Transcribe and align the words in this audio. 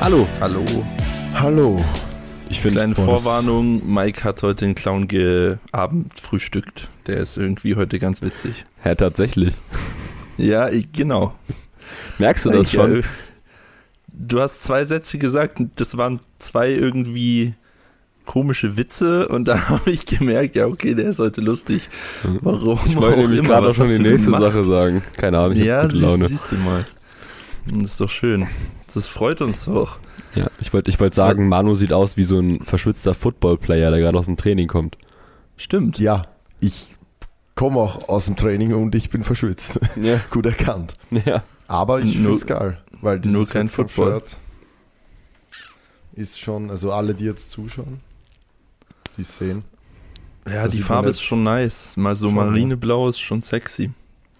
Hallo. 0.00 0.26
Hallo. 0.40 0.62
Hallo. 1.34 1.84
Ich 2.48 2.60
finde, 2.60 2.78
Kleine 2.78 2.94
Vorwarnung, 2.94 3.82
Mike 3.92 4.22
hat 4.24 4.42
heute 4.42 4.64
den 4.64 4.74
Clown 4.74 5.08
geabendfrühstückt. 5.08 6.88
Der 7.06 7.18
ist 7.18 7.36
irgendwie 7.36 7.74
heute 7.76 7.98
ganz 7.98 8.22
witzig. 8.22 8.64
ja, 8.84 8.94
tatsächlich. 8.94 9.54
Ja, 10.38 10.68
ich, 10.68 10.92
genau. 10.92 11.34
Merkst 12.18 12.44
du 12.44 12.50
das 12.50 12.68
Ich, 12.68 12.72
schon? 12.74 13.00
äh, 13.00 13.02
Du 14.18 14.40
hast 14.40 14.62
zwei 14.64 14.84
Sätze 14.84 15.18
gesagt, 15.18 15.60
und 15.60 15.72
das 15.78 15.96
waren 15.98 16.20
zwei 16.38 16.70
irgendwie 16.70 17.52
komische 18.24 18.76
Witze 18.76 19.28
und 19.28 19.46
da 19.46 19.68
habe 19.68 19.90
ich 19.90 20.06
gemerkt, 20.06 20.56
ja 20.56 20.66
okay, 20.66 20.94
der 20.94 21.06
ist 21.10 21.18
heute 21.18 21.40
lustig. 21.40 21.88
Warum? 22.40 22.78
Ich 22.86 22.96
wollte 22.96 23.20
nämlich 23.20 23.42
gerade 23.42 23.74
schon 23.74 23.86
die 23.88 23.98
nächste 23.98 24.26
gemacht? 24.30 24.42
Sache 24.42 24.64
sagen. 24.64 25.02
Keine 25.16 25.38
Ahnung, 25.38 25.56
ich 25.58 25.64
Ja, 25.64 25.82
hab 25.82 25.90
gute 25.90 25.98
Laune. 26.02 26.28
siehst, 26.28 26.48
siehst 26.48 26.52
du 26.52 26.64
mal. 26.64 26.84
Das 27.66 27.90
ist 27.90 28.00
doch 28.00 28.10
schön. 28.10 28.46
Das 28.94 29.06
freut 29.06 29.40
uns 29.40 29.64
doch. 29.64 29.98
Ja, 30.34 30.48
ich 30.60 30.72
wollte 30.72 30.90
ich 30.90 31.00
wollte 31.00 31.16
sagen, 31.16 31.48
Manu 31.48 31.74
sieht 31.74 31.92
aus 31.92 32.16
wie 32.16 32.24
so 32.24 32.38
ein 32.38 32.60
verschwitzter 32.62 33.14
Football-Player, 33.14 33.90
der 33.90 34.00
gerade 34.00 34.18
aus 34.18 34.26
dem 34.26 34.36
Training 34.36 34.68
kommt. 34.68 34.96
Stimmt. 35.56 35.98
Ja, 35.98 36.22
ich 36.60 36.94
komme 37.54 37.78
auch 37.78 38.08
aus 38.08 38.26
dem 38.26 38.36
Training 38.36 38.74
und 38.74 38.94
ich 38.94 39.10
bin 39.10 39.22
verschwitzt. 39.22 39.80
Ja. 40.00 40.20
Gut 40.30 40.46
erkannt. 40.46 40.94
Ja. 41.10 41.42
Aber 41.68 42.00
ich 42.00 42.12
finde 42.14 42.34
es 42.34 42.46
geil, 42.46 42.78
weil 43.00 43.18
dieses 43.18 43.36
nur 43.36 43.48
kein 43.48 43.68
Football. 43.68 44.22
Ist 46.14 46.40
schon, 46.40 46.70
also 46.70 46.92
alle, 46.92 47.14
die 47.14 47.24
jetzt 47.24 47.50
zuschauen, 47.50 48.00
die 49.16 49.22
es 49.22 49.36
sehen. 49.36 49.64
Ja, 50.46 50.64
Das 50.64 50.72
die 50.72 50.80
Farbe 50.82 51.08
ist 51.10 51.20
schon 51.22 51.42
nice. 51.42 51.96
Mal 51.96 52.14
so 52.14 52.28
schon, 52.28 52.36
ne? 52.36 52.44
marineblau 52.44 53.08
ist 53.08 53.20
schon 53.20 53.42
sexy. 53.42 53.90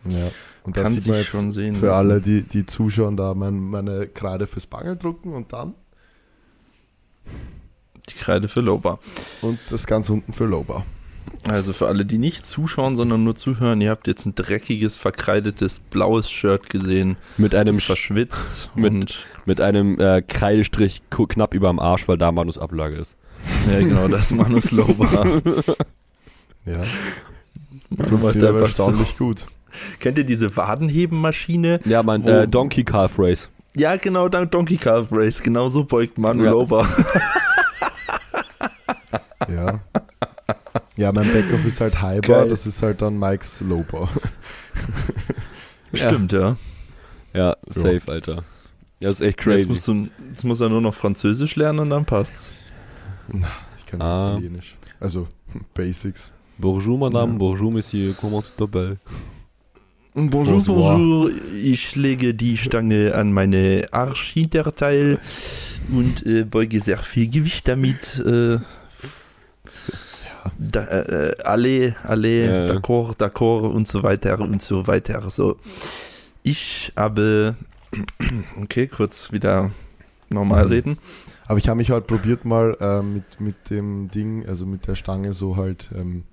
Ja. 0.04 0.28
Und 0.66 0.76
das 0.76 0.82
Kann 0.82 0.92
sieht 0.94 1.02
sich 1.04 1.10
man 1.12 1.20
jetzt 1.20 1.30
schon 1.30 1.52
sehen 1.52 1.74
für 1.74 1.86
lassen. 1.86 1.96
alle, 2.10 2.20
die, 2.20 2.42
die 2.42 2.66
zuschauen, 2.66 3.16
da 3.16 3.34
mein, 3.34 3.58
meine 3.60 4.08
Kreide 4.08 4.46
fürs 4.46 4.66
Bangel 4.66 4.96
drucken 4.96 5.32
und 5.32 5.52
dann 5.52 5.74
Die 8.10 8.14
Kreide 8.18 8.48
für 8.48 8.60
Loba. 8.60 8.98
und 9.42 9.58
das 9.70 9.86
ganz 9.86 10.10
unten 10.10 10.32
für 10.32 10.44
Loba. 10.46 10.84
Also 11.48 11.72
für 11.72 11.86
alle, 11.86 12.04
die 12.04 12.18
nicht 12.18 12.44
zuschauen, 12.46 12.96
sondern 12.96 13.22
nur 13.22 13.36
zuhören, 13.36 13.80
ihr 13.80 13.90
habt 13.90 14.06
jetzt 14.08 14.26
ein 14.26 14.34
dreckiges, 14.34 14.96
verkreidetes, 14.96 15.78
blaues 15.78 16.30
Shirt 16.30 16.68
gesehen. 16.70 17.16
Mit 17.36 17.54
einem, 17.54 17.76
ist 17.76 17.84
verschwitzt 17.84 18.70
mit- 18.74 18.92
und 18.92 19.26
mit 19.44 19.60
einem 19.60 20.00
äh, 20.00 20.22
Kreidestrich 20.22 21.02
knapp 21.10 21.54
über 21.54 21.68
dem 21.68 21.78
Arsch, 21.78 22.08
weil 22.08 22.18
da 22.18 22.32
Manus 22.32 22.58
Ablage 22.58 22.96
ist. 22.96 23.16
ja 23.70 23.78
genau, 23.80 24.08
das 24.08 24.26
ist 24.26 24.30
Manus 24.32 24.70
Loba. 24.72 25.26
Ja, 26.64 26.82
Man 27.90 28.06
aber 28.06 28.28
einfach 28.28 28.42
so. 28.42 28.58
erstaunlich 28.64 29.16
gut. 29.18 29.46
Kennt 30.00 30.18
ihr 30.18 30.24
diese 30.24 30.56
Wadenhebenmaschine? 30.56 31.80
Ja, 31.84 32.02
mein 32.02 32.24
Wo- 32.24 32.28
äh, 32.28 32.48
Donkey 32.48 32.84
Calf 32.84 33.18
Race. 33.18 33.48
Ja, 33.74 33.96
genau, 33.96 34.28
dank 34.28 34.50
Donkey 34.52 34.76
Calf 34.78 35.08
Race. 35.10 35.42
Genau 35.42 35.68
so 35.68 35.84
beugt 35.84 36.16
Manu 36.18 36.44
Ja. 36.44 36.50
Loba. 36.52 36.88
Ja. 39.48 39.80
Ja, 40.96 41.12
mein 41.12 41.30
Backoff 41.32 41.64
ist 41.66 41.80
halt 41.80 42.02
Hyper, 42.02 42.20
Geil. 42.40 42.48
das 42.48 42.66
ist 42.66 42.82
halt 42.82 43.02
dann 43.02 43.18
Mikes 43.18 43.60
Loba. 43.60 44.08
Stimmt, 45.92 46.32
ja. 46.32 46.56
Ja, 47.34 47.54
safe, 47.68 48.00
Alter. 48.06 48.44
Das 49.00 49.16
ist 49.16 49.20
echt 49.20 49.36
crazy. 49.38 49.58
Jetzt, 49.60 49.68
musst 49.68 49.86
du, 49.88 50.08
jetzt 50.30 50.44
muss 50.44 50.60
er 50.60 50.68
nur 50.70 50.80
noch 50.80 50.94
Französisch 50.94 51.54
lernen 51.56 51.80
und 51.80 51.90
dann 51.90 52.04
passt's. 52.06 52.50
Ich 53.78 53.86
kann 53.86 54.00
Ah. 54.00 54.30
Italienisch. 54.32 54.76
Also 54.98 55.28
Basics. 55.74 56.32
Bonjour, 56.58 56.96
Madame. 56.98 57.32
Ja. 57.32 57.38
Bonjour, 57.38 57.70
Monsieur. 57.70 58.14
Comment 58.18 58.42
tu 58.42 58.64
t'appelles? 58.64 58.96
Bonjour, 60.18 60.64
bonjour. 60.64 61.30
Ich 61.62 61.94
lege 61.94 62.32
die 62.32 62.56
Stange 62.56 63.14
an 63.14 63.32
meine 63.34 63.86
Arschhinterteil 63.90 65.18
und 65.92 66.24
äh, 66.24 66.44
beuge 66.44 66.80
sehr 66.80 66.96
viel 66.96 67.28
Gewicht 67.28 67.68
damit. 67.68 68.18
Äh, 68.24 68.56
da, 70.58 70.84
äh, 70.86 71.36
alle, 71.44 71.96
alle, 72.02 72.46
Ja, 72.46 72.66
ja. 72.66 72.72
d'accord, 72.72 73.16
d'accord 73.20 73.70
und 73.70 73.86
so 73.86 74.02
weiter 74.02 74.40
und 74.40 74.62
so 74.62 74.86
weiter. 74.86 75.28
So, 75.28 75.58
ich 76.42 76.92
habe, 76.96 77.54
okay, 78.62 78.86
kurz 78.86 79.32
wieder 79.32 79.70
normal 80.30 80.64
Mhm. 80.64 80.70
reden. 80.72 80.98
Aber 81.46 81.58
ich 81.58 81.68
habe 81.68 81.76
mich 81.76 81.90
halt 81.90 82.06
probiert 82.06 82.46
mal 82.46 82.74
äh, 82.80 83.02
mit, 83.02 83.38
mit 83.38 83.68
dem 83.68 84.08
Ding, 84.08 84.46
also 84.46 84.64
mit 84.64 84.86
der 84.88 84.94
Stange 84.94 85.34
so 85.34 85.56
halt 85.58 85.90
ähm, 85.94 86.24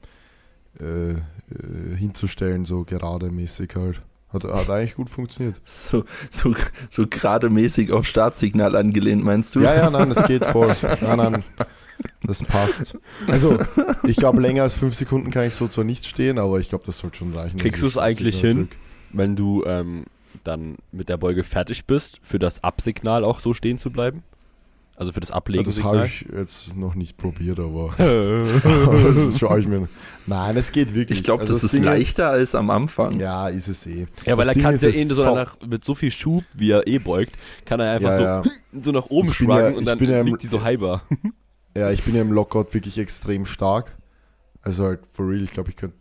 äh, 0.80 1.16
äh, 1.54 1.96
hinzustellen, 1.96 2.66
so 2.66 2.84
gerade 2.84 3.32
mäßig 3.32 3.76
halt. 3.76 4.02
Hat, 4.30 4.44
hat 4.46 4.70
eigentlich 4.70 4.96
gut 4.96 5.10
funktioniert. 5.12 5.62
So, 5.64 6.06
so, 6.32 6.56
so 6.90 7.06
gerademäßig 7.08 7.92
auf 7.92 8.08
Startsignal 8.08 8.76
angelehnt, 8.76 9.24
meinst 9.24 9.54
du? 9.54 9.60
Ja, 9.62 9.76
ja, 9.76 9.90
nein, 9.92 10.10
das 10.10 10.26
geht 10.26 10.44
voll. 10.44 10.76
Nein, 11.02 11.18
nein, 11.18 11.44
das 12.24 12.42
passt. 12.42 12.98
Also, 13.28 13.60
ich 14.08 14.18
glaube, 14.18 14.42
länger 14.42 14.64
als 14.64 14.74
fünf 14.74 14.96
Sekunden 14.96 15.30
kann 15.30 15.46
ich 15.48 15.54
so 15.54 15.68
zwar 15.68 15.84
nicht 15.84 16.08
stehen, 16.08 16.40
aber 16.40 16.60
ich 16.60 16.70
glaube, 16.70 16.84
das 16.84 16.98
sollte 16.98 17.20
schon 17.20 17.34
reichen. 17.34 17.60
Kriegst 17.60 17.84
Also, 17.84 17.94
du 17.94 18.00
es 18.00 18.04
eigentlich 18.04 18.42
hin, 18.42 18.70
wenn 19.12 19.36
du 19.36 19.64
ähm, 19.66 20.06
dann 20.44 20.78
mit 20.92 21.10
der 21.10 21.18
Beuge 21.18 21.44
fertig 21.44 21.86
bist, 21.86 22.20
für 22.24 22.40
das 22.40 22.64
Absignal 22.64 23.24
auch 23.24 23.40
so 23.40 23.54
stehen 23.54 23.78
zu 23.78 23.92
bleiben? 23.92 24.24
Also 24.96 25.12
für 25.12 25.20
das 25.22 25.30
Ja, 25.30 25.40
das 25.64 25.84
habe 25.84 26.06
ich 26.06 26.26
jetzt 26.32 26.76
noch 26.76 26.94
nicht 26.94 27.18
probiert, 27.18 27.60
aber 27.60 27.90
das 27.98 29.40
schaue 29.40 29.60
ich 29.60 29.68
mir. 29.68 29.88
Nein, 30.28 30.56
es 30.56 30.72
geht 30.72 30.94
wirklich. 30.94 31.20
Ich 31.20 31.24
glaube, 31.24 31.42
Also 31.42 31.54
das, 31.54 31.64
ist 31.64 31.74
Ding 31.74 31.84
leichter 31.84 32.30
als 32.30 32.54
am 32.54 32.70
Anfang. 32.70 33.20
ja, 33.20 33.48
ist 33.48 33.68
es 33.68 33.86
eh. 33.88 34.06
Ja, 34.26 34.38
weil 34.38 34.46
Das 34.46 34.48
er 34.48 34.54
Ding 34.54 34.64
kann 34.64 34.76
ist, 34.76 34.82
ja 34.84 34.90
eh 34.90 35.06
so 35.06 35.24
nach, 35.36 35.58
mit 35.66 35.84
so 35.84 35.96
viel 35.96 36.12
Schub, 36.12 36.44
wie 36.54 36.72
er 36.72 36.88
eh 36.88 37.00
beugt, 37.00 37.34
kann 37.66 37.80
er 37.80 37.94
einfach 37.94 38.12
Ja, 38.12 38.18
so, 38.44 38.50
ja. 38.50 38.56
so 38.84 38.92
nach 38.92 39.08
oben 39.08 39.32
ja- 39.40 39.70
und 39.70 39.86
dann 39.86 39.98
bin 39.98 40.10
ja 40.12 40.20
im- 40.20 40.28
liegt 40.28 40.44
die 40.44 40.48
so 40.48 40.62
halber. 40.64 41.02
Ja, 41.76 41.90
ich 41.90 42.04
bin 42.04 42.14
ja 42.14 42.22
im 42.22 42.32
Lockout 42.32 42.68
wirklich 42.76 43.00
extrem 43.00 43.48
stark. 43.48 43.98
Also 44.62 44.84
halt 44.86 45.00
for 45.12 45.28
real, 45.28 45.42
ich 45.42 45.50
glaube, 45.50 45.72
ich 45.72 45.76
könnte 45.76 45.96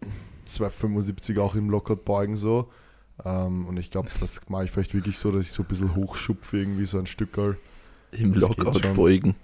275 0.44 1.38
auch 1.38 1.54
im 1.54 1.70
Lockout 1.70 2.04
beugen 2.04 2.36
so. 2.36 2.70
Ähm, 3.24 3.66
und 3.66 3.78
ich 3.78 3.90
glaube, 3.90 4.10
das 4.20 4.38
mache 4.48 4.64
ich 4.64 4.70
vielleicht 4.70 4.92
wirklich 4.92 5.16
so, 5.16 5.32
dass 5.32 5.46
ich 5.46 5.50
so 5.52 5.62
ein 5.62 5.68
bisschen 5.70 5.94
hochschupfe, 5.96 6.58
irgendwie 6.58 6.84
so 6.84 6.98
ein 6.98 7.06
Stück 7.06 7.38
halt. 7.38 7.56
Im 8.12 8.34
Das 8.34 8.42
Lockout 8.42 8.94
beugen. 8.94 9.34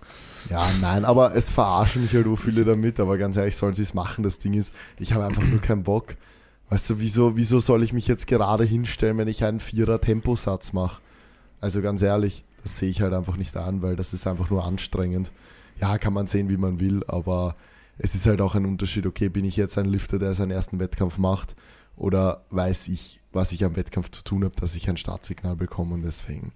Ja, 0.51 0.71
nein, 0.81 1.05
aber 1.05 1.34
es 1.34 1.51
verarschen 1.51 2.03
mich 2.03 2.15
halt 2.15 2.27
auch 2.27 2.37
viele 2.37 2.65
damit, 2.65 3.01
aber 3.01 3.19
ganz 3.19 3.37
ehrlich, 3.37 3.56
sollen 3.56 3.75
sie 3.75 3.83
es 3.83 3.93
machen. 3.93 4.23
Das 4.23 4.39
Ding 4.39 4.55
ist, 4.55 4.73
ich 4.99 5.12
habe 5.12 5.25
einfach 5.25 5.43
nur 5.43 5.61
keinen 5.61 5.83
Bock. 5.83 6.15
Weißt 6.71 6.91
du, 6.91 7.01
wieso, 7.01 7.37
wieso 7.37 7.61
soll 7.61 7.83
ich 7.83 7.93
mich 7.93 8.06
jetzt 8.06 8.27
gerade 8.27 8.65
hinstellen, 8.65 9.19
wenn 9.19 9.29
ich 9.29 9.45
einen 9.45 9.61
Vierer-Temposatz 9.61 10.73
mache? 10.73 11.01
Also 11.61 11.81
ganz 11.81 12.03
ehrlich, 12.03 12.45
das 12.62 12.79
sehe 12.79 12.91
ich 12.91 13.01
halt 13.01 13.15
einfach 13.15 13.37
nicht 13.37 13.56
an, 13.56 13.83
weil 13.83 13.97
das 13.97 14.12
ist 14.12 14.27
einfach 14.27 14.51
nur 14.51 14.65
anstrengend. 14.65 15.33
Ja, 15.81 15.99
kann 15.99 16.12
man 16.12 16.27
sehen, 16.27 16.49
wie 16.49 16.56
man 16.56 16.81
will, 16.81 17.03
aber 17.09 17.56
es 17.99 18.15
ist 18.15 18.27
halt 18.27 18.41
auch 18.41 18.55
ein 18.55 18.67
Unterschied, 18.67 19.06
okay, 19.06 19.29
bin 19.29 19.45
ich 19.45 19.56
jetzt 19.56 19.79
ein 19.79 19.87
Lifter, 19.87 20.19
der 20.19 20.35
seinen 20.35 20.50
ersten 20.50 20.79
Wettkampf 20.79 21.19
macht 21.19 21.56
oder 21.97 22.45
weiß 22.50 22.89
ich, 22.89 23.21
was 23.33 23.53
ich 23.53 23.65
am 23.65 23.77
Wettkampf 23.77 24.11
zu 24.11 24.23
tun 24.23 24.45
habe, 24.45 24.55
dass 24.61 24.77
ich 24.77 24.89
ein 24.89 24.97
Startsignal 24.97 25.56
bekomme 25.56 25.95
und 25.95 26.03
deswegen, 26.03 26.53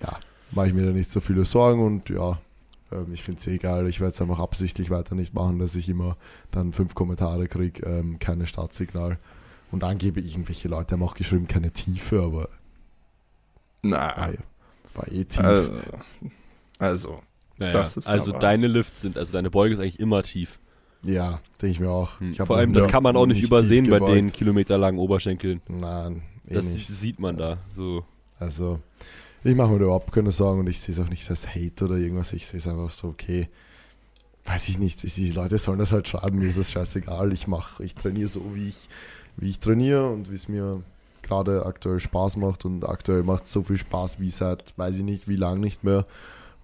ja, 0.00 0.18
mache 0.52 0.68
ich 0.68 0.74
mir 0.74 0.86
da 0.86 0.92
nicht 0.92 1.10
so 1.10 1.20
viele 1.20 1.44
Sorgen 1.44 1.84
und 1.84 2.08
ja, 2.08 2.38
ähm, 2.92 3.12
ich 3.12 3.22
finde 3.22 3.40
es 3.40 3.46
egal, 3.46 3.86
ich 3.88 4.00
werde 4.00 4.12
es 4.12 4.20
einfach 4.22 4.38
absichtlich 4.38 4.90
weiter 4.90 5.14
nicht 5.14 5.34
machen, 5.34 5.58
dass 5.58 5.74
ich 5.74 5.88
immer 5.88 6.16
dann 6.50 6.72
fünf 6.72 6.94
Kommentare 6.94 7.48
kriege, 7.48 7.84
ähm, 7.86 8.18
keine 8.18 8.46
Startsignal. 8.46 9.18
Und 9.70 9.84
angeblich 9.84 10.32
irgendwelche 10.32 10.68
Leute 10.68 10.92
haben 10.92 11.02
auch 11.02 11.14
geschrieben, 11.14 11.48
keine 11.48 11.70
Tiefe, 11.70 12.22
aber 12.22 12.48
Na, 13.82 14.30
ja, 14.32 14.38
war 14.94 15.08
eh 15.10 15.24
tief. 15.24 15.40
also, 15.42 15.70
also, 16.78 17.22
Naja, 17.58 17.72
Das 17.72 17.96
ist 17.96 18.06
also 18.06 18.30
aber- 18.32 18.40
deine 18.40 18.66
Lifts 18.66 19.00
sind, 19.00 19.16
also 19.16 19.32
deine 19.32 19.50
Beuge 19.50 19.74
ist 19.74 19.80
eigentlich 19.80 20.00
immer 20.00 20.22
tief. 20.22 20.58
ja, 21.02 21.40
denke 21.60 21.72
ich 21.72 21.80
mir 21.80 21.90
auch. 21.90 22.20
Hm. 22.20 22.32
Ich 22.32 22.38
Vor 22.38 22.56
allem, 22.56 22.72
das 22.72 22.86
kann 22.88 23.02
man 23.02 23.16
auch 23.16 23.26
nicht, 23.26 23.42
übersehen 23.42 23.88
bei 23.88 23.98
den 23.98 24.30
kilometerlangen 24.32 24.98
Oberschenkeln. 25.00 25.60
Nein, 25.68 26.22
eh 26.46 26.54
Das 26.54 26.66
nicht. 26.66 26.86
sieht 26.88 27.18
man 27.18 27.36
da. 27.36 27.58
So. 27.74 28.04
Also, 28.38 28.80
ich 29.44 29.56
mache 29.56 29.72
mir 29.72 29.78
da 29.78 29.84
überhaupt 29.86 30.12
keine 30.12 30.30
Sorgen 30.30 30.60
und 30.60 30.68
ich 30.68 30.80
sehe 30.80 30.94
es 30.94 31.00
auch 31.00 31.08
nicht 31.08 31.28
als 31.28 31.48
Hate 31.48 31.84
oder 31.84 31.96
irgendwas. 31.96 32.32
Ich 32.32 32.46
sehe 32.46 32.58
es 32.58 32.68
einfach 32.68 32.92
so, 32.92 33.08
okay, 33.08 33.48
weiß 34.44 34.68
ich 34.68 34.78
nicht. 34.78 35.02
Die 35.16 35.32
Leute 35.32 35.58
sollen 35.58 35.78
das 35.78 35.92
halt 35.92 36.08
schreiben, 36.08 36.38
mir 36.38 36.48
ist 36.48 36.58
das 36.58 36.70
scheißegal. 36.70 37.32
Ich 37.32 37.46
mache, 37.46 37.82
ich 37.84 37.94
trainiere 37.94 38.28
so, 38.28 38.54
wie 38.54 38.68
ich, 38.68 38.88
wie 39.36 39.48
ich 39.48 39.60
trainiere 39.60 40.08
und 40.08 40.30
wie 40.30 40.34
es 40.34 40.48
mir 40.48 40.82
gerade 41.22 41.66
aktuell 41.66 42.00
Spaß 42.00 42.36
macht 42.36 42.64
und 42.64 42.88
aktuell 42.88 43.22
macht 43.22 43.44
es 43.44 43.52
so 43.52 43.62
viel 43.62 43.78
Spaß 43.78 44.20
wie 44.20 44.30
seit, 44.30 44.76
weiß 44.76 44.98
ich 44.98 45.04
nicht, 45.04 45.28
wie 45.28 45.36
lang 45.36 45.60
nicht 45.60 45.84
mehr. 45.84 46.06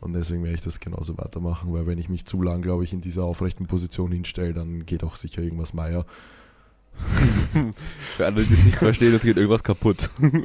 Und 0.00 0.12
deswegen 0.12 0.44
werde 0.44 0.56
ich 0.56 0.62
das 0.62 0.78
genauso 0.78 1.18
weitermachen, 1.18 1.72
weil 1.72 1.86
wenn 1.86 1.98
ich 1.98 2.08
mich 2.08 2.24
zu 2.24 2.40
lang, 2.42 2.62
glaube 2.62 2.84
ich, 2.84 2.92
in 2.92 3.00
dieser 3.00 3.24
aufrechten 3.24 3.66
Position 3.66 4.12
hinstelle, 4.12 4.54
dann 4.54 4.86
geht 4.86 5.02
auch 5.02 5.16
sicher 5.16 5.42
irgendwas 5.42 5.74
Meier. 5.74 6.06
Für 8.16 8.26
alle, 8.26 8.44
die 8.44 8.54
es 8.54 8.64
nicht 8.64 8.76
verstehen, 8.78 9.14
es 9.14 9.22
geht 9.22 9.36
irgendwas 9.36 9.62
kaputt. 9.62 10.10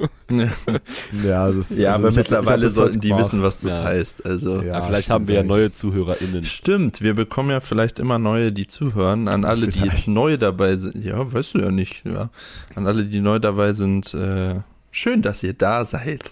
Ja, 1.23 1.51
das, 1.51 1.75
ja, 1.77 1.91
also 1.91 1.99
aber 1.99 2.07
ich 2.07 2.13
ich 2.13 2.17
mittlerweile 2.17 2.63
das 2.63 2.73
sollten 2.75 2.99
die 3.01 3.09
gemacht. 3.09 3.25
wissen, 3.25 3.41
was 3.43 3.59
das 3.61 3.71
Ja. 3.73 3.83
heißt. 3.83 4.25
Also, 4.25 4.61
Ja. 4.61 4.81
Vielleicht 4.81 5.09
haben 5.09 5.27
wir 5.27 5.35
ja 5.35 5.43
neue 5.43 5.71
ZuhörerInnen. 5.71 6.43
Stimmt, 6.45 7.01
wir 7.01 7.13
bekommen 7.13 7.49
ja 7.49 7.59
vielleicht 7.59 7.99
immer 7.99 8.19
neue, 8.19 8.51
die 8.51 8.67
zuhören. 8.67 9.27
An 9.27 9.45
alle, 9.45 9.67
die 9.67 9.73
Vielleicht. 9.79 9.93
jetzt 9.93 10.07
neu 10.07 10.37
dabei 10.37 10.77
sind. 10.77 11.03
Ja, 11.03 11.31
weißt 11.31 11.55
du 11.55 11.59
ja 11.59 11.71
nicht. 11.71 12.03
Ja. 12.05 12.29
An 12.75 12.87
alle, 12.87 13.05
die 13.05 13.19
neu 13.21 13.39
dabei 13.39 13.73
sind, 13.73 14.13
äh, 14.13 14.61
Schön, 14.95 15.23
dass 15.23 15.41
ihr 15.41 15.53
da 15.53 15.85
seid. 15.85 16.29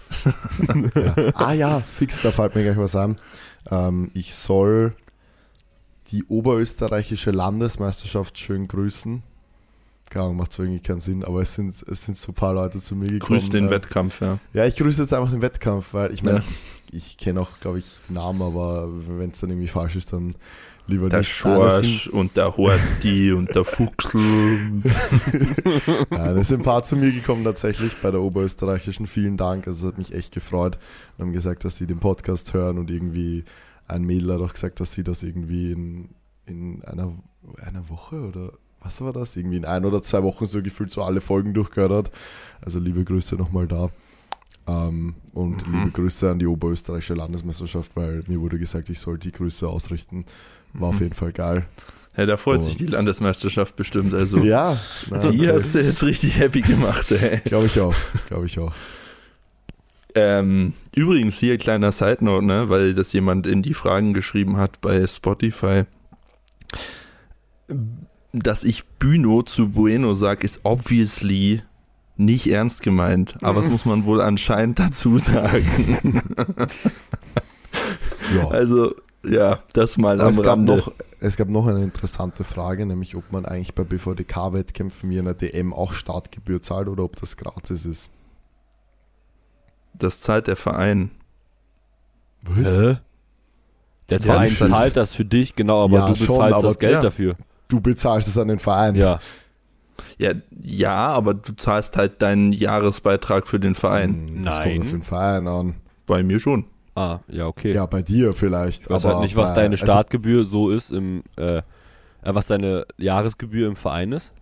Ja. 0.94 1.14
Ah 1.34 1.52
ja, 1.52 1.80
fix, 1.80 2.22
da 2.22 2.30
fällt 2.30 2.54
mir 2.54 2.62
gleich 2.62 2.76
was 2.76 2.94
an. 2.94 3.16
Ähm, 3.68 4.12
ich 4.14 4.34
soll 4.34 4.94
die 6.12 6.22
oberösterreichische 6.26 7.32
Landesmeisterschaft 7.32 8.38
schön 8.38 8.68
grüßen. 8.68 9.24
Keine 10.12 10.26
Ahnung, 10.26 10.36
macht 10.36 10.52
zwar 10.52 10.66
irgendwie 10.66 10.82
keinen 10.82 11.00
Sinn, 11.00 11.24
aber 11.24 11.40
es 11.40 11.54
sind, 11.54 11.74
es 11.88 12.04
sind 12.04 12.16
so 12.18 12.32
ein 12.32 12.34
paar 12.34 12.52
Leute 12.52 12.80
zu 12.80 12.94
mir 12.94 13.10
gekommen. 13.10 13.40
Grüß 13.40 13.48
den 13.50 13.68
äh, 13.68 13.70
Wettkampf, 13.70 14.20
ja. 14.20 14.38
Ja, 14.52 14.66
ich 14.66 14.76
grüße 14.76 15.00
jetzt 15.00 15.14
einfach 15.14 15.30
den 15.30 15.40
Wettkampf, 15.40 15.94
weil 15.94 16.12
ich 16.12 16.22
meine, 16.22 16.38
Ja. 16.40 16.44
ich 16.92 17.16
kenne 17.16 17.40
auch, 17.40 17.48
glaube 17.60 17.78
ich, 17.78 17.86
Namen, 18.10 18.42
aber 18.42 18.88
wenn 19.18 19.30
es 19.30 19.40
dann 19.40 19.48
irgendwie 19.50 19.68
falsch 19.68 19.96
ist, 19.96 20.12
dann 20.12 20.34
lieber 20.86 21.08
Der 21.08 21.20
nicht. 21.20 21.28
Sind- 21.28 21.36
Schorsch 21.54 22.08
und 22.08 22.36
der 22.36 22.54
Horsti 22.56 23.32
und 23.36 23.54
der 23.54 23.64
Fuchsl. 23.64 24.18
Nein, 26.10 26.36
es 26.36 26.48
sind 26.48 26.60
ein 26.60 26.64
paar 26.64 26.82
zu 26.84 26.96
mir 26.96 27.12
gekommen 27.12 27.44
tatsächlich 27.44 27.96
bei 28.02 28.10
der 28.10 28.20
Oberösterreichischen. 28.20 29.06
Vielen 29.06 29.36
Dank. 29.36 29.66
Also 29.66 29.86
es 29.86 29.92
hat 29.92 29.98
mich 29.98 30.12
echt 30.14 30.32
gefreut. 30.34 30.78
Und 31.16 31.26
haben 31.26 31.32
gesagt, 31.32 31.64
dass 31.64 31.76
sie 31.76 31.86
den 31.86 31.98
Podcast 32.00 32.52
hören 32.52 32.78
und 32.78 32.90
irgendwie 32.90 33.44
ein 33.86 34.02
Mädel 34.02 34.32
hat 34.34 34.40
auch 34.40 34.52
gesagt, 34.52 34.80
dass 34.80 34.92
sie 34.92 35.04
das 35.04 35.22
irgendwie 35.22 35.72
in, 35.72 36.08
in 36.46 36.82
einer, 36.84 37.12
einer 37.64 37.88
Woche 37.88 38.16
oder 38.20 38.52
was 38.82 39.00
war 39.00 39.12
das? 39.12 39.36
Irgendwie 39.36 39.56
in 39.58 39.64
ein 39.64 39.84
oder 39.84 40.02
zwei 40.02 40.22
Wochen 40.22 40.46
so 40.46 40.62
gefühlt 40.62 40.90
so 40.92 41.02
alle 41.02 41.20
Folgen 41.20 41.54
durchgehört 41.54 41.92
hat. 41.92 42.10
Also 42.60 42.78
liebe 42.78 43.04
Grüße 43.04 43.36
nochmal 43.36 43.66
da. 43.68 43.90
Ähm, 44.66 45.14
und 45.34 45.66
Mhm. 45.66 45.74
liebe 45.78 45.90
Grüße 45.90 46.30
an 46.30 46.38
die 46.38 46.46
Oberösterreichische 46.46 47.14
Landesmeisterschaft, 47.14 47.92
weil 47.94 48.22
mir 48.26 48.40
wurde 48.40 48.58
gesagt, 48.58 48.88
ich 48.90 48.98
soll 49.00 49.18
die 49.18 49.32
Grüße 49.32 49.66
ausrichten. 49.68 50.24
War 50.72 50.90
auf 50.90 50.96
Mhm. 50.96 51.02
jeden 51.02 51.14
Fall 51.14 51.32
geil. 51.32 51.66
Ja, 52.16 52.26
da 52.26 52.36
freut 52.36 52.62
sich 52.62 52.72
Und- 52.72 52.80
die 52.80 52.86
Landesmeisterschaft 52.86 53.74
bestimmt. 53.76 54.12
Also, 54.14 54.38
Ja, 54.44 54.78
die 55.32 55.48
hast 55.48 55.74
du 55.74 55.82
jetzt 55.82 56.02
richtig 56.02 56.36
happy 56.38 56.60
gemacht, 56.60 57.06
glaube 57.44 57.66
ich 57.66 57.80
auch. 57.80 57.94
Glaube 58.28 58.46
ich 58.46 58.58
auch. 58.58 58.72
Ähm, 60.14 60.74
übrigens 60.94 61.38
hier 61.38 61.56
kleiner 61.56 61.90
Side 61.90 62.18
Note, 62.20 62.44
ne, 62.44 62.68
weil 62.68 62.92
das 62.92 63.14
jemand 63.14 63.46
in 63.46 63.62
die 63.62 63.72
Fragen 63.72 64.12
geschrieben 64.12 64.58
hat 64.58 64.80
bei 64.82 65.06
Spotify. 65.06 65.84
Dass 68.32 68.64
ich 68.64 68.84
Büno 68.98 69.42
zu 69.42 69.68
Bueno 69.70 70.14
sag, 70.14 70.42
ist 70.44 70.60
obviously 70.64 71.62
nicht 72.16 72.46
ernst 72.48 72.82
gemeint, 72.82 73.36
aber 73.42 73.60
das 73.60 73.70
muss 73.70 73.84
man 73.84 74.04
wohl 74.04 74.20
anscheinend 74.20 74.78
dazu 74.78 75.18
sagen. 75.18 76.22
Ja. 78.36 78.48
Also, 78.48 78.94
ja, 79.26 79.58
das 79.74 79.98
mal 79.98 80.14
Aber 80.20 80.24
am 80.28 80.30
es 80.30 80.36
gab, 80.42 80.46
Rande. 80.58 80.76
noch, 80.76 80.92
es 81.20 81.36
gab 81.36 81.48
noch 81.48 81.66
eine 81.66 81.82
interessante 81.82 82.44
Frage, 82.44 82.86
nämlich 82.86 83.14
ob 83.16 83.30
man 83.30 83.44
eigentlich 83.44 83.74
bei 83.74 83.84
BVDK-Wettkämpfen 83.84 85.10
wie 85.10 85.18
einer 85.18 85.34
DM 85.34 85.74
auch 85.74 85.92
Startgebühr 85.92 86.62
zahlt 86.62 86.88
oder 86.88 87.04
ob 87.04 87.16
das 87.16 87.36
gratis 87.36 87.84
ist. 87.84 88.08
Das 89.94 90.20
zahlt 90.20 90.46
der 90.46 90.56
Verein. 90.56 91.10
Was? 92.46 92.66
Hä? 92.68 92.96
Der 94.08 94.18
Ja, 94.18 94.24
Verein 94.24 94.56
zahlt 94.56 94.96
das 94.96 95.12
für 95.14 95.24
dich, 95.26 95.54
genau, 95.54 95.84
aber 95.84 95.94
Ja, 95.98 96.08
du 96.08 96.16
schon, 96.16 96.26
bezahlst 96.28 96.54
aber- 96.58 96.68
das 96.68 96.78
Geld 96.78 96.92
ja. 96.94 97.00
dafür. 97.00 97.36
Du 97.72 97.80
bezahlst 97.80 98.28
es 98.28 98.36
an 98.36 98.48
den 98.48 98.58
Verein. 98.58 98.94
Ja. 98.94 99.18
Ja, 100.18 100.32
ja, 100.60 101.06
aber 101.08 101.32
du 101.34 101.52
zahlst 101.56 101.96
halt 101.96 102.20
deinen 102.22 102.52
Jahresbeitrag 102.52 103.48
für 103.48 103.58
den 103.58 103.74
Verein. 103.74 104.28
Hm, 104.28 104.44
Das 104.44 104.58
Nein. 104.58 104.68
kommt 104.74 104.82
auf 104.86 104.90
den 104.90 105.02
Verein 105.02 105.48
an. 105.48 105.74
Bei 106.06 106.22
mir 106.22 106.38
schon. 106.38 106.66
Ah, 106.94 107.20
ja, 107.28 107.46
okay. 107.46 107.72
Ja, 107.72 107.86
bei 107.86 108.02
dir 108.02 108.34
vielleicht. 108.34 108.82
ich 108.84 108.90
weiß 108.90 109.04
aber 109.06 109.14
halt 109.14 109.22
nicht, 109.24 109.36
was 109.36 109.50
bei- 109.50 109.56
deine 109.62 109.72
also, 109.74 109.86
Startgebühr 109.86 110.44
so 110.44 110.70
ist 110.70 110.90
im, 110.92 111.22
äh, 111.38 111.56
äh, 111.58 111.62
was 112.24 112.46
deine 112.46 112.84
Jahresgebühr 112.98 113.66
im 113.68 113.76
Verein 113.76 114.12
ist. 114.12 114.32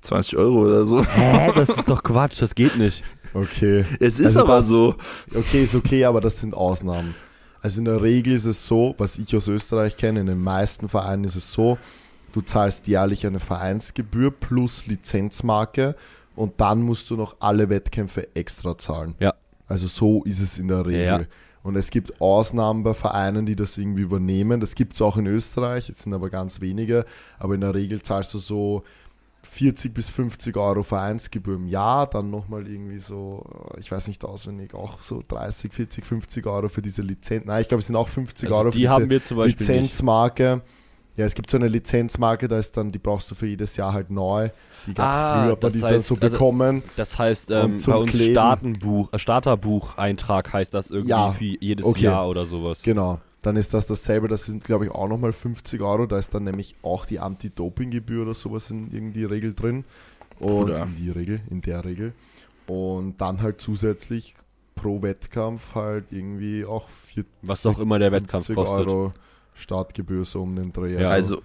20 0.00 0.36
Euro 0.38 0.62
oder 0.62 0.84
so. 0.86 1.04
Hä? 1.04 1.52
Das 1.54 1.68
ist 1.68 1.88
doch 1.90 2.02
Quatsch, 2.02 2.40
das 2.40 2.54
geht 2.54 2.76
nicht. 2.78 3.04
Okay. 3.34 3.84
Es 4.00 4.18
ist 4.18 4.26
Also 4.28 4.40
aber 4.40 4.56
das- 4.56 4.66
so. 4.68 4.94
Okay, 5.34 5.62
ist 5.64 5.74
okay, 5.74 6.04
aber 6.06 6.20
das 6.22 6.40
sind 6.40 6.54
Ausnahmen. 6.54 7.14
Also 7.60 7.78
in 7.80 7.84
der 7.84 8.02
Regel 8.02 8.32
ist 8.32 8.46
es 8.46 8.66
so, 8.66 8.94
was 8.98 9.18
ich 9.18 9.36
aus 9.36 9.46
Österreich 9.46 9.96
kenne, 9.96 10.20
in 10.20 10.26
den 10.26 10.42
meisten 10.42 10.88
Vereinen 10.88 11.24
ist 11.24 11.36
es 11.36 11.52
so, 11.52 11.78
du 12.32 12.40
zahlst 12.40 12.86
jährlich 12.86 13.26
eine 13.26 13.40
Vereinsgebühr 13.40 14.30
plus 14.30 14.86
Lizenzmarke 14.86 15.96
und 16.34 16.60
dann 16.60 16.82
musst 16.82 17.10
du 17.10 17.16
noch 17.16 17.36
alle 17.40 17.68
Wettkämpfe 17.68 18.34
extra 18.34 18.76
zahlen. 18.78 19.14
Ja. 19.20 19.34
Also 19.66 19.86
so 19.86 20.22
ist 20.24 20.40
es 20.40 20.58
in 20.58 20.68
der 20.68 20.86
Regel. 20.86 21.04
Ja. 21.04 21.20
Und 21.62 21.76
es 21.76 21.90
gibt 21.90 22.20
Ausnahmen 22.20 22.82
bei 22.82 22.92
Vereinen, 22.92 23.46
die 23.46 23.54
das 23.54 23.78
irgendwie 23.78 24.02
übernehmen. 24.02 24.60
Das 24.60 24.74
gibt 24.74 24.94
es 24.94 25.02
auch 25.02 25.16
in 25.16 25.26
Österreich, 25.26 25.88
jetzt 25.88 26.00
sind 26.02 26.12
aber 26.12 26.28
ganz 26.28 26.60
wenige. 26.60 27.04
Aber 27.38 27.54
in 27.54 27.60
der 27.60 27.74
Regel 27.74 28.02
zahlst 28.02 28.34
du 28.34 28.38
so 28.38 28.82
40 29.44 29.94
bis 29.94 30.08
50 30.08 30.56
Euro 30.56 30.82
Vereinsgebühr 30.82 31.56
im 31.56 31.66
Jahr, 31.66 32.08
dann 32.08 32.30
nochmal 32.30 32.66
irgendwie 32.66 32.98
so, 32.98 33.44
ich 33.78 33.90
weiß 33.90 34.08
nicht 34.08 34.24
auswendig, 34.24 34.74
auch 34.74 35.02
so 35.02 35.22
30, 35.26 35.72
40, 35.72 36.06
50 36.06 36.46
Euro 36.46 36.68
für 36.68 36.82
diese 36.82 37.02
Lizenz. 37.02 37.46
Nein, 37.46 37.62
ich 37.62 37.68
glaube, 37.68 37.80
es 37.80 37.86
sind 37.86 37.96
auch 37.96 38.08
50 38.08 38.48
Also 38.48 38.56
Euro 38.56 38.70
für 38.70 38.78
die 38.78 38.82
diese 38.82 38.90
haben 38.90 39.10
wir 39.10 39.22
zum 39.22 39.36
Beispiel 39.36 39.80
nicht. 39.80 40.02
Ja, 41.16 41.26
es 41.26 41.34
gibt 41.34 41.50
so 41.50 41.58
eine 41.58 41.68
Lizenzmarke, 41.68 42.48
da 42.48 42.58
ist 42.58 42.76
dann, 42.76 42.90
die 42.90 42.98
brauchst 42.98 43.30
du 43.30 43.34
für 43.34 43.46
jedes 43.46 43.76
Jahr 43.76 43.92
halt 43.92 44.10
neu. 44.10 44.48
Die 44.86 44.94
gab 44.94 45.12
es 45.12 45.16
Ah, 45.18 45.44
früher, 45.44 45.56
das 45.56 45.72
die 45.74 45.80
dann 45.80 45.90
heißt, 45.90 46.06
so 46.06 46.14
also- 46.14 46.30
bekommen. 46.30 46.82
Das 46.96 47.18
heißt, 47.18 47.50
ähm, 47.50 47.78
zum 47.80 47.92
bei 47.92 47.98
uns 47.98 48.10
Kleben. 48.12 48.32
Startenbuch, 48.32 49.12
äh, 49.12 49.18
Starterbucheintrag 49.18 50.52
heißt 50.52 50.72
das 50.74 50.90
irgendwie 50.90 51.10
Ja, 51.10 51.30
für 51.32 51.44
jedes 51.44 51.84
okay. 51.86 52.04
Jahr 52.04 52.28
oder 52.28 52.46
sowas. 52.46 52.82
Genau. 52.82 53.20
Dann 53.42 53.56
ist 53.56 53.74
das 53.74 53.86
dasselbe, 53.86 54.28
das 54.28 54.46
sind 54.46 54.64
glaube 54.64 54.86
ich 54.86 54.90
auch 54.92 55.08
nochmal 55.08 55.32
50 55.32 55.80
Euro, 55.82 56.06
da 56.06 56.16
ist 56.16 56.32
dann 56.34 56.44
nämlich 56.44 56.76
auch 56.82 57.06
die 57.06 57.18
Anti-Doping-Gebühr 57.18 58.22
oder 58.22 58.34
sowas 58.34 58.70
in 58.70 58.88
irgendwie 58.92 59.24
Regel 59.24 59.54
drin. 59.54 59.84
Und 60.38 60.50
Oder? 60.70 60.82
in 60.84 60.96
die 60.96 61.10
Regel, 61.10 61.40
in 61.50 61.60
der 61.60 61.84
Regel. 61.84 62.14
Und 62.66 63.20
dann 63.20 63.42
halt 63.42 63.60
zusätzlich 63.60 64.34
pro 64.74 65.02
Wettkampf 65.02 65.74
halt 65.74 66.06
irgendwie 66.10 66.64
auch 66.64 66.88
40, 66.88 67.26
Was 67.42 67.66
auch 67.66 67.78
immer 67.78 67.98
der 67.98 68.10
Wettkampf 68.12 68.46
50 68.46 68.56
kostet. 68.56 68.88
Euro 68.88 69.12
Startgebühr 69.54 70.24
so 70.24 70.42
um 70.42 70.56
den 70.56 70.72
Dreh. 70.72 71.00
Ja, 71.00 71.10
Also 71.10 71.42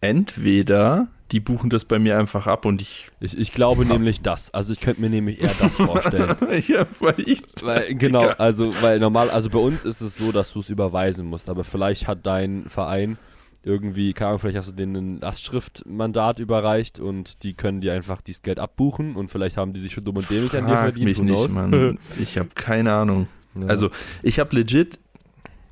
entweder 0.00 1.08
die 1.30 1.40
buchen 1.40 1.70
das 1.70 1.84
bei 1.84 1.98
mir 1.98 2.18
einfach 2.18 2.46
ab 2.48 2.64
und 2.64 2.82
ich, 2.82 3.08
Ich, 3.20 3.38
ich 3.38 3.52
glaube 3.52 3.86
nämlich 3.86 4.20
das. 4.20 4.52
Also 4.52 4.72
ich 4.72 4.80
könnte 4.80 5.00
mir 5.00 5.10
nämlich 5.10 5.40
eher 5.40 5.52
das 5.60 5.76
vorstellen. 5.76 6.34
ja, 6.66 6.86
weil 6.98 7.20
ich 7.20 7.42
Weil, 7.62 7.94
genau, 7.94 8.26
also, 8.38 8.72
weil 8.82 8.98
normal, 8.98 9.30
also 9.30 9.48
bei 9.48 9.58
uns 9.60 9.84
ist 9.84 10.00
es 10.00 10.16
so, 10.16 10.32
dass 10.32 10.52
du 10.52 10.58
es 10.58 10.70
überweisen 10.70 11.26
musst, 11.26 11.48
aber 11.48 11.62
vielleicht 11.62 12.08
hat 12.08 12.26
dein 12.26 12.68
Verein 12.68 13.16
irgendwie, 13.62 14.12
keine 14.12 14.28
Ahnung, 14.28 14.38
vielleicht 14.40 14.56
hast 14.56 14.68
du 14.68 14.72
denen 14.72 14.96
ein 14.96 15.20
Lastschriftmandat 15.20 16.38
überreicht 16.38 16.98
und 16.98 17.42
die 17.42 17.54
können 17.54 17.80
dir 17.80 17.92
einfach 17.92 18.22
dieses 18.22 18.42
Geld 18.42 18.58
abbuchen 18.58 19.16
und 19.16 19.28
vielleicht 19.28 19.56
haben 19.56 19.72
die 19.72 19.80
sich 19.80 19.92
schon 19.92 20.04
dumm 20.04 20.16
und 20.16 20.30
dämlich 20.30 20.56
an 20.56 20.66
dir 20.66 20.72
frag 20.72 20.82
verdient. 20.94 21.04
mich 21.04 21.20
nicht? 21.22 21.50
Mann. 21.50 21.98
Ich 22.20 22.38
habe 22.38 22.48
keine 22.54 22.92
Ahnung. 22.92 23.28
Ja. 23.60 23.66
Also 23.66 23.90
ich 24.22 24.38
habe 24.38 24.56
legit, 24.56 24.98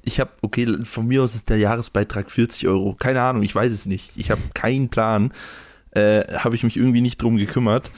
ich 0.09 0.19
habe, 0.19 0.31
okay, 0.43 0.67
von 0.85 1.07
mir 1.07 1.23
aus 1.23 1.35
ist 1.35 1.49
der 1.51 1.59
Jahresbeitrag 1.59 2.31
40 2.31 2.67
Euro. 2.67 2.95
Keine 2.99 3.23
Ahnung, 3.23 3.43
ich 3.43 3.55
weiß 3.55 3.73
es 3.73 3.87
nicht. 3.87 4.11
Ich 4.17 4.31
habe 4.31 4.41
keinen 4.55 4.89
Plan. 4.89 5.33
Äh, 5.93 6.25
habe 6.35 6.57
ich 6.57 6.65
mich 6.65 6.77
irgendwie 6.77 7.01
nicht 7.01 7.23
drum 7.23 7.37
gekümmert. 7.37 7.91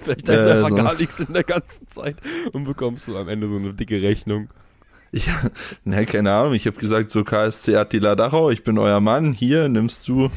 Vielleicht 0.00 0.28
du 0.28 0.32
Äh, 0.32 0.52
einfach 0.52 0.70
so. 0.70 0.76
gar 0.76 0.94
nichts 0.94 1.20
in 1.20 1.32
der 1.32 1.44
ganzen 1.44 1.86
Zeit 1.88 2.16
und 2.52 2.64
bekommst 2.64 3.08
du 3.08 3.16
am 3.16 3.28
Ende 3.28 3.48
so 3.48 3.56
eine 3.56 3.74
dicke 3.74 4.02
Rechnung. 4.02 4.48
Ich, 5.10 5.28
ne, 5.84 6.04
keine 6.06 6.32
Ahnung, 6.32 6.52
ich 6.54 6.66
habe 6.66 6.78
gesagt, 6.78 7.10
so 7.10 7.24
KSC 7.24 7.76
Attila 7.76 8.14
Dachau, 8.14 8.50
ich 8.50 8.62
bin 8.62 8.78
euer 8.78 9.00
Mann, 9.00 9.32
hier 9.32 9.68
nimmst 9.68 10.06
du 10.06 10.30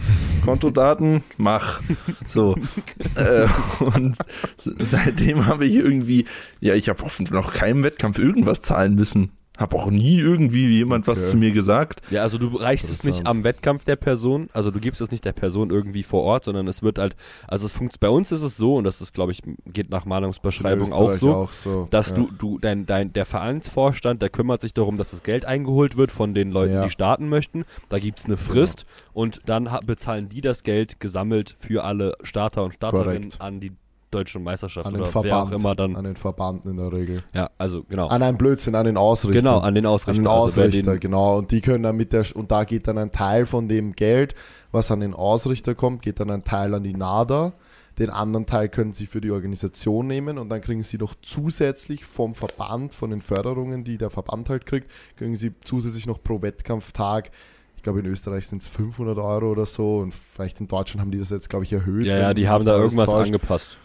Kontodaten, 0.45 1.23
mach. 1.37 1.81
So. 2.25 2.55
äh, 3.15 3.47
und 3.79 4.17
seitdem 4.57 5.45
habe 5.45 5.65
ich 5.65 5.75
irgendwie, 5.75 6.25
ja, 6.61 6.73
ich 6.73 6.89
habe 6.89 7.03
noch 7.31 7.53
keinem 7.53 7.83
Wettkampf 7.83 8.17
irgendwas 8.17 8.61
zahlen 8.61 8.95
müssen. 8.95 9.31
Habe 9.57 9.75
auch 9.75 9.91
nie 9.91 10.17
irgendwie 10.17 10.67
jemand 10.69 11.07
was 11.07 11.19
Okay. 11.19 11.31
zu 11.31 11.37
mir 11.37 11.51
gesagt. 11.51 12.01
Ja, 12.09 12.21
also 12.23 12.37
du 12.37 12.47
reichst 12.55 12.89
es 12.89 13.03
nicht 13.03 13.27
am 13.27 13.43
Wettkampf 13.43 13.83
der 13.83 13.97
Person, 13.97 14.49
also 14.53 14.71
du 14.71 14.79
gibst 14.79 15.01
es 15.01 15.11
nicht 15.11 15.25
der 15.25 15.33
Person 15.33 15.69
irgendwie 15.69 16.03
vor 16.03 16.23
Ort, 16.23 16.45
sondern 16.45 16.67
es 16.69 16.81
wird 16.81 16.97
halt, 16.97 17.15
also 17.47 17.65
es 17.65 17.71
funkt, 17.73 17.99
bei 17.99 18.09
uns 18.09 18.31
ist 18.31 18.41
es 18.43 18.55
so, 18.57 18.75
und 18.77 18.85
das 18.85 19.01
ist, 19.01 19.13
glaube 19.13 19.33
ich, 19.33 19.41
geht 19.65 19.89
nach 19.89 20.05
Mahnungsbeschreibung 20.05 20.93
auch 20.93 21.13
so, 21.13 21.33
auch 21.33 21.51
so. 21.51 21.85
dass 21.91 22.09
ja. 22.09 22.15
du, 22.15 22.29
du, 22.37 22.59
dein, 22.59 22.85
dein, 22.85 23.11
der 23.13 23.25
Vereinsvorstand, 23.25 24.21
der 24.21 24.29
kümmert 24.29 24.61
sich 24.61 24.73
darum, 24.73 24.95
dass 24.95 25.11
das 25.11 25.21
Geld 25.21 25.45
eingeholt 25.45 25.97
wird 25.97 26.11
von 26.11 26.33
den 26.33 26.49
Leuten, 26.51 26.73
Ja. 26.73 26.83
die 26.83 26.89
starten 26.89 27.27
möchten. 27.29 27.65
Da 27.89 27.99
gibt's 27.99 28.25
eine 28.25 28.37
Frist 28.37 28.85
und 29.13 29.41
dann 29.45 29.69
bezahlen 29.85 30.29
die 30.29 30.41
das 30.41 30.63
Geld 30.63 30.99
gesammelt 31.01 31.55
für 31.59 31.83
alle 31.83 32.13
Starter 32.23 32.63
und 32.63 32.73
Starterinnen 32.75 33.23
Korrekt. 33.29 33.41
an 33.41 33.59
die 33.59 33.73
deutsche 34.11 34.39
Meisterschaft 34.39 34.85
an 34.87 34.93
den 34.93 35.01
oder 35.03 35.13
wer 35.23 35.37
auch 35.37 35.49
Verband, 35.49 35.59
immer 35.61 35.75
dann. 35.75 35.95
an 35.95 36.03
den 36.03 36.15
Verband 36.15 36.65
in 36.65 36.77
der 36.77 36.91
Regel. 36.93 37.23
ja, 37.33 37.49
also 37.57 37.83
genau. 37.83 38.07
An 38.07 38.21
einen 38.21 38.37
Blödsinn, 38.37 38.75
an 38.75 38.85
den 38.85 38.97
Ausrichter. 38.97 39.39
genau, 39.39 39.59
an 39.59 39.73
den 39.73 39.85
An 39.85 39.91
Ausrichter. 39.93 40.21
den 40.21 40.27
Also 40.27 40.61
Ausrichter, 40.61 40.91
den- 40.93 40.99
genau. 40.99 41.37
Und 41.39 41.51
die 41.51 41.61
können 41.61 41.83
dann 41.83 41.95
mit 41.97 42.13
der, 42.13 42.25
und 42.35 42.51
da 42.51 42.63
geht 42.65 42.87
dann 42.87 42.97
ein 42.97 43.11
Teil 43.11 43.45
von 43.45 43.67
dem 43.67 43.93
Geld, 43.93 44.35
was 44.71 44.91
an 44.91 44.99
den 44.99 45.13
Ausrichter 45.13 45.73
kommt, 45.75 46.01
geht 46.01 46.19
dann 46.19 46.29
ein 46.29 46.43
Teil 46.43 46.73
an 46.75 46.83
die 46.83 46.93
NADA. 46.93 47.53
Den 47.99 48.09
anderen 48.09 48.45
Teil 48.45 48.69
können 48.69 48.93
sie 48.93 49.05
für 49.05 49.19
die 49.19 49.31
Organisation 49.31 50.07
nehmen 50.07 50.37
und 50.37 50.47
dann 50.49 50.61
kriegen 50.61 50.81
sie 50.81 50.97
noch 50.97 51.13
zusätzlich 51.21 52.05
vom 52.05 52.35
Verband, 52.35 52.93
von 52.93 53.09
den 53.09 53.19
Förderungen, 53.21 53.83
die 53.83 53.97
der 53.97 54.09
Verband 54.09 54.49
halt 54.49 54.65
kriegt, 54.65 54.89
kriegen 55.17 55.35
sie 55.35 55.51
zusätzlich 55.65 56.05
noch 56.07 56.23
pro 56.23 56.41
Wettkampftag, 56.41 57.31
ich 57.75 57.83
glaube 57.83 57.99
in 57.99 58.05
Österreich 58.05 58.47
sind 58.47 58.61
es 58.61 58.67
500 58.69 59.17
Euro 59.17 59.51
oder 59.51 59.65
so 59.65 59.97
und 59.97 60.13
vielleicht 60.13 60.61
in 60.61 60.67
Deutschland 60.67 61.01
haben 61.01 61.11
die 61.11 61.17
das 61.19 61.31
jetzt, 61.31 61.49
glaube 61.49 61.65
ich, 61.65 61.73
erhöht. 61.73 62.05
ja, 62.05 62.17
ja, 62.17 62.33
die 62.33 62.47
haben 62.47 62.63
da 62.63 62.77
irgendwas 62.77 63.09
täuscht. 63.09 63.25
angepasst. 63.27 63.77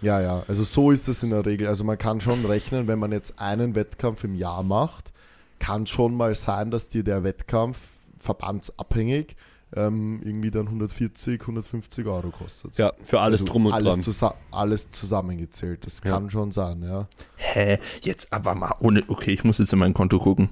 Ja, 0.00 0.20
ja, 0.20 0.42
also 0.48 0.62
so 0.62 0.90
ist 0.90 1.08
es 1.08 1.22
in 1.22 1.30
der 1.30 1.44
Regel. 1.44 1.66
Also 1.66 1.84
man 1.84 1.98
kann 1.98 2.20
schon 2.20 2.44
rechnen, 2.44 2.86
wenn 2.86 2.98
man 2.98 3.12
jetzt 3.12 3.40
einen 3.40 3.74
Wettkampf 3.74 4.24
im 4.24 4.34
Jahr 4.34 4.62
macht, 4.62 5.12
kann 5.58 5.86
schon 5.86 6.14
mal 6.14 6.34
sein, 6.34 6.70
dass 6.70 6.88
dir 6.88 7.02
der 7.02 7.24
Wettkampf 7.24 7.78
verbandsabhängig 8.18 9.36
ähm, 9.74 10.20
irgendwie 10.24 10.50
dann 10.50 10.66
140, 10.66 11.40
150 11.42 12.06
Euro 12.06 12.30
kostet. 12.30 12.78
Ja, 12.78 12.92
für 13.02 13.20
alles 13.20 13.40
also 13.40 13.52
drum 13.52 13.66
und 13.66 13.72
alles 13.72 13.94
dran. 13.94 14.02
Zusa 14.02 14.34
alles 14.50 14.90
zusammengezählt. 14.92 15.84
Das 15.84 16.00
Ja. 16.04 16.12
kann 16.12 16.30
schon 16.30 16.52
sein, 16.52 16.82
ja. 16.82 17.06
Hä? 17.36 17.78
Jetzt 18.02 18.32
aber 18.32 18.54
mal 18.54 18.74
ohne. 18.80 19.04
Okay, 19.08 19.32
ich 19.32 19.44
muss 19.44 19.58
jetzt 19.58 19.72
in 19.72 19.78
mein 19.78 19.94
Konto 19.94 20.18
gucken. 20.20 20.48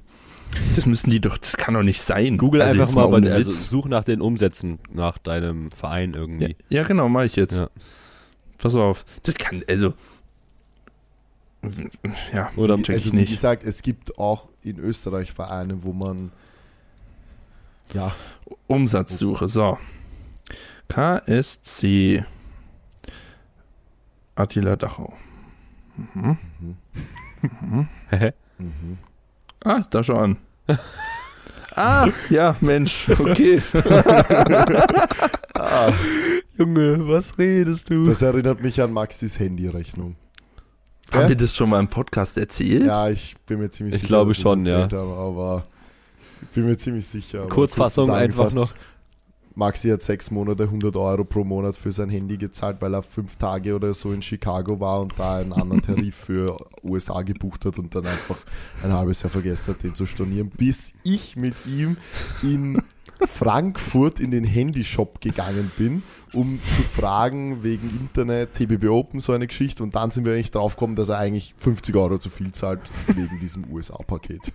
Das 0.76 0.86
müssen 0.86 1.10
die 1.10 1.20
doch. 1.20 1.38
Das 1.38 1.56
kann 1.56 1.74
doch 1.74 1.82
nicht 1.82 2.00
sein. 2.02 2.36
Google 2.36 2.62
Also 2.62 2.72
einfach 2.74 2.86
jetzt 2.88 2.94
mal, 2.94 3.06
bei, 3.08 3.16
ohne 3.16 3.32
also 3.32 3.50
such 3.50 3.86
nach 3.86 4.04
den 4.04 4.20
Umsätzen 4.20 4.78
nach 4.92 5.18
deinem 5.18 5.70
Verein 5.70 6.12
Ja, 6.12 6.18
irgendwie. 6.20 6.56
ja, 6.68 6.82
genau, 6.84 7.08
mache 7.08 7.26
ich 7.26 7.36
jetzt. 7.36 7.56
Ja. 7.56 7.68
Pass 8.58 8.74
auf. 8.74 9.04
Das 9.22 9.34
kann, 9.34 9.62
also. 9.68 9.94
Ja, 12.32 12.50
Oder 12.56 12.76
check 12.76 12.94
also 12.94 13.08
ich 13.08 13.12
wie 13.12 13.16
nicht. 13.16 13.30
gesagt, 13.30 13.64
es 13.64 13.82
gibt 13.82 14.18
auch 14.18 14.50
in 14.62 14.78
Österreich 14.78 15.32
Vereine, 15.32 15.82
wo 15.82 15.92
man 15.92 16.30
ja, 17.92 18.14
Umsatzsuche, 18.66 19.48
so. 19.48 19.78
KSC 20.88 22.24
Attila 24.36 24.76
Dachau. 24.76 25.12
Mhm. 26.14 26.36
Hä? 28.10 28.32
mhm. 28.58 28.98
Ah, 29.64 29.82
da 29.90 30.04
schau 30.04 30.16
an. 30.18 30.36
Ah, 31.76 32.08
ja, 32.30 32.56
Mensch, 32.60 33.06
okay. 33.18 33.62
ah, 35.54 35.92
Junge, 36.58 37.06
was 37.08 37.36
redest 37.38 37.90
du? 37.90 38.06
das 38.06 38.22
erinnert 38.22 38.62
mich 38.62 38.80
an 38.80 38.92
Maxis 38.92 39.38
Handyrechnung. 39.38 40.16
Haben 41.12 41.22
Ja? 41.22 41.28
wir 41.28 41.36
das 41.36 41.54
schon 41.54 41.70
mal 41.70 41.78
im 41.80 41.88
Podcast 41.88 42.36
erzählt? 42.36 42.86
Ja, 42.86 43.08
ich 43.08 43.36
bin 43.46 43.58
mir 43.60 43.70
ziemlich 43.70 43.94
Ich 43.94 44.00
sicher, 44.00 44.08
glaube 44.08 44.30
dass 44.30 44.38
wir 44.38 44.42
schon, 44.42 44.64
ja. 44.66 44.88
Haben, 44.90 45.12
aber 45.12 45.64
ich 46.42 46.48
bin 46.48 46.66
mir 46.66 46.76
ziemlich 46.76 47.06
sicher. 47.06 47.46
Kurzfassung 47.46 48.08
kurz 48.08 48.18
einfach 48.18 48.52
noch. 48.54 48.74
Maxi 49.56 49.88
hat 49.88 50.02
sechs 50.02 50.30
Monate 50.30 50.64
100 50.64 50.94
Euro 50.96 51.24
pro 51.24 51.42
Monat 51.42 51.76
für 51.76 51.90
sein 51.90 52.10
Handy 52.10 52.36
gezahlt, 52.36 52.76
weil 52.80 52.94
er 52.94 53.02
fünf 53.02 53.36
Tage 53.36 53.74
oder 53.74 53.94
so 53.94 54.12
in 54.12 54.20
Chicago 54.20 54.78
war 54.80 55.00
und 55.00 55.14
da 55.16 55.38
einen 55.38 55.54
anderen 55.54 55.80
Tarif 55.86 56.14
für 56.14 56.58
USA 56.82 57.22
gebucht 57.22 57.64
hat 57.64 57.78
und 57.78 57.94
dann 57.94 58.06
einfach 58.06 58.36
ein 58.84 58.92
halbes 58.92 59.22
Jahr 59.22 59.30
vergessen 59.30 59.72
hat, 59.72 59.82
den 59.82 59.94
zu 59.94 60.04
stornieren, 60.04 60.50
bis 60.50 60.92
ich 61.04 61.36
mit 61.36 61.54
ihm 61.64 61.96
in 62.42 62.82
Frankfurt 63.26 64.20
in 64.20 64.30
den 64.30 64.44
Handyshop 64.44 65.22
gegangen 65.22 65.72
bin, 65.78 66.02
um 66.34 66.60
zu 66.74 66.82
fragen 66.82 67.62
wegen 67.62 67.88
Internet, 67.98 68.52
TBB 68.52 68.88
Open, 68.88 69.20
so 69.20 69.32
eine 69.32 69.46
Geschichte. 69.46 69.82
Und 69.82 69.94
dann 69.94 70.10
sind 70.10 70.26
wir 70.26 70.34
eigentlich 70.34 70.50
draufgekommen, 70.50 70.96
dass 70.96 71.08
er 71.08 71.16
eigentlich 71.16 71.54
50 71.56 71.96
Euro 71.96 72.18
zu 72.18 72.28
viel 72.28 72.52
zahlt 72.52 72.80
wegen 73.06 73.40
diesem 73.40 73.64
USA-Paket. 73.72 74.52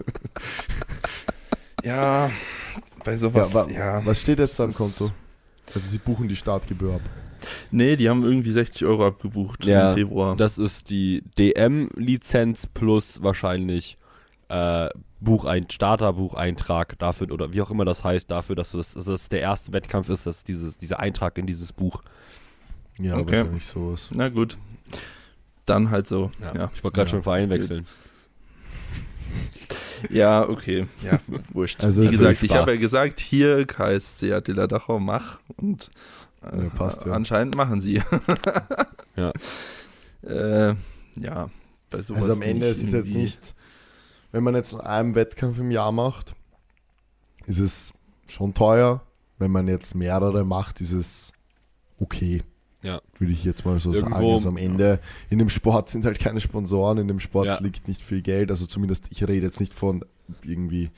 Ja, 1.84 2.30
bei 3.04 3.18
sowas, 3.18 3.54
wa- 3.54 3.68
ja. 3.70 4.06
Was 4.06 4.20
steht 4.22 4.40
jetzt 4.40 4.60
da 4.60 4.66
Das 4.66 4.76
Konto? 4.78 5.10
Also 5.74 5.90
sie 5.90 5.98
buchen 5.98 6.28
die 6.28 6.36
Startgebühr 6.36 6.96
ab. 6.96 7.02
Nee, 7.72 7.96
die 7.96 8.10
haben 8.10 8.24
irgendwie 8.24 8.52
60 8.52 8.86
Euro 8.86 9.08
abgebucht 9.08 9.66
Ja, 9.66 9.92
im 9.92 9.98
Februar. 9.98 10.36
Das 10.36 10.58
ist 10.58 10.90
die 10.90 11.24
DM-Lizenz 11.38 12.68
plus 12.68 13.24
wahrscheinlich 13.24 13.98
äh, 14.50 14.90
Buchein 15.20 15.68
Starterbucheintrag 15.70 17.00
dafür 17.00 17.32
oder 17.32 17.54
wie 17.54 17.62
auch 17.62 17.72
immer 17.72 17.86
das 17.86 18.04
heißt, 18.04 18.30
dafür, 18.30 18.56
dass, 18.56 18.72
du 18.72 18.78
das, 18.78 18.94
dass 18.94 19.06
das 19.06 19.30
der 19.30 19.42
erste 19.42 19.72
Wettkampf 19.74 20.10
ist, 20.10 20.26
dass 20.26 20.44
dieses, 20.44 20.78
dieser 20.78 21.00
Eintrag 21.00 21.38
in 21.38 21.48
dieses 21.48 21.72
Buch. 21.74 22.02
Ja, 23.00 23.18
Okay. 23.18 23.38
wahrscheinlich 23.38 23.66
sowas. 23.66 24.10
Na 24.14 24.30
gut. 24.30 24.58
Dann 25.66 25.90
halt 25.90 26.08
so. 26.08 26.32
Ja, 26.42 26.70
Ich 26.74 26.84
wollte 26.84 26.96
gerade 26.96 27.08
Ja. 27.10 27.12
schon 27.12 27.24
Verein 27.24 27.50
wechseln. 27.50 27.86
ja 30.10 30.48
okay. 30.48 30.88
Ja, 31.04 31.20
wurscht. 31.54 31.84
Also 31.84 32.02
Wie 32.02 32.06
es 32.06 32.12
gesagt, 32.12 32.44
ich 32.44 32.52
habe 32.54 32.72
ja 32.74 32.80
gesagt, 32.80 33.20
hier 33.20 33.66
KSC 33.66 34.34
Attila 34.34 34.68
Dachau, 34.68 35.00
mach. 35.00 35.40
Und 35.58 35.92
äh, 36.44 36.64
Ja, 36.64 36.70
passt 36.70 37.06
ja. 37.06 37.14
anscheinend 37.14 37.56
machen 37.56 37.82
sie. 37.82 38.02
Ja. 39.18 39.34
Äh, 40.24 40.76
ja, 41.18 41.50
bei 41.90 42.02
sowas 42.02 42.22
Also 42.22 42.34
am 42.34 42.42
Ende 42.42 42.68
ist 42.68 42.82
es 42.82 42.92
jetzt 42.92 43.14
nicht, 43.14 43.54
wenn 44.32 44.42
man 44.42 44.56
jetzt 44.56 44.72
nur 44.72 44.86
einen 44.88 45.16
Wettkampf 45.16 45.60
im 45.60 45.70
Jahr 45.70 45.92
macht, 45.92 46.34
ist 47.46 47.60
es 47.60 47.94
schon 48.28 48.54
teuer. 48.54 49.02
Wenn 49.38 49.52
man 49.52 49.68
jetzt 49.68 49.96
mehrere 49.96 50.46
macht, 50.46 50.80
ist 50.80 50.94
es 50.94 51.34
okay. 52.00 52.42
Ja. 52.84 53.02
Würde 53.18 53.34
ich 53.34 53.44
jetzt 53.44 53.64
mal 53.66 53.78
so 53.80 53.94
sagen. 53.94 54.08
Irgendwo- 54.14 54.34
Also 54.34 54.50
am 54.50 54.58
Ende, 54.58 55.00
in 55.30 55.38
dem 55.40 55.50
Sport 55.50 55.90
sind 55.90 56.06
halt 56.06 56.20
keine 56.20 56.42
Sponsoren, 56.42 56.98
in 56.98 57.08
dem 57.08 57.20
Sport 57.20 57.46
Ja. 57.46 57.60
liegt 57.60 57.88
nicht 57.88 58.02
viel 58.02 58.22
Geld. 58.22 58.50
Also 58.50 58.66
zumindest, 58.66 59.12
ich 59.12 59.22
rede 59.28 59.46
jetzt 59.46 59.60
nicht 59.60 59.74
von 59.74 60.04
irgendwie 60.44 60.90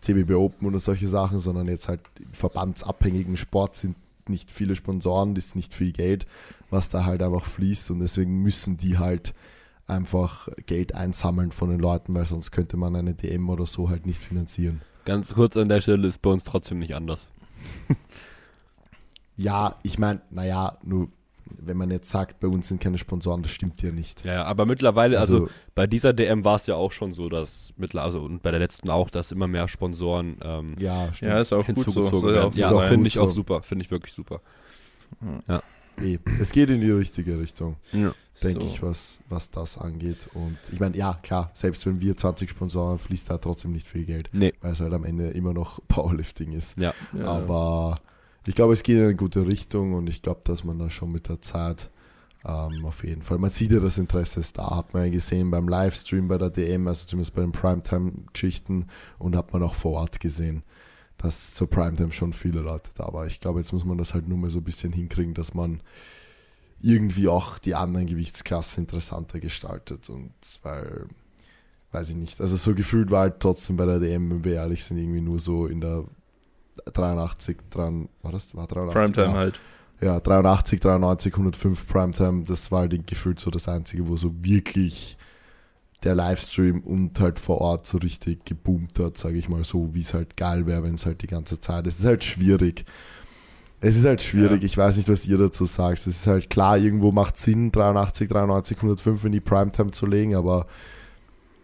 TBB 0.00 0.32
Open 0.34 0.66
oder 0.68 0.78
solche 0.78 1.08
Sachen, 1.08 1.38
sondern 1.38 1.66
jetzt 1.68 1.88
halt 1.88 2.00
im 2.18 2.32
verbandsabhängigen 2.32 3.36
Sport 3.36 3.74
sind 3.76 3.96
nicht 4.28 4.50
viele 4.50 4.74
Sponsoren, 4.76 5.34
das 5.34 5.46
ist 5.46 5.56
nicht 5.56 5.74
viel 5.74 5.92
Geld, 5.92 6.26
was 6.70 6.88
da 6.88 7.04
halt 7.04 7.22
einfach 7.22 7.44
fließt 7.44 7.90
und 7.90 8.00
deswegen 8.00 8.42
müssen 8.42 8.76
die 8.76 8.98
halt 8.98 9.34
einfach 9.86 10.48
Geld 10.66 10.94
einsammeln 10.94 11.52
von 11.52 11.70
den 11.70 11.78
Leuten, 11.78 12.12
weil 12.14 12.26
sonst 12.26 12.50
könnte 12.50 12.76
man 12.76 12.96
eine 12.96 13.14
DM 13.14 13.48
oder 13.50 13.66
so 13.66 13.88
halt 13.88 14.04
nicht 14.06 14.18
finanzieren. 14.18 14.80
Ganz 15.04 15.34
kurz 15.34 15.56
an 15.56 15.68
der 15.68 15.80
Stelle 15.80 16.08
ist 16.08 16.22
bei 16.22 16.30
uns 16.30 16.42
trotzdem 16.44 16.78
nicht 16.78 16.94
anders. 16.94 17.28
Ja, 19.36 19.76
ich 19.82 19.98
meine, 19.98 20.20
naja, 20.30 20.72
nur 20.82 21.08
wenn 21.58 21.76
man 21.76 21.90
jetzt 21.90 22.10
sagt, 22.10 22.40
bei 22.40 22.48
uns 22.48 22.68
sind 22.68 22.80
keine 22.80 22.98
Sponsoren, 22.98 23.42
das 23.42 23.52
stimmt 23.52 23.80
ja 23.82 23.90
nicht. 23.92 24.24
Ja, 24.24 24.44
aber 24.44 24.66
mittlerweile, 24.66 25.18
also, 25.20 25.48
bei 25.74 25.86
dieser 25.86 26.12
DM 26.12 26.44
war 26.44 26.56
es 26.56 26.66
ja 26.66 26.74
auch 26.74 26.92
schon 26.92 27.12
so, 27.12 27.28
dass 27.28 27.72
mittlerweile, 27.76 28.06
also 28.06 28.22
und 28.24 28.42
bei 28.42 28.50
der 28.50 28.60
letzten 28.60 28.90
auch, 28.90 29.10
dass 29.10 29.32
immer 29.32 29.46
mehr 29.46 29.68
Sponsoren 29.68 30.36
ähm, 30.42 30.66
ja, 30.78 31.12
stimmt. 31.12 31.30
Ja, 31.32 31.40
ist 31.40 31.52
auch 31.52 31.64
gut 31.66 31.76
so. 31.78 31.84
hinzugezogen 31.84 32.20
Soll 32.20 32.30
ja 32.30 32.36
werden. 32.42 32.48
auch 32.48 32.52
so 32.54 32.60
Ja, 32.60 32.66
ist 32.68 32.72
auch 32.74 32.80
sein. 32.80 32.88
finde 32.88 33.02
gut 33.04 33.06
ich 33.08 33.18
auch 33.18 33.28
so. 33.28 33.34
super, 33.34 33.60
finde 33.62 33.84
ich 33.84 33.90
wirklich 33.90 34.12
super. 34.12 34.40
Eh, 36.02 36.18
es 36.40 36.52
geht 36.52 36.68
in 36.68 36.80
die 36.82 36.90
richtige 36.90 37.38
Richtung, 37.38 37.76
Ja. 37.92 38.12
denke 38.42 38.60
So. 38.60 38.66
ich, 38.66 38.82
was, 38.82 39.20
was 39.30 39.50
das 39.50 39.78
angeht. 39.78 40.28
Und 40.34 40.58
ich 40.70 40.78
meine, 40.78 40.94
ja, 40.94 41.18
klar, 41.22 41.50
selbst 41.54 41.86
wenn 41.86 42.00
wir 42.00 42.14
20 42.16 42.50
Sponsoren 42.50 42.90
haben, 42.90 42.98
fließt 42.98 43.30
da 43.30 43.38
trotzdem 43.38 43.72
nicht 43.72 43.88
viel 43.88 44.04
Geld, 44.04 44.28
Nee, 44.34 44.52
weil 44.60 44.72
es 44.74 44.80
halt 44.80 44.92
am 44.92 45.04
Ende 45.04 45.28
immer 45.30 45.54
noch 45.54 45.80
Powerlifting 45.88 46.52
ist. 46.52 46.76
ja. 46.76 46.92
Ja. 47.18 47.24
Aber 47.26 47.96
ich 48.46 48.54
glaube, 48.54 48.72
es 48.72 48.82
geht 48.82 48.96
in 48.96 49.02
eine 49.02 49.16
gute 49.16 49.46
Richtung 49.46 49.94
und 49.94 50.08
ich 50.08 50.22
glaube, 50.22 50.40
dass 50.44 50.64
man 50.64 50.78
da 50.78 50.88
schon 50.90 51.12
mit 51.12 51.28
der 51.28 51.40
Zeit 51.40 51.90
ähm, 52.44 52.84
auf 52.84 53.02
jeden 53.04 53.22
Fall, 53.22 53.38
man 53.38 53.50
sieht 53.50 53.72
ja, 53.72 53.80
das 53.80 53.98
Interesse 53.98 54.40
ist 54.40 54.56
da, 54.56 54.76
hat 54.76 54.94
man 54.94 55.04
ja 55.04 55.10
gesehen 55.10 55.50
beim 55.50 55.68
Livestream 55.68 56.28
bei 56.28 56.38
der 56.38 56.50
DM, 56.50 56.86
also 56.86 57.06
zumindest 57.06 57.34
bei 57.34 57.42
den 57.42 57.52
Primetime-Geschichten 57.52 58.86
und 59.18 59.36
hat 59.36 59.52
man 59.52 59.64
auch 59.64 59.74
vor 59.74 60.00
Ort 60.00 60.20
gesehen, 60.20 60.62
dass 61.18 61.54
zur 61.54 61.68
Primetime 61.68 62.12
schon 62.12 62.32
viele 62.32 62.60
Leute 62.60 62.90
da 62.94 63.12
waren. 63.12 63.26
Ich 63.26 63.40
glaube, 63.40 63.58
jetzt 63.58 63.72
muss 63.72 63.84
man 63.84 63.98
das 63.98 64.14
halt 64.14 64.28
nur 64.28 64.38
mal 64.38 64.50
so 64.50 64.60
ein 64.60 64.64
bisschen 64.64 64.92
hinkriegen, 64.92 65.34
dass 65.34 65.54
man 65.54 65.82
irgendwie 66.80 67.26
auch 67.26 67.58
die 67.58 67.74
anderen 67.74 68.06
Gewichtsklassen 68.06 68.84
interessanter 68.84 69.40
gestaltet 69.40 70.08
und 70.08 70.32
weil 70.62 71.08
weiß 71.92 72.10
ich 72.10 72.16
nicht. 72.16 72.40
Also 72.40 72.56
so 72.56 72.74
gefühlt 72.74 73.10
war 73.10 73.20
halt 73.20 73.40
trotzdem 73.40 73.76
bei 73.76 73.86
der 73.86 73.98
DM, 73.98 74.30
wenn 74.30 74.44
wir 74.44 74.54
ehrlich 74.54 74.84
sind, 74.84 74.98
irgendwie 74.98 75.22
nur 75.22 75.38
so 75.38 75.66
in 75.66 75.80
der 75.80 76.04
83 76.92 77.56
dran, 77.70 78.08
war 78.22 78.32
das? 78.32 78.54
War 78.54 78.66
83? 78.66 78.94
Primetime 78.94 79.26
ja. 79.26 79.32
halt. 79.32 79.60
Ja, 80.00 80.20
83, 80.20 80.80
93, 80.80 81.32
105 81.32 81.86
Primetime, 81.86 82.44
das 82.44 82.70
war 82.70 82.80
halt 82.80 83.06
gefühlt 83.06 83.40
so 83.40 83.50
das 83.50 83.66
Einzige, 83.68 84.06
wo 84.08 84.16
so 84.16 84.34
wirklich 84.42 85.16
der 86.04 86.14
Livestream 86.14 86.80
und 86.80 87.18
halt 87.20 87.38
vor 87.38 87.60
Ort 87.62 87.86
so 87.86 87.98
richtig 87.98 88.44
geboomt 88.44 88.98
hat, 88.98 89.16
sage 89.16 89.38
ich 89.38 89.48
mal 89.48 89.64
so, 89.64 89.94
wie 89.94 90.02
es 90.02 90.12
halt 90.12 90.36
geil 90.36 90.66
wäre, 90.66 90.82
wenn 90.82 90.94
es 90.94 91.06
halt 91.06 91.22
die 91.22 91.26
ganze 91.26 91.58
Zeit. 91.60 91.86
Es 91.86 91.98
ist 91.98 92.04
halt 92.04 92.22
schwierig. 92.24 92.84
Es 93.80 93.96
ist 93.96 94.04
halt 94.04 94.22
schwierig, 94.22 94.62
Ja. 94.62 94.66
ich 94.66 94.76
weiß 94.76 94.96
nicht, 94.96 95.08
was 95.08 95.26
ihr 95.26 95.38
dazu 95.38 95.64
sagt. 95.64 95.98
Es 96.00 96.06
ist 96.06 96.26
halt 96.26 96.50
klar, 96.50 96.76
irgendwo 96.78 97.12
macht 97.12 97.38
Sinn, 97.38 97.72
83, 97.72 98.28
93, 98.28 98.76
105 98.76 99.24
in 99.24 99.32
die 99.32 99.40
Primetime 99.40 99.90
zu 99.90 100.06
legen, 100.06 100.34
aber 100.34 100.66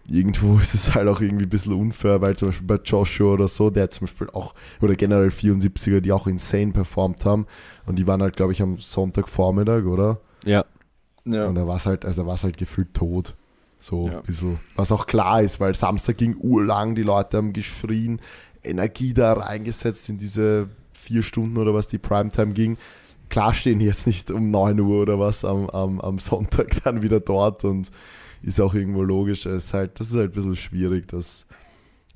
irgendwo 0.09 0.59
ist 0.61 0.75
es 0.75 0.95
halt 0.95 1.09
auch 1.09 1.21
irgendwie 1.21 1.45
ein 1.45 1.51
bisschen 1.51 1.73
unfair, 1.75 2.21
weil 2.21 2.37
zum 2.37 2.49
Beispiel 2.49 2.67
bei 2.67 2.81
Joshua 2.85 3.33
oder 3.35 3.49
so, 3.49 3.71
der 3.71 3.91
zum 3.91 4.07
Beispiel 4.07 4.29
auch, 4.33 4.55
oder 4.81 4.95
generell 4.95 5.29
74er, 5.29 6.01
die 6.01 6.13
auch 6.13 6.27
insane 6.27 6.73
performt 6.73 7.25
haben 7.25 7.47
und 7.87 7.97
die 7.99 8.07
waren 8.07 8.23
halt, 8.23 8.37
glaube 8.37 8.53
ich, 8.53 8.63
am 8.63 8.79
Sonntagvormittag, 8.79 9.85
oder? 9.85 10.21
Ja, 10.45 10.65
Ja. 11.25 11.47
Und 11.47 11.55
da 11.55 11.67
war 11.69 11.77
es 11.77 11.87
halt, 11.87 12.05
also 12.05 12.23
da 12.23 12.27
war 12.27 12.35
es 12.35 12.43
halt 12.43 12.57
gefühlt 12.57 12.95
tot. 12.95 13.35
So 13.79 14.09
Ja. 14.09 14.19
ein 14.19 14.23
bisschen. 14.25 14.59
Was 14.77 14.91
auch 14.93 15.07
klar 15.07 15.41
ist, 15.43 15.61
weil 15.61 15.75
Samstag 15.75 16.17
ging 16.17 16.37
urlang, 16.39 16.95
die 16.95 17.03
Leute 17.05 17.37
haben 17.37 17.53
geschrien, 17.53 18.21
Energie 18.65 19.13
da 19.15 19.33
reingesetzt 19.35 20.09
in 20.09 20.19
diese 20.19 20.69
vier 20.95 21.23
Stunden 21.25 21.57
oder 21.59 21.75
was 21.75 21.89
die 21.89 21.99
Primetime 21.99 22.53
ging. 22.53 22.77
Klar 23.29 23.55
stehen 23.55 23.81
jetzt 23.81 24.07
nicht 24.07 24.31
um 24.31 24.51
9 24.51 24.79
Uhr 24.79 25.03
oder 25.03 25.19
was 25.19 25.45
am, 25.45 25.69
am, 25.71 26.01
am 26.01 26.19
Sonntag 26.19 26.69
dann 26.85 27.03
wieder 27.03 27.19
dort 27.21 27.65
und 27.65 27.91
ist 28.43 28.61
auch 28.61 28.75
irgendwo 28.75 29.03
logisch. 29.03 29.47
Es 29.47 29.67
ist 29.67 29.75
halt, 29.75 29.99
das 30.01 30.09
ist 30.09 30.17
halt 30.17 30.33
ein 30.33 30.35
bisschen 30.35 30.57
schwierig, 30.57 31.09
das 31.09 31.47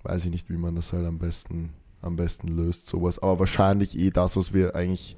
weiß 0.02 0.24
ich 0.24 0.30
nicht, 0.30 0.50
wie 0.50 0.56
man 0.56 0.76
das 0.76 0.92
halt 0.92 1.06
am 1.06 1.18
besten, 1.18 1.70
am 2.02 2.16
besten 2.16 2.48
löst, 2.48 2.88
sowas. 2.88 3.18
Aber 3.18 3.40
wahrscheinlich 3.40 3.98
eh 3.98 4.10
das, 4.10 4.36
was 4.36 4.52
wir 4.52 4.74
eigentlich 4.74 5.16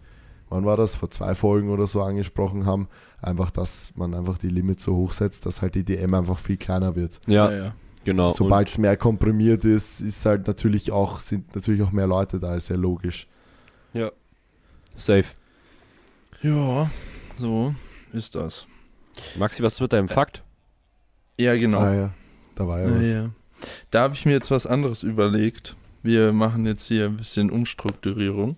wann 0.50 0.64
war 0.64 0.76
das, 0.76 0.94
vor 0.94 1.10
zwei 1.10 1.34
Folgen 1.34 1.70
oder 1.70 1.86
so 1.86 2.02
angesprochen 2.02 2.66
haben, 2.66 2.88
einfach, 3.20 3.50
dass 3.50 3.92
man 3.96 4.14
einfach 4.14 4.38
die 4.38 4.48
Limit 4.48 4.80
so 4.80 4.96
hoch 4.96 5.12
setzt, 5.12 5.46
dass 5.46 5.62
halt 5.62 5.74
die 5.74 5.84
DM 5.84 6.14
einfach 6.14 6.38
viel 6.38 6.56
kleiner 6.56 6.94
wird. 6.94 7.20
Ja, 7.26 7.50
ja. 7.50 7.74
genau. 8.04 8.30
Sobald 8.30 8.68
es 8.68 8.78
mehr 8.78 8.96
komprimiert 8.96 9.64
ist, 9.64 10.00
ist 10.00 10.24
halt 10.26 10.46
natürlich 10.46 10.92
auch, 10.92 11.20
sind 11.20 11.54
natürlich 11.54 11.82
auch 11.82 11.92
mehr 11.92 12.06
Leute 12.06 12.40
da, 12.40 12.54
ist 12.54 12.68
ja 12.68 12.76
logisch. 12.76 13.26
Ja. 13.92 14.10
Safe. 14.96 15.26
Ja, 16.42 16.90
so 17.34 17.74
ist 18.12 18.34
das. 18.34 18.66
Maxi, 19.36 19.62
was 19.62 19.74
ist 19.74 19.80
mit 19.80 19.92
deinem 19.92 20.08
Fakt? 20.08 20.42
Ja, 21.38 21.54
genau. 21.56 21.78
Ah 21.78 21.94
ja, 21.94 22.10
da 22.54 22.66
war 22.66 22.80
ja 22.80 22.88
Ja, 22.88 22.98
was. 22.98 23.06
ja. 23.06 23.30
Da 23.90 24.00
habe 24.02 24.14
ich 24.14 24.24
mir 24.26 24.32
jetzt 24.32 24.50
was 24.50 24.66
anderes 24.66 25.02
überlegt. 25.02 25.76
Wir 26.02 26.32
machen 26.32 26.64
jetzt 26.66 26.86
hier 26.86 27.06
ein 27.06 27.16
bisschen 27.16 27.50
Umstrukturierung. 27.50 28.56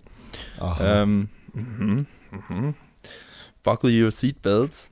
Aha. 0.59 1.03
Ähm, 1.03 1.29
mhm, 1.53 2.05
mhm. 2.49 2.73
Buckle 3.63 3.89
your 4.03 4.11
seatbelts. 4.11 4.89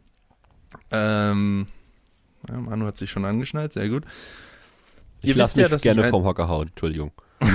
Ähm, 0.91 1.65
ja, 2.47 2.59
Manu 2.59 2.85
hat 2.85 2.97
sich 2.97 3.09
schon 3.11 3.25
angeschnallt, 3.25 3.73
sehr 3.73 3.89
gut. 3.89 4.03
Ich 5.21 5.29
Ihr 5.29 5.35
lasse 5.35 5.51
wisst 5.51 5.57
ja, 5.57 5.63
mich 5.63 5.71
dass 5.71 5.81
gerne 5.81 6.01
ich 6.01 6.05
ein- 6.05 6.11
vom 6.11 6.23
Hocker 6.23 6.47
hauen. 6.47 6.67
Entschuldigung. 6.69 7.11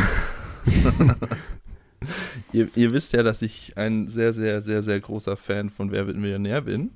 Ihr, 2.53 2.69
ihr 2.77 2.93
wisst 2.93 3.13
ja, 3.15 3.23
dass 3.23 3.41
ich 3.43 3.77
ein 3.79 4.09
sehr, 4.09 4.33
sehr, 4.33 4.61
sehr, 4.61 4.83
sehr 4.83 5.01
großer 5.01 5.37
Fan 5.37 5.71
von 5.71 5.91
Wer 5.91 6.07
wird 6.07 6.17
Millionär 6.19 6.61
bin. 6.61 6.91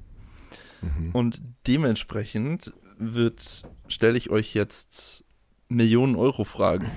Mhm. 0.83 1.11
Und 1.13 1.41
dementsprechend 1.67 2.73
wird, 2.99 3.63
stelle 3.89 4.19
ich 4.19 4.31
euch 4.31 4.55
jetzt 4.55 5.25
Millionen 5.69 6.17
Euro 6.17 6.45
Fragen. 6.45 6.91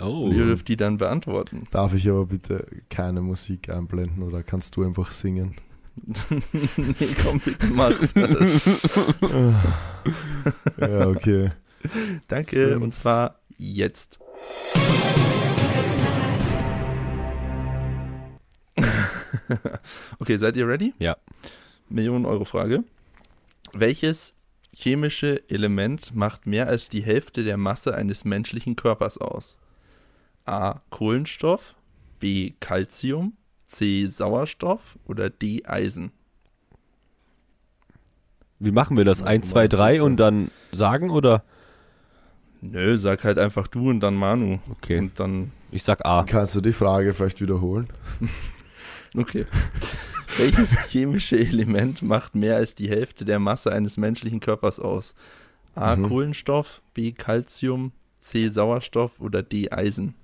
Oh. 0.00 0.24
Und 0.24 0.34
ihr 0.34 0.44
dürft 0.44 0.66
die 0.68 0.76
dann 0.76 0.98
beantworten. 0.98 1.66
Darf 1.70 1.94
ich 1.94 2.06
aber 2.08 2.26
bitte 2.26 2.66
keine 2.90 3.22
Musik 3.22 3.70
einblenden 3.70 4.22
oder 4.22 4.42
kannst 4.42 4.76
du 4.76 4.84
einfach 4.84 5.10
singen? 5.12 5.56
nee, 5.96 7.14
komm, 7.22 7.38
bitte 7.38 7.68
mach 7.68 7.96
das. 8.00 8.12
ja, 10.80 11.06
okay. 11.06 11.50
Danke, 12.26 12.70
Fünf. 12.70 12.82
und 12.82 12.92
zwar 12.92 13.38
jetzt. 13.56 14.18
okay, 20.18 20.36
seid 20.38 20.56
ihr 20.56 20.66
ready? 20.66 20.92
Ja. 20.98 21.16
Millionen 21.88 22.26
Euro 22.26 22.44
Frage. 22.44 22.82
Welches 23.72 24.33
chemische 24.74 25.48
Element 25.48 26.14
macht 26.14 26.46
mehr 26.46 26.66
als 26.66 26.88
die 26.88 27.02
Hälfte 27.02 27.44
der 27.44 27.56
Masse 27.56 27.94
eines 27.94 28.24
menschlichen 28.24 28.76
Körpers 28.76 29.18
aus? 29.18 29.56
A. 30.44 30.80
Kohlenstoff, 30.90 31.74
B. 32.18 32.52
Calcium, 32.60 33.34
C. 33.64 34.06
Sauerstoff 34.06 34.98
oder 35.06 35.30
D. 35.30 35.64
Eisen? 35.64 36.12
Wie 38.58 38.72
machen 38.72 38.96
wir 38.96 39.04
das? 39.04 39.20
Ja, 39.20 39.26
1, 39.26 39.50
2, 39.50 39.68
3 39.68 40.02
und 40.02 40.16
dann 40.16 40.50
sagen 40.72 41.10
oder? 41.10 41.44
Nö, 42.60 42.96
sag 42.96 43.24
halt 43.24 43.38
einfach 43.38 43.68
du 43.68 43.90
und 43.90 44.00
dann 44.00 44.14
Manu. 44.14 44.58
Okay. 44.70 44.98
Und 44.98 45.20
dann 45.20 45.52
Ich 45.70 45.82
sag 45.82 46.04
A. 46.06 46.24
Kannst 46.24 46.54
du 46.54 46.60
die 46.60 46.72
Frage 46.72 47.14
vielleicht 47.14 47.40
wiederholen? 47.40 47.88
Okay. 49.16 49.46
Welches 50.36 50.70
chemische 50.90 51.38
Element 51.38 52.02
macht 52.02 52.34
mehr 52.34 52.56
als 52.56 52.74
die 52.74 52.88
Hälfte 52.88 53.24
der 53.24 53.38
Masse 53.38 53.72
eines 53.72 53.96
menschlichen 53.96 54.40
Körpers 54.40 54.80
aus? 54.80 55.14
A. 55.74 55.94
Mhm. 55.94 56.08
Kohlenstoff, 56.08 56.82
B. 56.92 57.12
Calcium, 57.12 57.92
C. 58.20 58.48
Sauerstoff 58.48 59.20
oder 59.20 59.42
D. 59.42 59.70
Eisen? 59.70 60.14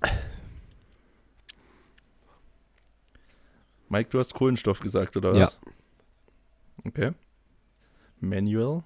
Mike, 3.89 4.09
du 4.09 4.19
hast 4.19 4.33
Kohlenstoff 4.33 4.79
gesagt, 4.79 5.15
oder 5.17 5.33
was? 5.33 5.59
Ja. 5.65 5.71
Okay. 6.85 7.11
Manuel? 8.19 8.83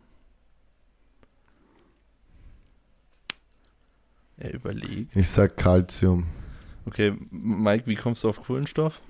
Er 4.38 4.53
überlegt. 4.53 5.15
Ich 5.15 5.29
sag 5.29 5.55
Calcium. 5.58 6.26
Okay, 6.86 7.15
Mike, 7.32 7.88
wie 7.88 7.95
kommst 7.95 8.23
du 8.23 8.30
auf 8.30 8.41
Kohlenstoff? 8.41 9.02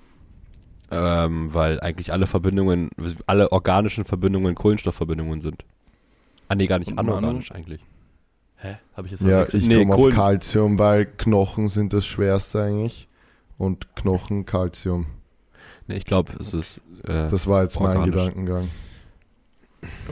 Ähm, 0.90 1.52
weil 1.52 1.80
eigentlich 1.80 2.12
alle 2.12 2.26
Verbindungen, 2.26 2.90
alle 3.26 3.50
organischen 3.50 4.04
Verbindungen 4.04 4.54
Kohlenstoffverbindungen 4.54 5.40
sind. 5.40 5.64
Ah, 6.48 6.54
nee, 6.54 6.66
gar 6.66 6.78
nicht 6.78 6.96
anorganisch 6.96 7.50
eigentlich. 7.52 7.80
Hä? 8.56 8.76
Habe 8.96 9.06
ich 9.08 9.12
jetzt 9.12 9.22
Ja, 9.22 9.44
ich 9.52 9.66
nee, 9.66 9.84
komme 9.84 9.94
auf 9.94 10.10
Calcium, 10.14 10.78
weil 10.78 11.06
Knochen 11.06 11.66
sind 11.68 11.92
das 11.92 12.06
schwerste 12.06 12.62
eigentlich. 12.62 13.08
Und 13.58 13.94
Knochen 13.96 14.46
Calcium. 14.46 15.06
nee, 15.88 15.96
ich 15.96 16.04
glaube, 16.04 16.32
es 16.38 16.54
ist. 16.54 16.80
Äh, 17.02 17.28
Das 17.28 17.46
war 17.46 17.62
jetzt 17.62 17.80
mein 17.80 17.96
Organisch. 17.96 18.14
Gedankengang. 18.14 18.68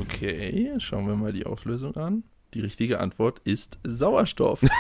Okay, 0.00 0.72
schauen 0.78 1.06
wir 1.06 1.16
mal 1.16 1.32
die 1.32 1.46
Auflösung 1.46 1.96
an. 1.96 2.24
Die 2.52 2.60
richtige 2.60 3.00
Antwort 3.00 3.40
ist 3.44 3.78
Sauerstoff. 3.84 4.60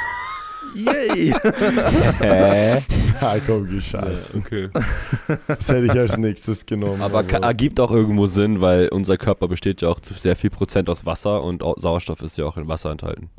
Yay! 0.74 1.32
hä? 2.18 2.82
Ah, 3.20 3.36
komm, 3.46 3.68
gescheißt. 3.68 4.34
okay. 4.36 4.68
Das 5.46 5.68
hätte 5.68 5.86
ich 5.86 5.92
als 5.92 6.16
nächstes 6.16 6.66
genommen. 6.66 7.00
Aber 7.02 7.22
ka- 7.22 7.38
ergibt 7.38 7.78
auch 7.80 7.90
irgendwo 7.90 8.26
Sinn, 8.26 8.60
weil 8.60 8.88
unser 8.88 9.16
Körper 9.16 9.46
besteht 9.48 9.82
ja 9.82 9.88
auch 9.88 10.00
zu 10.00 10.14
sehr 10.14 10.36
viel 10.36 10.50
Prozent 10.50 10.88
aus 10.90 11.06
Wasser 11.06 11.42
und 11.42 11.62
au- 11.62 11.76
Sauerstoff 11.78 12.20
ist 12.22 12.36
ja 12.38 12.44
auch 12.44 12.56
in 12.56 12.66
Wasser 12.68 12.90
enthalten. 12.90 13.30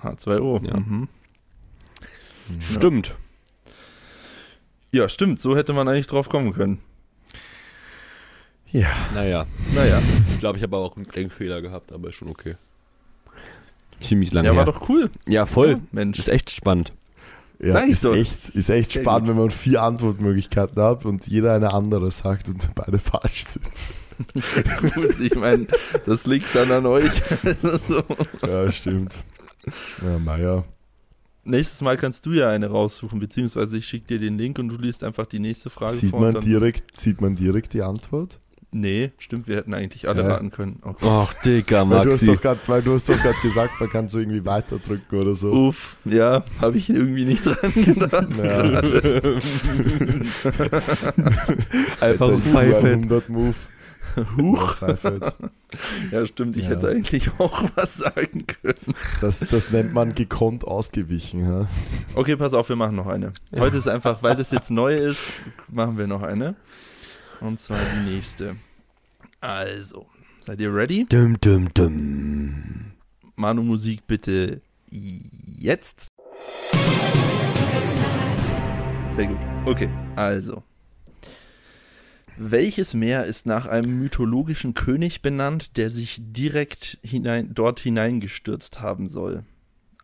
H2O. 0.00 0.66
Ja. 0.66 0.76
Mhm. 0.78 1.08
Stimmt. 2.58 3.14
Ja, 4.92 5.08
stimmt. 5.08 5.40
So 5.40 5.56
hätte 5.56 5.72
man 5.72 5.88
eigentlich 5.88 6.06
drauf 6.08 6.28
kommen 6.28 6.52
können. 6.52 6.80
Ja, 8.68 8.88
Naja, 9.14 9.46
Naja, 9.74 10.02
ich 10.32 10.40
glaube, 10.40 10.58
ich 10.58 10.62
habe 10.64 10.76
auch 10.76 10.96
einen 10.96 11.06
Denkfehler 11.06 11.62
gehabt, 11.62 11.92
aber 11.92 12.08
ist 12.08 12.16
schon 12.16 12.28
okay. 12.28 12.56
Ziemlich 14.00 14.32
lange 14.32 14.48
ja, 14.48 14.52
her. 14.54 14.66
war 14.66 14.72
doch 14.72 14.88
cool. 14.88 15.10
ja, 15.26 15.46
voll. 15.46 15.70
Ja, 15.70 15.80
Mensch. 15.92 16.18
Ist 16.18 16.28
echt 16.28 16.50
spannend. 16.50 16.92
ja 17.60 17.72
Sag 17.72 17.84
ich 17.84 17.90
ist, 17.92 18.04
doch. 18.04 18.14
echt, 18.14 18.48
ist 18.50 18.68
echt 18.70 18.92
Sehr 18.92 19.02
spannend, 19.02 19.28
gut. 19.28 19.36
wenn 19.36 19.42
man 19.42 19.50
vier 19.50 19.82
Antwortmöglichkeiten 19.82 20.82
hat 20.82 21.04
und 21.04 21.26
jeder 21.26 21.54
eine 21.54 21.72
andere 21.72 22.10
sagt 22.10 22.48
und 22.48 22.74
beide 22.74 22.98
falsch 22.98 23.44
sind. 23.48 23.70
gut. 24.94 25.18
Ich 25.20 25.34
meine, 25.34 25.66
das 26.06 26.26
liegt 26.26 26.54
dann 26.54 26.70
an 26.70 26.86
euch. 26.86 27.10
so. 27.62 28.02
Ja, 28.46 28.70
stimmt. 28.70 29.24
Ja, 30.02 30.18
naja. 30.18 30.64
Nächstes 31.46 31.80
Mal 31.82 31.96
kannst 31.98 32.24
du 32.24 32.32
ja 32.32 32.48
eine 32.48 32.68
raussuchen, 32.68 33.18
beziehungsweise 33.18 33.76
ich 33.76 33.86
schicke 33.86 34.06
dir 34.06 34.18
den 34.18 34.38
Link 34.38 34.58
und 34.58 34.68
du 34.70 34.76
liest 34.76 35.04
einfach 35.04 35.26
die 35.26 35.38
nächste 35.40 35.68
Frage 35.68 35.96
Sieht 35.96 36.10
vor. 36.10 36.20
man, 36.20 36.34
dann, 36.34 36.42
direkt, 36.44 36.98
sieht 36.98 37.20
man 37.20 37.34
direkt 37.36 37.74
die 37.74 37.82
Antwort? 37.82 38.38
Nee, 38.76 39.12
stimmt, 39.18 39.46
wir 39.46 39.54
hätten 39.56 39.72
eigentlich 39.72 40.08
alle 40.08 40.24
Hä? 40.24 40.28
raten 40.30 40.50
können. 40.50 40.80
Ach, 41.02 41.32
Digga, 41.44 41.88
Weil 41.88 42.06
du 42.06 42.12
hast 42.12 42.22
Maxi. 42.22 42.26
doch 42.26 42.42
grad, 42.42 42.58
weil 42.68 42.82
du 42.82 42.94
hast 42.94 43.08
doch 43.08 43.16
gerade 43.16 43.36
gesagt, 43.40 43.78
man 43.78 43.88
kann 43.88 44.08
so 44.08 44.18
irgendwie 44.18 44.44
weiterdrücken 44.44 45.16
oder 45.20 45.36
so. 45.36 45.52
Uff, 45.68 45.96
ja, 46.04 46.42
habe 46.60 46.76
ich 46.76 46.90
irgendwie 46.90 47.24
nicht 47.24 47.44
dran 47.46 47.72
gedacht. 47.72 48.26
Ja. 48.42 48.80
Einfach 52.00 52.28
ein 52.28 52.40
Hätte 52.40 52.50
Pfeife. 52.50 52.86
100 52.88 53.28
Move. 53.28 53.54
Huch. 54.36 54.76
Ja, 56.12 56.24
stimmt, 56.26 56.56
ich 56.56 56.64
Ja. 56.64 56.70
hätte 56.70 56.88
eigentlich 56.88 57.30
auch 57.38 57.64
was 57.74 57.96
sagen 57.96 58.44
können. 58.46 58.94
Das, 59.20 59.40
das 59.40 59.70
nennt 59.70 59.92
man 59.94 60.14
gekonnt 60.14 60.64
ausgewichen. 60.64 61.40
Ja? 61.48 61.66
Okay, 62.14 62.36
pass 62.36 62.54
auf, 62.54 62.68
wir 62.68 62.76
machen 62.76 62.96
noch 62.96 63.06
eine. 63.06 63.32
Heute 63.56 63.76
ist 63.76 63.88
einfach, 63.88 64.22
weil 64.22 64.36
das 64.36 64.50
jetzt 64.52 64.70
neu 64.70 64.96
ist, 64.96 65.20
machen 65.72 65.98
wir 65.98 66.06
noch 66.06 66.22
eine. 66.22 66.54
Und 67.44 67.60
zwar 67.60 67.78
die 67.78 68.10
nächste. 68.10 68.56
Also, 69.42 70.06
seid 70.40 70.60
ihr 70.60 70.74
ready? 70.74 71.04
Dum, 71.06 71.38
dum, 71.42 71.68
dum. 71.74 72.94
Manu 73.36 73.62
Musik 73.62 74.06
bitte 74.06 74.62
jetzt. 74.90 76.06
Sehr 79.14 79.26
gut. 79.26 79.36
Okay, 79.66 79.90
also. 80.16 80.62
Welches 82.38 82.94
Meer 82.94 83.26
ist 83.26 83.44
nach 83.44 83.66
einem 83.66 83.98
mythologischen 83.98 84.72
König 84.72 85.20
benannt, 85.20 85.76
der 85.76 85.90
sich 85.90 86.16
direkt 86.22 86.98
hinein, 87.02 87.50
dort 87.52 87.78
hineingestürzt 87.78 88.80
haben 88.80 89.10
soll? 89.10 89.44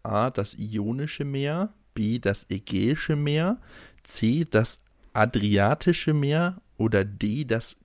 A. 0.02 0.28
Das 0.28 0.58
Ionische 0.58 1.24
Meer, 1.24 1.72
B. 1.94 2.18
Das 2.18 2.44
Ägäische 2.50 3.16
Meer, 3.16 3.56
C. 4.02 4.44
Das 4.44 4.78
Adriatische 5.14 6.12
Meer 6.12 6.60
oder 6.80 7.04
D. 7.04 7.44
Das 7.44 7.76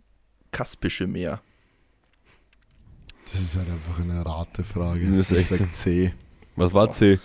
Kaspische 0.51 1.05
Meer? 1.05 1.41
Das 3.31 3.41
ist 3.41 3.55
halt 3.57 3.67
einfach 3.69 3.99
eine 3.99 4.25
Ratefrage. 4.25 5.05
Das 5.11 5.29
ist 5.29 5.31
ich 5.31 5.37
echt 5.51 5.59
sag 5.61 5.75
C. 5.75 6.13
Was 6.55 6.73
war 6.73 6.89
C? 6.89 7.19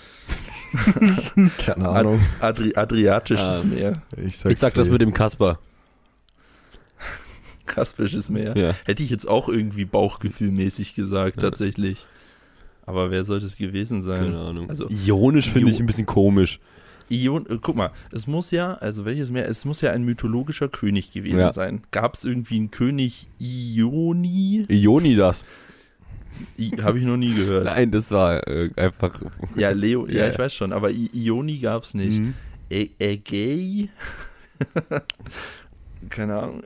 Keine 1.58 1.88
Ahnung. 1.88 2.20
Adri 2.40 2.74
Adriatisches 2.74 3.62
Ah. 3.62 3.64
Meer, 3.64 4.02
Ich 4.16 4.38
sag, 4.38 4.52
Ich 4.52 4.58
sag 4.58 4.72
C. 4.72 4.78
das 4.78 4.88
mit 4.88 5.00
dem 5.00 5.12
Kasper. 5.12 5.58
Kaspisches 7.66 8.30
Meer. 8.30 8.56
Ja. 8.56 8.74
Hätte 8.84 9.02
ich 9.02 9.10
jetzt 9.10 9.28
auch 9.28 9.48
irgendwie 9.48 9.84
bauchgefühlmäßig 9.84 10.94
gesagt, 10.94 11.36
Ja. 11.36 11.42
tatsächlich. 11.42 12.04
Aber 12.86 13.10
wer 13.12 13.24
sollte 13.24 13.46
es 13.46 13.56
gewesen 13.56 14.02
sein? 14.02 14.24
Keine 14.24 14.40
Ahnung. 14.40 14.68
Also, 14.68 14.88
Ionisch 14.88 15.48
finde 15.50 15.70
ich 15.70 15.78
ein 15.78 15.86
bisschen 15.86 16.06
komisch. 16.06 16.58
Ion, 17.10 17.46
äh, 17.48 17.58
guck 17.60 17.76
mal, 17.76 17.90
es 18.12 18.26
muss 18.26 18.50
ja, 18.50 18.74
also 18.74 19.04
welches 19.04 19.30
Meer, 19.30 19.48
es 19.48 19.64
muss 19.64 19.80
ja 19.80 19.90
ein 19.92 20.04
mythologischer 20.04 20.68
König 20.68 21.10
gewesen 21.12 21.38
Ja. 21.38 21.52
sein. 21.52 21.82
Gab 21.90 22.14
es 22.14 22.24
irgendwie 22.24 22.56
einen 22.56 22.70
König 22.70 23.26
Ioni? 23.38 24.64
Ionidas. 24.68 25.44
Habe 26.82 26.98
ich 26.98 27.04
noch 27.04 27.16
nie 27.16 27.34
gehört. 27.34 27.64
Nein, 27.64 27.90
das 27.90 28.10
war 28.12 28.46
äh, 28.46 28.70
einfach. 28.76 29.20
Ja, 29.56 29.70
Leo, 29.70 30.06
ja, 30.06 30.26
Ja. 30.26 30.30
ich 30.30 30.38
weiß 30.38 30.54
schon, 30.54 30.72
aber 30.72 30.90
I 30.90 31.10
Ioni 31.12 31.58
gab 31.58 31.82
es 31.82 31.94
nicht. 31.94 32.20
Mhm. 32.20 32.34
Ä- 32.70 32.90
Ägäi? 32.98 33.88
Keine 36.08 36.36
Ahnung. 36.38 36.62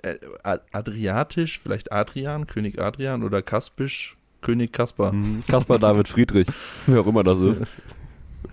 Adriatisch, 0.73 1.59
vielleicht 1.61 1.91
Adrian, 1.93 2.47
König 2.47 2.81
Adrian 2.81 3.23
oder 3.25 3.43
Kaspisch, 3.43 4.17
König 4.43 4.73
Kaspar. 4.73 5.13
Mhm. 5.13 5.43
Kaspar 5.49 5.79
David 5.79 6.09
Friedrich. 6.09 6.47
Wer 6.87 7.01
auch 7.01 7.07
immer 7.07 7.23
das 7.25 7.39
ist. 7.41 7.63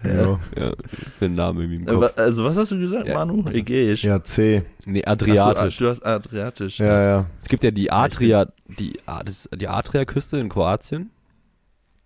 Ja. 0.04 0.40
Ja, 0.58 0.72
den 1.20 1.36
Namen 1.36 1.60
irgendwie 1.62 1.82
im 1.82 1.86
Kopf. 2.00 2.14
Also 2.18 2.44
was 2.44 2.58
hast 2.58 2.72
du 2.72 2.80
gesagt, 2.80 3.08
Ja, 3.08 3.14
Manu? 3.16 3.44
Ägäisch. 3.50 4.04
ja, 4.04 4.24
C. 4.24 4.64
Nee, 4.86 5.04
Ach 5.06 5.10
so, 5.10 5.26
Adriatisch. 5.26 5.78
du 5.78 5.88
hast 5.90 6.06
Adriatisch. 6.06 6.80
Ja, 6.80 7.04
ja. 7.04 7.26
Es 7.42 7.48
gibt 7.50 7.64
ja 7.64 7.72
die 7.72 7.92
Adria, 7.92 8.48
die, 8.80 9.00
A- 9.06 9.24
das, 9.24 9.50
die 9.54 9.68
Adria-Küste 9.68 10.38
in 10.38 10.50
Kroatien. 10.50 11.10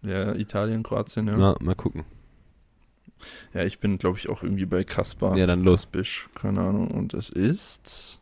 Ja, 0.02 0.34
Italien, 0.36 0.84
Kroatien, 0.84 1.28
ja. 1.28 1.38
Na, 1.38 1.56
mal 1.62 1.76
gucken. 1.76 2.04
Ja, 3.54 3.64
ich 3.64 3.80
bin, 3.80 3.98
glaube 3.98 4.18
ich, 4.20 4.30
auch 4.30 4.44
irgendwie 4.44 4.66
bei 4.66 4.84
Kaspar. 4.84 5.36
Ja, 5.38 5.48
dann 5.48 5.64
los. 5.64 5.84
Kaspisch, 5.84 6.30
keine 6.40 6.60
Ahnung. 6.62 6.90
Und 6.92 7.14
es 7.14 7.30
ist 7.30 8.20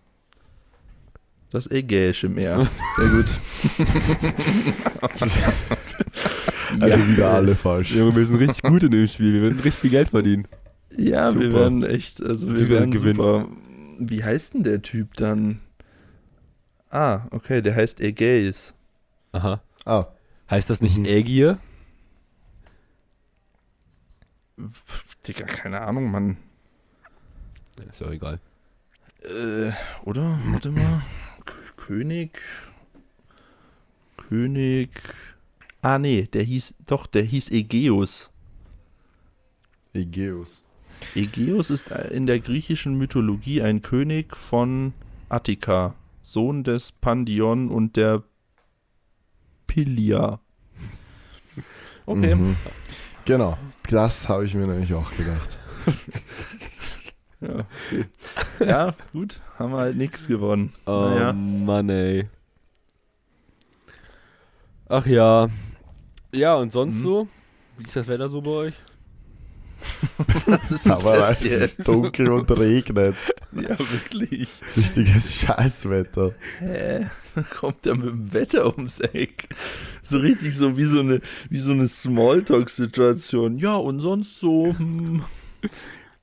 das 1.52 1.70
Ägäische 1.70 2.30
Meer. 2.30 2.68
Sehr 2.98 3.10
gut. 3.10 3.26
Also 6.80 7.08
wieder 7.08 7.34
alle 7.34 7.56
falsch. 7.56 7.92
Junge, 7.92 8.16
wir 8.16 8.26
sind 8.26 8.38
richtig 8.38 8.62
gut 8.64 8.84
in 8.84 8.92
dem 8.92 9.08
Spiel. 9.08 9.34
Wir 9.34 9.42
werden 9.44 9.56
richtig 9.60 9.76
viel 9.82 9.90
Geld 9.92 10.10
verdienen. 10.10 10.48
Ja, 10.96 11.34
wir 11.34 11.48
Super. 11.48 11.60
werden 11.62 11.84
echt, 11.84 12.22
also 12.22 12.52
wir 12.56 12.70
werden 12.70 12.92
gewinnen. 12.92 13.16
super. 13.16 13.48
Wie 14.00 14.24
heißt 14.24 14.54
denn 14.54 14.64
der 14.64 14.82
Typ 14.82 15.14
dann? 15.16 15.60
Ah, 16.90 17.22
okay, 17.32 17.62
der 17.62 17.76
heißt 17.76 18.00
Ägäis. 18.02 18.74
Aha. 19.32 19.62
Ah, 19.86 20.06
Heißt 20.50 20.70
das 20.70 20.82
nicht 20.82 20.98
Mhm. 20.98 21.06
Ägier? 21.06 21.58
Digga, 25.28 25.46
keine 25.46 25.82
Ahnung, 25.82 26.12
Mann. 26.12 26.38
Ja, 27.80 27.84
Ist 27.90 28.02
ja 28.02 28.08
auch 28.08 28.12
egal. 28.12 28.40
Äh, 29.24 29.72
oder? 30.04 30.38
Warte 30.46 30.70
mal. 30.72 31.02
König. 31.78 32.40
König. 34.30 34.90
Ah, 35.84 36.00
nee, 36.00 36.30
der 36.32 36.44
hieß, 36.44 36.76
doch, 36.86 37.08
der 37.08 37.24
hieß 37.24 37.52
Ägeus. 37.52 38.32
Ägeus. 39.94 40.64
Ägeus 41.14 41.70
ist 41.70 41.92
in 41.92 42.26
der 42.26 42.40
griechischen 42.40 42.98
Mythologie 42.98 43.62
ein 43.62 43.82
König 43.82 44.34
von 44.38 44.94
Attika, 45.28 45.96
Sohn 46.22 46.64
des 46.64 46.94
Pandion 46.94 47.70
und 47.70 47.98
der 47.98 48.24
Pilia. 49.68 50.40
Okay. 52.06 52.36
Mhm. 52.36 52.58
Genau, 53.24 53.58
das 53.90 54.28
habe 54.28 54.44
ich 54.46 54.54
mir 54.56 54.68
nämlich 54.68 54.94
auch 54.94 55.10
gedacht. 55.16 55.60
Ja, 57.42 57.56
okay. 57.56 58.06
ja, 58.66 58.96
gut, 59.12 59.42
haben 59.60 59.74
wir 59.74 59.80
halt 59.80 59.98
nichts 59.98 60.28
gewonnen. 60.28 60.72
Oh 60.86 61.10
Naja. 61.10 61.34
Mann, 61.34 61.90
ey. 61.90 62.30
Ach 64.88 65.06
ja. 65.06 65.50
Ja, 66.34 66.56
und 66.56 66.72
sonst 66.72 66.96
Mhm. 66.96 67.04
so? 67.04 67.28
Wie 67.78 67.84
ist 67.84 67.96
das 67.96 68.08
Wetter 68.08 68.30
so 68.30 68.42
bei 68.42 68.52
euch? 68.52 68.74
Das 70.46 70.72
ist 70.72 70.88
Aber 70.90 71.30
es 71.30 71.42
ist 71.42 71.88
dunkel 71.88 72.30
und 72.32 72.50
regnet. 72.58 73.16
Ja, 73.52 73.78
wirklich. 73.78 74.48
Richtiges 74.78 75.34
Scheißwetter. 75.34 76.34
Hä? 76.60 77.08
Da 77.36 77.42
kommt 77.42 77.86
er 77.86 77.96
mit 77.96 78.08
dem 78.08 78.34
Wetter 78.34 78.66
ums 78.78 79.00
Eck. 79.00 79.50
So 80.02 80.18
richtig 80.20 80.56
so 80.56 80.78
wie 80.78 80.84
so 80.84 81.02
eine, 81.02 81.20
wie 81.50 81.60
so 81.60 81.72
eine 81.72 81.88
Smalltalk-Situation. 81.88 83.58
Ja, 83.58 83.76
und 83.76 84.00
sonst 84.00 84.40
so. 84.40 84.74
Hm. 84.78 85.24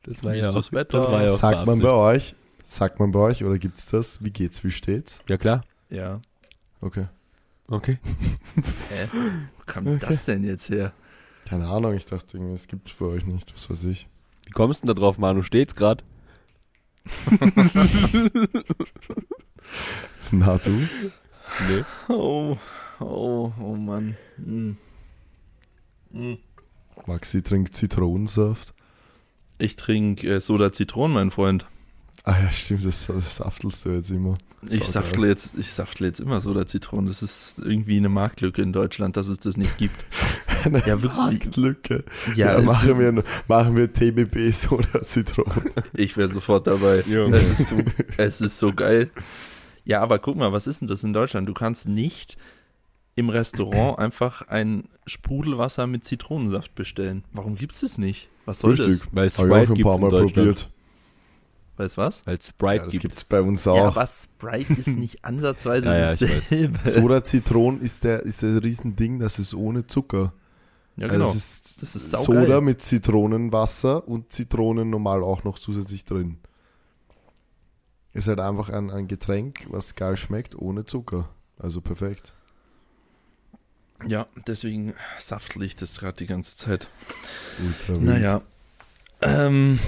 Das 0.02 0.22
Wie 0.24 0.38
ist 0.38 0.54
das 0.54 0.72
Wetter? 0.72 0.98
Das 0.98 1.10
war 1.12 1.22
ja 1.22 1.30
Sagt 1.36 1.66
man 1.66 1.80
bei 1.80 1.90
euch? 1.90 2.34
Sagt 2.64 2.98
man 2.98 3.12
bei 3.12 3.20
euch 3.20 3.44
oder 3.44 3.58
gibt's 3.58 3.86
das? 3.86 4.22
Wie 4.24 4.30
geht's? 4.30 4.64
Wie 4.64 4.70
steht's? 4.70 5.22
Ja, 5.28 5.36
klar. 5.36 5.62
Ja. 5.90 6.20
Okay. 6.80 7.06
Okay. 7.70 7.98
Hä? 8.90 9.08
Wo 9.12 9.62
kam 9.64 9.84
denn 9.84 10.00
das 10.00 10.24
denn 10.24 10.42
jetzt 10.42 10.68
her? 10.70 10.92
Keine 11.48 11.68
Ahnung, 11.68 11.94
ich 11.94 12.04
dachte 12.04 12.36
irgendwie, 12.36 12.54
es 12.54 12.66
gibt's 12.66 12.94
bei 12.94 13.06
euch 13.06 13.24
nicht, 13.24 13.54
was 13.54 13.70
weiß 13.70 13.84
ich. 13.84 14.08
Wie 14.46 14.50
kommst 14.50 14.82
du 14.82 14.86
denn 14.86 14.94
da 14.96 15.00
drauf, 15.00 15.18
Manu? 15.18 15.42
Steht's 15.42 15.76
grad? 15.76 16.02
Na 20.32 20.58
du? 20.58 20.70
Nee. 20.70 21.84
Oh, 22.08 22.56
oh, 22.98 23.52
oh 23.60 23.76
Mann. 23.76 24.16
Hm. 24.36 24.76
Hm. 26.12 26.38
Maxi 27.06 27.42
trinkt 27.42 27.76
Zitronensaft. 27.76 28.74
Ich 29.58 29.76
trinke 29.76 30.28
äh, 30.28 30.40
Soda 30.40 30.72
Zitronen, 30.72 31.14
mein 31.14 31.30
Freund. 31.30 31.66
Ah 32.30 32.38
ja, 32.44 32.50
stimmt, 32.50 32.84
das, 32.84 33.06
das 33.08 33.36
saftelst 33.36 33.84
du 33.84 33.90
jetzt 33.90 34.10
immer. 34.10 34.38
Ich 34.62 34.74
Saugeil. 34.74 34.86
saftle 34.92 35.28
jetzt, 35.28 35.50
ich 35.58 35.72
saftle 35.72 36.06
jetzt 36.06 36.20
immer 36.20 36.40
Soda 36.40 36.64
Zitronen. 36.66 37.06
Das 37.06 37.22
ist 37.22 37.58
irgendwie 37.58 37.96
eine 37.96 38.08
Marktlücke 38.08 38.62
in 38.62 38.72
Deutschland, 38.72 39.16
dass 39.16 39.26
es 39.26 39.38
das 39.38 39.56
nicht 39.56 39.78
gibt. 39.78 39.96
Eine 40.64 40.86
Ja. 40.86 40.94
Marktlücke. 40.96 42.04
Ja, 42.36 42.58
Ja, 42.58 42.60
machen 42.62 42.98
wir, 42.98 43.24
machen 43.48 43.74
wir 43.74 43.90
TBB 43.92 44.52
Soda 44.52 45.02
Zitronen. 45.02 45.70
ich 45.96 46.16
wäre 46.16 46.28
sofort 46.28 46.66
dabei. 46.68 47.02
Es 47.08 47.58
ist, 47.60 47.68
so, 47.68 47.76
es 48.18 48.40
ist 48.42 48.58
so 48.58 48.72
geil. 48.72 49.10
Ja, 49.84 50.00
aber 50.02 50.18
guck 50.20 50.36
mal, 50.36 50.52
was 50.52 50.66
ist 50.68 50.82
denn 50.82 50.88
das 50.88 51.02
in 51.02 51.12
Deutschland? 51.14 51.48
Du 51.48 51.54
kannst 51.54 51.88
nicht 51.88 52.36
im 53.16 53.28
Restaurant 53.30 53.98
einfach 53.98 54.46
ein 54.48 54.84
Sprudelwasser 55.06 55.86
mit 55.88 56.04
Zitronensaft 56.04 56.74
bestellen. 56.76 57.24
Warum 57.32 57.56
gibt's 57.56 57.80
das 57.80 57.98
nicht? 57.98 58.28
Was 58.44 58.60
soll 58.60 58.72
Richtig. 58.72 59.00
das? 59.00 59.08
Weil 59.10 59.26
es 59.26 59.34
ich 59.38 59.40
Sprite 59.40 59.66
schon 59.66 59.72
ein 59.72 59.74
gibt 59.74 59.88
paar 59.88 59.98
Mal 59.98 60.10
probiert. 60.10 60.70
Weißt 61.80 61.96
was? 61.96 62.20
Weil 62.26 62.36
es 62.36 62.46
Ja, 62.46 62.52
Sprite 62.52 62.84
das 62.84 62.92
gibt. 62.92 63.02
gibt's 63.02 63.24
bei 63.24 63.40
uns 63.40 63.66
auch. 63.66 63.74
Ja, 63.76 63.84
aber 63.86 64.06
Sprite 64.06 64.74
ist 64.74 64.88
nicht 64.98 65.24
ansatzweise 65.24 65.86
Ja, 65.86 66.14
dasselbe. 66.14 66.78
Soda 66.90 67.24
Zitronen 67.24 67.80
ist 67.80 68.04
der 68.04 68.22
ist 68.22 68.42
ein 68.42 68.58
Riesending, 68.58 69.18
das 69.18 69.38
ist 69.38 69.54
ohne 69.54 69.86
Zucker. 69.86 70.34
Ja, 70.96 71.08
genau. 71.08 71.28
Also 71.28 71.38
es 71.38 71.44
ist, 71.54 71.82
Das 71.82 71.96
ist 71.96 72.10
saugeil. 72.10 72.44
Soda 72.44 72.60
mit 72.60 72.82
Zitronenwasser 72.82 74.06
und 74.06 74.30
Zitronen 74.30 74.90
normal 74.90 75.22
auch 75.22 75.42
noch 75.44 75.58
zusätzlich 75.58 76.04
drin. 76.04 76.36
Ist 78.12 78.28
halt 78.28 78.40
einfach 78.40 78.68
ein, 78.68 78.90
ein 78.90 79.08
Getränk, 79.08 79.64
was 79.70 79.94
geil 79.94 80.16
schmeckt, 80.18 80.54
ohne 80.54 80.84
Zucker. 80.84 81.30
Also 81.58 81.80
perfekt. 81.80 82.34
ja, 84.06 84.26
deswegen 84.46 84.94
saftle 85.18 85.64
ich 85.64 85.76
das 85.76 85.98
gerade 85.98 86.16
die 86.18 86.26
ganze 86.26 86.56
Zeit. 86.56 86.88
Ultra 87.64 87.94
wild. 87.94 88.02
Naja. 88.02 88.42
Ähm, 89.22 89.78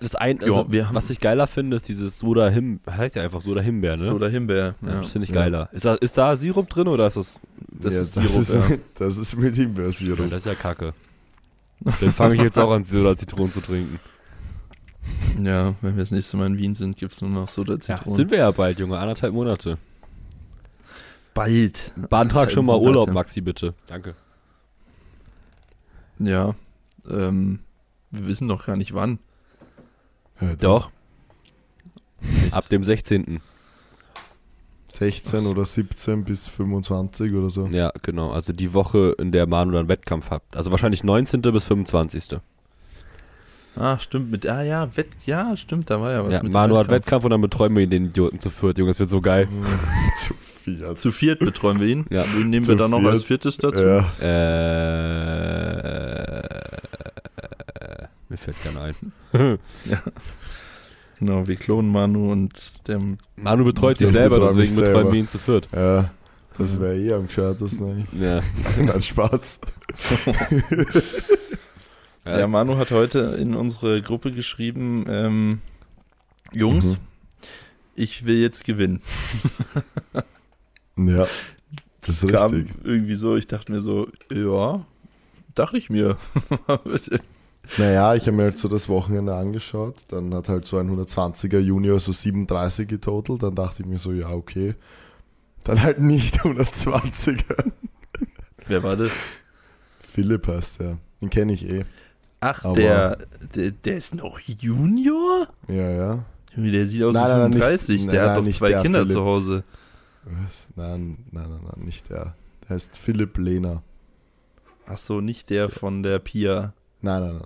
Das 0.00 0.14
ein, 0.14 0.40
also, 0.40 0.54
Ja, 0.62 0.64
wir 0.72 0.86
haben- 0.88 0.94
was 0.94 1.08
ich 1.10 1.18
geiler 1.20 1.46
finde, 1.46 1.76
ist 1.76 1.88
dieses 1.88 2.18
Soda 2.18 2.48
Him, 2.50 2.80
heißt 2.88 3.16
ja 3.16 3.22
einfach 3.22 3.40
Soda 3.40 3.60
Himbeer, 3.62 3.96
ne? 3.96 4.02
Soda 4.02 4.26
Himbeer. 4.28 4.74
ja, 4.82 4.88
Ja. 4.88 5.00
das 5.00 5.12
finde 5.12 5.24
ich 5.24 5.30
Ja. 5.34 5.42
geiler. 5.42 5.68
Ist 5.72 5.84
da, 5.86 5.94
ist 5.94 6.18
da 6.18 6.36
Sirup 6.36 6.68
drin 6.68 6.88
oder 6.88 7.06
ist 7.06 7.16
das. 7.16 7.40
Das 7.70 7.94
Ja, 7.94 8.00
ist 8.02 8.16
das, 8.16 8.24
Sirup, 8.24 8.42
ist 8.42 8.54
ja. 8.54 8.68
mit, 8.68 8.80
das 8.98 9.16
ist 9.16 9.36
mit 9.36 9.56
Ja, 9.56 9.62
Himbeersirup. 9.64 10.28
das 10.30 10.38
ist 10.40 10.46
ja 10.46 10.54
kacke. 10.54 10.92
Dann 12.00 12.12
fange 12.12 12.34
ich 12.36 12.42
jetzt 12.42 12.58
auch 12.58 12.70
an, 12.70 12.84
Soda 12.84 13.16
Zitronen 13.16 13.50
zu 13.52 13.60
trinken. 13.60 13.98
Ja, 15.42 15.74
wenn 15.80 15.96
wir 15.96 16.02
das 16.02 16.10
nächste 16.12 16.36
Mal 16.36 16.46
in 16.46 16.58
Wien 16.58 16.74
sind, 16.74 16.96
gibt 16.96 17.12
es 17.12 17.20
nur 17.22 17.30
noch 17.30 17.48
Soda 17.48 17.72
Ja, 17.74 17.80
Zitronen. 17.80 18.14
sind 18.14 18.30
wir 18.30 18.38
ja 18.38 18.50
bald, 18.50 18.78
Junge. 18.78 18.98
Anderthalb 18.98 19.32
Monate. 19.32 19.78
bald. 21.34 21.92
Beantrag 22.10 22.50
schon 22.52 22.66
mal 22.66 22.74
Monate. 22.74 22.86
Urlaub, 22.88 23.10
Maxi, 23.12 23.40
bitte. 23.40 23.72
Danke. 23.86 24.14
Ja. 26.18 26.54
Ähm, 27.10 27.60
wir 28.12 28.26
wissen 28.26 28.46
doch 28.48 28.66
gar 28.66 28.76
nicht 28.76 28.94
wann. 28.94 29.18
Ja, 30.40 30.54
Doch, 30.54 30.90
Echt? 32.44 32.54
ab 32.54 32.68
dem 32.68 32.84
16. 32.84 33.40
16 34.88 35.46
oder 35.46 35.64
17 35.64 36.24
bis 36.24 36.46
25 36.48 37.32
oder 37.34 37.48
so. 37.48 37.66
Ja, 37.72 37.90
genau. 38.02 38.30
Also 38.32 38.52
die 38.52 38.74
Woche, 38.74 39.14
in 39.18 39.32
der 39.32 39.46
Manu 39.46 39.72
dann 39.72 39.88
Wettkampf 39.88 40.30
hat. 40.30 40.42
Also 40.54 40.70
wahrscheinlich 40.70 41.02
19. 41.02 41.40
bis 41.40 41.64
25. 41.64 42.38
Ah, 43.74 43.98
stimmt. 43.98 44.30
Mit, 44.30 44.46
ah 44.46 44.62
ja, 44.62 44.94
Wett, 44.96 45.08
ja, 45.24 45.56
stimmt, 45.56 45.88
da 45.88 45.98
war 45.98 46.12
ja 46.12 46.24
was 46.24 46.32
Ja, 46.32 46.42
mit 46.42 46.52
Manu 46.52 46.76
hat 46.76 46.88
Wettkampf. 46.88 47.04
Wettkampf 47.06 47.24
und 47.24 47.30
dann 47.30 47.40
betreuen 47.40 47.74
wir 47.74 47.82
ihn 47.84 47.88
den 47.90 48.04
Idioten 48.06 48.38
zu 48.38 48.50
viert. 48.50 48.76
Junge, 48.76 48.90
das 48.90 48.98
wird 48.98 49.08
so 49.08 49.22
geil. 49.22 49.48
Zu 50.18 50.34
viel. 50.34 50.94
Zu 50.94 51.10
viert 51.10 51.38
betreuen 51.40 51.80
wir 51.80 51.86
ihn. 51.88 52.04
Ja. 52.10 52.24
Wen 52.36 52.50
nehmen 52.50 52.64
Zu 52.64 52.72
wir 52.72 52.76
dann 52.76 52.90
noch 52.90 53.00
viert. 53.00 53.12
als 53.12 53.22
viertes 53.24 53.56
dazu? 53.56 53.82
Ja, 53.82 54.04
Äh, 54.20 55.71
mir 58.32 58.38
fällt 58.38 58.56
keiner 58.64 58.82
ein. 58.82 58.94
Genau, 61.18 61.46
wir 61.46 61.54
klonen 61.54 61.92
Manu 61.92 62.32
und 62.32 62.88
der. 62.88 62.98
Manu 63.36 63.64
betreut 63.64 63.96
sich 63.98 64.08
selber, 64.08 64.40
deswegen 64.40 64.62
ich 64.64 64.74
betreuen 64.74 64.94
selber. 64.94 65.12
wir 65.12 65.20
ihn 65.20 65.28
zu 65.28 65.38
viert. 65.38 65.68
ja. 65.72 66.10
Das 66.58 66.78
wäre 66.80 66.98
eh 66.98 67.12
am 67.14 67.28
gescheitesten. 67.28 67.86
eigentlich. 68.10 68.20
Ja. 68.20 68.40
Nein, 68.84 69.00
Spaß. 69.02 69.60
Ja. 72.24 72.38
Ja, 72.40 72.46
Manu 72.46 72.76
hat 72.78 72.92
heute 72.92 73.18
in 73.40 73.54
unsere 73.56 74.00
Gruppe 74.00 74.30
geschrieben, 74.30 75.06
ähm, 75.08 75.60
Jungs, 76.52 76.86
Mhm. 76.86 76.96
ich 77.96 78.24
will 78.26 78.40
jetzt 78.40 78.64
gewinnen. 78.64 79.00
Ja, 80.96 81.26
das 82.02 82.22
ist 82.22 82.28
Kam 82.30 82.52
richtig. 82.52 82.74
irgendwie 82.84 83.14
so, 83.14 83.34
ich 83.34 83.48
dachte 83.48 83.72
mir 83.72 83.80
so, 83.80 84.06
ja, 84.32 84.84
dachte 85.56 85.76
ich 85.78 85.90
mir. 85.90 86.16
Naja, 87.78 88.14
ich 88.14 88.22
habe 88.26 88.32
mir 88.36 88.42
halt 88.44 88.58
so 88.58 88.68
das 88.68 88.88
Wochenende 88.88 89.34
angeschaut. 89.34 89.96
Dann 90.08 90.34
hat 90.34 90.48
halt 90.48 90.64
so 90.66 90.78
ein 90.78 90.90
120er 90.90 91.58
Junior 91.60 91.98
so 92.00 92.12
37 92.12 92.88
getotelt. 92.88 93.42
Dann 93.42 93.54
dachte 93.54 93.82
ich 93.82 93.88
mir 93.88 93.98
so, 93.98 94.12
ja, 94.12 94.30
okay. 94.30 94.74
Dann 95.64 95.80
halt 95.82 96.00
nicht 96.00 96.40
120er. 96.40 97.72
Wer 98.66 98.82
war 98.82 98.96
das? 98.96 99.12
Philipp 100.12 100.46
heißt 100.48 100.80
der. 100.80 100.98
Den 101.20 101.30
kenne 101.30 101.52
ich 101.52 101.64
eh. 101.68 101.84
Ach, 102.40 102.64
Aber- 102.64 102.74
der, 102.74 103.18
der, 103.54 103.70
der 103.70 103.96
ist 103.96 104.14
noch 104.14 104.40
Junior? 104.40 105.46
Ja, 105.68 105.90
ja. 105.90 106.24
Der 106.56 106.86
sieht 106.86 107.02
aus 107.04 107.14
wie 107.14 107.18
nein, 107.18 107.28
nein, 107.28 107.50
nicht- 107.50 107.58
35, 107.62 108.00
nein, 108.00 108.08
der 108.10 108.20
nein, 108.20 108.30
hat 108.30 108.36
doch 108.38 108.42
nicht 108.44 108.58
zwei 108.58 108.68
der 108.70 108.82
Kinder 108.82 108.98
Philipp. 109.02 109.16
zu 109.16 109.24
Hause. 109.24 109.64
Was? 110.24 110.68
Nein, 110.76 111.24
nein, 111.30 111.48
nein, 111.48 111.60
nein, 111.64 111.84
nicht 111.86 112.10
der. 112.10 112.34
Der 112.62 112.70
heißt 112.70 112.98
Philipp 112.98 113.38
Lehner. 113.38 113.82
Ach 114.86 114.98
so, 114.98 115.20
nicht 115.20 115.48
der 115.48 115.68
von 115.68 116.02
der 116.02 116.18
Pia. 116.18 116.74
Nein, 117.02 117.22
nein, 117.22 117.40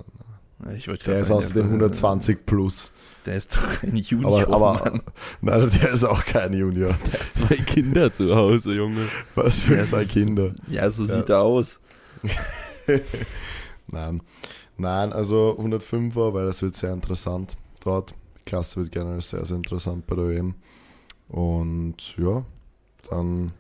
nein. 0.59 0.77
Ich 0.77 0.85
Der 0.85 1.19
ist 1.21 1.31
den 1.55 1.65
120 1.65 2.47
plus. 2.47 2.93
Der 3.27 3.37
ist 3.37 3.57
doch 3.57 3.81
kein 3.81 3.97
Junior, 3.97 4.43
Aber, 4.47 4.55
aber 4.79 4.91
Mann. 4.91 5.03
nein, 5.41 5.71
der 5.81 5.91
ist 5.91 6.05
auch 6.05 6.25
kein 6.25 6.53
Junior. 6.53 6.95
Zwei 7.33 7.57
Kinder 7.57 8.13
zu 8.13 8.35
Hause, 8.37 8.73
Junge. 8.75 9.09
Was 9.35 9.57
für 9.59 9.77
Ja, 9.77 9.83
zwei 9.83 10.05
das- 10.05 10.13
Kinder. 10.13 10.55
Ja, 10.69 10.89
so 10.91 11.05
Ja. 11.05 11.19
sieht 11.19 11.29
er 11.31 11.41
aus. 11.43 11.81
Nein. 13.89 14.23
Nein, 14.79 15.13
also 15.13 15.57
105er, 15.59 16.35
weil 16.35 16.47
das 16.47 16.63
wird 16.63 16.77
sehr 16.77 16.93
interessant 16.93 17.57
dort. 17.83 18.11
Die 18.39 18.45
Klasse 18.45 18.77
wird 18.81 18.93
generell 18.93 19.23
sehr, 19.23 19.45
sehr 19.45 19.57
interessant 19.57 20.07
bei 20.07 20.17
der 20.17 20.29
WM. 20.29 20.55
Und 21.29 22.17
ja, 22.19 22.45
dann, 23.11 23.53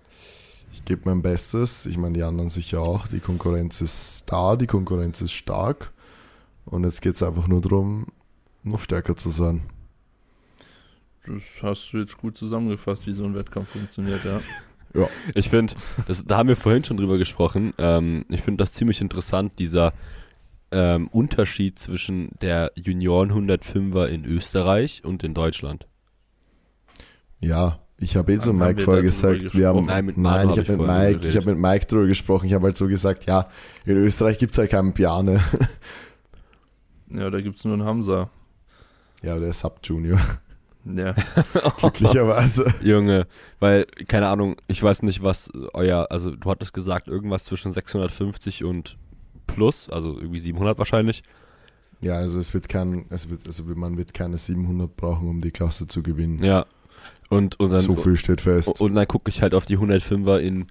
gebe 0.87 1.03
mein 1.05 1.20
Bestes. 1.20 1.85
Ich 1.85 1.99
meine, 1.99 2.14
die 2.14 2.22
anderen 2.22 2.49
sicher 2.49 2.81
auch. 2.81 3.07
Die 3.09 3.20
Konkurrenz 3.20 3.83
ist 3.83 4.25
da, 4.27 4.57
die 4.57 4.66
Konkurrenz 4.66 5.20
ist 5.20 5.33
stark. 5.33 5.92
Und 6.64 6.85
jetzt 6.85 7.03
geht 7.03 7.16
es 7.16 7.22
einfach 7.22 7.46
nur 7.46 7.61
darum, 7.61 8.07
noch 8.62 8.81
stärker 8.81 9.14
zu 9.14 9.29
sein. 9.29 9.62
Das 11.27 11.62
hast 11.62 11.92
du 11.92 11.99
jetzt 11.99 12.16
gut 12.16 12.37
zusammengefasst, 12.37 13.07
wie 13.07 13.12
so 13.12 13.25
ein 13.25 13.35
Wettkampf 13.35 13.68
funktioniert, 13.68 14.25
ja. 14.25 14.40
Ich 15.35 15.51
finde, 15.51 15.75
da 16.25 16.38
haben 16.38 16.49
wir 16.49 16.57
vorhin 16.57 16.83
schon 16.83 16.96
drüber 16.96 17.18
gesprochen. 17.18 17.75
Ähm, 17.77 18.25
ich 18.31 18.40
finde 18.40 18.62
das 18.62 18.72
ziemlich 18.72 19.03
interessant, 19.03 19.59
dieser 19.59 19.92
ähm, 20.70 21.09
Unterschied 21.09 21.79
zwischen 21.79 22.31
der 22.40 22.72
Junioren 22.77 23.31
105er 23.31 24.07
in 24.07 24.25
Österreich 24.25 25.05
und 25.05 25.22
in 25.22 25.35
Deutschland. 25.35 25.87
Ja, 27.40 27.86
ich 27.99 28.17
habe 28.17 28.35
eh 28.35 28.39
zu 28.39 28.53
Mike 28.53 28.83
vorher 28.83 29.03
gesagt, 29.03 29.55
wir 29.55 29.69
haben? 29.69 29.87
Nein, 29.87 30.05
mit 30.05 30.19
nein, 30.19 30.51
ich 30.51 30.59
hab 30.59 30.69
habe 30.69 30.79
mit 30.79 30.87
Mike, 30.87 31.13
drüber 31.19 31.29
ich 31.29 31.37
habe 31.37 31.55
mit 31.55 31.59
Mike 31.59 31.87
drüber 31.87 32.07
gesprochen. 32.07 32.47
Ich 32.47 32.53
habe 32.53 32.67
halt 32.67 32.77
so 32.77 32.87
gesagt, 32.89 33.25
ja, 33.25 33.49
in 33.85 33.97
Österreich 33.97 34.39
gibt 34.39 34.53
es 34.53 34.59
halt 34.59 34.71
keinen 34.71 34.93
Piane. 34.93 35.43
Ja, 37.09 37.31
da 37.31 37.41
gibt's 37.41 37.65
nur 37.65 37.75
einen 37.75 37.85
Hamza. 37.85 38.31
ja, 39.23 39.39
der 39.39 39.51
ist 39.51 39.61
Sub-Junior, 39.61 40.19
Ja. 40.85 41.15
glücklicherweise. 41.79 42.75
Junge, 42.83 43.29
weil, 43.61 43.87
keine 44.09 44.29
Ahnung, 44.29 44.57
ich 44.67 44.83
weiß 44.83 45.03
nicht, 45.03 45.23
was 45.23 45.51
euer, 45.73 46.09
also 46.11 46.33
du 46.33 46.51
hattest 46.51 46.73
gesagt, 46.73 47.07
irgendwas 47.07 47.45
zwischen 47.45 47.71
650 47.71 48.65
und 48.65 48.97
plus, 49.47 49.89
also 49.89 50.19
irgendwie 50.19 50.41
700 50.41 50.79
wahrscheinlich. 50.79 51.23
Ja, 52.03 52.15
also 52.15 52.39
es 52.39 52.53
wird 52.53 52.69
kein, 52.69 53.07
es 53.09 53.31
wird, 53.31 53.47
also 53.47 53.63
man 53.65 53.97
wird 53.97 54.13
keine 54.13 54.37
700 54.37 54.97
brauchen, 54.97 55.29
um 55.29 55.41
die 55.41 55.51
Klasse 55.51 55.87
zu 55.87 56.03
gewinnen. 56.03 56.43
Ja. 56.43 56.65
Und, 57.29 57.59
und 57.59 57.71
dann, 57.71 57.81
so 57.81 57.95
viel 57.95 58.17
steht 58.17 58.41
fest. 58.41 58.81
und 58.81 58.95
dann 58.95 59.09
gucke 59.09 59.29
ich 59.31 59.43
halt 59.43 59.55
auf 59.55 59.67
die 59.67 59.77
105er 59.79 60.39
in, 60.39 60.67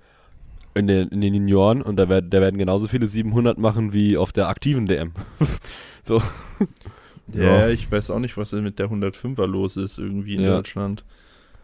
in, 0.74 0.88
den, 0.88 1.10
in 1.10 1.20
den 1.22 1.34
Junioren 1.34 1.82
und 1.82 1.98
da, 1.98 2.08
werd, 2.08 2.34
da 2.34 2.40
werden 2.40 2.58
genauso 2.58 2.88
viele 2.88 3.08
700 3.08 3.58
machen 3.58 3.92
wie 3.92 4.16
auf 4.18 4.32
der 4.32 4.48
aktiven 4.48 4.86
DM. 4.86 5.12
ja. 6.08 7.44
Ja. 7.44 7.68
ich 7.70 7.92
weiß 7.92 8.10
auch 8.12 8.20
nicht, 8.20 8.38
was 8.38 8.52
mit 8.54 8.80
der 8.80 8.90
105er 8.90 9.46
los 9.48 9.78
ist, 9.78 9.98
irgendwie 9.98 10.36
in 10.36 10.42
Ja. 10.42 10.56
Deutschland. 10.58 11.04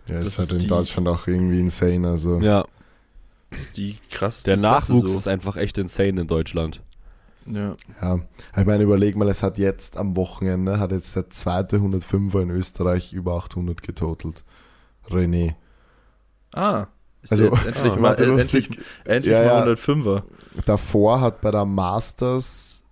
ja, 0.07 0.15
das 0.17 0.25
ist 0.27 0.39
halt 0.39 0.47
ist 0.49 0.53
in 0.53 0.59
die- 0.59 0.67
Deutschland 0.67 1.07
auch 1.07 1.27
irgendwie 1.27 1.59
insane. 1.59 2.07
Also 2.09 2.39
Ja, 2.39 2.65
Das 3.49 3.59
ist 3.59 3.77
die 3.77 3.97
krasseste 4.09 4.49
der 4.51 4.57
Nachwuchs 4.57 5.11
so. 5.11 5.17
ist 5.17 5.27
einfach 5.27 5.55
echt 5.57 5.77
insane 5.77 6.21
in 6.21 6.27
Deutschland. 6.27 6.81
Ja. 7.45 7.75
ja, 8.01 8.19
ich 8.55 8.65
meine, 8.65 8.83
überleg 8.83 9.15
mal, 9.15 9.27
es 9.27 9.41
hat 9.41 9.57
jetzt 9.57 9.97
am 9.97 10.15
Wochenende 10.15 10.79
hat 10.79 10.91
jetzt 10.91 11.15
der 11.15 11.29
zweite 11.31 11.77
105er 11.77 12.41
in 12.43 12.49
Österreich 12.51 13.13
über 13.13 13.33
800 13.35 13.81
getotelt. 13.81 14.43
René. 15.09 15.55
Ah, 16.53 16.87
ist 17.21 17.31
Also, 17.31 17.45
endlich 17.47 17.93
ah, 17.93 17.95
mal, 17.97 18.15
äh, 18.19 18.25
lustig. 18.25 18.65
endlich, 18.69 18.85
endlich 19.05 19.33
Ja, 19.33 19.41
mal 19.43 19.67
ja. 19.67 19.73
105er. 19.73 20.23
Davor 20.65 21.21
hat 21.21 21.41
bei 21.41 21.51
der 21.51 21.65
Masters 21.65 22.83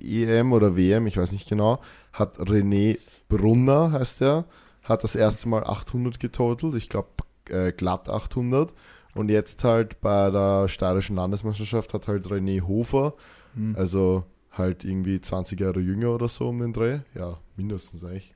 EM 0.00 0.52
oder 0.52 0.76
WM, 0.76 1.06
ich 1.06 1.16
weiß 1.16 1.32
nicht 1.32 1.48
genau, 1.48 1.80
hat 2.12 2.38
René 2.38 2.98
Brunner, 3.28 3.92
heißt 3.92 4.22
er, 4.22 4.44
hat 4.82 5.04
das 5.04 5.14
erste 5.14 5.48
Mal 5.48 5.64
800 5.64 6.18
getotelt, 6.18 6.74
ich 6.74 6.88
glaube 6.88 7.08
äh, 7.48 7.72
glatt 7.72 8.08
800. 8.08 8.74
Und 9.14 9.28
jetzt 9.28 9.64
halt 9.64 10.00
bei 10.00 10.30
der 10.30 10.68
steirischen 10.68 11.16
Landesmeisterschaft 11.16 11.94
hat 11.94 12.06
halt 12.08 12.26
René 12.26 12.62
Hofer, 12.62 13.14
Hm. 13.54 13.74
also 13.76 14.22
halt 14.52 14.84
irgendwie 14.84 15.20
20 15.20 15.58
Jahre 15.58 15.80
jünger 15.80 16.10
oder 16.10 16.28
so 16.28 16.48
um 16.48 16.60
den 16.60 16.72
Dreh, 16.72 17.00
ja, 17.14 17.38
mindestens 17.56 18.04
eigentlich, 18.04 18.32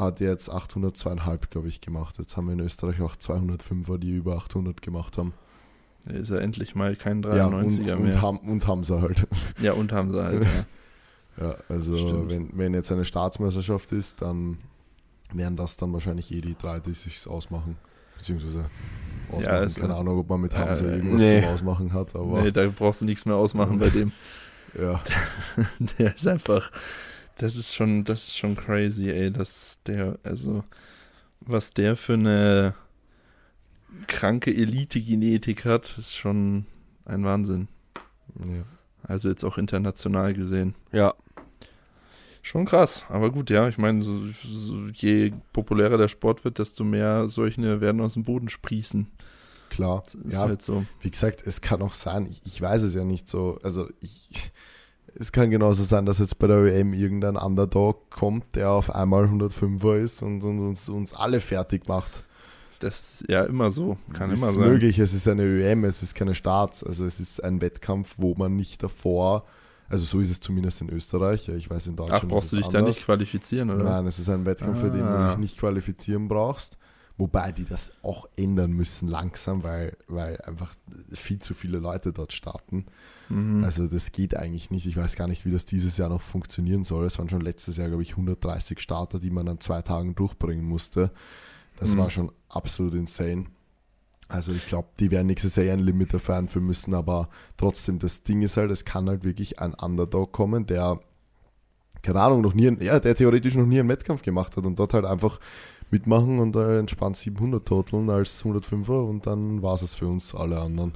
hat 0.00 0.20
jetzt 0.20 0.50
802,5, 0.50 1.48
glaube 1.50 1.68
ich, 1.68 1.80
gemacht. 1.80 2.16
Jetzt 2.18 2.36
haben 2.36 2.46
wir 2.46 2.54
in 2.54 2.60
Österreich 2.60 3.00
auch 3.00 3.16
205er, 3.16 3.98
die 3.98 4.10
über 4.10 4.36
800 4.36 4.80
gemacht 4.82 5.18
haben. 5.18 5.32
Da 6.04 6.12
ist 6.12 6.30
er 6.30 6.40
endlich 6.40 6.74
mal 6.74 6.96
kein 6.96 7.22
Ja, 7.22 7.46
und, 7.46 7.54
93er 7.54 7.92
und, 7.94 8.02
mehr. 8.04 8.22
haben, 8.22 8.38
und 8.38 8.66
haben 8.66 8.84
sie 8.84 9.00
halt. 9.00 9.26
ja, 9.60 9.72
und 9.72 9.92
haben 9.92 10.10
sie 10.10 10.22
halt. 10.22 10.44
Ja. 10.44 10.50
Ja, 11.40 11.54
also 11.70 11.96
Stimmt. 11.96 12.30
wenn, 12.30 12.50
wenn 12.58 12.74
jetzt 12.74 12.90
eine 12.92 13.04
Staatsmeisterschaft 13.04 13.92
ist, 13.92 14.20
dann 14.20 14.58
wären 15.32 15.56
das 15.56 15.76
dann 15.76 15.90
wahrscheinlich 15.92 16.32
eh 16.32 16.40
die 16.42 16.56
drei, 16.56 16.80
die 16.80 16.92
sich 16.92 17.26
ausmachen. 17.26 17.76
Beziehungsweise 18.16 18.66
ausmachen. 19.28 19.44
Ja, 19.44 19.50
also- 19.52 19.80
Keine 19.80 19.94
Ahnung, 19.94 20.18
ob 20.18 20.28
man 20.28 20.40
mit 20.40 20.54
Hamza 20.58 20.84
äh, 20.84 20.96
irgendwas 20.96 21.20
nee. 21.20 21.40
zum 21.40 21.50
Ausmachen 21.50 21.92
hat, 21.94 22.14
aber 22.14 22.42
Nee, 22.42 22.50
da 22.50 22.68
brauchst 22.68 23.00
du 23.00 23.04
nichts 23.06 23.24
mehr 23.24 23.36
ausmachen 23.36 23.78
bei 23.78 23.88
dem. 23.88 24.12
ja. 24.78 25.00
Der 25.98 26.14
ist 26.14 26.26
einfach, 26.26 26.70
das 27.40 27.56
ist 27.56 27.74
schon, 27.74 28.04
das 28.04 28.24
ist 28.28 28.36
schon 28.36 28.54
crazy, 28.56 29.08
ey, 29.08 29.30
dass 29.32 29.78
der, 29.86 30.18
also, 30.22 30.62
was 31.40 31.70
der 31.72 31.96
für 31.96 32.14
eine 32.14 32.74
kranke 34.06 34.54
Elite-Genetik 34.54 35.64
hat, 35.64 35.96
ist 35.98 36.14
schon 36.14 36.66
ein 37.04 37.24
Wahnsinn. 37.24 37.68
ja. 38.38 38.64
Also 39.02 39.30
jetzt 39.30 39.44
auch 39.44 39.56
international 39.56 40.34
gesehen. 40.34 40.74
Ja, 40.92 41.14
Schon 42.42 42.64
krass, 42.64 43.04
aber 43.10 43.30
gut, 43.30 43.50
ja, 43.50 43.68
ich 43.68 43.76
meine, 43.76 44.02
so, 44.02 44.26
so, 44.28 44.88
je 44.94 45.30
populärer 45.52 45.98
der 45.98 46.08
Sport 46.08 46.42
wird, 46.42 46.58
desto 46.58 46.84
mehr 46.84 47.28
solche 47.28 47.82
werden 47.82 48.00
aus 48.00 48.14
dem 48.14 48.24
Boden 48.24 48.48
sprießen. 48.48 49.08
Klar. 49.68 50.02
Das 50.04 50.14
ist 50.14 50.32
Ja, 50.32 50.40
halt 50.40 50.62
so. 50.62 50.86
wie 51.00 51.10
gesagt, 51.10 51.46
es 51.46 51.60
kann 51.60 51.82
auch 51.82 51.92
sein, 51.94 52.26
ich, 52.26 52.40
ich 52.46 52.60
weiß 52.60 52.82
es 52.82 52.94
ja 52.94 53.04
nicht 53.04 53.28
so, 53.28 53.58
also 53.62 53.88
ich, 54.00 54.50
es 55.14 55.32
kann 55.32 55.50
genauso 55.50 55.82
sein, 55.84 56.06
dass 56.06 56.18
jetzt 56.18 56.38
bei 56.38 56.46
der 56.46 56.58
OM 56.58 56.92
irgendein 56.92 57.36
Underdog 57.36 58.10
kommt, 58.10 58.54
der 58.56 58.70
auf 58.70 58.94
einmal 58.94 59.24
105er 59.24 59.96
ist 59.96 60.22
und, 60.22 60.42
und 60.42 60.58
uns, 60.60 60.88
uns 60.88 61.12
alle 61.12 61.40
fertig 61.40 61.88
macht. 61.88 62.24
Das 62.80 63.00
ist 63.20 63.28
ja 63.28 63.44
immer 63.44 63.70
so, 63.70 63.98
kann 64.14 64.30
ist 64.30 64.40
immer 64.42 64.52
sein. 64.52 64.60
möglich, 64.62 64.98
es 64.98 65.12
ist 65.12 65.28
eine 65.28 65.42
ÖM, 65.44 65.84
es 65.84 66.02
ist 66.02 66.14
keine 66.14 66.34
Starts, 66.34 66.82
also 66.82 67.04
es 67.04 67.20
ist 67.20 67.42
ein 67.44 67.60
Wettkampf, 67.60 68.14
wo 68.16 68.34
man 68.34 68.56
nicht 68.56 68.82
davor, 68.82 69.44
also 69.90 70.04
so 70.04 70.18
ist 70.20 70.30
es 70.30 70.40
zumindest 70.40 70.80
in 70.80 70.88
Österreich, 70.88 71.46
ja, 71.48 71.54
ich 71.54 71.68
weiß 71.68 71.88
in 71.88 71.96
Deutschland 71.96 72.22
Ach, 72.24 72.28
brauchst 72.28 72.52
du 72.52 72.56
dich 72.56 72.68
da 72.68 72.78
anders. 72.78 72.96
nicht 72.96 73.04
qualifizieren, 73.04 73.68
oder? 73.70 73.84
Nein, 73.84 74.06
es 74.06 74.18
ist 74.18 74.30
ein 74.30 74.46
Wettkampf, 74.46 74.80
für 74.80 74.90
den 74.90 75.00
du 75.00 75.06
Ah. 75.08 75.28
dich 75.30 75.38
nicht 75.38 75.58
qualifizieren 75.58 76.26
brauchst, 76.28 76.78
wobei 77.20 77.52
die 77.52 77.64
das 77.64 77.92
auch 78.02 78.26
ändern 78.36 78.72
müssen 78.72 79.06
langsam, 79.06 79.62
weil, 79.62 79.96
weil 80.08 80.40
einfach 80.40 80.74
viel 81.12 81.38
zu 81.38 81.54
viele 81.54 81.78
Leute 81.78 82.12
dort 82.12 82.32
starten. 82.32 82.86
Mhm. 83.28 83.62
Also 83.62 83.86
das 83.86 84.10
geht 84.10 84.36
eigentlich 84.36 84.70
nicht. 84.70 84.86
Ich 84.86 84.96
weiß 84.96 85.14
gar 85.14 85.28
nicht, 85.28 85.44
wie 85.46 85.52
das 85.52 85.64
dieses 85.66 85.96
Jahr 85.98 86.08
noch 86.08 86.22
funktionieren 86.22 86.82
soll. 86.82 87.04
Es 87.06 87.18
waren 87.18 87.28
schon 87.28 87.42
letztes 87.42 87.76
Jahr, 87.76 87.88
glaube 87.88 88.02
ich, 88.02 88.12
130 88.12 88.80
Starter, 88.80 89.18
die 89.20 89.30
man 89.30 89.46
an 89.48 89.60
zwei 89.60 89.82
Tagen 89.82 90.14
durchbringen 90.16 90.64
musste. 90.64 91.12
Das 91.78 91.90
Mhm. 91.94 91.98
war 91.98 92.10
schon 92.10 92.32
absolut 92.48 92.94
insane. 92.94 93.44
Also 94.28 94.52
ich 94.52 94.66
glaube, 94.66 94.88
die 94.98 95.10
werden 95.10 95.26
nächstes 95.26 95.56
Jahr 95.56 95.72
ein 95.72 95.80
Limit 95.80 96.14
dafür 96.14 96.36
einführen 96.36 96.66
müssen, 96.66 96.94
aber 96.94 97.28
trotzdem, 97.56 97.98
das 97.98 98.22
Ding 98.22 98.42
ist 98.42 98.56
halt, 98.56 98.70
es 98.70 98.84
kann 98.84 99.08
halt 99.08 99.24
wirklich 99.24 99.58
ein 99.60 99.74
Underdog 99.74 100.32
kommen, 100.32 100.66
der, 100.66 101.00
keine 102.02 102.20
Ahnung, 102.22 102.40
noch 102.40 102.54
nie, 102.54 102.68
einen- 102.68 102.80
ja, 102.80 102.98
der 103.00 103.14
theoretisch 103.14 103.56
noch 103.56 103.66
nie 103.66 103.80
einen 103.80 103.88
Wettkampf 103.88 104.22
gemacht 104.22 104.56
hat 104.56 104.64
und 104.64 104.78
dort 104.78 104.94
halt 104.94 105.04
einfach 105.04 105.40
mitmachen 105.92 106.38
und 106.38 106.56
äh, 106.56 106.78
entspannt 106.78 107.16
700 107.16 107.66
toteln 107.66 108.10
als 108.10 108.42
105er 108.44 109.08
und 109.08 109.26
dann 109.26 109.62
war 109.62 109.74
es 109.74 109.94
für 109.94 110.06
uns 110.08 110.34
alle 110.34 110.60
anderen. 110.60 110.94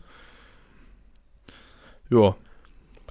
ja, 2.10 2.36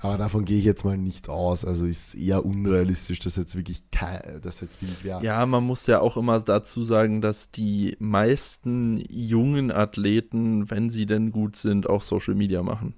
Aber 0.02 0.18
davon 0.18 0.46
gehe 0.46 0.60
ich 0.60 0.66
jetzt 0.66 0.84
mal 0.84 0.98
nicht 0.98 1.30
aus. 1.30 1.64
Also 1.66 1.86
ist 1.86 2.16
eher 2.16 2.46
unrealistisch, 2.46 3.20
dass 3.20 3.36
jetzt 3.38 3.56
wirklich 3.56 3.90
kein, 3.92 4.42
dass 4.42 4.60
jetzt 4.60 4.82
wirklich 4.82 5.04
wer. 5.04 5.22
Ja, 5.24 5.46
man 5.46 5.64
muss 5.64 5.88
ja 5.88 6.00
auch 6.00 6.18
immer 6.18 6.40
dazu 6.42 6.84
sagen, 6.84 7.22
dass 7.22 7.52
die 7.52 7.96
meisten 8.00 9.04
jungen 9.10 9.72
Athleten, 9.72 10.70
wenn 10.70 10.90
sie 10.90 11.06
denn 11.06 11.32
gut 11.32 11.56
sind, 11.56 11.90
auch 11.90 12.02
Social 12.02 12.36
Media 12.36 12.64
machen. 12.64 12.96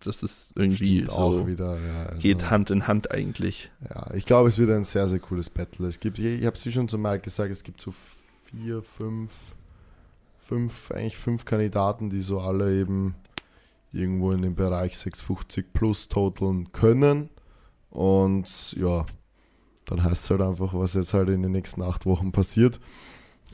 Das 0.00 0.22
ist 0.22 0.52
irgendwie 0.56 1.02
Stimmt 1.02 1.10
so, 1.10 1.16
auch 1.16 1.46
wieder. 1.46 1.78
Ja, 1.78 2.06
also, 2.06 2.20
geht 2.20 2.48
Hand 2.48 2.70
in 2.70 2.86
Hand 2.86 3.10
eigentlich. 3.10 3.70
Ja, 3.90 4.10
ich 4.14 4.24
glaube, 4.24 4.48
es 4.48 4.56
wird 4.56 4.70
ein 4.70 4.84
sehr, 4.84 5.06
sehr 5.08 5.18
cooles 5.18 5.50
Battle. 5.50 5.86
Es 5.86 6.00
gibt, 6.00 6.18
ich 6.18 6.46
habe 6.46 6.56
es 6.56 6.72
schon 6.72 6.88
zu 6.88 6.96
Mike 6.96 7.20
gesagt, 7.20 7.52
es 7.52 7.62
gibt 7.62 7.82
so 7.82 7.92
vier, 8.56 8.82
fünf, 8.82 9.32
fünf, 10.38 10.90
eigentlich 10.90 11.16
fünf 11.16 11.44
Kandidaten, 11.44 12.08
die 12.08 12.20
so 12.20 12.40
alle 12.40 12.78
eben 12.78 13.14
irgendwo 13.92 14.32
in 14.32 14.42
dem 14.42 14.54
Bereich 14.54 14.96
650 14.96 15.72
plus 15.72 16.08
totaln 16.08 16.72
können. 16.72 17.28
Und 17.90 18.72
ja, 18.72 19.04
dann 19.84 20.02
heißt 20.02 20.24
es 20.24 20.30
halt 20.30 20.42
einfach, 20.42 20.74
was 20.74 20.94
jetzt 20.94 21.14
halt 21.14 21.28
in 21.28 21.42
den 21.42 21.52
nächsten 21.52 21.82
acht 21.82 22.06
Wochen 22.06 22.32
passiert. 22.32 22.80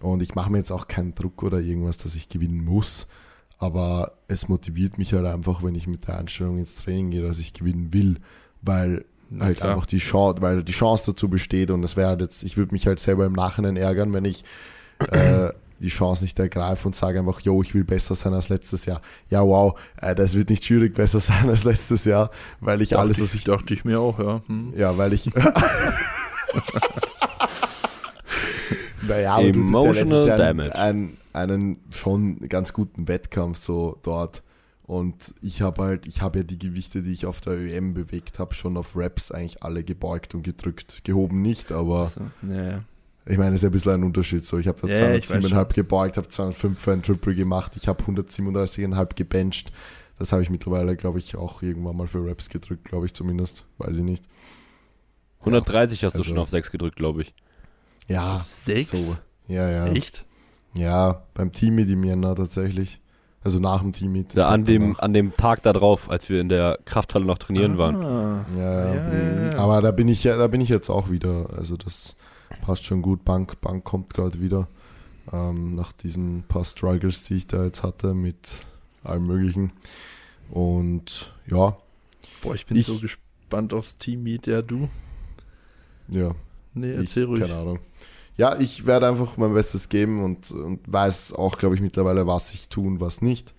Und 0.00 0.22
ich 0.22 0.34
mache 0.34 0.50
mir 0.50 0.58
jetzt 0.58 0.72
auch 0.72 0.88
keinen 0.88 1.14
Druck 1.14 1.42
oder 1.42 1.60
irgendwas, 1.60 1.98
dass 1.98 2.14
ich 2.14 2.28
gewinnen 2.28 2.64
muss. 2.64 3.06
Aber 3.58 4.18
es 4.28 4.48
motiviert 4.48 4.98
mich 4.98 5.12
halt 5.12 5.26
einfach, 5.26 5.62
wenn 5.62 5.74
ich 5.74 5.86
mit 5.86 6.06
der 6.08 6.18
Einstellung 6.18 6.58
ins 6.58 6.76
Training 6.76 7.10
gehe, 7.10 7.22
dass 7.22 7.38
ich 7.38 7.52
gewinnen 7.52 7.92
will. 7.92 8.18
Weil 8.60 9.04
Na 9.30 9.46
halt 9.46 9.58
klar. 9.58 9.70
einfach 9.70 9.86
die 9.86 9.98
Chance, 9.98 10.42
weil 10.42 10.64
die 10.64 10.72
Chance 10.72 11.12
dazu 11.12 11.28
besteht 11.28 11.70
und 11.70 11.84
es 11.84 11.96
wäre 11.96 12.08
halt 12.08 12.20
jetzt, 12.20 12.42
ich 12.42 12.56
würde 12.56 12.72
mich 12.72 12.86
halt 12.86 12.98
selber 12.98 13.26
im 13.26 13.32
Nachhinein 13.32 13.76
ärgern, 13.76 14.12
wenn 14.12 14.24
ich 14.24 14.44
äh, 15.10 15.52
die 15.82 15.88
Chance 15.88 16.22
nicht 16.24 16.38
ergreife 16.38 16.86
und 16.86 16.94
sage 16.94 17.18
einfach, 17.18 17.40
yo, 17.40 17.60
ich 17.62 17.74
will 17.74 17.84
besser 17.84 18.14
sein 18.14 18.32
als 18.32 18.48
letztes 18.48 18.86
Jahr. 18.86 19.02
Ja, 19.28 19.42
wow, 19.42 19.78
äh, 20.00 20.14
das 20.14 20.34
wird 20.34 20.48
nicht 20.50 20.64
schwierig 20.64 20.94
besser 20.94 21.18
sein 21.20 21.48
als 21.48 21.64
letztes 21.64 22.04
Jahr, 22.04 22.30
weil 22.60 22.80
ich 22.82 22.96
alles, 22.96 23.20
was 23.20 23.32
dachte 23.32 23.36
ich 23.36 23.40
ich, 23.40 23.46
dachte 23.46 23.74
ich 23.74 23.84
mir 23.84 24.00
auch, 24.00 24.18
ja. 24.18 24.42
Hm. 24.46 24.72
ja, 24.76 24.96
weil 24.96 25.12
ich. 25.12 25.28
naja, 29.02 29.34
aber 29.34 29.52
du 29.52 29.60
Emotional 29.60 30.26
ja 30.28 30.36
damage. 30.36 30.74
Einen, 30.76 31.16
einen 31.32 31.78
schon 31.90 32.48
ganz 32.48 32.72
guten 32.72 33.08
Wettkampf 33.08 33.58
so 33.58 33.98
dort. 34.02 34.42
Und 34.84 35.34
ich 35.40 35.62
habe 35.62 35.82
halt, 35.82 36.06
ich 36.06 36.20
habe 36.22 36.40
ja 36.40 36.44
die 36.44 36.58
Gewichte, 36.58 37.02
die 37.02 37.12
ich 37.12 37.24
auf 37.24 37.40
der 37.40 37.54
ÖM 37.54 37.94
bewegt 37.94 38.38
habe, 38.38 38.54
schon 38.54 38.76
auf 38.76 38.96
Raps 38.96 39.30
eigentlich 39.30 39.62
alle 39.62 39.84
gebeugt 39.84 40.34
und 40.34 40.42
gedrückt. 40.42 41.02
Gehoben 41.04 41.40
nicht, 41.40 41.72
aber 41.72 42.06
So, 42.06 42.20
ja, 42.42 42.62
ja. 42.62 42.80
Ich 43.26 43.38
meine, 43.38 43.50
es 43.50 43.56
ist 43.56 43.62
ja 43.62 43.68
ein 43.68 43.72
bisschen 43.72 43.92
ein 43.92 44.04
Unterschied. 44.04 44.44
So, 44.44 44.58
ich 44.58 44.66
habe 44.68 44.80
da 44.80 44.88
Ja, 44.88 44.98
ja, 45.10 45.14
ich 45.14 45.30
weiß 45.30 45.44
207,5 45.44 45.74
gebeugt, 45.74 46.16
habe 46.16 46.28
205 46.28 46.78
für 46.78 46.92
ein 46.92 47.02
Triple 47.02 47.34
gemacht, 47.34 47.72
ich 47.76 47.88
habe 47.88 48.02
137,5 48.04 49.14
gebencht. 49.14 49.72
Das 50.18 50.32
habe 50.32 50.42
ich 50.42 50.50
mittlerweile, 50.50 50.96
glaube 50.96 51.18
ich, 51.18 51.36
auch 51.36 51.62
irgendwann 51.62 51.96
mal 51.96 52.06
für 52.06 52.24
Raps 52.24 52.48
gedrückt, 52.48 52.84
glaube 52.84 53.06
ich 53.06 53.14
zumindest. 53.14 53.64
Weiß 53.78 53.96
ich 53.96 54.02
nicht. 54.02 54.24
130 55.40 56.04
hast 56.04 56.14
du 56.14 56.18
also- 56.18 56.28
schon 56.28 56.38
auf 56.38 56.50
6 56.50 56.70
gedrückt, 56.70 56.96
glaube 56.96 57.22
ich. 57.22 57.34
Ja, 58.08 58.40
Sechs? 58.44 58.90
so. 58.90 59.16
Ja, 59.48 59.68
ja. 59.68 59.86
Echt? 59.86 60.24
Ja, 60.74 61.24
beim 61.34 61.52
Team-Meet 61.52 61.90
im 61.90 62.04
Jänner 62.04 62.34
tatsächlich. 62.34 63.00
Also 63.44 63.58
nach 63.58 63.80
dem 63.80 63.92
Team-Meet. 63.92 64.36
Da 64.36 64.48
an, 64.48 64.64
dem, 64.64 64.82
danach. 64.82 64.98
an 65.00 65.12
dem 65.14 65.34
Tag 65.34 65.62
da 65.62 65.72
drauf, 65.72 66.08
als 66.08 66.28
wir 66.28 66.40
in 66.40 66.48
der 66.48 66.78
Krafthalle 66.84 67.24
noch 67.24 67.38
trainieren 67.38 67.76
waren. 67.76 67.96
Ah. 67.96 68.46
Ja, 68.56 68.60
ja. 68.60 68.94
Ja, 68.94 69.12
ja, 69.12 69.50
ja. 69.50 69.58
Aber 69.58 69.82
da 69.82 69.90
bin 69.90 70.06
ich 70.08 70.22
ja, 70.22 70.36
da 70.36 70.46
bin 70.46 70.60
ich 70.60 70.68
jetzt 70.68 70.88
auch 70.90 71.10
wieder. 71.10 71.50
Also 71.56 71.76
das 71.76 72.16
passt 72.62 72.84
schon 72.86 73.02
gut. 73.02 73.24
Bank, 73.26 73.60
Bank 73.60 73.84
kommt 73.84 74.14
gerade 74.14 74.40
wieder. 74.40 74.68
Ähm, 75.32 75.74
nach 75.74 75.92
diesen 75.92 76.42
paar 76.48 76.64
Struggles, 76.64 77.24
die 77.24 77.34
ich 77.34 77.46
da 77.46 77.64
jetzt 77.64 77.82
hatte 77.82 78.14
mit 78.14 78.36
allem 79.04 79.26
möglichen. 79.26 79.72
Und 80.50 81.34
ja, 81.46 81.76
Boah, 82.42 82.54
ich 82.54 82.66
bin 82.66 82.76
Ich- 82.78 82.86
so 82.86 82.98
gespannt 82.98 83.72
aufs 83.74 83.98
Team-Meet, 83.98 84.46
ja, 84.46 84.62
du? 84.62 84.88
ja. 86.08 86.34
Nee, 86.74 86.92
Ich, 86.92 86.98
erzähl 86.98 87.24
ruhig. 87.24 87.40
Keine 87.42 87.54
Ahnung. 87.56 87.78
Ja, 88.36 88.58
ich 88.58 88.86
werde 88.86 89.06
einfach 89.08 89.36
mein 89.36 89.52
Bestes 89.52 89.88
geben 89.90 90.24
und, 90.24 90.50
und 90.50 90.80
weiß 90.90 91.34
auch, 91.34 91.58
glaube 91.58 91.74
ich, 91.74 91.80
mittlerweile, 91.82 92.26
was 92.26 92.52
ich 92.54 92.68
tun, 92.68 92.98
was 93.00 93.20
nicht. 93.20 93.54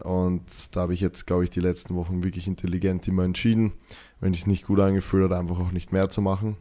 Und 0.00 0.42
da 0.72 0.82
habe 0.82 0.94
ich 0.94 1.00
jetzt, 1.00 1.26
glaube 1.26 1.42
ich, 1.44 1.50
die 1.50 1.58
letzten 1.60 1.96
Wochen 1.96 2.22
wirklich 2.22 2.46
intelligent 2.46 3.08
immer 3.08 3.24
entschieden, 3.24 3.72
wenn 4.20 4.32
ich 4.32 4.40
es 4.42 4.46
nicht 4.46 4.66
gut 4.66 4.78
angefühlt 4.78 5.28
hat, 5.30 5.36
einfach 5.38 5.58
auch 5.58 5.72
nicht 5.72 5.92
mehr 5.92 6.08
zu 6.08 6.22
machen. 6.22 6.56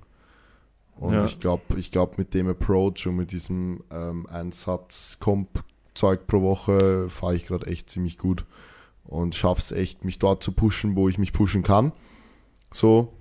Und 0.99 1.13
Ja. 1.13 1.25
ich 1.25 1.39
glaube, 1.39 1.77
ich 1.79 1.91
glaube, 1.91 2.15
mit 2.17 2.33
dem 2.33 2.47
Approach 2.47 3.05
und 3.07 3.15
mit 3.17 3.31
diesem 3.31 3.83
ähm, 3.91 4.25
Einsatz-Comp-Zeug 5.17 6.27
pro 6.27 6.41
Woche 6.41 7.09
fahre 7.09 7.35
ich 7.35 7.45
gerade 7.45 7.67
echt 7.67 7.89
ziemlich 7.89 8.17
gut 8.17 8.45
und 9.03 9.35
schaffe 9.35 9.61
es 9.61 9.71
echt, 9.71 10.05
mich 10.05 10.19
dort 10.19 10.43
zu 10.43 10.51
pushen, 10.51 10.95
wo 10.95 11.07
ich 11.09 11.17
mich 11.17 11.33
pushen 11.33 11.63
kann. 11.63 11.91
So, 12.71 13.13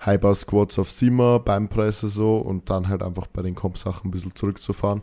Hyper 0.00 0.34
Squats 0.34 0.78
auf 0.78 0.90
Simmer, 0.90 1.38
Beinpresse 1.40 2.08
so 2.08 2.38
und 2.38 2.70
dann 2.70 2.88
halt 2.88 3.02
einfach 3.02 3.26
bei 3.26 3.42
den 3.42 3.54
Comp-Sachen 3.54 4.08
ein 4.08 4.10
bisschen 4.10 4.34
zurückzufahren. 4.34 5.02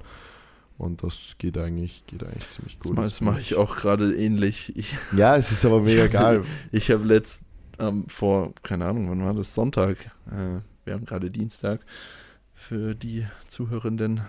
Und 0.77 1.03
das 1.03 1.35
geht 1.38 1.57
eigentlich, 1.57 2.05
geht 2.05 2.23
eigentlich 2.23 2.49
ziemlich 2.49 2.77
Das 2.79 2.88
gut. 2.88 2.95
mach- 2.97 3.03
Das 3.03 3.21
mache 3.21 3.39
ich 3.39 3.55
auch 3.55 3.77
gerade 3.77 4.13
ähnlich. 4.15 4.73
Ich, 4.75 4.97
Ja, 5.15 5.35
es 5.38 5.51
ist 5.51 5.63
aber 5.65 5.79
mega 5.81 6.05
Ich- 6.05 6.11
geil. 6.11 6.43
ich 6.71 6.91
habe 6.91 7.03
letzt 7.05 7.41
ähm, 7.79 8.05
vor, 8.07 8.53
keine 8.63 8.85
Ahnung, 8.85 9.09
wann 9.09 9.23
war 9.23 9.33
das? 9.33 9.53
Sonntag. 9.53 9.97
Äh, 10.31 10.59
wir 10.86 10.93
haben 10.93 11.06
gerade 11.06 11.32
Dienstag. 11.32 11.82
Für 12.54 12.95
die 12.95 13.26
Zuhörenden 13.48 14.21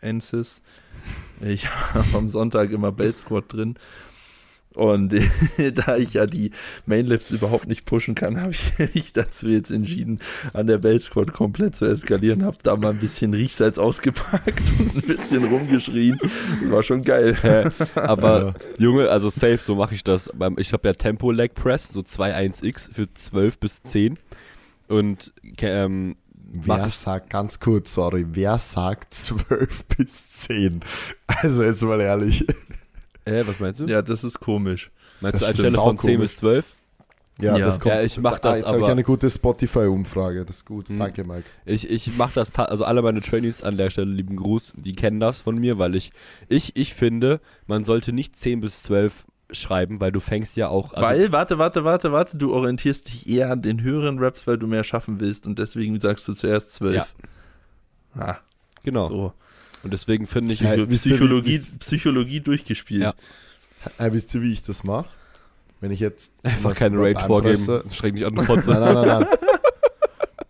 Ensis. 0.00 0.62
Ich 1.40 1.68
habe 1.94 2.16
am 2.16 2.28
Sonntag 2.28 2.70
immer 2.70 2.92
Belt 2.92 3.18
Squad 3.18 3.52
drin. 3.52 3.76
Und 4.74 5.12
da 5.74 5.96
ich 5.98 6.14
ja 6.14 6.24
die 6.24 6.50
Mainlifts 6.86 7.30
überhaupt 7.30 7.66
nicht 7.66 7.84
pushen 7.84 8.14
kann, 8.14 8.40
habe 8.40 8.52
ich 8.52 8.78
mich 8.94 9.12
dazu 9.12 9.48
jetzt 9.48 9.70
entschieden, 9.70 10.18
an 10.54 10.66
der 10.66 10.78
Belt 10.78 11.02
Squad 11.02 11.32
komplett 11.32 11.76
zu 11.76 11.84
eskalieren. 11.84 12.44
Habe 12.44 12.56
da 12.62 12.76
mal 12.76 12.90
ein 12.90 12.98
bisschen 12.98 13.34
Riechsalz 13.34 13.76
ausgepackt 13.78 14.62
und 14.78 14.96
ein 14.96 15.02
bisschen 15.02 15.44
rumgeschrien. 15.44 16.18
Das 16.20 16.70
war 16.70 16.82
schon 16.82 17.02
geil. 17.02 17.36
Aber. 17.94 18.54
Junge, 18.78 19.10
also 19.10 19.28
safe, 19.28 19.58
so 19.58 19.74
mache 19.74 19.94
ich 19.94 20.04
das. 20.04 20.30
Ich 20.56 20.72
habe 20.72 20.88
ja 20.88 20.94
Tempo 20.94 21.30
Leg 21.30 21.54
Press, 21.54 21.88
so 21.88 22.00
2-1x 22.00 22.92
für 22.92 23.12
12 23.12 23.58
bis 23.58 23.82
10. 23.82 24.18
Und 24.92 25.32
ähm, 25.60 26.16
mach 26.66 26.78
Wer 26.78 26.88
sagt, 26.90 27.30
ganz 27.30 27.58
kurz, 27.60 27.94
sorry, 27.94 28.26
wer 28.32 28.58
sagt 28.58 29.14
12 29.14 29.84
bis 29.96 30.30
10? 30.42 30.80
Also 31.26 31.62
jetzt 31.62 31.82
mal 31.82 32.00
ehrlich. 32.00 32.46
äh, 33.24 33.42
was 33.46 33.58
meinst 33.60 33.80
du? 33.80 33.84
Ja, 33.86 34.02
das 34.02 34.22
ist 34.24 34.38
komisch. 34.40 34.90
Meinst 35.20 35.36
das 35.36 35.40
du 35.40 35.46
anstelle 35.48 35.78
von 35.78 35.96
10 35.98 36.10
saukomisch. 36.10 36.30
bis 36.30 36.36
12? 36.36 36.72
Ja, 37.40 37.56
Ja. 37.56 37.64
das 37.64 37.80
kommt. 37.80 37.94
Ja, 37.94 38.02
ich 38.02 38.18
mach 38.20 38.38
das, 38.38 38.58
jetzt 38.58 38.66
habe 38.66 38.78
ich 38.78 38.82
aber- 38.84 38.92
eine 38.92 39.02
gute 39.04 39.30
Spotify-Umfrage. 39.30 40.44
Das 40.44 40.56
ist 40.56 40.66
gut. 40.66 40.88
Hm. 40.90 40.98
Danke, 40.98 41.24
Mike. 41.24 41.44
Ich, 41.64 41.88
ich 41.88 42.16
mache 42.18 42.32
das, 42.34 42.54
also 42.56 42.84
alle 42.84 43.00
meine 43.00 43.22
Trainees 43.22 43.62
an 43.62 43.78
der 43.78 43.88
Stelle, 43.88 44.10
lieben 44.12 44.36
Gruß, 44.36 44.74
die 44.76 44.92
kennen 44.92 45.18
das 45.20 45.40
von 45.40 45.56
mir, 45.58 45.78
weil 45.78 45.94
ich, 45.94 46.12
ich, 46.48 46.76
ich 46.76 46.92
finde, 46.92 47.40
man 47.66 47.84
sollte 47.84 48.12
nicht 48.12 48.36
10 48.36 48.60
bis 48.60 48.82
12 48.82 49.24
schreiben, 49.52 50.00
weil 50.00 50.12
du 50.12 50.20
fängst 50.20 50.56
ja 50.56 50.68
auch, 50.68 50.92
also, 50.92 51.02
weil, 51.06 51.32
warte, 51.32 51.58
warte, 51.58 51.84
warte, 51.84 52.12
warte, 52.12 52.36
du 52.36 52.52
orientierst 52.52 53.08
dich 53.08 53.28
eher 53.28 53.50
an 53.50 53.62
den 53.62 53.82
höheren 53.82 54.18
Raps, 54.18 54.46
weil 54.46 54.58
du 54.58 54.66
mehr 54.66 54.84
schaffen 54.84 55.20
willst 55.20 55.46
und 55.46 55.58
deswegen 55.58 55.98
sagst 56.00 56.26
du 56.28 56.32
zuerst 56.32 56.72
zwölf. 56.74 56.96
Ja. 56.96 57.06
Ah, 58.14 58.36
genau. 58.84 59.08
so. 59.08 59.32
Und 59.82 59.92
deswegen 59.92 60.26
finde 60.26 60.52
ich, 60.52 60.60
Ja, 60.60 60.76
wie- 60.88 60.96
Psychologie, 60.96 61.54
wisst- 61.58 61.78
Psychologie 61.80 62.40
durchgespielt. 62.40 63.02
Ja. 63.02 63.14
Äh, 63.98 64.12
wisst 64.12 64.32
ihr, 64.34 64.42
wie 64.42 64.52
ich 64.52 64.62
das 64.62 64.84
mache? 64.84 65.08
Wenn 65.80 65.90
ich 65.90 65.98
jetzt 66.00 66.32
einfach 66.44 66.74
keine 66.76 66.96
bei 66.98 67.12
Range 67.12 67.26
vorgeben, 67.26 67.82
schreck 67.90 68.14
dich 68.14 68.24
an, 68.24 68.34
Nein, 68.34 68.46
Fotze. 68.46 68.70
nein, 68.70 68.94
nein, 68.94 69.06
nein. 69.08 69.26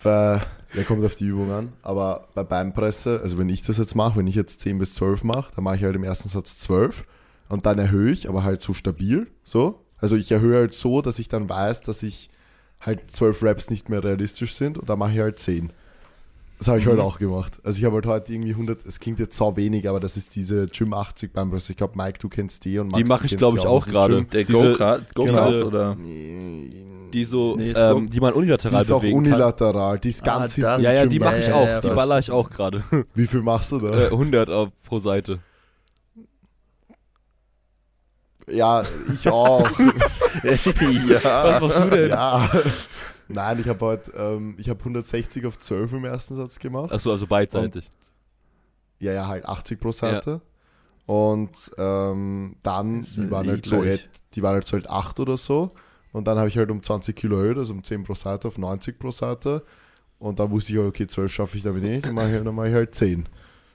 bei, 0.02 0.42
der 0.76 0.84
kommt 0.84 1.02
auf 1.04 1.14
die 1.14 1.24
Übung 1.26 1.50
an. 1.50 1.72
Aber 1.82 2.28
bei 2.34 2.44
Beinpresse, 2.44 3.20
also 3.22 3.38
wenn 3.38 3.48
ich 3.48 3.62
das 3.62 3.78
jetzt 3.78 3.94
mache, 3.94 4.18
wenn 4.18 4.26
ich 4.26 4.34
jetzt 4.34 4.60
10 4.60 4.78
bis 4.78 4.92
12 4.94 5.24
mache, 5.24 5.50
dann 5.54 5.64
mache 5.64 5.76
ich 5.76 5.84
halt 5.84 5.96
im 5.96 6.04
ersten 6.04 6.28
Satz 6.28 6.58
12 6.58 7.04
und 7.48 7.66
dann 7.66 7.78
erhöhe 7.78 8.10
ich, 8.12 8.28
aber 8.28 8.44
halt 8.44 8.60
so 8.60 8.72
stabil, 8.72 9.26
so. 9.44 9.80
Also 9.98 10.16
ich 10.16 10.32
erhöhe 10.32 10.56
halt 10.56 10.74
so, 10.74 11.00
dass 11.02 11.18
ich 11.18 11.28
dann 11.28 11.48
weiß, 11.48 11.82
dass 11.82 12.02
ich 12.02 12.28
halt 12.80 13.10
12 13.10 13.42
Raps 13.42 13.70
nicht 13.70 13.88
mehr 13.88 14.02
realistisch 14.02 14.54
sind 14.54 14.78
und 14.78 14.88
dann 14.88 14.98
mache 14.98 15.12
ich 15.12 15.18
halt 15.20 15.38
10. 15.38 15.72
Das 16.58 16.68
habe 16.68 16.78
ich 16.78 16.86
Mhm. 16.86 16.90
heute 16.92 17.02
auch 17.02 17.18
gemacht. 17.18 17.60
Also 17.64 17.78
ich 17.80 17.84
habe 17.84 17.96
halt 17.96 18.06
heute 18.06 18.32
irgendwie 18.32 18.54
100, 18.54 18.86
es 18.86 19.00
klingt 19.00 19.18
jetzt 19.18 19.36
so 19.36 19.56
wenig, 19.56 19.88
aber 19.88 19.98
das 20.00 20.16
ist 20.16 20.34
diese 20.36 20.66
Gym 20.68 20.92
80 20.94 21.32
Beinpresse. 21.32 21.72
Ich 21.72 21.76
glaube, 21.76 21.94
Mike, 21.96 22.18
du 22.20 22.28
kennst 22.28 22.64
die 22.64 22.78
und 22.78 22.90
Die 22.94 23.00
Max, 23.04 23.08
mache 23.08 23.26
du 23.28 23.34
ich, 23.34 23.36
glaube 23.36 23.58
ich, 23.58 23.66
auch 23.66 23.86
gerade. 23.86 24.24
Der 24.24 24.44
Go-Kart, 24.44 25.12
Go-Kart 25.14 25.52
Diese- 25.54 25.66
oder? 25.66 25.96
Die 27.12 27.24
so, 27.24 27.56
Nee, 27.56 27.72
ähm, 27.72 28.08
die 28.08 28.20
man 28.20 28.32
Die 28.32 28.38
unilateral 28.38 28.82
ist 28.82 28.90
auch 28.92 29.02
unilateral, 29.02 29.98
die 29.98 30.08
ist 30.08 30.22
Ah, 30.22 30.26
ganz 30.26 30.42
das- 30.44 30.54
hinten. 30.54 30.82
Ja, 30.82 30.92
ja, 30.92 31.06
die 31.06 31.18
mache 31.18 31.38
ich 31.38 31.52
auch. 31.52 31.80
die 31.80 31.88
baller 31.88 32.18
ich 32.20 32.30
auch 32.30 32.48
gerade. 32.48 32.82
Wie 33.14 33.26
viel 33.26 33.42
machst 33.42 33.72
du 33.72 33.78
da? 33.80 34.06
Äh, 34.06 34.10
100 34.10 34.48
auf, 34.48 34.68
pro 34.86 34.98
Seite. 34.98 35.40
Ja, 38.48 38.82
ich 39.12 39.28
auch. 39.28 39.68
ja. 40.42 41.24
Was 41.24 41.60
machst 41.60 41.84
du 41.84 41.90
denn? 41.90 42.10
ja. 42.10 42.50
Nein, 43.28 43.60
ich 43.60 43.68
habe 43.68 43.80
heute, 43.80 44.12
ähm, 44.12 44.54
ich 44.58 44.68
habe 44.68 44.80
160 44.80 45.46
auf 45.46 45.58
12 45.58 45.92
im 45.94 46.04
ersten 46.04 46.34
Satz 46.36 46.58
gemacht. 46.58 46.92
Achso, 46.92 47.10
also 47.10 47.26
beidseitig. 47.26 47.90
Ja, 48.98 49.12
ja, 49.12 49.26
halt 49.26 49.46
80 49.46 49.80
pro 49.80 49.92
Seite. 49.92 50.40
Und 51.06 51.70
ähm, 51.78 52.56
dann, 52.62 53.02
die 53.02 53.22
ja 53.22 53.30
waren 53.30 53.48
halt 53.48 53.66
so, 53.66 53.82
die 54.34 54.42
waren 54.42 54.54
halt 54.54 54.66
so 54.66 54.72
halt 54.74 54.88
8 54.88 55.20
oder 55.20 55.36
so. 55.36 55.72
Und 56.12 56.26
dann 56.26 56.38
habe 56.38 56.48
ich 56.48 56.58
halt 56.58 56.70
um 56.70 56.82
20 56.82 57.16
Kilo 57.16 57.38
erhöht, 57.38 57.58
also 57.58 57.72
um 57.72 57.82
10 57.82 58.04
pro 58.04 58.14
Seite 58.14 58.48
auf 58.48 58.58
90 58.58 58.98
pro 58.98 59.10
Seite. 59.10 59.64
Und 60.18 60.38
dann 60.38 60.50
wusste 60.50 60.72
ich, 60.72 60.78
okay, 60.78 61.06
12 61.06 61.32
schaffe 61.32 61.56
ich 61.56 61.64
damit 61.64 61.82
nicht, 61.82 62.06
dann 62.06 62.14
mache 62.14 62.36
ich, 62.36 62.44
dann 62.44 62.54
mache 62.54 62.68
ich 62.68 62.74
halt 62.74 62.94
10. 62.94 63.28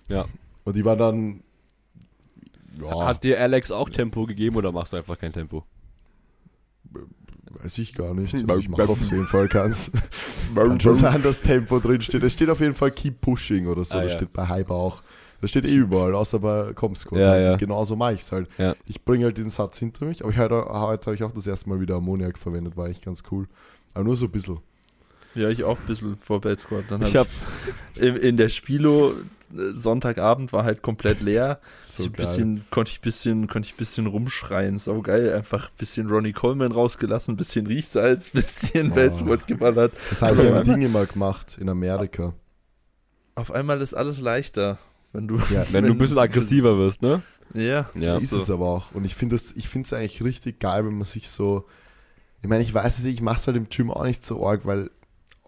Ja. 0.07 0.25
Und 0.63 0.75
die 0.75 0.85
war 0.85 0.95
dann. 0.95 1.43
Ja, 2.81 3.05
Hat 3.05 3.23
dir 3.23 3.39
Alex 3.39 3.71
auch 3.71 3.89
Tempo 3.89 4.25
gegeben 4.25 4.55
oder 4.55 4.71
machst 4.71 4.93
du 4.93 4.97
einfach 4.97 5.17
kein 5.17 5.33
Tempo? 5.33 5.63
weiß 7.61 7.77
ich 7.77 7.93
gar 7.93 8.13
nicht. 8.13 8.33
Ich 8.57 8.69
mache 8.69 8.89
auf 8.89 9.01
jeden 9.11 9.27
Fall 9.27 9.47
keins. 9.47 9.91
Kann 10.55 10.79
schon 10.79 10.93
sein, 10.93 11.21
dass 11.21 11.41
Tempo 11.41 11.79
drin 11.79 12.01
steht. 12.01 12.23
Es 12.23 12.33
steht 12.33 12.49
auf 12.49 12.59
jeden 12.59 12.73
Fall 12.73 12.91
Keep 12.91 13.21
Pushing 13.21 13.67
oder 13.67 13.83
so. 13.83 13.97
Ah, 13.97 14.03
das 14.03 14.13
ja. 14.13 14.17
steht 14.19 14.33
bei 14.33 14.47
Hyper 14.47 14.73
auch. 14.73 15.01
Das 15.39 15.51
steht 15.51 15.65
eh 15.65 15.75
überall, 15.75 16.15
außer 16.15 16.39
bei 16.39 16.73
Comscore. 16.73 17.21
Ja, 17.21 17.37
ja. 17.37 17.55
Genauso 17.57 17.95
mache 17.95 18.13
ich 18.13 18.21
es 18.21 18.31
halt. 18.31 18.49
Ja. 18.57 18.75
Ich 18.85 19.03
bringe 19.03 19.25
halt 19.25 19.37
den 19.37 19.49
Satz 19.49 19.77
hinter 19.77 20.05
mich, 20.05 20.23
aber 20.23 20.31
ich 20.31 20.37
heute, 20.39 20.65
heute 20.65 21.05
habe 21.05 21.15
ich 21.15 21.23
auch 21.23 21.31
das 21.31 21.45
erste 21.45 21.69
Mal 21.69 21.79
wieder 21.79 21.95
Ammoniak 21.95 22.39
verwendet, 22.39 22.75
war 22.75 22.85
eigentlich 22.85 23.01
ganz 23.01 23.21
cool. 23.31 23.47
Aber 23.93 24.03
nur 24.03 24.15
so 24.15 24.25
ein 24.25 24.31
bisschen. 24.31 24.59
Ja, 25.35 25.49
ich 25.49 25.63
auch 25.63 25.79
ein 25.79 25.85
bisschen 25.85 26.17
vor 26.17 26.41
Bad 26.41 26.59
Squad. 26.59 26.85
Dann 26.89 27.01
hab 27.01 27.07
Ich 27.07 27.15
habe 27.15 27.29
in, 27.95 28.15
in 28.15 28.37
der 28.37 28.49
Spilo 28.49 29.11
äh, 29.11 29.13
Sonntagabend 29.51 30.51
war 30.53 30.63
halt 30.63 30.81
komplett 30.81 31.21
leer. 31.21 31.59
So 31.83 32.03
ich 32.03 32.11
bisschen, 32.11 32.63
konnte 32.69 32.91
ich 32.91 32.99
ein 32.99 33.01
bisschen, 33.01 33.47
konnte 33.47 33.67
ich 33.67 33.75
bisschen 33.75 34.05
rumschreien. 34.07 34.77
Sau 34.77 35.01
geil. 35.01 35.33
Einfach 35.33 35.69
ein 35.69 35.75
bisschen 35.77 36.07
Ronnie 36.09 36.33
Coleman 36.33 36.71
rausgelassen, 36.71 37.33
ein 37.33 37.37
bisschen 37.37 37.65
Riechsalz, 37.65 38.33
ein 38.33 38.41
bisschen 38.41 38.91
Oh. 38.91 38.95
Welswort 38.95 39.47
geballert. 39.47 39.93
Das 40.09 40.21
habe 40.21 40.43
ich 40.43 40.49
Ja. 40.49 40.59
im 40.59 40.63
Ding 40.63 40.81
immer 40.83 41.05
gemacht, 41.07 41.57
in 41.59 41.69
Amerika. 41.69 42.33
Auf 43.35 43.51
einmal 43.51 43.81
ist 43.81 43.93
alles 43.93 44.19
leichter. 44.19 44.77
Wenn 45.13 45.27
du, 45.27 45.37
Ja, 45.51 45.65
wenn 45.71 45.85
du 45.85 45.91
ein 45.91 45.97
bisschen 45.97 46.17
aggressiver 46.19 46.77
wirst, 46.77 47.01
ne? 47.01 47.21
Ja, 47.53 47.89
Ja. 47.95 48.17
ist 48.17 48.29
so. 48.31 48.41
es 48.41 48.49
aber 48.51 48.65
auch. 48.65 48.91
Und 48.93 49.05
ich 49.05 49.15
finde 49.15 49.35
es 49.37 49.53
eigentlich 49.93 50.23
richtig 50.23 50.59
geil, 50.59 50.85
wenn 50.85 50.93
man 50.95 51.05
sich 51.05 51.29
so. 51.29 51.65
Ich 52.41 52.47
meine, 52.49 52.61
ich 52.61 52.73
weiß 52.73 52.99
es 52.99 53.05
nicht, 53.05 53.15
ich 53.15 53.21
mache 53.21 53.37
es 53.37 53.47
halt 53.47 53.57
im 53.57 53.69
Gym 53.69 53.89
auch 53.89 54.03
nicht 54.03 54.23
so 54.25 54.45
arg, 54.45 54.65
weil 54.65 54.91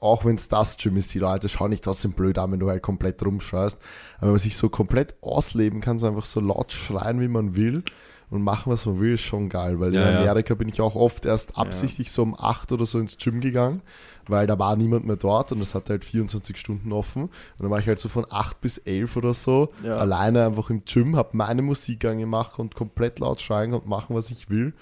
auch 0.02 0.26
wenn 0.26 0.36
es 0.36 0.48
das 0.48 0.78
Gym 0.78 0.98
ist, 0.98 1.14
die 1.14 1.20
Leute 1.20 1.50
schauen 1.50 1.72
nicht 1.72 1.84
trotzdem 1.84 2.14
blöd 2.14 2.38
an, 2.38 2.52
wenn 2.52 2.60
du 2.60 2.70
halt 2.70 2.82
komplett 2.82 3.24
rumschreist. 3.26 3.78
Aber 4.18 4.28
wenn 4.28 4.30
man 4.32 4.40
sich 4.40 4.56
so 4.56 4.70
komplett 4.70 5.16
ausleben 5.22 5.82
kann, 5.82 6.00
so 6.00 6.08
einfach 6.08 6.26
so 6.26 6.40
laut 6.40 6.72
schreien, 6.72 7.20
wie 7.22 7.28
man 7.28 7.56
will 7.56 7.84
und 8.30 8.44
machen, 8.44 8.72
was 8.72 8.86
man 8.86 9.00
will, 9.00 9.16
ist 9.16 9.22
schon 9.22 9.50
geil. 9.50 9.80
Weil 9.80 9.94
Ja, 9.94 10.02
in 10.08 10.14
ja. 10.16 10.20
Amerika 10.22 10.54
bin 10.56 10.70
ich 10.70 10.82
auch 10.82 10.96
oft 10.96 11.26
erst 11.26 11.58
absichtlich 11.58 12.12
so 12.12 12.22
um 12.24 12.36
8 12.40 12.72
oder 12.72 12.86
so 12.86 13.00
ins 13.00 13.18
Gym 13.18 13.42
gegangen, 13.42 13.82
weil 14.28 14.46
da 14.46 14.58
war 14.60 14.76
niemand 14.76 15.06
mehr 15.08 15.16
dort 15.16 15.52
und 15.52 15.62
es 15.62 15.74
hat 15.74 15.90
halt 15.90 16.06
24 16.06 16.56
Stunden 16.56 16.92
offen. 16.92 17.24
Und 17.24 17.32
dann 17.60 17.72
war 17.72 17.80
ich 17.80 17.88
halt 17.88 18.00
so 18.00 18.08
von 18.08 18.26
8 18.30 18.62
bis 18.62 18.78
11 18.78 19.18
oder 19.18 19.34
so 19.34 19.70
Ja. 19.84 19.98
alleine 19.98 20.46
einfach 20.46 20.70
im 20.70 20.86
Gym, 20.86 21.16
habe 21.16 21.30
meine 21.36 21.62
Musik 21.64 22.06
angemacht 22.06 22.60
und 22.60 22.76
komplett 22.76 23.20
laut 23.20 23.42
schreien 23.42 23.74
und 23.74 23.88
machen, 23.88 24.16
was 24.16 24.30
ich 24.30 24.50
will. 24.50 24.74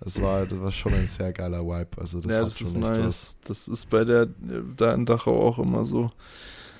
Das 0.00 0.20
war, 0.20 0.44
das 0.46 0.60
war 0.60 0.70
schon 0.72 0.92
ein 0.94 1.06
sehr 1.06 1.32
geiler 1.32 1.64
Vibe. 1.64 1.88
Also 1.98 2.20
das 2.20 2.30
ja, 2.32 2.38
hat 2.38 2.46
das 2.48 2.58
schon 2.58 2.66
ist 2.68 2.74
echt 2.74 2.82
was. 2.84 2.98
nice. 2.98 3.36
Das 3.46 3.68
ist 3.68 3.90
bei 3.90 4.04
der, 4.04 4.28
da 4.76 4.92
in 4.94 5.06
Dachau 5.06 5.40
auch 5.48 5.58
immer 5.58 5.84
so. 5.84 6.10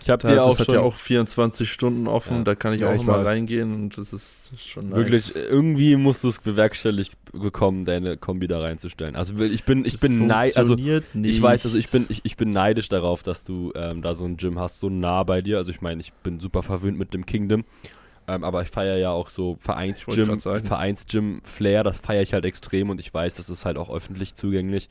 Ich 0.02 0.10
habe 0.10 0.26
dir 0.28 0.34
das 0.34 0.46
auch 0.46 0.58
hat 0.58 0.66
schon 0.66 0.74
ja 0.74 0.80
auch 0.82 0.96
24 0.96 1.72
Stunden 1.72 2.06
offen, 2.08 2.38
Ja. 2.38 2.42
da 2.44 2.54
kann 2.54 2.74
ich 2.74 2.82
Ja, 2.82 2.90
auch 2.90 2.94
ich 2.94 3.00
immer 3.00 3.20
weiß. 3.20 3.26
reingehen 3.26 3.72
und 3.72 3.96
das 3.96 4.12
ist 4.12 4.50
schon 4.60 4.90
nice. 4.90 4.98
wirklich 4.98 5.34
irgendwie 5.34 5.96
musst 5.96 6.22
du 6.24 6.28
es 6.28 6.40
bewerkstelligt 6.40 7.16
bekommen, 7.32 7.86
deine 7.86 8.18
Kombi 8.18 8.46
da 8.46 8.60
reinzustellen. 8.60 9.16
Also 9.16 9.34
ich 9.42 9.64
bin 9.64 9.86
ich 9.86 9.92
Das 9.92 10.00
bin 10.02 10.26
neid, 10.26 10.58
also 10.58 10.74
funktioniert 10.74 11.14
nicht. 11.14 11.36
ich 11.36 11.40
weiß, 11.40 11.64
also 11.64 11.78
ich 11.78 11.88
bin 11.88 12.04
ich, 12.10 12.20
ich 12.24 12.36
bin 12.36 12.50
neidisch 12.50 12.90
darauf, 12.90 13.22
dass 13.22 13.44
du 13.44 13.72
ähm, 13.74 14.02
da 14.02 14.14
so 14.14 14.26
ein 14.26 14.36
Gym 14.36 14.58
hast, 14.58 14.80
so 14.80 14.90
nah 14.90 15.22
bei 15.22 15.40
dir. 15.40 15.56
Also 15.56 15.70
ich 15.70 15.80
meine, 15.80 16.02
ich 16.02 16.12
bin 16.12 16.38
super 16.38 16.62
verwöhnt 16.62 16.98
mit 16.98 17.14
dem 17.14 17.24
Kingdom. 17.24 17.64
Ähm, 18.26 18.44
aber 18.44 18.62
ich 18.62 18.68
feiere 18.68 18.96
ja 18.96 19.10
auch 19.10 19.28
so 19.28 19.56
Vereinsgym, 19.60 20.26
grad 20.26 20.40
sagen. 20.40 20.64
Vereinsgym 20.64 21.36
Flair, 21.44 21.84
das 21.84 21.98
feiere 21.98 22.22
ich 22.22 22.32
halt 22.32 22.44
extrem 22.44 22.90
und 22.90 23.00
ich 23.00 23.12
weiß, 23.12 23.34
das 23.34 23.50
ist 23.50 23.64
halt 23.64 23.76
auch 23.76 23.94
öffentlich 23.94 24.34
zugänglich. 24.34 24.88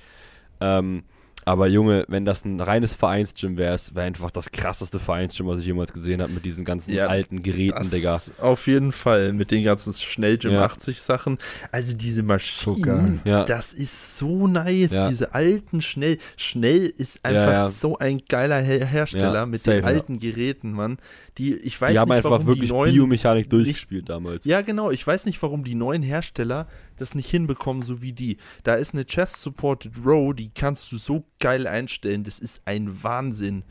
Ähm, 0.61 1.03
aber 1.45 1.67
Junge, 1.67 2.05
wenn 2.07 2.23
das 2.25 2.45
ein 2.45 2.59
reines 2.59 2.93
Vereinsgym 2.93 3.57
wäre, 3.57 3.73
es 3.73 3.95
wäre 3.95 4.05
einfach 4.05 4.31
das 4.31 4.51
krasseste 4.51 4.99
Vereinsgym, 4.99 5.47
was 5.47 5.59
ich 5.59 5.65
jemals 5.65 5.91
gesehen 5.91 6.21
habe, 6.21 6.31
mit 6.31 6.45
diesen 6.45 6.63
ganzen 6.63 6.93
Ja, 6.93 7.07
alten 7.07 7.43
Geräten, 7.43 7.77
das 7.77 7.89
Digga. 7.89 8.21
Auf 8.39 8.67
jeden 8.67 8.91
Fall, 8.91 9.33
mit 9.33 9.51
den 9.51 9.63
ganzen 9.63 9.93
Schnellgym 9.93 10.53
Ja. 10.53 10.63
80 10.63 11.01
Sachen. 11.01 11.37
Also 11.71 11.93
diese 11.95 12.23
Maschinen. 12.23 13.19
Ja. 13.25 13.43
das 13.43 13.73
ist 13.73 14.17
so 14.17 14.47
nice. 14.47 14.91
Ja. 14.91 15.09
Diese 15.09 15.33
alten 15.33 15.81
Schnell. 15.81 16.17
Schnell 16.37 16.93
ist 16.97 17.23
einfach 17.25 17.51
ja. 17.51 17.69
so 17.69 17.97
ein 17.97 18.21
geiler 18.29 18.61
Her 18.61 18.85
Hersteller 18.85 19.33
Ja, 19.33 19.45
mit 19.45 19.61
safe, 19.61 19.77
den 19.77 19.83
ja. 19.83 19.87
alten 19.87 20.19
Geräten, 20.19 20.71
Mann. 20.71 20.97
Die, 21.39 21.55
ich 21.55 21.81
weiß 21.81 21.91
die 21.91 21.99
haben 21.99 22.09
nicht, 22.09 22.17
einfach 22.17 22.29
warum 22.31 22.45
wirklich 22.47 22.69
die 22.69 22.75
neuen, 22.75 22.93
Biomechanik 22.93 23.45
nicht- 23.45 23.51
durchgespielt 23.51 24.07
damals. 24.09 24.45
Ja, 24.45 24.61
genau. 24.61 24.91
Ich 24.91 25.05
weiß 25.05 25.25
nicht, 25.25 25.41
warum 25.41 25.63
die 25.63 25.73
neuen 25.75 26.03
Hersteller 26.03 26.67
das 26.97 27.15
nicht 27.15 27.29
hinbekommen, 27.29 27.81
so 27.81 28.01
wie 28.03 28.13
die. 28.13 28.37
Da 28.63 28.75
ist 28.75 28.93
eine 28.93 29.05
Chest-Supported 29.05 29.93
Row, 30.05 30.33
die 30.35 30.51
kannst 30.53 30.91
du 30.91 30.97
so 30.97 31.25
geil 31.39 31.65
einstellen. 31.65 32.23
Das 32.23 32.37
ist 32.39 32.61
ein 32.65 33.01
Wahnsinn. 33.03 33.63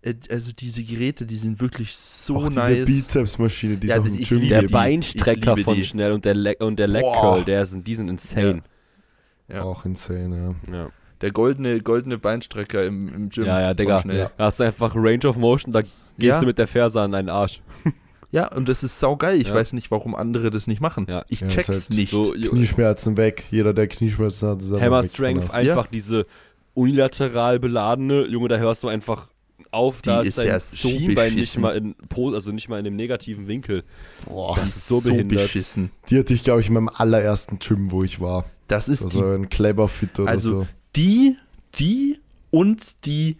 Äh, 0.00 0.14
Also 0.30 0.52
diese 0.52 0.82
Geräte, 0.82 1.26
die 1.26 1.36
sind 1.36 1.60
wirklich 1.60 1.94
so 1.94 2.36
auch 2.36 2.48
diese 2.48 2.60
nice. 2.60 2.86
Bizepsmaschine, 2.86 3.76
die 3.76 3.88
Ja, 3.88 3.98
die- 3.98 4.08
im 4.08 4.18
ich 4.20 4.28
Gym 4.30 4.40
liebe 4.40 4.60
Der. 4.60 4.68
Beinstrecker 4.68 5.56
von 5.58 5.74
die. 5.76 5.84
Schnell 5.84 6.12
und 6.12 6.24
der, 6.24 6.34
Le 6.34 6.56
und 6.60 6.78
der 6.78 6.88
Leg. 6.88 7.02
Curl, 7.02 7.44
der 7.44 7.66
sind, 7.66 7.86
die 7.86 7.94
sind 7.96 8.08
insane. 8.08 8.62
Ja. 9.48 9.60
Auch 9.62 9.84
insane, 9.84 10.56
ja. 10.70 10.74
Ja, 10.74 10.88
Der 11.20 11.32
goldene, 11.32 11.80
goldene 11.82 12.16
Beinstrecker 12.16 12.82
im, 12.84 13.08
im 13.12 13.28
Gym. 13.28 13.44
ja, 13.44 13.60
ja 13.60 13.74
Digga. 13.74 14.00
Schnell. 14.00 14.18
Ja. 14.20 14.30
Da 14.38 14.46
hast 14.46 14.58
du 14.60 14.64
einfach 14.64 14.94
Range 14.96 15.26
of 15.26 15.36
Motion, 15.36 15.70
da 15.72 15.82
gehst 16.18 16.34
Ja. 16.34 16.40
du 16.40 16.46
mit 16.46 16.58
der 16.58 16.66
Ferse 16.68 17.00
an 17.00 17.12
deinen 17.12 17.28
Arsch. 17.28 17.60
Ja, 18.32 18.48
und 18.52 18.68
das 18.68 18.82
ist 18.82 18.98
saugeil. 18.98 19.40
Ich 19.40 19.46
Ja. 19.46 19.54
weiß 19.54 19.74
nicht, 19.74 19.92
warum 19.92 20.16
andere 20.16 20.50
das 20.50 20.66
nicht 20.66 20.80
machen. 20.80 21.06
Ja. 21.08 21.24
Ich 21.28 21.38
check's 21.46 21.68
halt 21.68 21.90
nicht. 21.90 22.10
So, 22.10 22.32
Knieschmerzen 22.32 23.16
weg. 23.16 23.44
Jeder, 23.52 23.72
der 23.72 23.86
Knieschmerzen 23.86 24.48
hat, 24.48 24.60
ist 24.60 24.72
einfach 24.72 24.84
Hammer 24.84 25.04
weg 25.04 25.10
Strength, 25.12 25.42
danach. 25.42 25.54
einfach 25.54 25.86
diese 25.86 26.26
unilateral 26.74 27.60
beladene, 27.60 28.26
Junge, 28.26 28.48
da 28.48 28.56
hörst 28.56 28.82
du 28.82 28.88
einfach 28.88 29.28
auf, 29.70 30.02
Die 30.02 30.08
da 30.08 30.20
ist 30.22 30.28
ist 30.30 30.38
dein 30.38 30.46
ja 30.48 30.58
so 30.58 30.88
Schienbein 30.88 31.34
nicht 31.36 31.56
mal 31.58 31.76
in 31.76 31.94
also 32.34 32.50
nicht 32.50 32.68
mal 32.68 32.78
in 32.80 32.84
dem 32.84 32.96
negativen 32.96 33.46
Winkel. 33.46 33.84
Boah, 34.26 34.56
Das 34.56 34.74
ist 34.76 34.88
so 34.88 35.00
behindert. 35.00 35.38
beschissen. 35.42 35.90
die 36.10 36.18
hatte 36.18 36.34
ich, 36.34 36.42
glaube 36.42 36.60
ich, 36.60 36.66
in 36.68 36.74
meinem 36.74 36.88
allerersten 36.92 37.60
Gym, 37.60 37.92
wo 37.92 38.02
ich 38.02 38.20
war. 38.20 38.46
Das 38.66 38.88
ist 38.88 39.02
Also 39.04 39.20
die, 39.20 39.42
ein 39.44 39.48
Clever 39.48 39.86
Fit 39.86 40.18
oder 40.18 40.28
Also, 40.30 40.50
so. 40.62 40.66
die, 40.96 41.36
die 41.78 42.18
und 42.50 43.04
die 43.06 43.36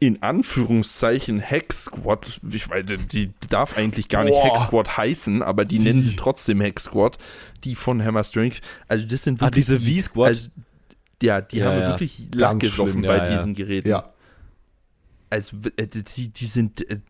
in 0.00 0.22
Anführungszeichen 0.22 1.40
Hack 1.42 1.72
Squad, 1.74 2.40
ich 2.50 2.68
weiß, 2.70 2.84
die 3.12 3.30
darf 3.50 3.76
eigentlich 3.76 4.08
gar 4.08 4.24
nicht 4.24 4.32
Boah. 4.32 4.54
Hack 4.58 4.66
Squad 4.66 4.96
heißen, 4.96 5.42
aber 5.42 5.64
die, 5.66 5.76
Die. 5.78 5.84
nennen 5.84 6.02
sie 6.02 6.16
trotzdem 6.16 6.60
Hack 6.62 6.80
Squad, 6.80 7.18
die 7.64 7.74
von 7.74 8.02
Hammer 8.02 8.24
Strength. 8.24 8.60
Also 8.88 9.06
das 9.06 9.22
sind 9.22 9.40
Ah, 9.42 9.46
wirklich 9.46 9.66
diese 9.66 9.78
die- 9.78 10.00
V-Squad? 10.00 10.28
Also, 10.28 10.48
ja, 11.22 11.40
die 11.42 11.58
Ja, 11.58 11.66
haben 11.66 11.80
ja. 11.80 11.88
wirklich 11.90 12.22
Lack 12.34 12.60
gesoffen 12.60 13.02
bei 13.02 13.16
ja, 13.18 13.28
ja. 13.28 13.36
diesen 13.36 13.52
Geräten. 13.54 13.88
Ja, 13.88 14.10
Also 15.28 15.58
äh, 15.76 15.86
die, 15.86 16.28
die 16.28 16.46
sind 16.46 16.88
äh, 16.90 17.00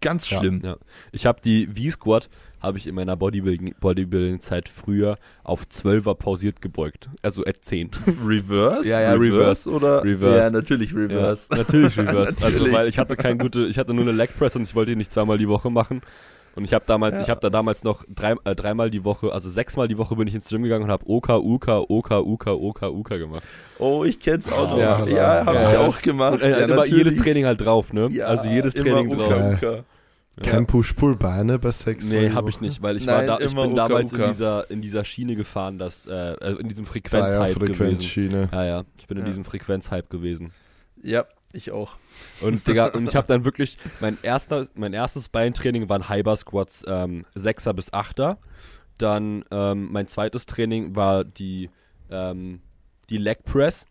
ganz 0.00 0.26
schlimm. 0.26 0.60
Ich 1.12 1.26
habe 1.26 1.40
die 1.40 1.68
V-Squad, 1.68 2.28
habe 2.62 2.78
ich 2.78 2.86
in 2.86 2.94
meiner 2.94 3.14
Bodybuilding- 3.14 3.74
Bodybuilding-Zeit 3.80 4.68
früher 4.68 5.16
auf 5.42 5.64
12er 5.64 6.14
pausiert 6.14 6.62
gebeugt. 6.62 7.08
Also 7.22 7.44
at 7.44 7.56
10. 7.64 7.90
Reverse? 8.26 8.88
Ja, 8.88 9.00
ja, 9.00 9.12
Reverse. 9.14 9.68
oder? 9.68 10.04
Reverse. 10.04 10.38
Ja, 10.38 10.50
natürlich 10.50 10.94
Reverse. 10.94 11.48
Ja, 11.50 11.56
natürlich 11.58 11.98
Reverse. 11.98 12.36
Also 12.42 12.58
Natürlich. 12.58 12.72
weil 12.72 12.88
ich 12.88 12.98
hatte 12.98 13.16
kein 13.16 13.38
gute, 13.38 13.66
ich 13.66 13.78
hatte 13.78 13.92
nur 13.94 14.04
eine 14.04 14.12
Leg 14.12 14.30
Press 14.38 14.54
und 14.56 14.62
ich 14.62 14.74
wollte 14.74 14.92
ihn 14.92 14.98
nicht 14.98 15.12
zweimal 15.12 15.38
die 15.38 15.48
Woche 15.48 15.70
machen. 15.70 16.00
Und 16.54 16.64
ich 16.64 16.74
habe 16.74 16.84
damals, 16.86 17.16
Ja. 17.16 17.22
ich 17.22 17.30
habe 17.30 17.40
da 17.40 17.48
damals 17.48 17.82
noch 17.82 18.04
drei, 18.14 18.34
äh, 18.44 18.54
dreimal 18.54 18.90
die 18.90 19.04
Woche, 19.04 19.32
also 19.32 19.48
sechsmal 19.48 19.88
die 19.88 19.96
Woche 19.96 20.14
bin 20.16 20.28
ich 20.28 20.34
ins 20.34 20.48
Gym 20.50 20.62
gegangen 20.62 20.84
und 20.84 20.90
habe 20.90 21.04
OK, 21.08 21.30
UK, 21.30 21.68
OK, 21.88 22.10
UK, 22.12 22.46
OK, 22.48 22.82
UK 22.82 23.08
gemacht. 23.08 23.42
Oh, 23.78 24.04
ich 24.04 24.20
kenn's 24.20 24.52
auch 24.52 24.68
noch. 24.70 24.78
Ja, 24.78 25.04
Ja, 25.06 25.16
ja, 25.40 25.46
habe 25.46 25.56
ja. 25.56 25.72
ich 25.72 25.78
auch 25.78 26.02
gemacht. 26.02 26.34
Und, 26.34 26.42
äh, 26.42 26.50
ja, 26.50 26.56
immer 26.58 26.76
natürlich. 26.76 27.04
jedes 27.04 27.16
Training 27.16 27.46
halt 27.46 27.60
drauf, 27.62 27.94
ne? 27.94 28.08
Ja, 28.10 28.26
also 28.26 28.48
jedes 28.50 28.74
immer 28.74 28.84
Training 28.84 29.12
Uka, 29.14 29.28
drauf. 29.28 29.60
Geil. 29.62 29.84
Kein 30.40 30.66
Push-Pull-Beine 30.66 31.58
bei 31.58 31.70
sechs 31.70 32.08
Nee, 32.08 32.30
habe 32.30 32.48
ich 32.48 32.60
nicht, 32.60 32.80
weil 32.80 32.96
ich 32.96 33.04
Nein, 33.04 33.28
war 33.28 33.38
da, 33.38 33.44
ich 33.44 33.54
bin 33.54 33.72
Uka, 33.72 33.88
damals 33.88 34.12
Uka. 34.12 34.24
in 34.24 34.30
dieser 34.30 34.70
in 34.70 34.82
dieser 34.82 35.04
Schiene 35.04 35.36
gefahren, 35.36 35.76
dass 35.76 36.06
äh, 36.06 36.14
äh, 36.14 36.58
in 36.58 36.68
diesem 36.68 36.86
Frequenzhype 36.86 37.60
gewesen. 37.60 37.76
Frequenzschiene. 37.76 38.48
Ja, 38.50 38.64
ja, 38.64 38.84
ich 38.98 39.06
bin 39.06 39.18
in 39.18 39.26
diesem 39.26 39.44
Frequenzhype 39.44 40.08
gewesen. 40.08 40.52
Ja, 41.02 41.26
ich 41.52 41.70
auch. 41.70 41.96
Und 42.40 42.66
Digga, 42.66 42.86
und 42.86 43.06
ich 43.08 43.14
habe 43.14 43.26
dann 43.26 43.44
wirklich 43.44 43.76
mein 44.00 44.16
erster 44.22 44.66
mein 44.74 44.94
erstes 44.94 45.28
Beintraining 45.28 45.88
waren 45.90 46.08
Hyper 46.08 46.36
Squats 46.36 46.82
ähm, 46.86 47.26
6er 47.36 47.74
bis 47.74 47.92
8er. 47.92 48.38
Dann 48.96 49.44
ähm, 49.50 49.88
mein 49.92 50.06
zweites 50.06 50.46
Training 50.46 50.96
war 50.96 51.24
die 51.24 51.68
ähm, 52.10 52.62
die 53.10 53.18
Leg 53.18 53.44
Press. 53.44 53.84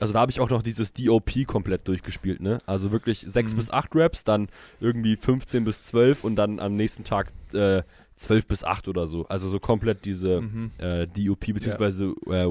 Also 0.00 0.12
da 0.12 0.20
habe 0.20 0.30
ich 0.32 0.40
auch 0.40 0.50
noch 0.50 0.62
dieses 0.62 0.92
DOP 0.92 1.46
komplett 1.46 1.86
durchgespielt, 1.86 2.40
ne? 2.40 2.58
Also 2.66 2.90
wirklich 2.90 3.24
6 3.28 3.52
Mhm. 3.52 3.56
bis 3.56 3.70
8 3.70 3.94
Reps, 3.94 4.24
dann 4.24 4.48
irgendwie 4.80 5.16
15 5.16 5.64
bis 5.64 5.82
12 5.82 6.24
und 6.24 6.36
dann 6.36 6.58
am 6.58 6.74
nächsten 6.76 7.04
Tag 7.04 7.32
äh, 7.52 7.82
12 8.16 8.46
bis 8.46 8.64
8 8.64 8.88
oder 8.88 9.06
so. 9.06 9.26
Also 9.28 9.48
so 9.48 9.60
komplett 9.60 10.04
diese 10.04 10.40
Mhm. 10.40 10.70
äh, 10.78 11.06
DOP 11.06 11.52
beziehungsweise 11.52 12.14
äh, 12.26 12.46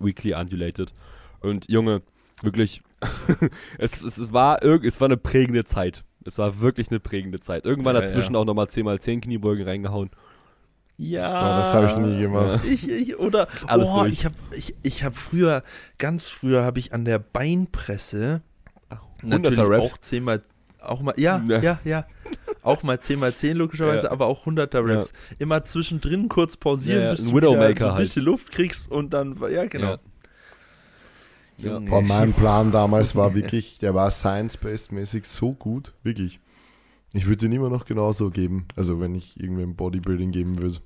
Weekly 0.00 0.34
Undulated. 0.34 0.92
Und 1.40 1.68
Junge, 1.70 2.02
wirklich, 2.42 2.82
es, 3.78 4.00
es, 4.02 4.32
war 4.32 4.62
es 4.62 5.00
war 5.00 5.06
eine 5.08 5.16
prägende 5.16 5.64
Zeit. 5.64 6.04
Es 6.24 6.38
war 6.38 6.60
wirklich 6.60 6.90
eine 6.90 7.00
prägende 7.00 7.40
Zeit. 7.40 7.64
Irgendwann 7.64 7.94
Ja, 7.94 8.02
dazwischen 8.02 8.34
ja. 8.34 8.40
auch 8.40 8.44
nochmal 8.44 8.66
10x10 8.66 9.20
Kniebeugen 9.22 9.64
reingehauen. 9.64 10.10
Ja, 11.00 11.20
Ja, 11.20 11.58
das 11.58 11.72
habe 11.72 11.86
ich 11.86 11.96
nie 12.06 12.20
gemacht. 12.20 12.64
Ich, 12.64 12.88
ich, 12.88 13.18
oder 13.18 13.46
Alles 13.66 13.88
oh, 13.88 14.00
durch. 14.00 14.12
ich 14.12 14.24
habe 14.24 14.34
ich, 14.50 14.74
ich 14.82 15.04
hab 15.04 15.14
früher, 15.16 15.62
ganz 15.98 16.26
früher 16.28 16.64
habe 16.64 16.78
ich 16.80 16.92
an 16.92 17.04
der 17.04 17.18
Beinpresse 17.20 18.42
natürlich 19.22 19.58
100er 19.58 19.70
Reps. 19.70 19.82
auch 19.92 19.98
zehnmal, 19.98 20.42
auch 20.80 21.00
mal, 21.00 21.14
ja, 21.16 21.40
Ja. 21.46 21.60
ja, 21.60 21.78
ja, 21.84 22.06
auch 22.62 22.82
mal 22.82 22.98
10 23.00 23.18
mal 23.20 23.32
10 23.32 23.56
logischerweise, 23.56 24.06
Ja. 24.06 24.10
aber 24.12 24.26
auch 24.26 24.44
100er 24.44 24.84
Reps. 24.84 25.12
Immer 25.38 25.64
zwischendrin 25.64 26.28
kurz 26.28 26.56
pausieren, 26.56 26.98
Ja, 27.00 27.04
ja, 27.06 27.10
bis 27.12 27.20
ein 27.22 27.30
du 27.30 27.36
Widowmaker 27.36 27.78
so 27.78 27.84
ein 27.86 27.92
halt. 27.92 28.00
bisschen 28.02 28.24
Luft 28.24 28.50
kriegst 28.50 28.90
und 28.90 29.10
dann, 29.14 29.36
ja 29.52 29.66
genau. 29.66 29.92
Ja. 29.92 29.98
Ja. 31.58 31.78
Boah, 31.80 32.02
mein 32.02 32.32
Plan 32.32 32.70
damals 32.72 33.16
war 33.16 33.34
wirklich, 33.34 33.78
der 33.78 33.94
war 33.94 34.10
science-based-mäßig 34.10 35.24
so 35.26 35.54
gut, 35.54 35.94
wirklich. 36.04 36.40
Ich 37.12 37.26
würde 37.26 37.38
den 37.48 37.52
immer 37.52 37.70
noch 37.70 37.84
genauso 37.84 38.30
geben. 38.30 38.66
Also 38.76 39.00
wenn 39.00 39.14
ich 39.14 39.40
irgendwem 39.40 39.74
Bodybuilding 39.74 40.30
geben 40.30 40.60
würde. 40.60 40.76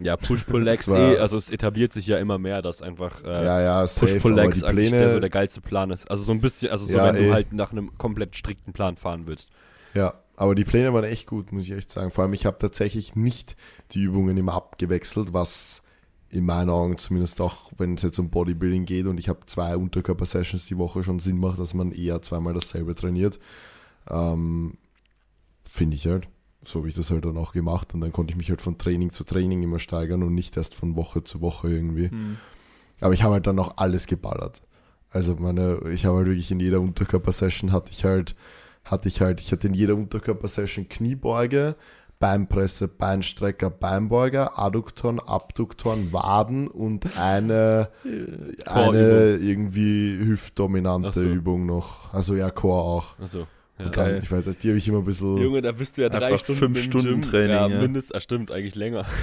Ja, 0.00 0.16
Push-Pull-Legs 0.16 0.88
eh, 0.88 1.18
also 1.18 1.36
es 1.36 1.50
etabliert 1.50 1.92
sich 1.92 2.06
ja 2.06 2.18
immer 2.18 2.38
mehr, 2.38 2.62
dass 2.62 2.82
einfach 2.82 3.24
äh, 3.24 3.44
ja, 3.44 3.60
ja, 3.60 3.86
Push-Pull-Legs 3.86 4.62
eigentlich 4.62 4.90
der, 4.90 5.14
so 5.14 5.20
der 5.20 5.30
geilste 5.30 5.60
Plan 5.60 5.90
ist. 5.90 6.08
Also 6.10 6.22
so 6.22 6.32
ein 6.32 6.40
bisschen, 6.40 6.70
also 6.70 6.86
so 6.86 6.92
Ja, 6.92 7.06
wenn 7.06 7.16
du 7.16 7.28
eh. 7.28 7.32
halt 7.32 7.52
nach 7.52 7.72
einem 7.72 7.92
komplett 7.94 8.36
strikten 8.36 8.72
Plan 8.72 8.96
fahren 8.96 9.26
willst. 9.26 9.50
ja, 9.94 10.14
aber 10.36 10.54
die 10.54 10.64
Pläne 10.64 10.92
waren 10.94 11.02
echt 11.02 11.26
gut, 11.26 11.50
muss 11.50 11.64
ich 11.64 11.72
echt 11.72 11.90
sagen. 11.90 12.12
Vor 12.12 12.22
allem, 12.22 12.32
ich 12.32 12.46
habe 12.46 12.58
tatsächlich 12.58 13.16
nicht 13.16 13.56
die 13.90 14.02
Übungen 14.02 14.36
immer 14.36 14.54
abgewechselt, 14.54 15.32
was 15.32 15.82
in 16.30 16.44
meinen 16.44 16.70
Augen 16.70 16.96
zumindest 16.96 17.40
auch, 17.40 17.72
wenn 17.76 17.94
es 17.94 18.02
jetzt 18.02 18.18
um 18.18 18.30
Bodybuilding 18.30 18.84
geht 18.84 19.06
und 19.06 19.18
ich 19.18 19.28
habe 19.28 19.40
zwei 19.46 19.76
Unterkörper-Sessions 19.76 20.66
die 20.66 20.78
Woche 20.78 21.02
schon 21.02 21.18
Sinn 21.18 21.38
macht, 21.38 21.58
dass 21.58 21.74
man 21.74 21.90
eher 21.90 22.22
zweimal 22.22 22.54
dasselbe 22.54 22.94
trainiert. 22.94 23.40
Ähm, 24.08 24.78
Finde 25.68 25.96
ich 25.96 26.06
halt. 26.06 26.28
So 26.64 26.80
habe 26.80 26.88
ich 26.88 26.94
das 26.94 27.10
halt 27.10 27.24
dann 27.24 27.38
auch 27.38 27.52
gemacht 27.52 27.94
und 27.94 28.00
dann 28.00 28.12
konnte 28.12 28.32
ich 28.32 28.36
mich 28.36 28.50
halt 28.50 28.60
von 28.60 28.78
Training 28.78 29.10
zu 29.10 29.24
Training 29.24 29.62
immer 29.62 29.78
steigern 29.78 30.22
und 30.22 30.34
nicht 30.34 30.56
erst 30.56 30.74
von 30.74 30.96
Woche 30.96 31.24
zu 31.24 31.40
Woche 31.40 31.70
irgendwie. 31.70 32.10
Hm. 32.10 32.38
Aber 33.00 33.14
ich 33.14 33.22
habe 33.22 33.34
halt 33.34 33.46
dann 33.46 33.58
auch 33.58 33.74
alles 33.76 34.06
geballert. 34.06 34.62
Also 35.10 35.36
meine, 35.36 35.80
ich 35.90 36.04
habe 36.04 36.18
halt 36.18 36.26
wirklich 36.26 36.50
in 36.50 36.60
jeder 36.60 36.80
Unterkörper-Session 36.80 37.72
hatte 37.72 37.92
ich 37.92 38.04
halt, 38.04 38.34
hatte 38.84 39.08
ich 39.08 39.20
halt, 39.20 39.40
ich 39.40 39.52
hatte 39.52 39.68
in 39.68 39.74
jeder 39.74 39.94
Unterkörper-Session 39.94 40.88
Kniebeuge, 40.88 41.76
Beinpresse, 42.18 42.88
Beinstrecker, 42.88 43.70
Beinbeuger, 43.70 44.58
Adduktoren, 44.58 45.20
Abduktoren, 45.20 46.12
Waden 46.12 46.66
und 46.66 47.16
eine, 47.16 47.90
eine 48.66 49.36
irgendwie 49.36 50.18
hüftdominante 50.18 51.08
Ach 51.08 51.14
so. 51.14 51.22
Übung 51.22 51.64
noch. 51.64 52.12
Also 52.12 52.34
ja, 52.34 52.50
Core 52.50 52.82
auch. 52.82 53.18
Achso. 53.20 53.46
Ja. 53.78 53.88
Dann, 53.90 54.22
ich 54.22 54.30
weiß 54.30 54.46
nicht, 54.46 54.62
die 54.62 54.68
habe 54.68 54.78
ich 54.78 54.88
immer 54.88 54.98
ein 54.98 55.04
bisschen. 55.04 55.36
Junge, 55.38 55.62
da 55.62 55.72
bist 55.72 55.96
du 55.96 56.02
ja 56.02 56.08
drei 56.08 56.36
Stunden 56.36 56.58
fünf 56.60 56.76
im 56.78 56.82
Stunden 56.82 57.20
Gym. 57.20 57.22
Training, 57.22 57.50
Ja, 57.50 57.68
ja. 57.68 57.78
mindestens, 57.80 58.14
ah, 58.14 58.20
stimmt, 58.20 58.50
eigentlich 58.50 58.74
länger. 58.74 59.06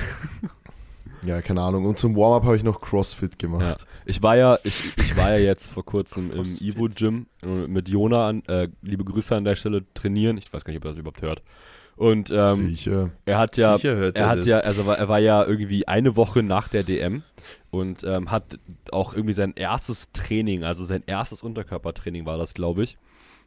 Ja, 1.23 1.41
keine 1.41 1.61
Ahnung. 1.61 1.85
Und 1.85 1.97
zum 1.97 2.15
Warm-up 2.15 2.43
habe 2.43 2.55
ich 2.55 2.61
noch 2.63 2.81
CrossFit 2.81 3.31
Ja. 3.31 3.37
gemacht. 3.39 3.87
Ich 4.05 4.21
war 4.21 4.37
ja, 4.37 4.59
ich, 4.63 4.79
ich 4.97 5.17
war 5.17 5.31
ja 5.31 5.39
jetzt 5.39 5.71
vor 5.71 5.83
kurzem 5.83 6.29
im 6.31 6.43
Ivo 6.59 6.87
Gym 6.93 7.25
äh, 7.41 7.47
mit 7.47 7.87
Jona 7.89 8.27
an, 8.29 8.43
äh, 8.47 8.67
liebe 8.83 9.03
Grüße 9.03 9.35
an 9.35 9.43
der 9.43 9.55
Stelle 9.55 9.83
trainieren. 9.95 10.37
Ich 10.37 10.53
weiß 10.53 10.63
gar 10.63 10.71
nicht, 10.71 10.77
ob 10.77 10.85
er 10.85 10.89
das 10.91 10.97
überhaupt 10.99 11.23
hört. 11.23 11.41
Und 11.95 12.29
ähm, 12.29 12.67
Sicher. 12.69 13.09
er 13.25 13.39
hat 13.39 13.57
ja, 13.57 13.75
er 13.77 14.15
er 14.15 14.27
hat 14.29 14.39
das. 14.39 14.45
ja, 14.45 14.59
also 14.59 14.85
war, 14.85 14.99
er 14.99 15.07
war 15.07 15.17
ja 15.19 15.43
irgendwie 15.43 15.87
eine 15.87 16.15
Woche 16.15 16.43
nach 16.43 16.67
der 16.67 16.83
DM 16.83 17.23
und 17.71 18.03
ähm, 18.03 18.29
hat 18.29 18.59
auch 18.91 19.13
irgendwie 19.13 19.33
sein 19.33 19.53
erstes 19.55 20.11
Training, 20.11 20.63
also 20.63 20.83
sein 20.85 21.01
erstes 21.07 21.41
Unterkörpertraining 21.41 22.25
war 22.27 22.37
das, 22.37 22.53
glaube 22.53 22.83
ich. 22.83 22.97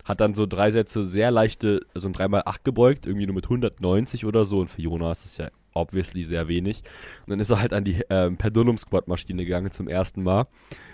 Hat 0.09 0.21
dann 0.23 0.33
so 0.33 0.47
drei 0.47 0.71
Sätze 0.71 1.05
sehr 1.05 1.31
leichte, 1.31 1.83
also 1.95 2.09
ein 2.09 2.15
3x8 2.15 2.65
gebeugt, 2.65 3.05
irgendwie 3.05 3.27
nur 3.27 3.35
mit 3.35 3.45
190 3.45 4.25
oder 4.25 4.47
so. 4.47 4.59
Und 4.61 4.69
für 4.69 4.81
Jonas 4.81 5.27
ist 5.27 5.39
das 5.39 5.47
ja 5.49 5.51
obviously 5.75 6.25
sehr 6.25 6.49
wenig. 6.49 6.83
Und 7.27 7.33
dann 7.33 7.41
ist 7.41 7.51
er 7.51 7.61
halt 7.61 7.75
an 7.75 7.85
die 7.85 8.01
ähm, 8.09 8.39
Pendulum 8.39 8.79
Squat 8.79 9.07
Maschine 9.07 9.45
gegangen 9.45 9.71
zum 9.71 9.87
ersten 9.87 10.23
Mal. 10.23 10.47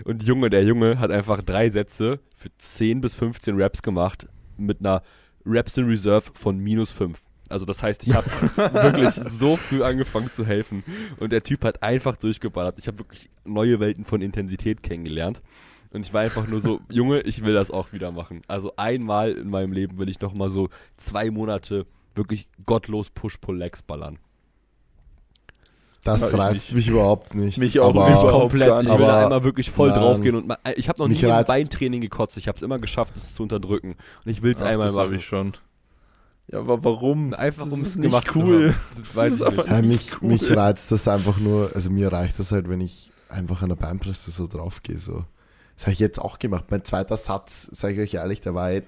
Und 0.04 0.24
Junge, 0.24 0.50
der 0.50 0.64
Junge 0.64 0.98
hat 0.98 1.12
einfach 1.12 1.42
drei 1.42 1.70
Sätze 1.70 2.18
für 2.34 2.48
10 2.58 3.00
bis 3.00 3.14
15 3.14 3.54
Reps 3.54 3.82
gemacht 3.82 4.26
mit 4.56 4.80
einer 4.80 5.02
Reps 5.46 5.76
in 5.76 5.86
Reserve 5.86 6.32
von 6.34 6.58
minus 6.58 6.90
5. 6.90 7.20
Also 7.48 7.66
das 7.66 7.84
heißt, 7.84 8.04
ich 8.08 8.14
habe 8.14 8.26
wirklich 8.56 9.12
so 9.14 9.56
früh 9.56 9.84
angefangen 9.84 10.32
zu 10.32 10.44
helfen 10.44 10.82
und 11.20 11.30
der 11.30 11.44
Typ 11.44 11.62
hat 11.64 11.84
einfach 11.84 12.16
durchgeballert. 12.16 12.80
Ich 12.80 12.88
habe 12.88 12.98
wirklich 12.98 13.30
neue 13.44 13.78
Welten 13.78 14.04
von 14.04 14.22
Intensität 14.22 14.82
kennengelernt 14.82 15.38
und 15.94 16.02
ich 16.06 16.12
war 16.12 16.20
einfach 16.22 16.46
nur 16.46 16.60
so, 16.60 16.80
Junge, 16.90 17.20
ich 17.22 17.42
will 17.44 17.54
das 17.54 17.70
auch 17.70 17.92
wieder 17.92 18.12
machen. 18.12 18.42
Also 18.48 18.72
einmal 18.76 19.32
in 19.32 19.48
meinem 19.48 19.72
Leben 19.72 19.96
will 19.98 20.08
ich 20.10 20.20
noch 20.20 20.34
mal 20.34 20.50
so 20.50 20.68
zwei 20.96 21.30
Monate 21.30 21.86
wirklich 22.14 22.48
gottlos 22.66 23.10
Push-Pull-Legs 23.10 23.82
ballern. 23.82 24.18
Das 26.04 26.20
Ja, 26.20 26.26
reizt 26.28 26.72
mich 26.74 26.86
überhaupt 26.88 27.34
nicht. 27.34 27.56
Mich 27.56 27.80
auch 27.80 27.88
aber, 27.88 28.10
nicht. 28.10 28.20
Komplett. 28.30 28.82
Ich 28.82 28.90
will 28.90 28.98
da 28.98 29.22
einmal 29.24 29.42
wirklich 29.42 29.70
voll 29.70 29.88
Nein. 29.88 30.00
draufgehen 30.00 30.34
und 30.36 30.46
ma- 30.46 30.58
ich 30.76 30.90
habe 30.90 30.98
noch 31.00 31.08
nie 31.08 31.18
im 31.18 31.44
Beintraining 31.46 32.02
gekotzt. 32.02 32.36
Ich 32.36 32.46
habe 32.46 32.56
es 32.56 32.62
immer 32.62 32.78
geschafft, 32.78 33.16
es 33.16 33.34
zu 33.34 33.42
unterdrücken 33.42 33.96
und 34.24 34.30
ich 34.30 34.42
will 34.42 34.52
es 34.54 34.60
einmal 34.60 34.88
das 34.88 34.96
habe 34.96 35.06
machen. 35.08 35.18
ich 35.18 35.24
schon. 35.26 35.52
Ja, 36.52 36.58
aber 36.58 36.84
warum? 36.84 37.32
Einfach 37.32 37.64
Das 37.64 37.72
um 37.72 37.80
es 37.80 37.98
gemacht 37.98 38.26
zu 38.30 38.38
cool. 38.40 38.74
haben. 38.74 38.80
Das 39.02 39.16
weiß 39.16 39.38
Das 39.38 39.40
ich 39.40 39.40
ist 39.40 39.40
nicht. 39.40 39.58
einfach- 39.60 39.70
Ja, 39.70 39.80
nicht 39.80 40.10
mich, 40.12 40.22
cool. 40.22 40.28
mich 40.28 40.50
reizt 40.56 40.92
das 40.92 41.08
einfach 41.08 41.38
nur, 41.38 41.70
also 41.74 41.88
mir 41.88 42.12
reicht 42.12 42.38
das 42.38 42.52
halt, 42.52 42.68
wenn 42.68 42.82
ich 42.82 43.10
einfach 43.30 43.62
an 43.62 43.70
der 43.70 43.76
Beinpresse 43.76 44.30
so 44.30 44.46
draufgehe. 44.46 44.98
So. 44.98 45.24
Das 45.76 45.84
habe 45.86 45.92
ich 45.92 45.98
jetzt 45.98 46.20
auch 46.20 46.38
gemacht. 46.38 46.64
Mein 46.70 46.84
zweiter 46.84 47.16
Satz, 47.16 47.68
sage 47.72 47.94
ich 47.94 48.00
euch 48.00 48.14
ehrlich, 48.14 48.40
der 48.40 48.54
war 48.54 48.64
halt 48.64 48.86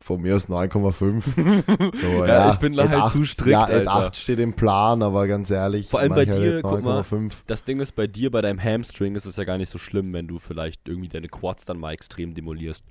von 0.00 0.20
mir 0.20 0.36
aus 0.36 0.48
9,5. 0.48 1.94
So, 2.00 2.24
Ja, 2.24 2.50
ich 2.50 2.56
bin 2.56 2.74
da 2.76 2.84
Ed 2.84 2.90
halt 2.90 3.02
8, 3.02 3.12
zu 3.12 3.24
strikt, 3.24 3.50
Ja, 3.50 3.64
Alter. 3.64 3.92
8 3.94 4.14
steht 4.16 4.38
im 4.38 4.52
Plan, 4.52 5.02
aber 5.02 5.26
ganz 5.26 5.50
ehrlich, 5.50 5.88
Vor 5.88 6.00
allem 6.00 6.10
bei 6.10 6.26
halt 6.26 6.34
dir, 6.34 6.62
guck 6.62 6.82
mal, 6.82 7.00
9,5. 7.00 7.32
Das 7.46 7.64
Ding 7.64 7.80
ist, 7.80 7.92
bei 7.96 8.06
dir, 8.06 8.30
bei 8.30 8.40
deinem 8.42 8.62
Hamstring 8.62 9.16
ist 9.16 9.24
es 9.24 9.36
ja 9.36 9.44
gar 9.44 9.58
nicht 9.58 9.70
so 9.70 9.78
schlimm, 9.78 10.12
wenn 10.12 10.28
du 10.28 10.38
vielleicht 10.38 10.88
irgendwie 10.88 11.08
deine 11.08 11.28
Quads 11.28 11.64
dann 11.64 11.78
mal 11.78 11.92
extrem 11.92 12.34
demolierst. 12.34 12.84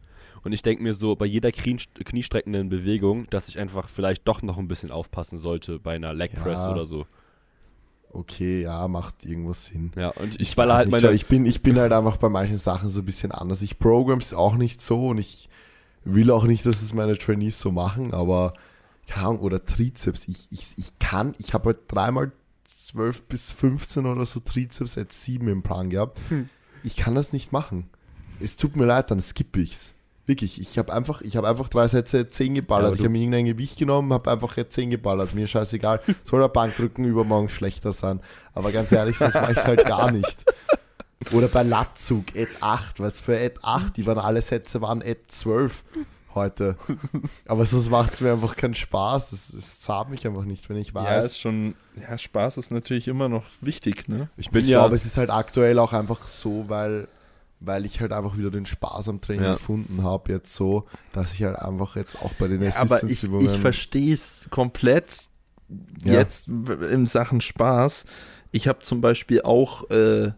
Und 0.43 0.51
ich 0.51 0.61
denke 0.61 0.83
mir 0.83 0.93
so, 0.93 1.15
bei 1.15 1.25
jeder 1.25 1.51
Knie, 1.51 1.77
kniestreckenden 2.03 2.69
Bewegung, 2.69 3.27
dass 3.29 3.47
ich 3.47 3.59
einfach 3.59 3.87
vielleicht 3.87 4.27
doch 4.27 4.41
noch 4.41 4.57
ein 4.57 4.67
bisschen 4.67 4.91
aufpassen 4.91 5.37
sollte 5.37 5.79
bei 5.79 5.95
einer 5.95 6.13
Leg 6.13 6.33
Press 6.33 6.59
Ja. 6.61 6.71
oder 6.71 6.85
so. 6.85 7.05
Okay, 8.15 8.61
ja, 8.61 8.87
macht 8.87 9.25
irgendwo 9.25 9.51
Sinn. 9.51 9.91
Ja, 9.95 10.09
und 10.11 10.35
ich, 10.35 10.49
Ich 10.49 10.55
baller 10.55 10.75
weiß 10.75 10.91
halt 10.91 10.91
meine. 10.91 11.11
ich, 11.11 11.25
bin, 11.25 11.45
ich 11.45 11.61
bin 11.61 11.77
halt 11.77 11.91
einfach 11.91 12.15
bei 12.15 12.29
manchen 12.29 12.57
Sachen 12.57 12.89
so 12.89 13.01
ein 13.01 13.05
bisschen 13.05 13.31
anders. 13.33 13.61
Ich 13.61 13.77
program's 13.77 14.33
auch 14.33 14.55
nicht 14.55 14.81
so 14.81 15.09
und 15.09 15.17
ich 15.17 15.49
will 16.05 16.31
auch 16.31 16.45
nicht, 16.45 16.65
dass 16.65 16.81
es 16.81 16.93
meine 16.93 17.17
Trainees 17.17 17.59
so 17.59 17.71
machen, 17.71 18.13
aber 18.13 18.53
keine 19.07 19.27
Ahnung, 19.27 19.39
oder 19.39 19.65
Trizeps. 19.65 20.27
Ich, 20.27 20.47
ich, 20.49 20.73
ich 20.77 20.97
kann, 20.99 21.35
ich 21.39 21.53
habe 21.53 21.67
halt 21.71 21.79
dreimal 21.87 22.31
12 22.67 23.23
bis 23.23 23.51
15 23.51 24.05
oder 24.05 24.25
so 24.25 24.39
Trizeps 24.39 24.97
at 24.97 25.11
7 25.11 25.47
im 25.47 25.61
Plan 25.61 25.89
gehabt. 25.89 26.17
Hm. 26.29 26.49
Ich 26.83 26.95
kann 26.95 27.15
das 27.15 27.33
nicht 27.33 27.51
machen. 27.51 27.89
Es 28.39 28.55
tut 28.55 28.75
mir 28.75 28.85
leid, 28.85 29.11
dann 29.11 29.19
skippe 29.19 29.59
ich's. 29.59 29.94
Wirklich, 30.27 30.59
ich 30.59 30.77
habe 30.79 30.91
einfach, 30.91 31.21
ich 31.21 31.37
habe 31.37 31.47
einfach 31.47 31.69
drei 31.69 31.87
Sätze 31.87 32.29
10 32.29 32.55
Ja, 32.55 32.61
geballert. 32.61 32.87
aber 32.87 32.95
ich 32.95 33.01
habe 33.01 33.09
mir 33.09 33.19
irgendein 33.19 33.45
Gewicht 33.45 33.77
genommen, 33.77 34.11
habe 34.11 34.31
einfach 34.31 34.57
jetzt 34.57 34.73
10 34.73 34.89
geballert. 34.89 35.33
Mir 35.35 35.45
scheißegal. 35.47 36.01
Soll 36.23 36.41
der 36.41 36.47
Bankdrücken 36.49 37.05
übermorgen 37.05 37.49
schlechter 37.49 37.91
sein. 37.91 38.19
Aber 38.53 38.71
ganz 38.71 38.91
ehrlich, 38.91 39.17
sonst 39.17 39.35
mache 39.35 39.51
ich 39.51 39.57
es 39.59 39.65
halt 39.65 39.85
gar 39.85 40.11
nicht. 40.11 40.43
Oder 41.31 41.47
bei 41.47 41.63
Latzug, 41.63 42.35
Ed 42.35 42.49
8, 42.59 42.99
was 42.99 43.21
für 43.21 43.37
Ed 43.39 43.59
8, 43.63 43.95
die 43.97 44.05
waren 44.05 44.17
alle 44.19 44.41
Sätze 44.41 44.81
waren 44.81 45.01
Ed 45.01 45.31
12 45.31 45.83
heute. 46.33 46.75
Aber 47.47 47.65
sonst 47.65 47.89
macht 47.89 48.13
es 48.13 48.19
mir 48.21 48.33
einfach 48.33 48.55
keinen 48.55 48.73
Spaß. 48.73 49.29
Das, 49.29 49.47
das 49.53 49.79
zahlt 49.79 50.09
mich 50.09 50.27
einfach 50.27 50.43
nicht, 50.43 50.67
wenn 50.69 50.77
ich 50.77 50.89
Ja, 50.89 50.95
weiß. 50.95 51.25
ist 51.25 51.39
schon, 51.39 51.75
ja, 52.01 52.17
Spaß 52.17 52.57
ist 52.57 52.71
natürlich 52.71 53.07
immer 53.07 53.29
noch 53.29 53.43
wichtig, 53.61 54.07
ne? 54.09 54.29
ich 54.37 54.49
bin 54.51 54.63
ich 54.63 54.69
ja. 54.69 54.79
glaube, 54.79 54.95
es 54.95 55.05
ist 55.05 55.17
halt 55.17 55.29
aktuell 55.29 55.79
auch 55.79 55.93
einfach 55.93 56.27
so, 56.27 56.65
weil, 56.67 57.07
weil 57.65 57.85
ich 57.85 57.99
halt 58.01 58.11
einfach 58.11 58.37
wieder 58.37 58.51
den 58.51 58.65
Spaß 58.65 59.09
am 59.09 59.21
Training 59.21 59.43
Ja. 59.45 59.53
gefunden 59.53 60.03
habe, 60.03 60.31
jetzt 60.31 60.53
so, 60.53 60.85
dass 61.13 61.33
ich 61.33 61.43
halt 61.43 61.57
einfach 61.57 61.95
jetzt 61.95 62.21
auch 62.21 62.33
bei 62.33 62.47
den 62.47 62.61
Ja, 62.61 62.71
aber 62.77 63.03
ich, 63.03 63.23
ich 63.23 63.49
verstehe 63.57 64.13
es 64.13 64.45
komplett 64.49 65.21
Ja. 66.03 66.13
jetzt 66.13 66.47
in 66.47 67.07
Sachen 67.07 67.41
Spaß. 67.41 68.05
Ich 68.51 68.67
habe 68.67 68.79
zum 68.79 69.01
Beispiel 69.01 69.41
auch 69.41 69.89
äh, 69.89 70.31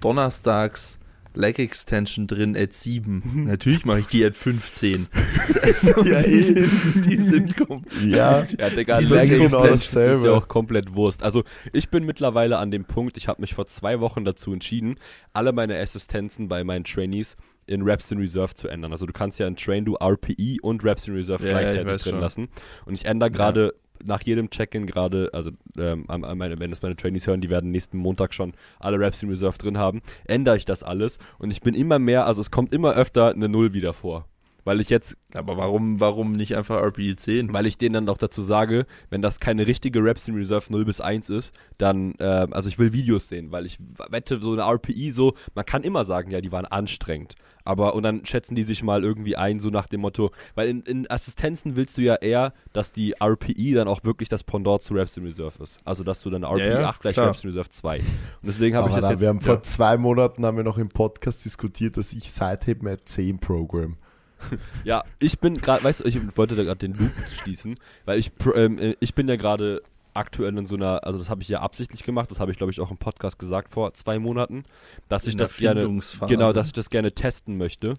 donnerstags 0.00 0.98
Leg 1.36 1.58
Extension 1.58 2.26
drin 2.26 2.56
at 2.56 2.72
7. 2.72 3.22
Natürlich 3.46 3.84
mache 3.84 4.00
ich 4.00 4.06
die 4.06 4.24
at 4.24 4.34
15. 4.34 5.06
ja, 6.04 6.22
die, 6.22 6.40
sind, 6.42 6.70
die 7.04 7.16
sind 7.20 7.56
kom- 7.56 7.84
ja, 8.04 8.46
Ja, 8.58 8.70
Digga, 8.70 8.98
Die 9.00 9.06
Leg 9.06 9.30
Extensions 9.30 9.94
ist 9.94 10.24
ja 10.24 10.32
auch 10.32 10.48
komplett 10.48 10.94
Wurst. 10.94 11.22
Also 11.22 11.44
ich 11.72 11.90
bin 11.90 12.04
mittlerweile 12.04 12.58
an 12.58 12.70
dem 12.70 12.84
Punkt, 12.84 13.16
ich 13.16 13.28
habe 13.28 13.40
mich 13.42 13.54
vor 13.54 13.66
zwei 13.66 14.00
Wochen 14.00 14.24
dazu 14.24 14.52
entschieden, 14.52 14.96
alle 15.32 15.52
meine 15.52 15.78
Assistenzen 15.78 16.48
bei 16.48 16.64
meinen 16.64 16.84
Trainees 16.84 17.36
in 17.66 17.82
Reps 17.82 18.10
in 18.10 18.18
Reserve 18.18 18.54
zu 18.54 18.68
ändern. 18.68 18.92
Also 18.92 19.06
du 19.06 19.12
kannst 19.12 19.38
ja 19.38 19.46
in 19.46 19.56
Train 19.56 19.84
do 19.84 19.96
RPE 20.00 20.56
und 20.62 20.84
Reps 20.84 21.06
in 21.08 21.14
Reserve 21.14 21.44
Ja, 21.46 21.52
ja, 21.52 21.58
ich 21.68 21.74
gleichzeitig 21.74 22.02
drin 22.02 22.10
schon. 22.12 22.20
lassen. 22.20 22.48
Und 22.86 22.94
ich 22.94 23.04
ändere 23.04 23.30
gerade 23.30 23.74
nach 24.06 24.22
jedem 24.22 24.50
Check-in 24.50 24.86
gerade, 24.86 25.30
also 25.32 25.50
ähm, 25.78 26.06
meine, 26.08 26.58
wenn 26.58 26.70
das 26.70 26.82
meine 26.82 26.96
Trainees 26.96 27.26
hören, 27.26 27.40
die 27.40 27.50
werden 27.50 27.70
nächsten 27.70 27.98
Montag 27.98 28.34
schon 28.34 28.52
alle 28.78 28.98
Reps 28.98 29.22
in 29.22 29.30
Reserve 29.30 29.58
drin 29.58 29.78
haben, 29.78 30.02
ändere 30.24 30.56
ich 30.56 30.64
das 30.64 30.82
alles 30.82 31.18
und 31.38 31.50
ich 31.50 31.60
bin 31.60 31.74
immer 31.74 31.98
mehr, 31.98 32.26
also 32.26 32.40
es 32.40 32.50
kommt 32.50 32.72
immer 32.72 32.94
öfter 32.94 33.30
eine 33.32 33.48
Null 33.48 33.72
wieder 33.72 33.92
vor. 33.92 34.26
weil 34.64 34.80
ich 34.80 34.90
jetzt 34.90 35.16
Aber 35.34 35.56
warum, 35.56 36.00
warum 36.00 36.32
nicht 36.32 36.56
einfach 36.56 36.82
RPE 36.82 37.14
10? 37.16 37.52
weil 37.52 37.66
ich 37.66 37.78
denen 37.78 37.94
dann 37.94 38.08
auch 38.08 38.18
dazu 38.18 38.42
sage, 38.42 38.86
wenn 39.10 39.22
das 39.22 39.38
keine 39.38 39.66
richtige 39.66 40.02
Reps 40.02 40.26
in 40.26 40.34
Reserve 40.34 40.66
0 40.70 40.84
bis 40.84 41.00
1 41.00 41.30
ist, 41.30 41.54
dann, 41.78 42.14
ähm, 42.18 42.52
also 42.52 42.68
ich 42.68 42.78
will 42.78 42.92
Videos 42.92 43.28
sehen, 43.28 43.52
weil 43.52 43.64
ich 43.64 43.78
wette, 44.10 44.40
so 44.40 44.52
eine 44.52 44.62
RPI 44.62 45.12
so, 45.12 45.34
man 45.54 45.64
kann 45.64 45.82
immer 45.82 46.04
sagen, 46.04 46.32
ja, 46.32 46.40
die 46.40 46.50
waren 46.52 46.66
anstrengend. 46.66 47.36
Aber, 47.66 47.94
und 47.94 48.02
dann 48.02 48.24
schätzen 48.24 48.54
die 48.54 48.62
sich 48.62 48.82
mal 48.82 49.02
irgendwie 49.02 49.36
ein, 49.36 49.58
so 49.60 49.70
nach 49.70 49.86
dem 49.86 50.00
Motto, 50.00 50.30
weil 50.54 50.68
in, 50.68 50.82
in 50.82 51.10
Assistenzen 51.10 51.76
willst 51.76 51.96
du 51.96 52.02
ja 52.02 52.14
eher, 52.14 52.52
dass 52.72 52.92
die 52.92 53.14
RPI 53.20 53.74
dann 53.74 53.88
auch 53.88 54.04
wirklich 54.04 54.28
das 54.28 54.44
Pendant 54.44 54.82
zu 54.82 54.94
Reps 54.94 55.16
in 55.16 55.24
Reserve 55.24 55.62
ist. 55.62 55.80
Also, 55.84 56.04
dass 56.04 56.22
du 56.22 56.30
dann 56.30 56.44
RPI 56.44 56.60
Ja, 56.60 56.80
ja, 56.80 56.88
8 56.88 57.00
gleich 57.00 57.14
klar. 57.14 57.28
Reps 57.28 57.42
in 57.42 57.50
Reserve 57.50 57.68
2. 57.68 57.98
Und 57.98 58.06
deswegen 58.44 58.76
habe 58.76 58.88
ich 58.88 58.94
das 58.94 59.02
dann, 59.02 59.10
jetzt. 59.12 59.20
wir 59.20 59.28
haben 59.28 59.40
vor 59.40 59.56
ja. 59.56 59.62
zwei 59.62 59.96
Monaten 59.96 60.44
haben 60.46 60.56
wir 60.56 60.64
noch 60.64 60.78
im 60.78 60.88
Podcast 60.88 61.44
diskutiert, 61.44 61.96
dass 61.96 62.12
ich 62.12 62.30
Sideheben 62.30 62.88
at 62.88 63.06
10 63.06 63.38
Program. 63.38 63.96
Ja, 64.84 65.02
ich 65.18 65.38
bin 65.38 65.54
gerade, 65.54 65.82
weißt 65.82 66.00
du, 66.00 66.04
ich 66.04 66.36
wollte 66.36 66.54
da 66.54 66.62
gerade 66.62 66.78
den 66.78 66.94
Loop 66.94 67.12
schließen, 67.30 67.76
weil 68.04 68.18
ich, 68.18 68.30
ähm, 68.54 68.78
äh, 68.78 68.94
ich 69.00 69.14
bin 69.14 69.28
ja 69.28 69.36
gerade 69.36 69.82
aktuell 70.16 70.56
in 70.56 70.66
so 70.66 70.74
einer, 70.74 71.04
also 71.04 71.18
das 71.18 71.30
habe 71.30 71.42
ich 71.42 71.48
ja 71.48 71.60
absichtlich 71.60 72.02
gemacht, 72.02 72.30
das 72.30 72.40
habe 72.40 72.50
ich 72.50 72.58
glaube 72.58 72.72
ich 72.72 72.80
auch 72.80 72.90
im 72.90 72.98
Podcast 72.98 73.38
gesagt 73.38 73.70
vor 73.70 73.94
zwei 73.94 74.18
Monaten, 74.18 74.64
dass 75.08 75.26
ich 75.26 75.32
In 75.32 75.38
der 75.38 75.46
das 75.46 75.56
gerne, 75.56 76.00
genau, 76.28 76.52
dass 76.52 76.68
ich 76.68 76.72
das 76.72 76.90
gerne 76.90 77.12
testen 77.12 77.56
möchte. 77.56 77.94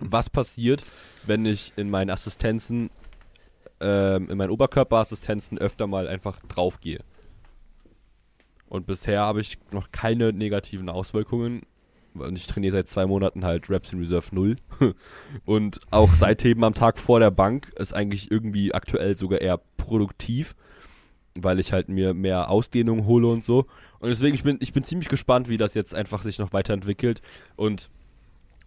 Was 0.00 0.28
passiert, 0.28 0.84
wenn 1.26 1.46
ich 1.46 1.72
in 1.76 1.88
meinen 1.88 2.10
Assistenzen, 2.10 2.90
ähm, 3.80 4.28
in 4.28 4.36
meinen 4.36 4.50
Oberkörperassistenzen 4.50 5.58
öfter 5.58 5.86
mal 5.86 6.08
einfach 6.08 6.40
draufgehe? 6.48 7.00
Und 8.72 8.86
bisher 8.86 9.20
habe 9.20 9.42
ich 9.42 9.58
noch 9.70 9.92
keine 9.92 10.32
negativen 10.32 10.88
Auswirkungen. 10.88 11.60
Und 12.14 12.38
ich 12.38 12.46
trainiere 12.46 12.72
seit 12.72 12.88
zwei 12.88 13.04
Monaten 13.04 13.44
halt 13.44 13.68
Reps 13.68 13.92
in 13.92 14.00
Reserve 14.00 14.34
0. 14.34 14.56
Und 15.44 15.80
auch 15.90 16.10
Seitheben 16.14 16.64
am 16.64 16.72
Tag 16.72 16.98
vor 16.98 17.20
der 17.20 17.30
Bank 17.30 17.70
ist 17.76 17.92
eigentlich 17.92 18.30
irgendwie 18.30 18.72
aktuell 18.72 19.14
sogar 19.14 19.42
eher 19.42 19.60
produktiv, 19.76 20.54
weil 21.40 21.58
ich 21.60 21.72
halt 21.72 21.88
mir 21.88 22.14
mehr 22.14 22.50
Ausdehnung 22.50 23.06
hole 23.06 23.26
und 23.28 23.42
so. 23.44 23.66
Und 24.00 24.08
deswegen, 24.08 24.34
ich 24.34 24.42
bin, 24.42 24.58
ich 24.60 24.72
bin 24.72 24.82
ziemlich 24.84 25.08
gespannt, 25.08 25.48
wie 25.48 25.56
das 25.56 25.74
jetzt 25.74 25.94
einfach 25.94 26.22
sich 26.22 26.38
noch 26.38 26.52
weiterentwickelt. 26.52 27.22
Und 27.56 27.88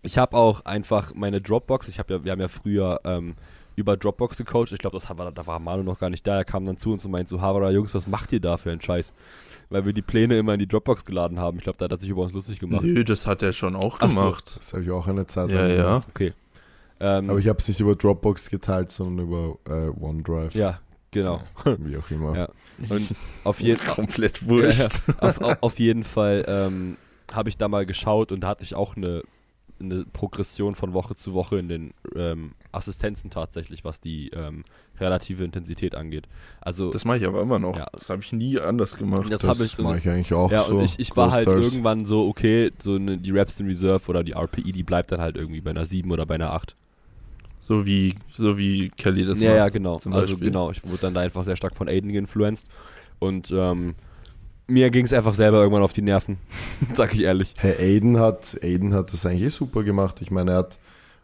ich 0.01 0.17
habe 0.17 0.35
auch 0.37 0.65
einfach 0.65 1.13
meine 1.13 1.41
Dropbox, 1.41 1.87
ich 1.87 1.99
habe 1.99 2.13
ja, 2.13 2.23
wir 2.23 2.31
haben 2.31 2.41
ja 2.41 2.47
früher 2.47 2.99
ähm, 3.03 3.35
über 3.75 3.97
Dropbox 3.97 4.37
gecoacht. 4.37 4.71
Ich 4.71 4.79
glaube, 4.79 4.97
das 4.97 5.09
war, 5.17 5.31
da 5.31 5.45
war 5.47 5.59
Manu 5.59 5.83
noch 5.83 5.99
gar 5.99 6.09
nicht 6.09 6.25
da. 6.25 6.37
Er 6.37 6.45
kam 6.45 6.65
dann 6.65 6.77
zu 6.77 6.91
uns 6.93 7.03
und 7.05 7.11
meinte 7.11 7.29
so, 7.29 7.41
Havara, 7.41 7.71
Jungs, 7.71 7.93
was 7.93 8.07
macht 8.07 8.31
ihr 8.31 8.39
da 8.39 8.55
für 8.57 8.71
einen 8.71 8.79
Scheiß? 8.81 9.13
Weil 9.69 9.85
wir 9.85 9.93
die 9.93 10.01
Pläne 10.01 10.37
immer 10.37 10.53
in 10.53 10.59
die 10.59 10.67
Dropbox 10.67 11.03
geladen 11.05 11.39
haben. 11.39 11.57
Ich 11.57 11.63
glaube, 11.63 11.77
da 11.77 11.85
hat 11.85 11.91
er 11.91 11.99
sich 11.99 12.09
über 12.09 12.21
uns 12.21 12.31
lustig 12.33 12.59
gemacht. 12.59 12.83
Nö, 12.83 13.03
das 13.03 13.27
hat 13.27 13.41
er 13.43 13.51
schon 13.51 13.75
auch 13.75 13.97
Ach 13.99 14.09
so. 14.11 14.19
gemacht. 14.19 14.55
Das 14.57 14.73
habe 14.73 14.83
ich 14.83 14.91
auch 14.91 15.07
eine 15.07 15.25
Zeit 15.25 15.49
Ja, 15.49 15.67
ja. 15.67 15.83
gemacht. 15.83 16.07
Okay. 16.09 16.33
Ähm, 17.01 17.29
Aber 17.29 17.39
ich 17.39 17.49
habe 17.49 17.59
es 17.59 17.67
nicht 17.67 17.81
über 17.81 17.95
Dropbox 17.95 18.49
geteilt, 18.49 18.91
sondern 18.91 19.27
über 19.27 19.57
äh, 19.67 19.89
OneDrive. 20.01 20.55
ja, 20.55 20.79
genau. 21.15 21.41
Wie 21.79 21.97
auch 21.97 22.09
immer. 22.11 22.35
Ja. 22.35 22.49
Und 22.89 23.15
auf 23.43 23.59
jeden 23.61 23.85
Komplett 23.85 24.47
wurscht. 24.47 24.79
Ja. 24.79 24.87
Auf, 25.19 25.41
auf, 25.41 25.57
auf 25.61 25.79
jeden 25.79 26.03
Fall 26.03 26.45
ähm, 26.47 26.97
habe 27.33 27.49
ich 27.49 27.57
da 27.57 27.67
mal 27.67 27.85
geschaut 27.85 28.31
und 28.31 28.41
da 28.41 28.49
hatte 28.49 28.63
ich 28.63 28.75
auch 28.75 28.95
eine, 28.95 29.23
eine 29.79 30.05
Progression 30.05 30.75
von 30.75 30.93
Woche 30.93 31.15
zu 31.15 31.33
Woche 31.33 31.57
in 31.57 31.67
den 31.67 31.93
ähm, 32.15 32.53
Assistenzen 32.71 33.29
tatsächlich, 33.29 33.83
was 33.83 34.01
die 34.01 34.29
ähm, 34.29 34.63
relative 34.99 35.43
Intensität 35.43 35.95
angeht. 35.95 36.27
Also 36.61 36.91
Das 36.91 37.05
mache 37.05 37.17
ich 37.17 37.25
aber 37.25 37.41
immer 37.41 37.59
noch. 37.59 37.77
Ja. 37.77 37.87
Das 37.93 38.09
habe 38.09 38.21
ich 38.21 38.31
nie 38.31 38.59
anders 38.59 38.97
gemacht. 38.97 39.31
das, 39.31 39.41
Das, 39.41 39.59
ich 39.59 39.77
mache 39.77 39.97
ich 39.99 40.09
eigentlich 40.09 40.33
auch 40.33 40.51
ja, 40.51 40.63
so. 40.63 40.75
und 40.75 40.83
ich, 40.83 40.99
ich 40.99 41.15
war 41.15 41.31
halt 41.31 41.47
irgendwann 41.47 42.05
so, 42.05 42.27
okay, 42.27 42.71
so 42.79 42.95
eine, 42.95 43.17
die 43.17 43.31
Reps 43.31 43.59
in 43.59 43.67
Reserve 43.67 44.07
oder 44.09 44.23
die 44.23 44.33
RPI, 44.33 44.71
die 44.71 44.83
bleibt 44.83 45.11
dann 45.11 45.21
halt 45.21 45.37
irgendwie 45.37 45.61
bei 45.61 45.71
einer 45.71 45.85
7 45.85 46.11
oder 46.11 46.25
bei 46.25 46.35
einer 46.35 46.53
8. 46.53 46.75
So 47.65 47.83
wie, 47.83 48.13
so 48.31 48.59
wie 48.59 48.89
Kelly 48.89 49.25
das 49.25 49.39
ja, 49.39 49.49
macht. 49.49 49.57
ja, 49.57 49.69
genau. 49.69 49.97
zum 49.97 50.13
Also 50.13 50.37
genau, 50.37 50.69
ich 50.69 50.83
wurde 50.83 50.99
dann 51.01 51.15
da 51.15 51.21
einfach 51.21 51.43
sehr 51.43 51.55
stark 51.55 51.75
von 51.75 51.87
Aiden 51.89 52.13
geinfluenced 52.13 52.67
und 53.17 53.51
ähm, 53.57 53.95
mir 54.67 54.91
ging 54.91 55.03
es 55.03 55.13
einfach 55.13 55.33
selber 55.33 55.61
irgendwann 55.61 55.81
auf 55.81 55.91
die 55.91 56.03
Nerven, 56.03 56.37
sag 56.93 57.15
ich 57.15 57.21
ehrlich. 57.21 57.55
Hey, 57.57 57.73
Aiden 57.79 58.19
hat, 58.19 58.55
Aiden 58.61 58.93
hat 58.93 59.11
das 59.11 59.25
eigentlich 59.25 59.41
eh 59.41 59.49
super 59.49 59.81
gemacht. 59.83 60.17
Ich 60.21 60.29
meine, 60.29 60.51
er 60.51 60.57
hat 60.57 60.77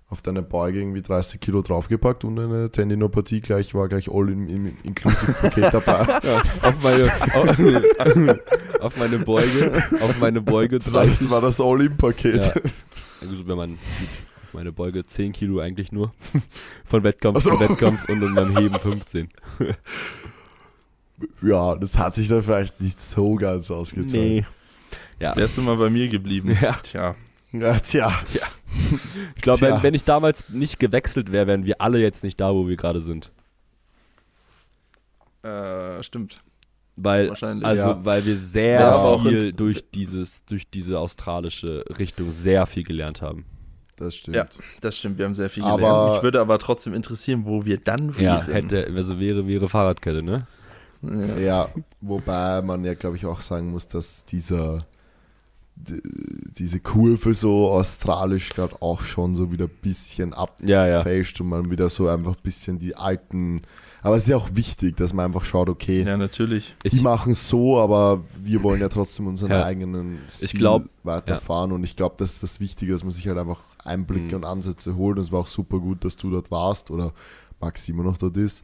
auf 0.09 0.23
deine 0.23 0.41
Beuge 0.41 0.79
irgendwie 0.79 1.03
30 1.03 1.39
Kilo 1.39 1.61
draufgepackt 1.61 2.25
und 2.25 2.39
eine 2.39 2.71
Tendinopathie 2.71 3.41
gleich 3.41 3.75
war 3.75 3.87
gleich 3.87 4.09
all 4.11 4.29
im, 4.29 4.47
im 4.47 4.73
Inklusiv-Paket 4.81 5.73
dabei. 5.73 6.19
Ja, 6.23 6.41
auf 6.63 6.83
meine 6.83 7.11
auf, 7.35 8.79
auf 8.81 8.97
meine 8.97 9.19
Beuge, 9.19 9.83
auf 10.01 10.19
meine 10.19 10.41
Beuge 10.41 10.79
30. 10.79 11.19
Das 11.19 11.29
war 11.29 11.41
das 11.41 11.61
All-In-Paket. 11.61 12.35
Ja. 12.35 12.53
Also 13.21 13.47
wenn 13.47 13.57
man 13.57 13.77
meine 14.53 14.71
Beuge 14.71 15.03
10 15.03 15.31
Kilo 15.33 15.59
eigentlich 15.59 15.91
nur 15.91 16.13
von 16.85 17.03
Wettkampf 17.03 17.43
so. 17.43 17.51
zu 17.51 17.59
Wettkampf 17.59 18.07
und 18.09 18.21
dann 18.21 18.35
beim 18.35 18.57
Heben 18.57 18.75
15. 18.79 19.29
Ja, 21.43 21.75
das 21.75 21.99
hat 21.99 22.15
sich 22.15 22.27
dann 22.29 22.41
vielleicht 22.41 22.81
nicht 22.81 22.99
so 22.99 23.35
ganz 23.35 23.69
ausgezahlt. 23.69 24.43
Ja, 25.19 25.35
Wärst 25.35 25.55
du 25.55 25.61
mal 25.61 25.77
bei 25.77 25.91
mir 25.91 26.07
geblieben? 26.07 26.57
Ja. 26.59 26.73
Tja. 26.81 27.15
Ja, 27.51 27.77
tja. 27.79 28.11
ich 29.35 29.41
glaube, 29.43 29.61
wenn, 29.61 29.73
Tja. 29.73 29.83
wenn 29.83 29.93
ich 29.93 30.03
damals 30.03 30.49
nicht 30.49 30.79
gewechselt 30.79 31.31
wäre, 31.31 31.45
wären 31.45 31.63
wir 31.65 31.79
alle 31.79 31.99
jetzt 31.99 32.23
nicht 32.23 32.39
da, 32.39 32.53
wo 32.55 32.67
wir 32.67 32.75
gerade 32.75 32.99
sind. 33.01 33.31
Äh, 35.43 36.01
stimmt. 36.01 36.39
Weil, 36.95 37.29
Wahrscheinlich. 37.29 37.65
also, 37.67 37.83
Ja. 37.83 38.05
weil 38.05 38.25
wir 38.25 38.37
sehr 38.37 38.79
Ja, 38.79 38.91
aber 38.91 39.09
auch 39.09 39.21
viel 39.21 39.53
durch 39.53 39.89
dieses, 39.91 40.43
durch 40.45 40.69
diese 40.69 40.97
australische 40.99 41.83
Richtung 41.99 42.31
sehr 42.31 42.65
viel 42.65 42.83
gelernt 42.83 43.21
haben. 43.21 43.45
Das 44.01 44.15
stimmt. 44.15 44.35
Ja. 44.35 44.47
Das 44.81 44.97
stimmt, 44.97 45.17
wir 45.17 45.25
haben 45.25 45.33
sehr 45.35 45.49
viel 45.49 45.63
Aber- 45.63 45.77
gelernt. 45.77 46.13
Mich 46.15 46.23
würde 46.23 46.41
aber 46.41 46.57
trotzdem 46.59 46.93
interessieren, 46.93 47.45
wo 47.45 47.65
wir 47.65 47.77
dann 47.77 48.17
wären. 48.17 48.23
Ja, 48.23 48.43
hätte, 48.53 48.87
also 48.95 49.19
wäre, 49.19 49.47
wäre 49.47 49.69
Fahrradkette, 49.69 50.23
ne? 50.23 50.47
Ja. 51.03 51.37
Ja, 51.39 51.69
wobei 52.01 52.61
man 52.61 52.83
ja, 52.83 52.93
glaube 52.93 53.15
ich, 53.15 53.25
auch 53.25 53.41
sagen 53.41 53.71
muss, 53.71 53.87
dass 53.87 54.23
dieser 54.25 54.85
diese 55.75 56.79
Kurve 56.79 57.33
so 57.33 57.69
australisch 57.69 58.49
gerade 58.49 58.75
auch 58.81 59.01
schon 59.01 59.35
so 59.35 59.51
wieder 59.51 59.65
ein 59.65 59.71
bisschen 59.81 60.35
Ja, 60.63 60.85
ja. 60.87 60.97
abfälscht 60.99 61.41
und 61.41 61.49
man 61.49 61.71
wieder 61.71 61.89
so 61.89 62.07
einfach 62.07 62.35
ein 62.35 62.43
bisschen 62.43 62.77
die 62.77 62.95
alten. 62.95 63.61
Aber 64.03 64.15
es 64.15 64.23
ist 64.23 64.29
ja 64.29 64.37
auch 64.37 64.49
wichtig, 64.55 64.97
dass 64.97 65.13
man 65.13 65.25
einfach 65.27 65.43
schaut, 65.45 65.69
okay, 65.69 66.03
ja, 66.03 66.17
natürlich. 66.17 66.75
die 66.83 66.87
Ich, 66.87 67.01
machen 67.01 67.33
es 67.33 67.47
so, 67.49 67.79
aber 67.79 68.23
wir 68.41 68.63
wollen 68.63 68.81
ja 68.81 68.89
trotzdem 68.89 69.27
unseren 69.27 69.51
Ja. 69.51 69.63
eigenen 69.63 70.17
Stil 70.29 70.45
Ich 70.45 70.53
glaub, 70.53 70.85
weiterfahren 71.03 71.71
und 71.71 71.83
ich 71.83 71.95
glaube, 71.95 72.15
das 72.17 72.33
ist 72.33 72.43
das 72.43 72.59
Wichtige, 72.59 72.93
dass 72.93 73.03
man 73.03 73.11
sich 73.11 73.27
halt 73.27 73.37
einfach 73.37 73.59
Einblicke 73.85 74.29
Mhm. 74.29 74.33
und 74.35 74.45
Ansätze 74.45 74.95
holt 74.95 75.17
und 75.17 75.23
es 75.23 75.31
war 75.31 75.39
auch 75.41 75.47
super 75.47 75.79
gut, 75.79 76.03
dass 76.03 76.15
du 76.15 76.29
dort 76.31 76.49
warst 76.51 76.89
oder 76.89 77.13
Max 77.59 77.87
immer 77.89 78.03
noch 78.03 78.17
dort 78.17 78.37
ist. 78.37 78.63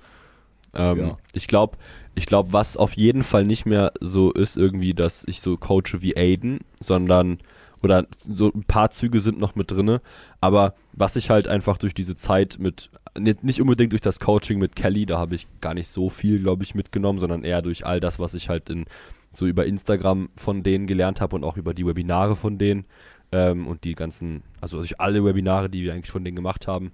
ähm, 0.73 0.97
ja. 0.99 1.17
ich 1.33 1.47
glaube, 1.47 1.77
ich 2.13 2.25
glaube, 2.25 2.51
was 2.51 2.75
auf 2.77 2.93
jeden 2.97 3.23
Fall 3.23 3.45
nicht 3.45 3.65
mehr 3.65 3.91
so 4.01 4.31
ist, 4.31 4.57
irgendwie, 4.57 4.93
dass 4.93 5.23
ich 5.27 5.39
so 5.41 5.55
coache 5.55 6.01
wie 6.01 6.17
Aiden, 6.17 6.59
sondern 6.79 7.37
oder 7.83 8.05
so 8.27 8.51
ein 8.53 8.63
paar 8.63 8.89
Züge 8.89 9.21
sind 9.21 9.39
noch 9.39 9.55
mit 9.55 9.69
drinne, 9.71 10.01
aber 10.41 10.73
was 10.93 11.15
ich 11.15 11.29
halt 11.29 11.47
einfach 11.47 11.77
durch 11.77 11.93
diese 11.93 12.15
Zeit 12.15 12.57
mit 12.59 12.89
nicht, 13.17 13.61
unbedingt 13.61 13.91
durch 13.91 14.01
das 14.01 14.19
Coaching 14.19 14.59
mit 14.59 14.75
Kelly, 14.75 15.05
da 15.05 15.17
habe 15.17 15.35
ich 15.35 15.47
gar 15.61 15.73
nicht 15.73 15.87
so 15.87 16.09
viel, 16.09 16.39
glaube 16.39 16.63
ich, 16.63 16.75
mitgenommen, 16.75 17.19
sondern 17.19 17.43
eher 17.43 17.61
durch 17.61 17.85
all 17.85 17.99
das, 17.99 18.19
was 18.19 18.33
ich 18.33 18.49
halt 18.49 18.69
in 18.69 18.85
so 19.33 19.45
über 19.45 19.65
Instagram 19.65 20.29
von 20.35 20.63
denen 20.63 20.87
gelernt 20.87 21.21
habe 21.21 21.35
und 21.35 21.43
auch 21.43 21.57
über 21.57 21.73
die 21.73 21.85
Webinare 21.85 22.35
von 22.35 22.57
denen 22.57 22.85
ähm, 23.31 23.67
und 23.67 23.83
die 23.83 23.93
ganzen, 23.93 24.43
also 24.61 24.77
durch 24.77 24.99
alle 24.99 25.23
Webinare, 25.23 25.69
die 25.69 25.83
wir 25.83 25.93
eigentlich 25.93 26.11
von 26.11 26.23
denen 26.23 26.35
gemacht 26.35 26.67
haben, 26.67 26.91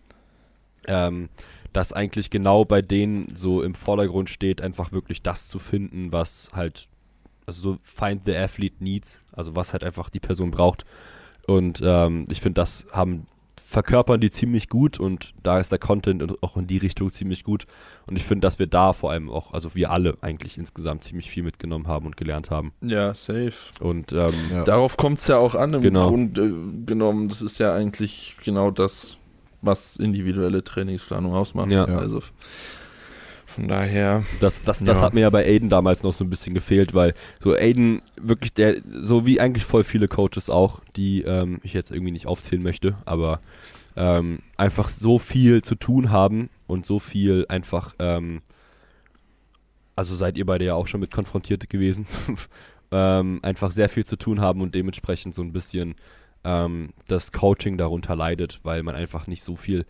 ähm, 0.88 1.30
dass 1.72 1.94
eigentlich 1.94 2.30
genau 2.30 2.66
bei 2.66 2.82
denen 2.82 3.36
so 3.36 3.64
im 3.64 3.76
Vordergrund 3.76 4.30
steht, 4.30 4.62
einfach 4.62 4.92
wirklich 4.92 5.22
das 5.22 5.48
zu 5.48 5.60
finden, 5.60 6.12
was 6.12 6.50
halt, 6.54 6.88
also 7.46 7.62
so 7.74 7.78
find 7.82 8.26
the 8.26 8.36
athlete 8.36 8.76
needs, 8.80 9.20
also 9.32 9.56
was 9.56 9.74
halt 9.74 9.84
einfach 9.84 10.10
die 10.10 10.20
Person 10.20 10.52
braucht. 10.52 10.86
Und 11.48 11.82
ähm, 11.84 12.26
ich 12.30 12.42
finde, 12.42 12.62
das 12.62 12.86
haben 12.92 13.26
verkörpern 13.74 14.22
die 14.22 14.30
ziemlich 14.30 14.70
gut 14.70 15.00
und 15.00 15.34
da 15.42 15.58
ist 15.60 15.72
der 15.72 15.80
Content 15.80 16.42
auch 16.44 16.56
in 16.58 16.68
die 16.68 16.78
Richtung 16.78 17.12
ziemlich 17.12 17.44
gut. 17.44 17.66
Und 18.06 18.16
ich 18.16 18.24
finde, 18.24 18.46
dass 18.46 18.60
wir 18.60 18.68
da 18.68 18.94
vor 18.94 19.10
allem 19.12 19.32
auch, 19.32 19.52
also 19.52 19.74
wir 19.74 19.90
alle 19.90 20.16
eigentlich 20.22 20.60
insgesamt 20.60 21.04
ziemlich 21.04 21.30
viel 21.30 21.42
mitgenommen 21.42 21.88
haben 21.88 22.06
und 22.06 22.16
gelernt 22.16 22.52
haben. 22.52 22.72
Ja, 22.82 23.16
safe. 23.16 23.54
Und 23.80 24.14
ähm, 24.14 24.32
Ja. 24.52 24.64
Darauf 24.64 24.96
kommt 24.96 25.18
es 25.20 25.28
ja 25.28 25.38
auch 25.38 25.56
an, 25.56 25.74
im 25.74 25.82
Genau. 25.82 26.10
Grunde 26.10 26.54
genommen. 26.86 27.30
Das 27.30 27.42
ist 27.42 27.58
ja 27.60 27.74
eigentlich 27.74 28.36
genau 28.46 28.70
das, 28.70 29.18
was 29.64 29.98
individuelle 29.98 30.64
Trainingsplanung 30.64 31.34
ausmacht. 31.34 31.72
Ja. 31.72 31.88
Ja. 31.90 31.98
Also 31.98 32.22
von 33.56 33.68
daher, 33.68 34.24
Das, 34.40 34.64
das, 34.64 34.80
das 34.80 34.98
Ja. 35.00 35.02
hat 35.02 35.14
mir 35.14 35.22
ja 35.22 35.30
bei 35.30 35.46
Aiden 35.46 35.70
damals 35.70 36.04
noch 36.04 36.14
so 36.14 36.24
ein 36.24 36.30
bisschen 36.30 36.54
gefehlt, 36.54 36.94
weil 36.94 37.14
so 37.42 37.54
Aiden 37.54 38.02
wirklich 38.22 38.54
der, 38.54 38.78
so 38.86 39.26
wie 39.26 39.40
eigentlich 39.40 39.66
voll 39.66 39.84
viele 39.84 40.08
Coaches 40.08 40.50
auch, 40.50 40.82
die 40.96 41.22
ähm, 41.22 41.60
ich 41.64 41.74
jetzt 41.74 41.92
irgendwie 41.92 42.12
nicht 42.12 42.28
aufzählen 42.28 42.64
möchte, 42.64 42.96
aber 43.06 43.40
ähm, 43.96 44.40
einfach 44.58 44.90
so 44.90 45.20
viel 45.20 45.62
zu 45.62 45.76
tun 45.76 46.10
haben 46.12 46.50
und 46.68 46.86
so 46.86 47.00
viel 47.00 47.46
einfach, 47.50 47.94
ähm, 48.00 48.42
also 49.96 50.16
seid 50.16 50.38
ihr 50.38 50.46
beide 50.46 50.66
ja 50.66 50.74
auch 50.76 50.88
schon 50.88 51.00
mit 51.00 51.12
konfrontiert 51.12 51.70
gewesen, 51.70 52.08
ähm, 52.92 53.40
einfach 53.44 53.72
sehr 53.72 53.90
viel 53.90 54.06
zu 54.06 54.16
tun 54.18 54.42
haben 54.42 54.62
und 54.62 54.74
dementsprechend 54.76 55.36
so 55.36 55.42
ein 55.44 55.54
bisschen 55.54 55.96
ähm, 56.44 56.90
das 57.08 57.32
Coaching 57.32 57.78
darunter 57.78 58.16
leidet, 58.16 58.60
weil 58.64 58.84
man 58.84 58.96
einfach 58.96 59.28
nicht 59.28 59.44
so 59.44 59.56
viel 59.56 59.86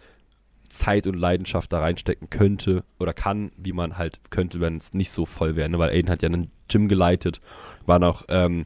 Zeit 0.74 1.08
und 1.08 1.16
Leidenschaft 1.16 1.72
da 1.72 1.80
reinstecken 1.80 2.30
könnte 2.30 2.84
oder 3.00 3.14
kann, 3.14 3.52
wie 3.58 3.74
man 3.74 3.98
halt 3.98 4.20
könnte, 4.30 4.60
wenn 4.60 4.78
es 4.78 4.94
nicht 4.94 5.12
so 5.12 5.26
voll 5.26 5.56
wäre. 5.56 5.70
Ne? 5.70 5.80
Weil 5.80 5.92
Aiden 5.92 6.10
hat 6.10 6.22
ja 6.22 6.30
einen 6.30 6.52
Gym 6.68 6.88
geleitet, 6.88 7.40
war 7.86 8.00
noch 8.00 8.26
ähm, 8.30 8.66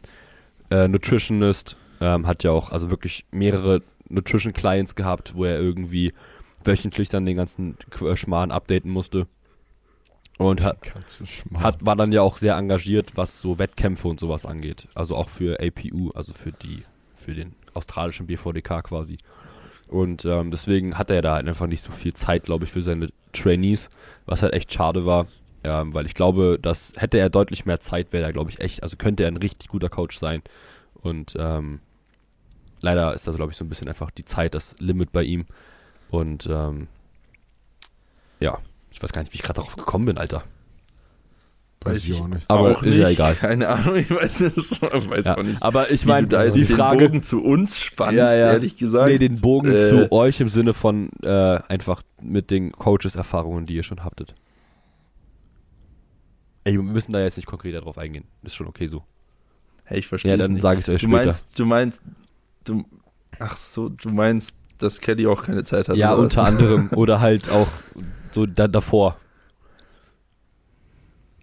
äh, 0.70 0.88
Nutritionist, 0.88 1.78
ähm, 2.01 2.26
hat 2.26 2.43
ja 2.43 2.51
auch 2.51 2.72
also 2.72 2.89
wirklich 2.89 3.26
mehrere 3.32 3.82
Nutrition 4.10 4.53
Clients 4.53 4.95
gehabt, 4.95 5.36
wo 5.36 5.45
er 5.45 5.60
irgendwie 5.60 6.14
wöchentlich 6.64 7.10
dann 7.10 7.26
den 7.26 7.38
ganzen 7.38 7.78
äh, 8.01 8.16
Schmarrn 8.16 8.51
updaten 8.51 8.91
musste. 8.91 9.28
Und 10.38 10.64
hat, 10.64 10.78
hat, 11.55 11.84
war 11.84 11.95
dann 11.95 12.12
ja 12.12 12.22
auch 12.22 12.38
sehr 12.38 12.55
engagiert, 12.55 13.14
was 13.16 13.41
so 13.41 13.58
Wettkämpfe 13.58 14.08
und 14.08 14.20
sowas 14.20 14.45
angeht. 14.45 14.88
Also 14.93 15.16
auch 15.16 15.30
für 15.30 15.60
APU, 15.60 16.12
also 16.14 16.32
für 16.32 16.51
die, 16.51 16.84
für 17.16 17.34
den 17.34 17.55
australischen 17.74 18.28
BVDK 18.28 18.84
quasi. 18.84 19.18
Und 19.88 20.26
ähm, 20.26 20.52
deswegen 20.52 20.98
hat 20.98 21.10
er 21.10 21.22
da 21.22 21.36
halt 21.36 21.48
einfach 21.48 21.68
nicht 21.68 21.84
so 21.84 21.92
viel 21.92 22.14
Zeit, 22.14 22.44
glaube 22.44 22.66
ich, 22.66 22.72
für 22.72 22.82
seine 22.82 23.10
Trainees, 23.32 23.90
was 24.26 24.42
halt 24.42 24.54
echt 24.54 24.74
schade 24.74 25.06
war. 25.06 25.28
Ähm, 25.64 25.94
weil 25.94 26.06
ich 26.06 26.14
glaube, 26.14 26.60
dass 26.62 26.94
hätte 26.98 27.18
er 27.18 27.30
deutlich 27.30 27.66
mehr 27.66 27.80
Zeit, 27.80 28.14
wäre 28.14 28.26
er, 28.26 28.34
glaube 28.34 28.52
ich, 28.52 28.60
echt, 28.60 28.84
also 28.84 28.96
könnte 28.96 29.24
er 29.24 29.30
ein 29.30 29.38
richtig 29.38 29.70
guter 29.70 29.90
Coach 29.90 30.18
sein. 30.18 30.42
Und 31.02 31.36
ähm, 31.40 31.80
leider 32.82 33.14
ist 33.14 33.28
das, 33.28 33.36
glaube 33.36 33.52
ich, 33.52 33.58
so 33.58 33.66
ein 33.66 33.70
bisschen 33.70 33.88
einfach 33.88 34.12
die 34.12 34.26
Zeit, 34.26 34.54
das 34.54 34.76
Limit 34.80 35.12
bei 35.12 35.24
ihm. 35.24 35.46
Und 36.10 36.48
ähm, 36.48 36.88
ja, 38.40 38.60
ich 38.92 39.02
weiß 39.02 39.12
gar 39.12 39.22
nicht, 39.22 39.34
wie 39.34 39.38
ich 39.38 39.44
gerade 39.44 39.58
darauf 39.58 39.76
gekommen 39.76 40.06
bin, 40.06 40.18
Alter. 40.18 40.44
Weiß 41.92 42.06
ich 42.06 42.14
auch 42.20 42.28
nicht. 42.28 42.50
Aber 42.50 42.72
auch 42.78 42.84
ist 42.84 42.96
ja 42.96 43.08
nicht. 43.08 43.16
egal. 43.20 43.36
Keine 43.40 43.68
Ahnung, 43.70 43.96
ich 43.96 44.10
weiß, 44.10 44.40
nicht, 44.42 44.58
ich 44.58 44.82
weiß 44.82 45.26
Ja, 45.26 45.38
auch 45.38 45.44
nicht. 45.44 45.62
aber 45.62 45.92
ich 45.92 46.06
meine, 46.06 46.28
die 46.28 46.66
den 46.66 46.76
Frage, 46.78 47.06
Bogen 47.06 47.24
zu 47.24 47.44
uns 47.44 47.80
spannst, 47.80 48.16
Ja, 48.16 48.34
ja. 48.36 48.52
ehrlich 48.54 48.78
gesagt. 48.78 49.10
nee, 49.10 49.18
den 49.18 49.40
Bogen 49.42 49.72
Äh, 49.74 49.80
zu 49.90 50.12
euch 50.12 50.40
im 50.40 50.50
Sinne 50.50 50.74
von 50.74 51.10
äh, 51.24 51.60
einfach 51.68 52.02
mit 52.22 52.50
den 52.52 52.72
Coaches-Erfahrungen, 52.72 53.66
die 53.66 53.76
ihr 53.76 53.84
schon 53.84 54.04
habtet. 54.04 54.34
Ey, 56.64 56.74
wir 56.74 56.84
müssen 56.84 57.14
da 57.14 57.22
jetzt 57.22 57.38
nicht 57.38 57.46
konkreter 57.48 57.82
drauf 57.82 57.98
eingehen. 57.98 58.26
Ist 58.44 58.56
schon 58.56 58.68
okay 58.68 58.88
so. 58.88 59.04
Hey, 59.86 60.00
ich 60.00 60.08
verstehe 60.08 60.32
Ja, 60.32 60.38
dann 60.38 60.60
sage 60.60 60.82
ich 60.82 60.90
euch 60.90 61.02
Du 61.02 61.08
später. 61.08 61.24
meinst, 61.26 61.58
du 61.60 61.66
meinst, 61.66 62.02
du, 62.66 62.84
ach 63.40 63.56
so, 63.56 63.88
du 63.88 64.10
meinst, 64.10 64.58
dass 64.78 65.00
Kelly 65.00 65.28
auch 65.28 65.44
keine 65.44 65.64
Zeit 65.64 65.88
hat. 65.88 65.96
ja, 65.96 66.14
oder? 66.14 66.24
unter 66.24 66.44
anderem. 66.44 66.90
Oder 66.96 67.22
halt 67.22 67.50
auch 67.50 67.68
so 68.32 68.46
da, 68.46 68.68
davor. 68.68 69.16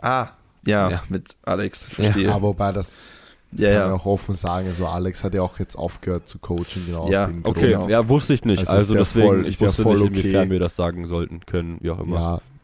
Ah, 0.05 0.29
ja, 0.67 0.91
Ja. 0.91 1.03
mit 1.09 1.37
Alex, 1.43 1.87
verstehe. 1.87 2.25
Ja, 2.27 2.41
wobei 2.43 2.73
das, 2.73 3.15
das 3.51 3.61
Ja, 3.61 3.67
kann 3.69 3.77
ja. 3.81 3.87
man 3.89 4.01
auch 4.01 4.07
offen 4.07 4.35
sagen. 4.35 4.67
Also 4.69 4.87
Alex 4.87 5.25
hat 5.25 5.35
ja 5.35 5.43
auch 5.43 5.59
jetzt 5.59 5.77
aufgehört 5.77 6.29
zu 6.29 6.39
coachen, 6.39 6.85
genau 6.87 7.09
Ja, 7.11 7.25
aus 7.25 7.31
dem 7.31 7.45
Okay, 7.45 7.73
Grund. 7.75 7.91
ja, 7.91 8.09
wusste 8.09 8.35
ich 8.35 8.45
nicht. 8.45 8.59
Also 8.61 8.73
Also, 8.73 8.85
ist 8.87 8.91
ja 8.93 8.99
deswegen, 8.99 9.27
voll- 9.27 9.47
ich 9.47 9.61
ja 9.61 9.69
wusste 9.69 9.83
voll 9.83 9.99
nicht, 10.01 10.09
inwiefern 10.11 10.41
okay. 10.43 10.51
wir 10.51 10.59
das 10.61 10.77
sagen 10.77 11.07
sollten, 11.07 11.41
können, 11.41 11.79
wie 11.81 11.91
auch 11.91 12.01
immer. 12.01 12.17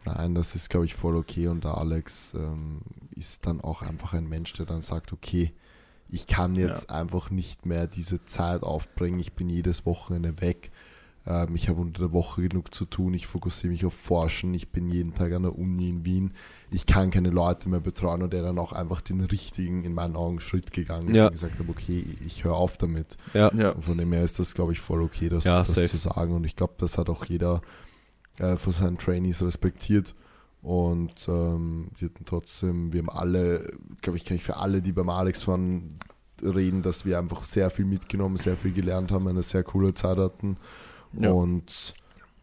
Ja, 0.06 0.12
nein, 0.14 0.34
das 0.34 0.54
ist, 0.54 0.70
glaube 0.70 0.86
ich, 0.86 0.94
voll 0.94 1.16
okay. 1.16 1.48
Und 1.48 1.64
der 1.64 1.78
Alex 1.78 2.34
ähm, 2.34 2.80
ist 3.16 3.46
dann 3.46 3.60
auch 3.60 3.82
einfach 3.82 4.12
ein 4.14 4.28
Mensch, 4.28 4.52
der 4.54 4.66
dann 4.66 4.82
sagt, 4.82 5.12
okay, 5.12 5.52
ich 6.08 6.26
kann 6.26 6.56
jetzt 6.56 6.90
einfach 6.90 7.30
nicht 7.30 7.66
mehr 7.66 7.86
diese 7.86 8.24
Zeit 8.24 8.62
aufbringen. 8.64 9.20
Ich 9.20 9.32
bin 9.34 9.48
jedes 9.48 9.86
Wochenende 9.86 10.40
weg. 10.40 10.70
Ähm, 11.26 11.54
ich 11.54 11.68
habe 11.68 11.80
unter 11.80 12.00
der 12.04 12.12
Woche 12.12 12.48
genug 12.48 12.74
zu 12.74 12.84
tun. 12.86 13.14
Ich 13.14 13.26
fokussiere 13.26 13.70
mich 13.72 13.84
auf 13.84 13.94
Forschen. 13.94 14.54
Ich 14.54 14.70
bin 14.70 14.88
jeden 14.90 15.14
Tag 15.14 15.32
an 15.32 15.42
der 15.42 15.58
Uni 15.58 15.88
in 15.90 16.04
Wien. 16.04 16.34
Ich 16.70 16.86
kann 16.86 17.10
keine 17.10 17.30
Leute 17.30 17.68
mehr 17.68 17.80
betreuen 17.80 18.22
und 18.22 18.32
der 18.32 18.42
dann 18.42 18.58
auch 18.58 18.72
einfach 18.72 19.00
den 19.00 19.20
richtigen, 19.20 19.84
in 19.84 19.92
meinen 19.92 20.16
Augen, 20.16 20.40
Schritt 20.40 20.72
gegangen 20.72 21.08
ist 21.10 21.16
Ja. 21.16 21.26
und 21.26 21.32
gesagt 21.32 21.58
habe, 21.58 21.70
okay, 21.70 22.04
ich 22.26 22.44
höre 22.44 22.54
auf 22.54 22.76
damit. 22.78 23.16
Ja, 23.34 23.52
Ja, 23.54 23.70
Und 23.70 23.84
von 23.84 23.98
dem 23.98 24.12
her 24.12 24.24
ist 24.24 24.38
das, 24.38 24.54
glaube 24.54 24.72
ich, 24.72 24.80
voll 24.80 25.02
okay, 25.02 25.28
das, 25.28 25.44
Ja, 25.44 25.58
das 25.58 25.74
zu 25.74 25.96
sagen. 25.96 26.34
Und 26.34 26.44
ich 26.44 26.56
glaube, 26.56 26.74
das 26.78 26.96
hat 26.96 27.08
auch 27.10 27.24
jeder 27.24 27.60
äh, 28.38 28.56
von 28.56 28.72
seinen 28.72 28.98
Trainees 28.98 29.42
respektiert. 29.42 30.14
Und 30.62 31.26
ähm, 31.28 31.88
die 32.00 32.06
hatten 32.06 32.24
trotzdem, 32.26 32.92
wir 32.92 33.00
haben 33.00 33.10
alle, 33.10 33.72
glaube 34.02 34.18
ich, 34.18 34.24
kann 34.24 34.36
ich 34.36 34.42
für 34.44 34.56
alle, 34.56 34.82
die 34.82 34.92
beim 34.92 35.08
Alex 35.08 35.48
waren, 35.48 35.88
reden, 36.42 36.82
dass 36.82 37.04
wir 37.04 37.18
einfach 37.18 37.44
sehr 37.44 37.70
viel 37.70 37.84
mitgenommen, 37.84 38.36
sehr 38.36 38.56
viel 38.56 38.72
gelernt 38.72 39.10
haben, 39.12 39.26
eine 39.28 39.42
sehr 39.42 39.62
coole 39.62 39.94
Zeit 39.94 40.18
hatten. 40.18 40.56
Ja. 41.12 41.30
Und 41.30 41.94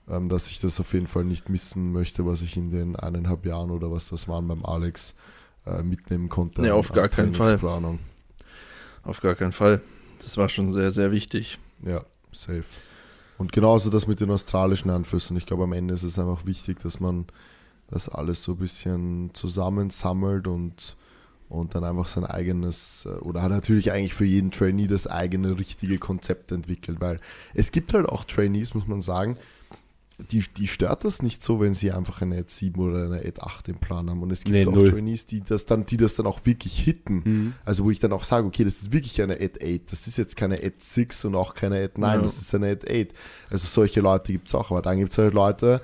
ähm, 0.09 0.29
dass 0.29 0.47
ich 0.47 0.59
das 0.59 0.79
auf 0.79 0.93
jeden 0.93 1.07
Fall 1.07 1.23
nicht 1.25 1.49
missen 1.49 1.91
möchte, 1.91 2.25
was 2.25 2.41
ich 2.41 2.57
in 2.57 2.71
den 2.71 2.95
eineinhalb 2.95 3.45
Jahren 3.45 3.71
oder 3.71 3.91
was 3.91 4.09
das 4.09 4.27
waren 4.27 4.47
beim 4.47 4.65
Alex 4.65 5.15
äh, 5.65 5.83
mitnehmen 5.83 6.29
konnte. 6.29 6.61
An- 6.61 6.71
auf 6.71 6.91
gar 6.91 7.09
keinen 7.09 7.33
Fall. 7.33 7.59
Auf 9.03 9.21
gar 9.21 9.35
keinen 9.35 9.53
Fall. 9.53 9.81
Das 10.23 10.37
war 10.37 10.49
schon 10.49 10.71
sehr, 10.71 10.91
sehr 10.91 11.11
wichtig. 11.11 11.59
Ja, 11.83 12.03
safe. 12.31 12.63
Und 13.37 13.51
genauso 13.51 13.89
das 13.89 14.07
mit 14.07 14.19
den 14.19 14.31
australischen 14.31 14.89
Einflüssen. 14.89 15.37
Ich 15.37 15.45
glaube, 15.45 15.63
am 15.63 15.73
Ende 15.73 15.93
ist 15.93 16.03
es 16.03 16.17
einfach 16.17 16.45
wichtig, 16.45 16.79
dass 16.79 16.99
man 16.99 17.25
das 17.89 18.09
alles 18.09 18.43
so 18.43 18.53
ein 18.53 18.57
bisschen 18.57 19.29
zusammensammelt 19.33 20.47
und, 20.47 20.97
und 21.49 21.75
dann 21.75 21.83
einfach 21.83 22.07
sein 22.07 22.25
eigenes, 22.25 23.05
äh, 23.05 23.09
oder 23.19 23.41
hat 23.41 23.51
natürlich 23.51 23.91
eigentlich 23.91 24.13
für 24.13 24.25
jeden 24.25 24.51
Trainee 24.51 24.87
das 24.87 25.07
eigene 25.07 25.57
richtige 25.57 25.97
Konzept 25.97 26.51
entwickelt, 26.51 26.99
weil 26.99 27.19
es 27.53 27.71
gibt 27.71 27.93
halt 27.93 28.07
auch 28.07 28.23
Trainees, 28.25 28.73
muss 28.73 28.87
man 28.87 29.01
sagen, 29.01 29.37
die, 30.31 30.43
die 30.57 30.65
stört 30.65 31.05
das 31.05 31.21
nicht 31.21 31.43
so, 31.43 31.59
wenn 31.59 31.75
sie 31.75 31.91
einfach 31.91 32.23
eine 32.23 32.37
Ad 32.37 32.47
7 32.49 32.81
oder 32.81 33.05
eine 33.05 33.17
Ad 33.19 33.39
8 33.39 33.67
im 33.69 33.75
Plan 33.77 34.09
haben. 34.09 34.23
Und 34.23 34.31
es 34.31 34.43
gibt 34.43 34.55
Nee, 34.55 34.65
auch 34.65 34.71
null. 34.71 34.89
Trainees, 34.89 35.27
die 35.27 35.41
das 35.41 35.67
dann, 35.67 35.85
die 35.85 35.95
das 35.97 36.15
dann 36.15 36.25
auch 36.25 36.43
wirklich 36.43 36.79
hitten. 36.79 37.21
Mhm. 37.23 37.53
Also 37.63 37.83
wo 37.85 37.91
ich 37.91 37.99
dann 37.99 38.11
auch 38.13 38.23
sage, 38.23 38.47
okay, 38.47 38.63
das 38.63 38.77
ist 38.81 38.91
wirklich 38.91 39.21
eine 39.21 39.35
Ad 39.35 39.59
8, 39.63 39.91
das 39.91 40.07
ist 40.07 40.17
jetzt 40.17 40.35
keine 40.35 40.55
Ad 40.55 40.73
6 40.79 41.25
und 41.25 41.35
auch 41.35 41.53
keine 41.53 41.75
Ad 41.83 41.93
9, 42.01 42.15
Ja. 42.15 42.21
das 42.23 42.39
ist 42.39 42.55
eine 42.55 42.71
Ad 42.71 42.87
8. 42.89 43.13
Also 43.51 43.67
solche 43.67 44.01
Leute 44.01 44.31
gibt 44.31 44.47
es 44.47 44.55
auch, 44.55 44.71
aber 44.71 44.81
dann 44.81 44.97
gibt 44.97 45.11
es 45.11 45.19
halt 45.19 45.35
Leute, 45.35 45.81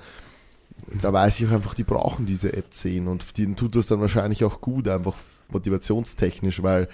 da 1.00 1.12
weiß 1.12 1.38
ich 1.38 1.46
auch 1.46 1.52
einfach, 1.52 1.74
die 1.74 1.84
brauchen 1.84 2.26
diese 2.26 2.48
Ad 2.48 2.64
10 2.70 3.06
und 3.06 3.38
denen 3.38 3.54
tut 3.54 3.76
das 3.76 3.86
dann 3.86 4.00
wahrscheinlich 4.00 4.42
auch 4.42 4.60
gut, 4.60 4.88
einfach 4.88 5.14
motivationstechnisch, 5.54 6.62
weil 6.62 6.88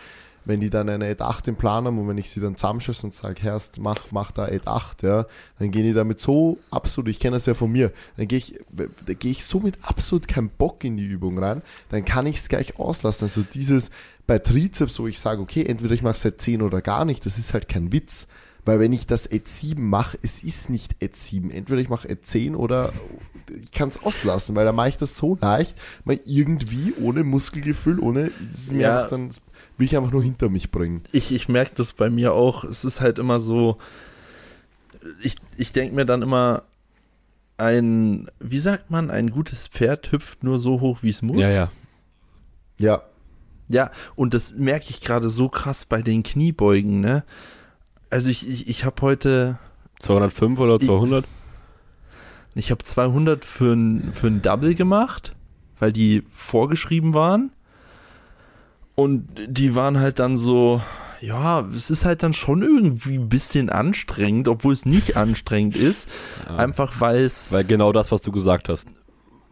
wenn 0.45 0.61
die 0.61 0.71
dann 0.71 0.89
eine 0.89 1.07
Ad 1.07 1.23
8 1.23 1.49
im 1.49 1.57
Plan 1.57 1.85
haben 1.85 1.99
und 1.99 2.09
wenn 2.09 2.19
ich 2.19 2.31
sie 2.31 2.41
dann 2.41 2.57
zusammenschieße 2.57 3.07
und 3.07 3.15
sage, 3.15 3.43
Herrst, 3.43 3.79
mach, 3.79 4.11
mach 4.11 4.33
da 4.33 4.45
Ad 4.45 4.63
8, 4.65 5.03
ja, 5.03 5.27
dann 5.59 5.71
gehen 5.71 5.85
die 5.85 5.93
damit 5.93 6.21
so 6.21 6.59
absolut, 6.71 7.09
ich 7.09 7.21
kenne 7.21 7.37
das 7.37 7.47
ja 7.47 7.55
von 7.55 7.71
mir, 7.71 7.93
dann 8.17 8.27
gehe 8.27 8.39
ich, 8.39 8.59
da 8.71 9.13
gehe 9.13 9.31
ich 9.31 9.45
so 9.45 9.61
mit 9.61 9.77
absolut 9.83 10.29
keinem 10.29 10.51
Bock 10.51 10.83
in 10.85 10.97
die 10.97 11.05
Übung 11.05 11.39
rein, 11.39 11.63
dann 11.91 12.05
kann 12.05 12.27
ich 12.27 12.37
es 12.37 12.49
gleich 12.49 12.79
auslassen. 12.79 13.25
Also 13.25 13.43
dieses 13.43 13.91
bei 14.27 14.39
Trizeps, 14.39 14.99
wo 14.99 15.07
ich 15.07 15.19
sage, 15.19 15.43
okay, 15.43 15.65
entweder 15.65 15.95
ich 15.95 16.03
mache 16.03 16.15
es 16.15 16.23
seit 16.23 16.41
10 16.41 16.63
oder 16.63 16.81
gar 16.81 17.05
nicht, 17.05 17.27
das 17.27 17.37
ist 17.37 17.53
halt 17.53 17.69
kein 17.69 17.93
Witz. 17.93 18.27
Weil 18.65 18.79
wenn 18.81 18.93
ich 18.93 19.07
das 19.07 19.27
Ad 19.27 19.43
7 19.45 19.89
mache, 19.89 20.19
es 20.23 20.43
ist 20.43 20.69
nicht 20.71 20.97
Ad 21.03 21.13
7. 21.15 21.51
Entweder 21.51 21.81
ich 21.81 21.89
mache 21.89 22.09
Ad 22.09 22.21
10 22.23 22.55
oder 22.55 22.93
ich 23.63 23.71
kann 23.73 23.89
es 23.89 24.03
auslassen, 24.03 24.55
weil 24.55 24.65
da 24.65 24.73
mache 24.73 24.91
ich 24.91 24.97
das 24.97 25.17
so 25.17 25.37
leicht, 25.41 25.77
mal 26.05 26.21
irgendwie 26.25 26.95
ohne 27.01 27.25
Muskelgefühl, 27.25 27.99
ohne, 27.99 28.31
das 28.47 28.59
ist 28.59 28.73
mir 28.73 28.81
Ja. 28.83 29.07
dann, 29.07 29.31
will 29.77 29.87
ich 29.87 29.97
einfach 29.97 30.13
nur 30.13 30.23
hinter 30.23 30.49
mich 30.51 30.71
bringen. 30.71 31.03
Ich, 31.13 31.33
ich 31.33 31.49
merke 31.49 31.73
das 31.75 31.95
bei 31.95 32.11
mir 32.11 32.33
auch. 32.35 32.65
Es 32.65 32.85
ist 32.85 33.01
halt 33.01 33.19
immer 33.19 33.41
so, 33.41 33.79
ich, 35.23 35.37
ich 35.57 35.73
denke 35.73 35.95
mir 35.95 36.05
dann 36.05 36.23
immer, 36.23 36.63
ein, 37.57 38.31
wie 38.39 38.61
sagt 38.61 38.91
man, 38.91 39.11
ein 39.11 39.31
gutes 39.31 39.69
Pferd 39.69 40.13
hüpft 40.13 40.45
nur 40.45 40.59
so 40.59 40.81
hoch, 40.81 40.99
wie 41.03 41.11
es 41.11 41.23
muss. 41.23 41.41
Ja, 41.43 41.51
ja. 41.51 41.69
Ja, 42.79 43.03
Ja, 43.69 43.91
und 44.17 44.33
das 44.33 44.53
merke 44.55 44.87
ich 44.91 45.01
gerade 45.01 45.29
so 45.31 45.49
krass 45.49 45.85
bei 45.85 46.03
den 46.03 46.23
Kniebeugen, 46.23 47.01
ne? 47.01 47.25
Also 48.11 48.29
ich, 48.29 48.47
ich, 48.49 48.69
ich 48.69 48.85
habe 48.85 49.01
heute, 49.03 49.59
205 50.01 50.59
oder 50.59 50.77
Ich- 50.77 50.87
200? 50.87 51.25
ich 52.55 52.71
habe 52.71 52.83
200 52.83 53.45
für 53.45 53.73
ein, 53.75 54.13
für 54.13 54.27
ein 54.27 54.43
Double 54.43 54.75
gemacht, 54.75 55.33
weil 55.79 55.93
die 55.93 56.25
vorgeschrieben 56.33 57.15
waren. 57.15 57.53
Und 58.97 59.29
die 59.47 59.75
waren 59.75 59.99
halt 59.99 60.19
dann 60.19 60.37
so, 60.37 60.83
ja, 61.21 61.61
es 61.75 61.91
ist 61.91 62.05
halt 62.05 62.23
dann 62.23 62.33
schon 62.33 62.63
irgendwie 62.63 63.17
ein 63.17 63.29
bisschen 63.29 63.71
anstrengend, 63.71 64.49
obwohl 64.49 64.73
es 64.75 64.85
nicht 64.85 65.17
anstrengend 65.17 65.77
ist. 65.77 66.09
Ja. 66.49 66.57
Einfach 66.57 67.01
weil 67.01 67.23
es, 67.25 67.51
Weil 67.53 67.65
genau 67.65 67.93
das, 67.93 68.11
was 68.13 68.21
du 68.21 68.33
gesagt 68.33 68.69
hast. 68.69 68.89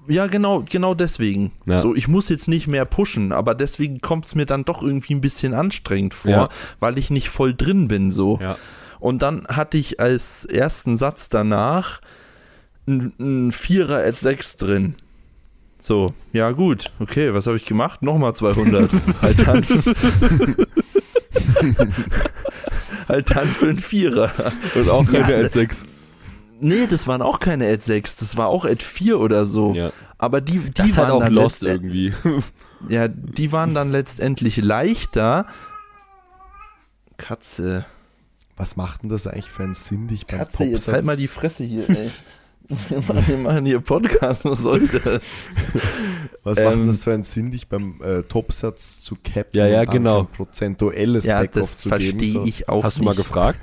Ja 0.09 0.27
genau, 0.27 0.65
genau 0.69 0.95
deswegen. 0.95 1.53
Ja. 1.67 1.79
So, 1.79 1.95
ich 1.95 2.09
muss 2.09 2.29
jetzt 2.29 2.49
nicht 2.49 2.67
mehr 2.67 2.85
pushen, 2.85 3.33
aber 3.33 3.55
deswegen 3.55 4.01
kommt 4.01 4.27
es 4.27 4.35
mir 4.35 4.47
dann 4.47 4.65
doch 4.65 4.83
irgendwie 4.83 5.15
ein 5.15 5.21
bisschen 5.21 5.55
anstrengend 5.55 6.15
vor, 6.15 6.31
Ja. 6.31 6.49
weil 6.81 6.99
ich 6.99 7.11
nicht 7.11 7.29
voll 7.29 7.55
drin 7.55 7.89
bin 7.89 8.11
so. 8.11 8.39
Ja. 8.41 8.57
Und 9.01 9.23
dann 9.23 9.47
hatte 9.49 9.79
ich 9.79 10.01
als 10.01 10.45
ersten 10.45 10.97
Satz 10.97 11.29
danach 11.29 12.01
ein, 12.89 13.53
Vierer 13.53 13.99
at 14.05 14.19
6 14.19 14.57
drin. 14.57 14.95
So, 15.79 16.13
ja 16.33 16.51
gut, 16.51 16.91
okay, 16.99 17.33
was 17.35 17.47
habe 17.47 17.57
ich 17.57 17.65
gemacht? 17.65 18.03
Nochmal 18.03 18.35
200. 18.35 18.91
halt 19.23 19.47
dann. 19.47 19.65
halt 23.09 23.31
dann 23.31 23.49
für 23.49 23.69
einen 23.69 23.79
Vierer. 23.79 24.33
Und 24.75 24.89
auch 24.89 25.07
keine 25.07 25.43
Ja. 25.43 25.47
L6. 25.49 25.85
Nee, 26.61 26.87
das 26.89 27.07
waren 27.07 27.23
auch 27.23 27.39
keine 27.41 27.67
Ad 27.69 27.83
6, 27.83 28.17
das 28.17 28.37
war 28.37 28.49
auch 28.49 28.65
Ad 28.65 28.85
4 28.85 29.19
oder 29.21 29.47
so. 29.47 29.75
Ja. 29.75 29.93
Aber 30.19 30.41
die, 30.41 30.59
die 30.59 30.71
Das 30.73 30.97
waren 30.97 31.05
halt 31.07 31.13
auch 31.15 31.21
dann 31.21 31.33
lost 31.35 31.63
irgendwie. 31.63 32.13
Ja, 32.89 33.09
die 33.09 33.51
waren 33.51 33.75
dann 33.75 33.91
letztendlich 33.91 34.57
leichter. 34.59 35.47
Katze. 37.17 37.85
was 38.57 38.77
macht 38.77 39.03
denn 39.03 39.09
das 39.09 39.27
eigentlich 39.27 39.49
für 39.51 39.65
einen 39.65 39.75
Sinn, 39.75 40.07
dich 40.09 40.27
beim 40.27 40.39
Katze, 40.39 40.65
jetzt 40.65 40.85
Topsatz- 40.85 40.93
halt 40.95 41.05
mal 41.05 41.17
die 41.17 41.29
Fresse 41.29 41.65
hier, 41.65 41.89
ey. 41.91 42.11
Wir 43.29 43.39
machen 43.39 43.65
hier 43.65 43.81
Podcast, 43.81 44.45
was 44.45 44.59
soll 44.61 44.87
das? 44.89 45.23
Was 46.45 46.59
macht 46.59 46.75
Ähm, 46.75 46.87
das 46.87 47.03
für 47.03 47.15
einen 47.15 47.23
Sinn, 47.25 47.51
dich 47.51 47.67
beim 47.69 48.01
äh, 48.03 48.23
Topsatz 48.25 49.01
zu 49.01 49.17
cappen 49.25 49.59
Ja, 49.59 49.67
ja, 49.67 49.81
und 49.81 49.87
dann 49.89 49.95
genau. 49.97 50.25
kein 50.25 50.33
prozentuelles 50.35 51.25
Ja, 51.25 51.41
Backoff 51.41 51.55
das 51.63 51.79
zu 51.79 51.89
geben? 51.91 52.01
verstehe 52.19 52.33
So. 52.35 52.45
ich 52.47 52.69
auch 52.69 52.85
Hast 52.85 52.97
du 52.97 53.01
nicht. 53.01 53.07
mal 53.07 53.15
gefragt? 53.17 53.59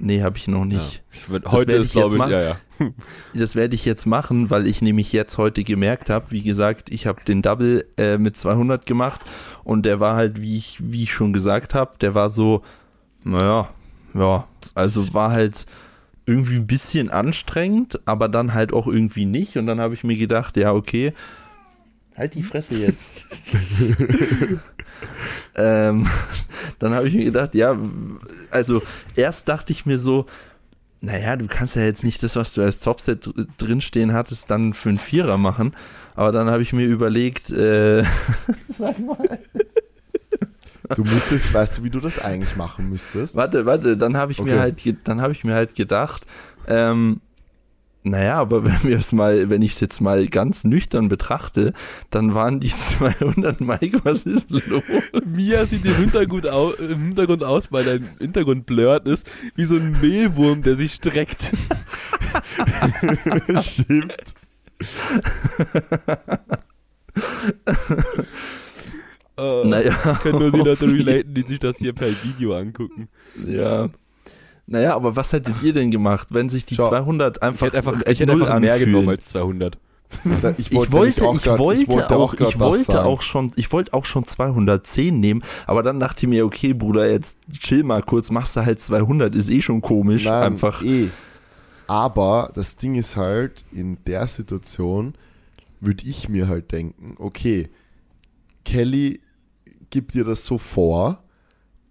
Nee, 0.00 0.22
habe 0.22 0.38
ich 0.38 0.48
noch 0.48 0.64
nicht. 0.64 1.02
Ja. 1.28 1.38
Das 1.38 1.52
Heute 1.52 1.76
ist, 1.76 1.88
ich 1.88 1.94
jetzt 1.94 2.10
glaube 2.10 2.14
ich, 2.14 2.18
machen. 2.18 2.32
ja, 2.32 2.42
ja. 2.42 2.56
Das 3.34 3.54
werde 3.54 3.74
ich 3.74 3.84
jetzt 3.84 4.06
machen, 4.06 4.48
weil 4.48 4.66
ich 4.66 4.80
nämlich 4.80 5.12
jetzt 5.12 5.36
heute 5.36 5.62
gemerkt 5.64 6.08
habe, 6.08 6.30
wie 6.30 6.42
gesagt, 6.42 6.90
ich 6.90 7.06
habe 7.06 7.20
den 7.26 7.42
Double 7.42 7.84
äh, 7.98 8.16
mit 8.16 8.36
200 8.36 8.86
gemacht 8.86 9.20
und 9.62 9.84
der 9.84 10.00
war 10.00 10.16
halt, 10.16 10.40
wie 10.40 10.56
ich, 10.56 10.78
wie 10.80 11.02
ich 11.02 11.12
schon 11.12 11.32
gesagt 11.32 11.74
habe, 11.74 11.92
der 12.00 12.14
war 12.14 12.30
so, 12.30 12.62
naja, 13.22 13.68
ja, 14.14 14.48
also 14.74 15.12
war 15.12 15.30
halt 15.30 15.66
irgendwie 16.24 16.56
ein 16.56 16.66
bisschen 16.66 17.10
anstrengend, 17.10 18.00
aber 18.06 18.28
dann 18.28 18.54
halt 18.54 18.72
auch 18.72 18.86
irgendwie 18.86 19.26
nicht 19.26 19.56
und 19.56 19.66
dann 19.66 19.80
habe 19.80 19.94
ich 19.94 20.04
mir 20.04 20.16
gedacht, 20.16 20.56
ja, 20.56 20.72
okay, 20.72 21.12
halt 22.16 22.34
die 22.34 22.42
Fresse 22.42 22.76
jetzt. 22.76 23.12
ähm, 25.56 26.06
dann 26.78 26.94
habe 26.94 27.08
ich 27.08 27.14
mir 27.14 27.24
gedacht, 27.24 27.54
ja, 27.54 27.76
also 28.50 28.82
erst 29.16 29.48
dachte 29.48 29.72
ich 29.72 29.86
mir 29.86 29.98
so, 29.98 30.26
naja, 31.02 31.36
du 31.36 31.46
kannst 31.46 31.76
ja 31.76 31.82
jetzt 31.82 32.04
nicht 32.04 32.22
das, 32.22 32.36
was 32.36 32.52
du 32.52 32.60
als 32.62 32.80
Topset 32.80 33.26
dr- 33.26 33.46
drinstehen 33.58 34.12
hattest, 34.12 34.50
dann 34.50 34.74
für 34.74 34.90
einen 34.90 34.98
Vierer 34.98 35.38
machen. 35.38 35.74
Aber 36.14 36.32
dann 36.32 36.50
habe 36.50 36.62
ich 36.62 36.72
mir 36.74 36.84
überlegt, 36.86 37.48
äh, 37.50 38.04
Du 40.96 41.04
müsstest, 41.04 41.54
weißt 41.54 41.78
du, 41.78 41.84
wie 41.84 41.90
du 41.90 42.00
das 42.00 42.18
eigentlich 42.18 42.56
machen 42.56 42.88
müsstest? 42.90 43.36
warte, 43.36 43.64
warte, 43.64 43.96
dann 43.96 44.16
habe 44.16 44.32
ich 44.32 44.40
Okay. 44.40 44.50
mir 44.54 44.58
halt, 44.60 45.08
dann 45.08 45.20
habe 45.20 45.32
ich 45.32 45.44
mir 45.44 45.54
halt 45.54 45.74
gedacht, 45.76 46.26
ähm, 46.66 47.20
naja, 48.02 48.38
aber 48.40 48.64
wenn 48.64 48.82
wir 48.82 48.98
es 48.98 49.12
mal, 49.12 49.50
wenn 49.50 49.62
ich 49.62 49.72
es 49.74 49.80
jetzt 49.80 50.00
mal 50.00 50.26
ganz 50.28 50.64
nüchtern 50.64 51.08
betrachte, 51.08 51.72
dann 52.10 52.34
waren 52.34 52.60
die 52.60 52.72
200 52.98 53.60
Mike, 53.60 54.00
was 54.04 54.22
ist 54.22 54.50
los? 54.50 54.82
Mia 55.26 55.66
sieht 55.66 55.84
im 55.84 55.96
Hintergrund, 55.96 56.46
au 56.48 56.72
im 56.72 57.02
Hintergrund 57.02 57.44
aus, 57.44 57.70
weil 57.72 57.84
dein 57.84 58.08
Hintergrund 58.18 58.66
blurrt 58.66 59.06
ist, 59.06 59.28
wie 59.54 59.64
so 59.64 59.76
ein 59.76 59.92
Mehlwurm, 60.00 60.62
der 60.62 60.76
sich 60.76 60.94
streckt. 60.94 61.50
Stimmt. 63.62 64.14
Äh, 69.36 69.64
Naja, 69.66 69.94
Können 70.22 70.38
nur 70.38 70.52
die 70.52 70.58
Leute 70.58 70.86
relaten, 70.86 71.34
die 71.34 71.42
sich 71.42 71.58
das 71.58 71.78
hier 71.78 71.92
per 71.92 72.08
Video 72.22 72.54
angucken. 72.56 73.08
ja. 73.46 73.88
Naja, 74.72 74.94
aber 74.94 75.16
was 75.16 75.32
hättet 75.32 75.62
ihr 75.62 75.72
denn 75.72 75.90
gemacht, 75.90 76.28
wenn 76.30 76.48
sich 76.48 76.64
die 76.64 76.76
Schau, 76.76 76.88
200 76.88 77.38
Ich 77.38 77.42
einfach 77.42 77.66
hätte 77.66 77.76
einfach, 77.78 78.00
ich 78.06 78.20
hätte 78.20 78.32
einfach 78.32 78.60
mehr 78.60 78.72
anfühlen? 78.74 78.92
genommen 78.92 79.08
als 79.10 79.28
200. 79.28 79.76
Da- 80.42 80.54
Ich 80.58 80.72
wollte, 80.72 81.08
ich, 81.08 81.20
nämlich 81.20 81.42
grad- 81.42 81.58
wollte 81.58 82.16
auch, 82.16 82.34
ich 82.34 82.58
wollte 82.58 82.92
sagen. 82.92 83.06
auch 83.06 83.22
schon, 83.22 83.50
ich 83.56 83.72
wollte 83.72 83.92
auch 83.94 84.04
schon 84.04 84.24
210 84.24 85.18
nehmen, 85.20 85.42
aber 85.66 85.82
dann 85.82 85.98
dachte 86.00 86.24
ich 86.24 86.28
mir, 86.30 86.44
okay, 86.46 86.72
Bruder, 86.72 87.10
jetzt 87.10 87.36
chill 87.52 87.82
mal 87.84 88.02
kurz, 88.02 88.30
machst 88.30 88.54
du 88.56 88.64
halt 88.64 88.80
200, 88.80 89.34
ist 89.34 89.48
eh 89.50 89.60
schon 89.60 89.80
komisch, 89.82 90.24
Nein, 90.24 90.42
einfach. 90.52 90.82
Eh. 90.84 91.08
Aber 91.88 92.52
das 92.54 92.76
Ding 92.76 92.94
ist 92.94 93.16
halt, 93.16 93.64
in 93.72 93.98
der 94.06 94.26
Situation 94.28 95.14
würde 95.80 96.04
ich 96.06 96.28
mir 96.28 96.46
halt 96.46 96.70
denken, 96.70 97.16
okay, 97.18 97.68
Kelly 98.64 99.20
gibt 99.90 100.14
dir 100.14 100.24
das 100.24 100.44
so 100.44 100.58
vor 100.58 101.22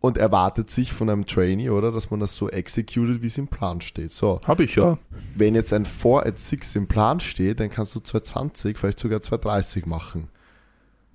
und 0.01 0.17
erwartet 0.17 0.69
sich 0.71 0.93
von 0.93 1.09
einem 1.09 1.25
Trainee, 1.25 1.69
oder, 1.69 1.91
dass 1.91 2.09
man 2.09 2.19
das 2.19 2.35
so 2.35 2.49
executed, 2.49 3.21
wie 3.21 3.27
es 3.27 3.37
im 3.37 3.47
Plan 3.47 3.81
steht. 3.81 4.11
So, 4.11 4.39
Hab 4.45 4.59
ich 4.59 4.75
ja. 4.75 4.97
wenn 5.35 5.55
jetzt 5.55 5.73
ein 5.73 5.85
4 5.85 6.25
at 6.25 6.39
6 6.39 6.75
im 6.75 6.87
Plan 6.87 7.19
steht, 7.19 7.59
dann 7.59 7.69
kannst 7.69 7.95
du 7.95 7.99
220, 7.99 8.77
vielleicht 8.77 8.99
sogar 8.99 9.21
230 9.21 9.85
machen. 9.85 10.29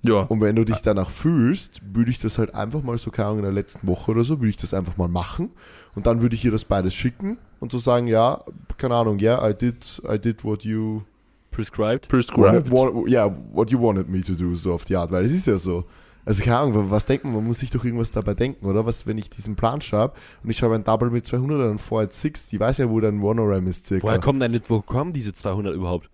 Ja. 0.05 0.21
Und 0.21 0.39
wenn 0.41 0.55
du 0.55 0.63
dich 0.65 0.81
danach 0.81 1.09
fühlst, 1.09 1.81
würde 1.93 2.11
ich 2.11 2.19
das 2.19 2.37
halt 2.37 2.53
einfach 2.53 2.83
mal 2.83 2.95
so, 2.99 3.09
keine 3.09 3.29
Ahnung, 3.29 3.39
in 3.39 3.45
der 3.45 3.53
letzten 3.53 3.87
Woche 3.87 4.11
oder 4.11 4.23
so, 4.23 4.39
würde 4.39 4.49
ich 4.49 4.57
das 4.57 4.75
einfach 4.75 4.97
mal 4.97 5.07
machen. 5.07 5.51
Und 5.95 6.05
dann 6.05 6.21
würde 6.21 6.35
ich 6.35 6.45
ihr 6.45 6.51
das 6.51 6.63
beides 6.63 6.93
schicken 6.93 7.37
und 7.59 7.71
so 7.71 7.79
sagen, 7.79 8.05
ja, 8.05 8.43
keine 8.77 8.93
Ahnung, 8.93 9.17
yeah, 9.19 9.49
I 9.49 9.53
did, 9.55 10.01
I 10.07 10.19
did 10.19 10.43
what 10.43 10.63
you 10.63 11.01
Prescribed? 11.49 12.07
Prescribed. 12.09 12.69
wanted, 12.69 12.71
wa- 12.71 13.07
yeah, 13.07 13.33
what 13.53 13.71
you 13.71 13.81
wanted 13.81 14.07
me 14.09 14.21
to 14.21 14.33
do, 14.33 14.53
so 14.55 14.73
auf 14.73 14.83
die 14.85 14.95
Art, 14.95 15.09
weil 15.11 15.25
es 15.25 15.31
ist 15.31 15.47
ja 15.47 15.57
so. 15.57 15.85
Also 16.25 16.43
keine 16.43 16.57
Ahnung, 16.57 16.89
was 16.89 17.05
denkt 17.05 17.23
man? 17.23 17.35
Man 17.35 17.43
muss 17.45 17.59
sich 17.59 17.69
doch 17.69 17.85
irgendwas 17.85 18.11
dabei 18.11 18.33
denken, 18.33 18.65
oder? 18.65 18.85
Was, 18.85 19.05
wenn 19.05 19.17
ich 19.17 19.29
diesen 19.29 19.55
Plan 19.55 19.79
schreibe 19.81 20.15
und 20.43 20.49
ich 20.49 20.57
schreibe 20.57 20.73
ein 20.75 20.83
Double 20.83 21.11
mit 21.11 21.25
200 21.25 21.59
und 21.59 21.71
ein 21.71 21.79
4 21.79 21.97
at 21.99 22.13
6, 22.13 22.47
die 22.47 22.59
weiß 22.59 22.79
ja, 22.79 22.89
wo 22.89 22.99
dein 22.99 23.21
One-RAM 23.21 23.67
ist, 23.67 23.85
circa. 23.85 24.07
Woher 24.07 24.19
kommen 24.19 24.39
denn, 24.39 24.59
wo 24.67 24.81
kommen 24.81 25.13
diese 25.13 25.33
200 25.33 25.75
überhaupt? 25.75 26.09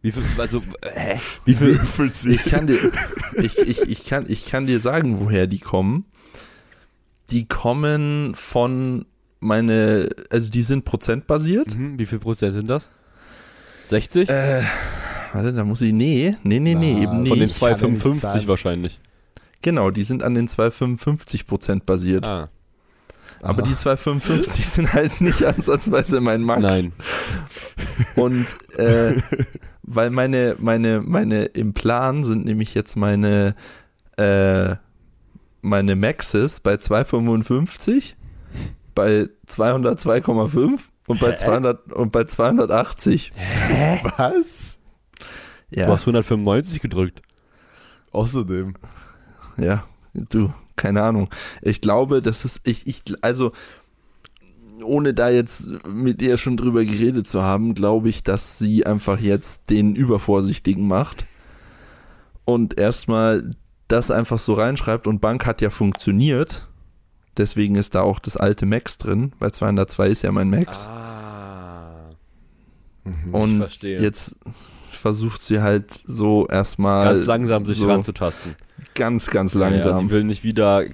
Wie 0.00 0.10
viel, 0.10 0.24
also, 0.38 0.60
hä? 0.82 1.20
Wie 1.44 1.54
viel, 1.54 1.78
würfelt 1.78 2.16
sie? 2.16 2.34
Ich 2.34 2.44
kann 2.44 2.66
dir, 2.66 2.78
ich, 3.40 3.56
ich, 3.58 3.82
ich, 3.82 4.04
kann, 4.04 4.24
ich 4.28 4.46
kann 4.46 4.66
dir 4.66 4.80
sagen, 4.80 5.20
woher 5.20 5.46
die 5.46 5.60
kommen. 5.60 6.06
Die 7.30 7.46
kommen 7.46 8.34
von 8.34 9.06
meine, 9.38 10.08
also 10.30 10.50
die 10.50 10.62
sind 10.62 10.84
prozentbasiert. 10.84 11.76
mhm, 11.76 11.98
wie 12.00 12.06
viel 12.06 12.18
Prozent 12.18 12.54
sind 12.54 12.68
das? 12.68 12.90
60? 13.84 14.28
Äh, 14.28 14.64
warte, 15.32 15.52
da 15.52 15.64
muss 15.64 15.80
ich, 15.80 15.92
nee, 15.92 16.36
nee, 16.42 16.58
nee, 16.58 16.74
nee, 16.74 16.94
Na, 16.94 17.02
eben 17.02 17.06
von 17.06 17.22
nicht. 17.22 17.28
Von 17.28 17.38
den 17.38 17.48
ich 17.48 17.58
kann 17.60 17.68
ja 17.68 17.74
nicht 17.86 18.00
255 18.00 18.22
sagen. 18.22 18.48
wahrscheinlich. 18.48 19.00
Genau, 19.62 19.90
die 19.90 20.04
sind 20.04 20.22
an 20.22 20.34
den 20.34 20.48
255 20.48 21.46
Prozent 21.46 21.86
basiert. 21.86 22.26
Ah, 22.26 22.48
Aber 23.42 23.62
Aha. 23.62 23.68
die 23.68 23.74
255 23.76 24.68
sind 24.68 24.92
halt 24.92 25.20
nicht 25.20 25.42
ansatzweise 25.44 26.20
mein 26.20 26.42
Max. 26.42 26.62
nein. 26.62 26.92
Und 28.16 28.46
äh, 28.78 29.14
weil 29.82 30.10
meine, 30.10 30.56
meine, 30.58 31.00
meine, 31.00 31.44
im 31.44 31.72
Plan 31.74 32.24
sind 32.24 32.44
nämlich 32.44 32.74
jetzt 32.74 32.96
meine, 32.96 33.54
äh, 34.16 34.74
meine 35.60 35.96
Maxes 35.96 36.60
bei 36.60 36.76
255, 36.76 38.16
bei 38.94 39.28
202,5 39.48 40.78
und 41.06 41.20
bei 41.20 41.34
200 41.34 41.92
und 41.92 42.12
bei 42.12 42.24
280. 42.24 43.32
Was? 44.16 44.78
Ja, 45.70 45.86
Du 45.86 45.92
hast 45.92 46.02
195 46.02 46.80
gedrückt. 46.82 47.22
Außerdem. 48.10 48.74
Ja, 49.56 49.84
du, 50.14 50.52
keine 50.76 51.02
Ahnung. 51.02 51.28
Ich 51.60 51.80
glaube, 51.80 52.22
das 52.22 52.44
ist, 52.44 52.60
ich, 52.64 52.86
ich, 52.86 53.02
also, 53.20 53.52
ohne 54.82 55.14
da 55.14 55.28
jetzt 55.28 55.70
mit 55.86 56.20
ihr 56.22 56.38
schon 56.38 56.56
drüber 56.56 56.84
geredet 56.84 57.26
zu 57.26 57.42
haben, 57.42 57.74
glaube 57.74 58.08
ich, 58.08 58.22
dass 58.22 58.58
sie 58.58 58.84
einfach 58.84 59.20
jetzt 59.20 59.70
den 59.70 59.94
Übervorsichtigen 59.94 60.86
macht 60.88 61.24
und 62.44 62.78
erstmal 62.78 63.54
das 63.88 64.10
einfach 64.10 64.38
so 64.38 64.54
reinschreibt 64.54 65.06
und 65.06 65.20
Bank 65.20 65.46
hat 65.46 65.60
ja 65.60 65.70
funktioniert. 65.70 66.68
Deswegen 67.36 67.76
ist 67.76 67.94
da 67.94 68.02
auch 68.02 68.18
das 68.18 68.36
alte 68.36 68.66
Max 68.66 68.98
drin, 68.98 69.32
weil 69.38 69.52
202 69.52 70.08
ist 70.08 70.22
ja 70.22 70.32
mein 70.32 70.50
Max. 70.50 70.86
Ah. 70.86 71.22
Mhm. 73.04 73.34
und 73.34 73.82
jetzt 73.82 74.36
versucht 75.02 75.42
sie 75.42 75.60
halt 75.60 75.92
so 76.06 76.46
erstmal 76.46 77.04
Ganz 77.14 77.26
langsam 77.26 77.66
sich 77.66 77.76
so 77.78 77.86
ranzutasten. 77.88 78.54
ganz, 78.94 79.26
ganz 79.26 79.52
Ja, 79.54 79.60
langsam. 79.60 79.98
sie 79.98 80.10
will 80.10 80.24
nicht 80.24 80.44
wieder 80.44 80.84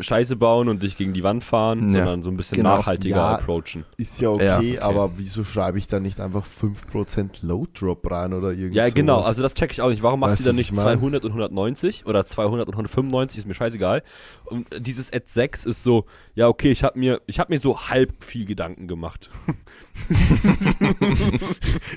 Scheiße 0.00 0.36
bauen 0.36 0.68
und 0.68 0.82
dich 0.82 0.96
gegen 0.96 1.12
die 1.12 1.22
Wand 1.22 1.44
fahren, 1.44 1.90
Ja, 1.90 1.96
sondern 1.98 2.22
so 2.22 2.30
ein 2.30 2.36
bisschen 2.36 2.56
genau. 2.56 2.76
nachhaltiger 2.76 3.16
Ja. 3.16 3.34
approachen. 3.36 3.84
Ist 3.96 4.20
ja 4.20 4.28
Ja, 4.36 4.56
okay, 4.58 4.72
okay. 4.76 4.78
aber 4.80 5.12
wieso 5.16 5.44
schreibe 5.44 5.78
ich 5.78 5.86
da 5.86 6.00
nicht 6.00 6.20
einfach 6.20 6.44
5% 6.44 7.38
Load 7.42 7.70
Drop 7.78 8.10
rein 8.10 8.32
oder 8.32 8.52
irgendwas? 8.52 8.86
Ja, 8.86 8.92
genau, 8.92 9.20
also 9.20 9.42
das 9.42 9.54
check 9.54 9.72
ich 9.72 9.80
auch 9.82 9.90
nicht. 9.90 10.02
Warum 10.02 10.20
macht 10.20 10.38
sie 10.38 10.44
dann 10.44 10.56
nicht 10.56 10.70
ich 10.70 10.76
mein? 10.76 10.84
200 10.98 11.24
und 11.24 11.30
190 11.30 12.06
oder 12.06 12.24
200 12.26 12.68
und 12.68 12.74
195, 12.74 13.38
ist 13.38 13.46
mir 13.46 13.54
scheißegal. 13.54 14.02
Und 14.46 14.66
dieses 14.78 15.12
Ad 15.12 15.24
6 15.26 15.64
ist 15.64 15.82
so, 15.82 16.06
ja, 16.34 16.48
okay, 16.48 16.70
ich 16.70 16.84
habe 16.84 16.98
mir 16.98 17.20
ich 17.26 17.38
habe 17.38 17.52
mir 17.52 17.60
so 17.60 17.88
halb 17.88 18.24
viel 18.24 18.44
Gedanken 18.46 18.88
gemacht. 18.88 19.30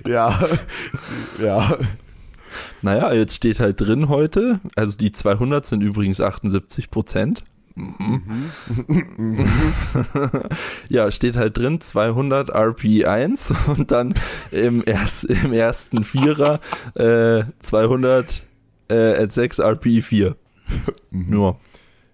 Ja, 0.08 0.40
ja. 1.42 1.78
Naja, 2.82 3.14
jetzt 3.14 3.36
steht 3.36 3.60
halt 3.60 3.80
drin 3.80 4.10
heute, 4.10 4.60
also 4.76 4.98
die 4.98 5.12
200 5.12 5.66
sind 5.66 5.82
übrigens 5.82 6.20
78 6.20 6.90
Prozent. 6.92 7.44
Ja, 10.90 11.12
steht 11.12 11.38
halt 11.38 11.58
drin 11.58 11.82
200 11.82 12.54
RP1 12.54 13.54
und 13.68 13.92
dann 13.92 14.14
im, 14.52 14.84
erst, 14.86 15.24
im 15.26 15.54
ersten 15.54 16.04
Vierer 16.04 16.60
äh, 16.96 17.44
200 17.62 18.44
äh, 18.90 19.24
at 19.24 19.32
6 19.32 19.60
RP4. 19.60 20.36
Nur. 21.12 21.58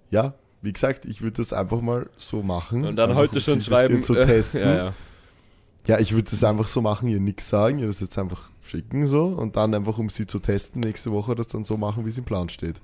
Ja, 0.09 0.33
wie 0.61 0.73
gesagt, 0.73 1.05
ich 1.05 1.21
würde 1.21 1.37
das 1.37 1.53
einfach 1.53 1.81
mal 1.81 2.09
so 2.17 2.43
machen. 2.43 2.85
Und 2.85 2.95
dann 2.95 3.09
einfach, 3.09 3.23
heute 3.23 3.37
um 3.39 3.43
schon 3.43 3.61
schreiben 3.61 4.03
zu 4.03 4.15
äh, 4.15 4.25
testen. 4.27 4.61
Ja, 4.61 4.75
ja. 4.75 4.93
Ja, 5.87 5.99
ich 5.99 6.11
würde 6.11 6.29
das 6.29 6.43
einfach 6.43 6.67
so 6.67 6.81
machen, 6.81 7.07
ihr 7.07 7.21
nichts 7.21 7.47
sagen, 7.49 7.79
ihr 7.79 7.87
das 7.87 8.01
jetzt 8.01 8.17
einfach 8.17 8.49
schicken 8.61 9.07
so 9.07 9.27
und 9.27 9.55
dann 9.55 9.73
einfach, 9.73 9.97
um 9.97 10.09
sie 10.09 10.27
zu 10.27 10.39
testen, 10.39 10.81
nächste 10.81 11.11
Woche 11.11 11.33
das 11.33 11.47
dann 11.47 11.63
so 11.63 11.77
machen, 11.77 12.03
wie 12.03 12.09
es 12.09 12.17
im 12.17 12.25
Plan 12.25 12.49
steht. 12.49 12.81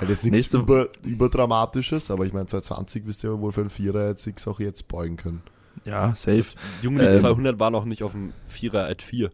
Weil 0.00 0.10
jetzt 0.10 0.22
nichts 0.24 0.36
Nächste- 0.36 0.58
über, 0.58 0.88
überdramatisches, 1.04 2.10
aber 2.10 2.24
ich 2.26 2.32
meine, 2.32 2.46
220 2.46 3.06
wirst 3.06 3.22
du 3.22 3.28
ja 3.28 3.40
wohl 3.40 3.52
für 3.52 3.62
einen 3.62 3.70
Vierer 3.70 4.08
jetzt 4.08 4.22
Six 4.24 4.46
auch 4.46 4.60
jetzt 4.60 4.86
beugen 4.88 5.16
können. 5.16 5.42
Ja, 5.84 6.14
safe. 6.14 6.44
Junge, 6.82 7.00
die 7.02 7.06
Ähm. 7.08 7.20
200 7.20 7.58
waren 7.60 7.74
auch 7.74 7.84
nicht 7.84 8.02
auf 8.02 8.12
dem 8.12 8.32
Vierer 8.46 8.86
at 8.88 9.02
4. 9.02 9.30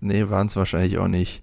Nee, 0.00 0.28
waren 0.28 0.46
es 0.48 0.56
wahrscheinlich 0.56 0.98
auch 0.98 1.08
nicht. 1.08 1.42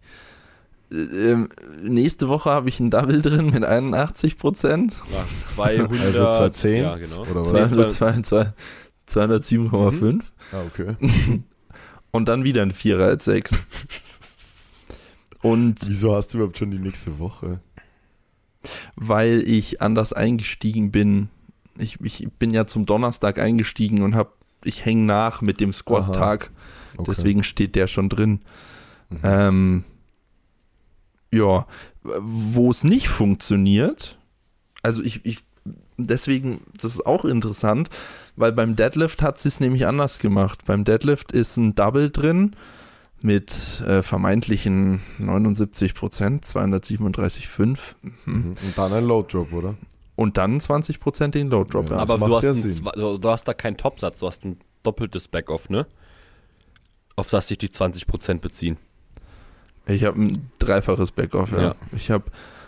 Äh, 0.91 0.95
Ähm, 0.95 1.50
nächste 1.84 2.28
Woche 2.30 2.50
habe 2.50 2.68
ich 2.70 2.80
ein 2.80 2.89
Double 2.89 3.22
drin 3.22 3.52
mit 3.52 3.64
81 3.64 4.38
Prozent. 4.38 4.95
Ja, 5.12 5.24
200. 5.56 6.02
Also 6.02 6.24
210? 6.24 6.84
Ja, 6.84 6.95
genau. 6.97 7.22
Oder 7.22 7.41
was? 7.41 7.95
202, 7.95 8.54
207,5. 9.08 10.22
Ah, 10.52 10.62
okay. 10.68 10.95
Und 12.12 12.26
dann 12.28 12.43
wieder 12.43 12.64
ein 12.64 12.72
Vierer 12.72 13.12
at 13.12 13.22
6. 13.22 13.52
Und 15.41 15.78
Wieso 15.88 16.16
hast 16.16 16.34
du 16.34 16.38
überhaupt 16.39 16.58
schon 16.58 16.72
die 16.72 16.80
nächste 16.80 17.18
Woche? 17.20 17.62
Weil 18.95 19.41
ich 19.47 19.82
anders 19.82 20.14
eingestiegen 20.14 20.91
bin, 20.91 21.30
ich, 21.78 21.99
ich 22.01 22.28
bin 22.38 22.51
ja 22.51 22.68
zum 22.68 22.86
Donnerstag 22.86 23.39
eingestiegen 23.39 24.01
und 24.01 24.16
habe, 24.16 24.32
ich 24.64 24.86
hänge 24.86 25.05
nach 25.05 25.41
mit 25.41 25.60
dem 25.60 25.72
Squat-Tag. 25.72 26.51
Okay. 26.97 27.03
Deswegen 27.07 27.43
steht 27.43 27.76
der 27.76 27.88
schon 27.88 28.10
drin. 28.10 28.41
Mhm. 29.10 29.20
Ähm, 29.24 29.84
ja, 31.32 31.68
wo 32.03 32.72
es 32.72 32.84
nicht 32.84 33.07
funktioniert, 33.07 34.18
also 34.82 35.01
ich, 35.01 35.26
ich, 35.26 35.43
deswegen, 35.97 36.62
das 36.80 36.95
ist 36.95 37.05
auch 37.05 37.26
interessant, 37.26 37.89
weil 38.36 38.51
beim 38.51 38.76
Deadlift 38.76 39.22
hat 39.22 39.38
sie 39.38 39.49
es 39.49 39.60
nämlich 39.60 39.86
anders 39.86 40.20
gemacht. 40.20 40.66
Beim 40.66 40.84
Deadlift 40.84 41.32
ist 41.32 41.57
ein 41.57 41.76
Double 41.76 42.10
drin 42.10 42.55
mit 43.22 43.82
äh, 43.86 44.01
vermeintlichen 44.01 45.01
79 45.17 45.93
Prozent, 45.93 46.45
237,5 46.45 47.78
mhm. 48.01 48.09
Mhm. 48.26 48.47
Und 48.49 48.57
dann 48.78 48.93
ein 48.93 49.05
Load 49.05 49.34
Drop, 49.34 49.53
oder? 49.53 49.76
und 50.20 50.38
dann 50.38 50.59
20 50.59 50.99
Prozent 50.99 51.34
den 51.34 51.49
Load 51.49 51.72
Drop. 51.72 51.89
Ja. 51.89 51.97
Aber 51.97 52.17
du 52.17 52.36
hast, 52.36 52.43
ein, 52.43 52.70
zwei- 52.70 52.91
du 52.91 53.30
hast 53.30 53.47
da 53.47 53.53
keinen 53.53 53.78
Topsatz, 53.78 54.20
du 54.20 54.28
hast 54.28 54.43
ein 54.43 54.57
doppeltes 54.84 55.30
Backoff, 55.30 55.70
ne? 55.70 55.88
Auf 57.15 57.30
das 57.30 57.47
sich 57.47 57.57
die 57.57 57.70
20% 57.70 58.41
beziehen. 58.41 58.76
Ich 59.88 60.03
habe 60.03 60.22
ein 60.22 60.51
dreifaches 60.59 61.11
Backoff, 61.11 61.53
ja. 61.53 61.61
Ja. 61.61 61.76
Ich 61.95 62.11
habe, 62.11 62.26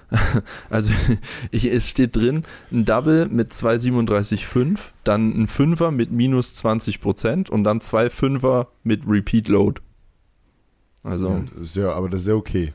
also 0.70 0.92
ich, 1.52 1.66
es 1.66 1.90
steht 1.90 2.16
drin, 2.16 2.46
ein 2.72 2.86
Double 2.86 3.28
mit 3.28 3.52
237,5, 3.52 4.78
dann 5.04 5.44
ein 5.44 5.48
Fünfer 5.48 5.92
mit 5.92 6.10
minus 6.10 6.56
20% 6.56 7.50
und 7.50 7.66
dann 7.66 7.82
zwei 7.82 8.10
Fünfer 8.10 8.70
mit 8.84 9.04
Repeat 9.06 9.50
Load. 9.50 9.82
Also, 11.04 11.44
Ja, 11.74 11.94
aber 11.94 12.10
das 12.10 12.22
ist 12.22 12.28
ja 12.28 12.36
okay. 12.36 12.74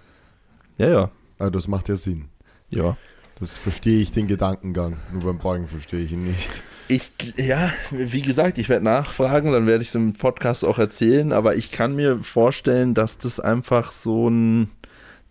ja, 0.79 0.89
ja, 0.89 1.11
Also 1.39 1.51
das 1.51 1.69
macht 1.69 1.89
ja 1.89 1.97
Sinn. 1.97 2.27
ja. 2.71 2.97
Das 3.39 3.55
verstehe 3.55 4.01
ich 4.01 4.13
den 4.13 4.29
Gedankengang. 4.29 4.97
Nur 5.13 5.25
beim 5.25 5.37
Beugen 5.37 5.69
verstehe 5.69 6.01
ich 6.01 6.13
ihn 6.13 6.25
nicht. 6.25 6.49
Ich, 6.89 7.13
ja, 7.37 7.71
wie 7.91 8.23
gesagt, 8.23 8.57
ich 8.57 8.71
werde 8.71 8.87
nachfragen, 8.87 9.53
dann 9.53 9.67
werde 9.67 9.83
ich 9.83 9.89
es 9.91 9.95
im 9.95 10.15
Podcast 10.15 10.65
auch 10.65 10.79
erzählen, 10.79 11.33
aber 11.33 11.55
ich 11.55 11.71
kann 11.71 11.95
mir 11.95 12.23
vorstellen, 12.23 12.95
dass 12.95 13.19
das 13.19 13.39
einfach 13.39 13.93
so 13.93 14.31
ein, 14.31 14.71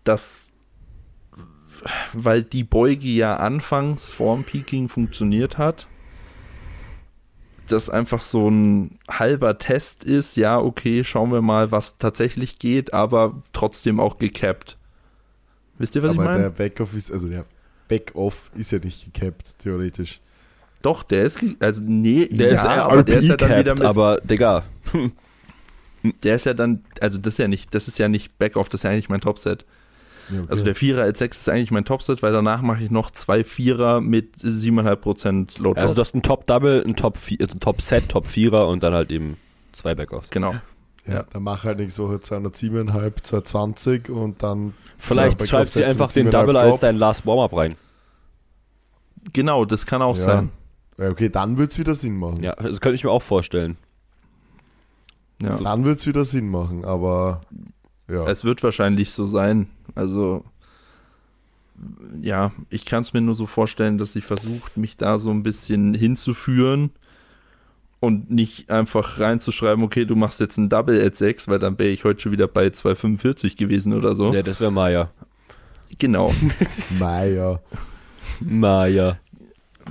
das, 0.04 0.50
weil 2.12 2.44
die 2.44 2.62
Beuge 2.62 3.08
ja 3.08 3.38
anfangs 3.38 4.08
vorm 4.08 4.44
Peaking 4.44 4.88
funktioniert 4.88 5.58
hat, 5.58 5.88
das 7.66 7.90
einfach 7.90 8.20
so 8.20 8.48
ein 8.48 8.98
halber 9.10 9.58
Test 9.58 10.04
ist, 10.04 10.36
ja, 10.36 10.58
okay, 10.58 11.04
schauen 11.04 11.32
wir 11.32 11.42
mal, 11.42 11.72
was 11.72 11.98
tatsächlich 11.98 12.58
geht, 12.58 12.94
aber 12.94 13.42
trotzdem 13.52 14.00
auch 14.00 14.18
gecapped. 14.18 14.76
Wisst 15.78 15.94
ihr, 15.94 16.02
was 16.02 16.10
aber 16.10 16.22
ich 16.22 16.28
meine? 16.28 16.42
der 16.44 16.50
Backoff 16.50 16.94
ist, 16.94 17.12
also 17.12 17.28
der 17.28 17.44
Backoff 17.88 18.50
ist 18.54 18.72
ja 18.72 18.78
nicht 18.78 19.12
gecapped, 19.12 19.58
theoretisch. 19.58 20.20
Doch, 20.82 21.02
der 21.02 21.24
ist, 21.24 21.38
also 21.60 21.82
nee, 21.84 22.26
Der 22.26 22.48
ja, 22.48 22.54
ist 22.54 22.64
eher 22.64 22.84
aber 22.84 23.02
der 23.02 23.18
ist 23.18 23.26
ja 23.26 23.36
dann 23.36 23.50
wieder 23.50 23.72
RP-capped, 23.72 23.78
mit, 23.78 23.86
aber 23.88 24.20
Digga. 24.22 24.64
Der 26.22 26.36
ist 26.36 26.46
ja 26.46 26.54
dann, 26.54 26.84
also 27.00 27.18
das 27.18 27.34
ist 27.34 27.38
ja 27.38 27.48
nicht, 27.48 27.74
das 27.74 27.88
ist 27.88 27.98
ja 27.98 28.08
nicht 28.08 28.38
Backoff, 28.38 28.68
das 28.68 28.78
ist 28.78 28.82
ja 28.84 28.90
eigentlich 28.90 29.08
mein 29.08 29.20
Topset. 29.20 29.64
Ja, 30.30 30.40
okay. 30.40 30.48
Also 30.50 30.64
der 30.64 30.74
Vierer 30.74 31.02
als 31.02 31.18
6 31.18 31.38
ist 31.38 31.48
eigentlich 31.48 31.70
mein 31.70 31.84
Topset, 31.84 32.22
weil 32.22 32.32
danach 32.32 32.62
mache 32.62 32.82
ich 32.82 32.90
noch 32.90 33.10
zwei 33.10 33.44
Vierer 33.44 34.00
mit 34.00 34.36
7,5% 34.38 35.60
Load 35.60 35.80
Also 35.80 35.94
du 35.94 36.00
hast 36.00 36.14
ein 36.14 36.22
Top-Double, 36.22 36.84
ein 36.84 36.96
also 36.96 37.58
Top-Set, 37.58 38.08
Top-Vierer 38.08 38.68
und 38.68 38.82
dann 38.82 38.92
halt 38.92 39.10
eben 39.10 39.36
zwei 39.72 39.94
Backoffs. 39.94 40.30
Genau. 40.30 40.52
ja, 41.06 41.14
ja. 41.14 41.24
dann 41.32 41.42
mach 41.42 41.64
halt 41.64 41.78
nächste 41.78 42.02
Woche 42.02 42.16
207,5, 42.16 43.22
220 43.22 44.10
und 44.10 44.42
dann 44.42 44.74
Vielleicht 44.98 45.46
schreibst 45.46 45.76
du 45.76 45.84
einfach 45.84 46.10
den 46.10 46.28
7,5 46.28 46.30
Double 46.30 46.56
als 46.56 46.80
dein 46.80 46.96
Last 46.96 47.26
Warm-Up 47.26 47.56
rein. 47.56 47.76
Genau, 49.32 49.64
das 49.64 49.86
kann 49.86 50.02
auch 50.02 50.16
Ja. 50.16 50.24
sein. 50.24 50.50
Ja, 50.98 51.10
okay, 51.10 51.28
dann 51.28 51.58
wird 51.58 51.72
es 51.72 51.78
wieder 51.78 51.94
Sinn 51.94 52.16
machen. 52.18 52.42
Ja, 52.42 52.54
das 52.54 52.80
könnte 52.80 52.94
ich 52.94 53.04
mir 53.04 53.10
auch 53.10 53.22
vorstellen. 53.22 53.76
Ja. 55.42 55.58
Dann 55.58 55.84
wird 55.84 55.98
es 55.98 56.06
wieder 56.06 56.24
Sinn 56.24 56.48
machen, 56.48 56.84
aber 56.84 57.42
ja. 58.08 58.26
Es 58.28 58.44
wird 58.44 58.62
wahrscheinlich 58.62 59.12
so 59.12 59.24
sein. 59.24 59.68
Also, 59.94 60.44
ja, 62.22 62.52
ich 62.70 62.84
kann 62.84 63.02
es 63.02 63.12
mir 63.12 63.20
nur 63.20 63.34
so 63.34 63.46
vorstellen, 63.46 63.98
dass 63.98 64.12
sie 64.12 64.20
versucht, 64.22 64.76
mich 64.76 64.96
da 64.96 65.18
so 65.18 65.30
ein 65.30 65.42
bisschen 65.42 65.92
hinzuführen 65.94 66.90
und 68.00 68.30
nicht 68.30 68.70
einfach 68.70 69.20
reinzuschreiben, 69.20 69.84
okay, 69.84 70.04
du 70.04 70.14
machst 70.16 70.40
jetzt 70.40 70.56
ein 70.56 70.68
Double 70.68 71.02
at 71.04 71.16
6, 71.16 71.48
weil 71.48 71.58
dann 71.58 71.78
wäre 71.78 71.90
ich 71.90 72.04
heute 72.04 72.20
schon 72.20 72.32
wieder 72.32 72.48
bei 72.48 72.66
2,45 72.68 73.56
gewesen 73.56 73.92
oder 73.92 74.14
so. 74.14 74.32
Ja, 74.32 74.42
das 74.42 74.60
wäre 74.60 74.70
Maya. 74.70 75.10
Genau. 75.98 76.32
Meier. 76.98 77.60
Maya. 78.40 79.18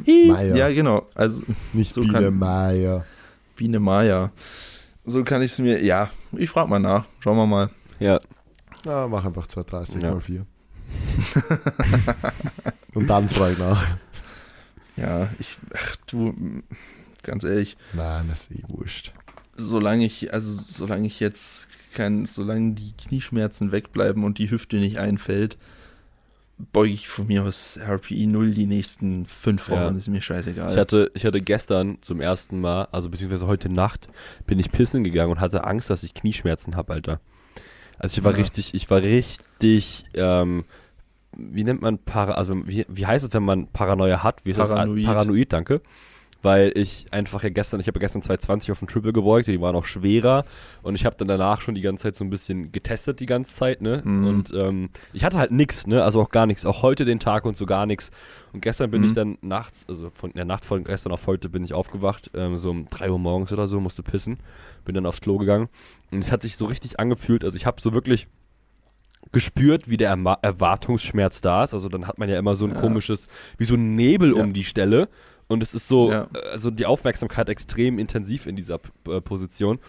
Meier. 0.05 0.55
Ja, 0.55 0.69
genau. 0.69 1.07
Also, 1.15 1.43
nicht 1.73 1.93
so 1.93 2.01
Biene 2.01 2.13
kann- 2.13 2.37
Meier. 2.37 3.05
Biene 3.55 3.79
Maya. 3.79 4.31
So 5.05 5.23
kann 5.23 5.41
ich 5.41 5.53
es 5.53 5.59
mir, 5.59 5.83
ja, 5.83 6.09
ich 6.33 6.49
frage 6.49 6.69
mal 6.69 6.79
nach. 6.79 7.05
Schauen 7.19 7.37
wir 7.37 7.45
mal. 7.47 7.69
Ja. 7.99 8.19
Na, 8.85 9.07
mach 9.07 9.25
einfach 9.25 9.47
230 9.47 10.01
Ja. 10.01 10.11
mal 10.11 10.21
4. 10.21 10.45
und 12.93 13.07
dann 13.07 13.29
frage 13.29 13.53
ich 13.53 13.59
nach. 13.59 13.97
Ja, 14.97 15.29
ich, 15.39 15.57
ach 15.75 15.95
du, 16.07 16.33
ganz 17.23 17.43
ehrlich, 17.43 17.75
Nein, 17.93 18.25
das 18.29 18.41
ist 18.47 18.51
eh 18.51 18.63
wurscht. 18.67 19.11
solange 19.57 20.05
ich, 20.05 20.33
also 20.33 20.59
solange 20.65 21.07
ich 21.07 21.19
jetzt 21.19 21.67
kein, 21.93 22.25
solange 22.25 22.73
die 22.73 22.93
Knieschmerzen 22.93 23.71
wegbleiben 23.71 24.23
und 24.23 24.37
die 24.37 24.49
Hüfte 24.51 24.77
nicht 24.77 24.99
einfällt, 24.99 25.57
beuge 26.71 26.93
ich 26.93 27.09
von 27.09 27.27
mir 27.27 27.43
aus 27.43 27.77
RPI 27.77 28.27
0 28.27 28.51
die 28.51 28.65
nächsten 28.67 29.25
fünf 29.25 29.67
Wochen, 29.69 29.79
Ja. 29.81 29.89
ist 29.89 30.07
mir 30.07 30.21
scheißegal. 30.21 30.71
Ich 30.71 30.77
hatte, 30.79 31.11
ich 31.13 31.25
hatte 31.25 31.41
gestern 31.41 31.97
zum 32.01 32.21
ersten 32.21 32.61
Mal, 32.61 32.87
also 32.93 33.09
beziehungsweise 33.09 33.47
heute 33.47 33.67
Nacht, 33.67 34.07
bin 34.47 34.59
ich 34.59 34.71
pissen 34.71 35.03
gegangen 35.03 35.31
und 35.33 35.39
hatte 35.41 35.65
Angst, 35.65 35.89
dass 35.89 36.03
ich 36.03 36.13
Knieschmerzen 36.13 36.77
habe, 36.77 36.93
Alter. 36.93 37.19
Also 37.97 38.17
ich 38.17 38.23
war 38.23 38.31
Ja. 38.31 38.37
richtig, 38.37 38.73
ich 38.73 38.89
war 38.89 39.01
richtig, 39.01 40.05
ähm, 40.13 40.63
wie 41.37 41.63
nennt 41.63 41.81
man 41.81 41.97
Para, 41.97 42.33
also 42.33 42.53
wie, 42.67 42.85
wie 42.87 43.05
heißt 43.05 43.25
es, 43.25 43.33
wenn 43.33 43.43
man 43.43 43.67
Paranoia 43.67 44.23
hat? 44.23 44.45
Wie 44.45 44.51
ist 44.51 44.57
Paranoid. 44.57 44.99
das? 45.05 45.13
Paranoid, 45.13 45.53
danke. 45.53 45.81
Weil 46.45 46.71
ich 46.75 47.07
einfach 47.11 47.41
ja 47.41 47.49
gestern, 47.49 47.79
ich 47.79 47.87
habe 47.87 47.97
ja 47.97 48.01
gestern 48.01 48.21
220 48.21 48.71
auf 48.71 48.77
dem 48.77 48.87
Triple 48.87 49.13
gebeugt, 49.13 49.47
die 49.47 49.59
waren 49.59 49.75
auch 49.75 49.85
schwerer 49.85 50.45
und 50.83 50.93
ich 50.93 51.03
habe 51.03 51.15
dann 51.17 51.27
danach 51.27 51.59
schon 51.59 51.73
die 51.73 51.81
ganze 51.81 52.03
Zeit 52.03 52.15
so 52.15 52.23
ein 52.23 52.29
bisschen 52.29 52.71
getestet 52.71 53.19
die 53.19 53.25
ganze 53.25 53.55
Zeit, 53.55 53.81
ne? 53.81 54.03
Mhm. 54.05 54.27
Und 54.27 54.53
ähm, 54.53 54.89
ich 55.11 55.23
hatte 55.23 55.39
halt 55.39 55.49
nix, 55.49 55.87
ne? 55.87 56.03
Also 56.03 56.21
auch 56.21 56.29
gar 56.29 56.45
nichts, 56.45 56.63
auch 56.67 56.83
heute 56.83 57.03
den 57.03 57.19
Tag 57.19 57.45
und 57.45 57.57
so 57.57 57.65
gar 57.65 57.87
nichts. 57.87 58.11
Und 58.53 58.61
gestern 58.61 58.91
bin 58.91 59.01
Mhm. 59.01 59.07
ich 59.07 59.13
dann 59.13 59.37
nachts, 59.41 59.85
also 59.89 60.11
von 60.11 60.33
der 60.33 60.45
Nacht 60.45 60.65
von 60.65 60.83
gestern 60.83 61.11
auf 61.13 61.25
heute 61.25 61.49
bin 61.49 61.63
ich 61.63 61.73
aufgewacht, 61.73 62.29
ähm, 62.35 62.59
so 62.59 62.69
um 62.69 62.87
3 62.89 63.09
Uhr 63.09 63.17
morgens 63.17 63.51
oder 63.51 63.67
so, 63.67 63.79
musste 63.79 64.03
pissen, 64.03 64.37
bin 64.85 64.93
dann 64.93 65.07
aufs 65.07 65.21
Klo 65.21 65.39
gegangen 65.39 65.67
und 66.11 66.19
es 66.19 66.31
hat 66.31 66.43
sich 66.43 66.57
so 66.57 66.65
richtig 66.65 66.99
angefühlt, 66.99 67.43
also 67.43 67.57
ich 67.57 67.65
habe 67.65 67.81
so 67.81 67.91
wirklich 67.95 68.27
gespürt, 69.31 69.89
wie 69.89 69.97
der 69.97 70.11
Erwartungsschmerz 70.43 71.41
da 71.41 71.63
ist. 71.63 71.73
Also 71.73 71.89
dann 71.89 72.07
hat 72.07 72.19
man 72.19 72.29
ja 72.29 72.37
immer 72.37 72.55
so 72.55 72.65
ein 72.65 72.75
Ja. 72.75 72.79
komisches, 72.79 73.27
wie 73.57 73.65
so 73.65 73.73
ein 73.73 73.95
Nebel 73.95 74.35
Ja. 74.37 74.43
um 74.43 74.53
die 74.53 74.63
Stelle. 74.63 75.09
Und 75.47 75.61
es 75.61 75.73
ist 75.75 75.87
so, 75.87 76.11
Ja. 76.11 76.27
also 76.51 76.71
die 76.71 76.85
Aufmerksamkeit 76.85 77.49
extrem 77.49 77.99
intensiv 77.99 78.45
in 78.47 78.55
dieser 78.55 78.79
äh, 79.07 79.21
Position. 79.21 79.79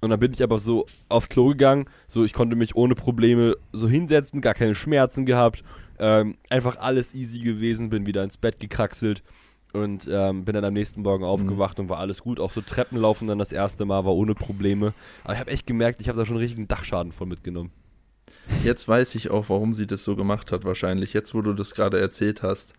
Und 0.00 0.10
dann 0.10 0.20
bin 0.20 0.32
ich 0.32 0.42
aber 0.42 0.58
so 0.58 0.84
aufs 1.08 1.28
Klo 1.28 1.48
gegangen, 1.48 1.86
so 2.06 2.24
ich 2.24 2.32
konnte 2.32 2.54
mich 2.56 2.74
ohne 2.76 2.94
Probleme 2.94 3.56
so 3.72 3.88
hinsetzen, 3.88 4.40
gar 4.40 4.54
keine 4.54 4.74
Schmerzen 4.74 5.24
gehabt, 5.26 5.64
ähm, 5.98 6.36
einfach 6.50 6.76
alles 6.76 7.14
easy 7.14 7.38
gewesen, 7.38 7.88
bin 7.88 8.04
wieder 8.04 8.22
ins 8.22 8.36
Bett 8.36 8.60
gekraxelt 8.60 9.22
und 9.72 10.06
ähm, 10.10 10.44
bin 10.44 10.54
dann 10.54 10.64
am 10.64 10.74
nächsten 10.74 11.02
Morgen 11.02 11.24
aufgewacht 11.24 11.78
und 11.80 11.88
war 11.88 11.98
alles 11.98 12.22
gut. 12.22 12.40
Auch 12.40 12.52
so 12.52 12.60
Treppenlaufen 12.60 13.28
dann 13.28 13.38
das 13.38 13.52
erste 13.52 13.84
Mal 13.86 14.04
war 14.04 14.14
ohne 14.14 14.34
Probleme. 14.34 14.92
Aber 15.24 15.32
ich 15.34 15.40
habe 15.40 15.50
echt 15.50 15.66
gemerkt, 15.66 16.00
ich 16.00 16.08
habe 16.08 16.18
da 16.18 16.26
schon 16.26 16.36
einen 16.36 16.42
richtigen 16.42 16.68
Dachschaden 16.68 17.12
von 17.12 17.28
mitgenommen. 17.28 17.70
Jetzt 18.64 18.86
weiß 18.86 19.14
ich 19.16 19.30
auch, 19.30 19.48
warum 19.48 19.72
sie 19.74 19.86
das 19.86 20.04
so 20.04 20.14
gemacht 20.14 20.52
hat 20.52 20.64
wahrscheinlich. 20.64 21.12
Jetzt, 21.14 21.34
wo 21.34 21.40
du 21.42 21.52
das 21.52 21.74
gerade 21.74 21.98
erzählt 21.98 22.42
hast, 22.42 22.74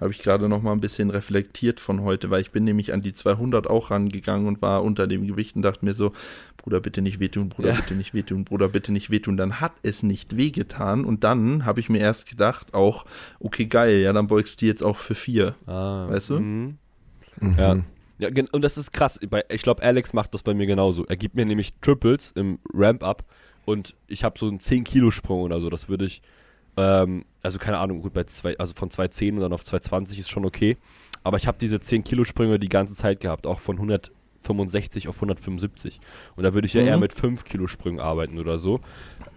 habe 0.00 0.12
ich 0.12 0.20
gerade 0.20 0.48
noch 0.48 0.62
mal 0.62 0.72
ein 0.72 0.80
bisschen 0.80 1.10
reflektiert 1.10 1.80
von 1.80 2.02
heute, 2.02 2.30
weil 2.30 2.40
ich 2.40 2.50
bin 2.50 2.64
nämlich 2.64 2.92
an 2.92 3.02
die 3.02 3.14
200 3.14 3.66
auch 3.68 3.90
rangegangen 3.90 4.46
und 4.46 4.62
war 4.62 4.82
unter 4.84 5.06
dem 5.06 5.26
Gewicht 5.26 5.56
und 5.56 5.62
dachte 5.62 5.84
mir 5.84 5.94
so, 5.94 6.12
Bruder, 6.56 6.80
bitte 6.80 7.02
nicht 7.02 7.18
wehtun, 7.20 7.48
Bruder, 7.48 7.70
Ja. 7.70 7.74
bitte 7.76 7.94
nicht 7.94 8.14
wehtun, 8.14 8.44
Bruder, 8.44 8.68
bitte 8.68 8.92
nicht 8.92 9.10
wehtun. 9.10 9.36
Dann 9.36 9.60
hat 9.60 9.72
es 9.82 10.02
nicht 10.02 10.36
wehgetan 10.36 11.04
und 11.04 11.24
dann 11.24 11.64
habe 11.64 11.80
ich 11.80 11.88
mir 11.88 11.98
erst 11.98 12.26
gedacht 12.28 12.74
auch, 12.74 13.06
okay, 13.40 13.66
geil, 13.66 13.98
ja, 13.98 14.12
dann 14.12 14.26
beugst 14.26 14.60
du 14.62 14.66
jetzt 14.66 14.82
auch 14.82 14.96
für 14.96 15.14
vier. 15.14 15.54
Ah, 15.66 16.06
Weißt 16.08 16.30
du? 16.30 16.40
mhm. 16.40 16.78
Mhm. 17.40 17.54
Ja. 17.58 17.76
Ja, 18.20 18.28
und 18.50 18.62
das 18.62 18.76
ist 18.76 18.92
krass. 18.92 19.20
Ich 19.48 19.62
glaube, 19.62 19.80
Alex 19.84 20.12
macht 20.12 20.34
das 20.34 20.42
bei 20.42 20.52
mir 20.52 20.66
genauso. 20.66 21.06
Er 21.06 21.16
gibt 21.16 21.36
mir 21.36 21.46
nämlich 21.46 21.72
Triples 21.80 22.32
im 22.34 22.58
Ramp-Up 22.74 23.24
und 23.64 23.94
ich 24.08 24.24
habe 24.24 24.36
so 24.36 24.48
einen 24.48 24.58
10-Kilo-Sprung 24.58 25.42
oder 25.42 25.60
so. 25.60 25.70
Das 25.70 25.88
würde 25.88 26.04
ich, 26.06 26.20
ähm, 26.78 27.24
also 27.42 27.58
keine 27.58 27.78
Ahnung, 27.78 28.00
gut, 28.02 28.12
bei 28.14 28.24
zwei, 28.24 28.56
also 28.58 28.72
von 28.74 28.90
210 28.90 29.34
und 29.34 29.40
dann 29.40 29.52
auf 29.52 29.64
220 29.64 30.18
ist 30.20 30.30
schon 30.30 30.44
okay. 30.44 30.76
Aber 31.24 31.36
ich 31.36 31.46
habe 31.46 31.58
diese 31.60 31.76
10-Kilo-Sprünge 31.76 32.58
die 32.58 32.68
ganze 32.68 32.94
Zeit 32.94 33.20
gehabt, 33.20 33.46
auch 33.46 33.58
von 33.58 33.76
165 33.76 35.08
auf 35.08 35.16
175. 35.16 36.00
Und 36.36 36.44
da 36.44 36.54
würde 36.54 36.66
ich 36.66 36.74
ja 36.74 36.82
Mhm. 36.82 36.88
eher 36.88 36.98
mit 36.98 37.12
5-Kilo-Sprüngen 37.12 38.00
arbeiten 38.00 38.38
oder 38.38 38.58
so. 38.58 38.80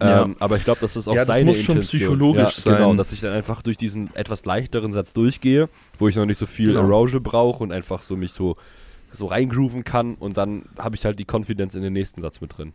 Ja. 0.00 0.22
Ähm, 0.22 0.36
aber 0.38 0.56
ich 0.56 0.64
glaube, 0.64 0.80
das 0.80 0.94
ist 0.96 1.08
auch 1.08 1.14
Ja, 1.14 1.24
das 1.24 1.34
seine 1.36 1.46
muss 1.46 1.58
schon 1.58 1.76
Intention. 1.78 2.00
psychologisch 2.00 2.58
ja, 2.64 2.72
Genau, 2.74 2.88
sein. 2.90 2.96
dass 2.96 3.12
ich 3.12 3.20
dann 3.20 3.32
einfach 3.32 3.62
durch 3.62 3.76
diesen 3.76 4.14
etwas 4.14 4.44
leichteren 4.44 4.92
Satz 4.92 5.12
durchgehe, 5.12 5.68
wo 5.98 6.08
ich 6.08 6.16
noch 6.16 6.26
nicht 6.26 6.38
so 6.38 6.46
viel 6.46 6.68
Genau. 6.74 6.82
Arousal 6.82 7.20
brauche 7.20 7.62
und 7.64 7.72
einfach 7.72 8.02
so 8.02 8.16
mich 8.16 8.32
so, 8.32 8.56
so 9.12 9.26
reingrooven 9.26 9.84
kann 9.84 10.14
und 10.14 10.36
dann 10.36 10.64
habe 10.78 10.96
ich 10.96 11.04
halt 11.04 11.18
die 11.18 11.26
Confidence 11.30 11.74
in 11.74 11.82
den 11.82 11.92
nächsten 11.92 12.22
Satz 12.22 12.40
mit 12.40 12.56
drin. 12.56 12.72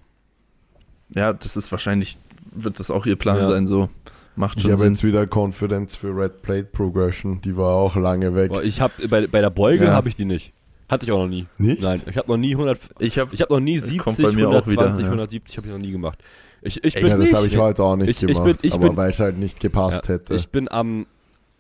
Ja, 1.16 1.32
das 1.34 1.56
ist 1.58 1.72
wahrscheinlich, 1.72 2.18
wird 2.52 2.80
das 2.80 2.92
auch 2.92 3.06
ihr 3.06 3.16
Plan 3.16 3.38
Ja. 3.38 3.46
sein, 3.48 3.66
so. 3.66 3.90
Macht 4.38 4.58
Ich 4.58 4.64
schon 4.64 4.72
habe 4.72 4.80
Sinn. 4.84 4.94
jetzt 4.94 5.04
wieder 5.04 5.26
Confidence 5.26 5.96
für 5.96 6.16
Red 6.16 6.42
Plate 6.42 6.66
Progression. 6.72 7.42
Die 7.42 7.58
war 7.58 7.74
auch 7.74 7.96
lange 7.96 8.36
weg. 8.36 8.50
Boah, 8.50 8.64
ich 8.64 8.80
habe 8.80 8.94
bei, 9.08 9.26
bei 9.28 9.42
der 9.42 9.50
Beuge 9.50 9.86
Ja. 9.86 9.94
habe 9.94 10.08
ich 10.10 10.16
die 10.16 10.26
nicht. 10.26 10.54
Hatte 10.90 11.06
ich 11.06 11.12
auch 11.12 11.20
noch 11.20 11.28
nie. 11.28 11.46
Nicht? 11.58 11.82
Nein, 11.82 12.02
ich 12.10 12.16
habe 12.18 12.30
noch 12.30 12.38
nie 12.38 12.52
100 12.56 12.80
Ich 13.00 13.18
habe 13.20 13.34
ich 13.34 13.42
habe 13.42 13.52
noch 13.54 13.60
nie 13.60 13.78
Kommt 13.80 14.16
70, 14.18 14.26
bei 14.26 14.32
mir 14.32 14.48
auch 14.48 14.54
120, 14.54 14.72
wieder, 15.00 15.02
ja. 15.02 15.08
170 15.12 15.58
habe 15.58 15.68
ich 15.68 15.74
noch 15.74 15.80
nie 15.80 15.92
gemacht. 15.92 16.20
Ich, 16.62 16.84
ich 16.84 16.94
bin 16.94 17.08
Ja, 17.08 17.18
das 17.18 17.34
habe 17.34 17.48
ich 17.48 17.58
heute 17.58 17.84
auch 17.84 17.96
nicht 17.96 18.10
Ich- 18.10 18.22
ich 18.24 18.28
gemacht, 18.28 18.46
bin- 18.46 18.58
ich 18.62 18.74
aber 18.74 18.88
bin- 18.90 18.98
weil 18.98 19.10
es 19.12 19.20
halt 19.20 19.38
nicht 19.38 19.60
gepasst 19.60 20.04
Ja, 20.08 20.14
hätte. 20.14 20.36
Ich 20.36 20.48
bin 20.50 20.70
am 20.72 21.08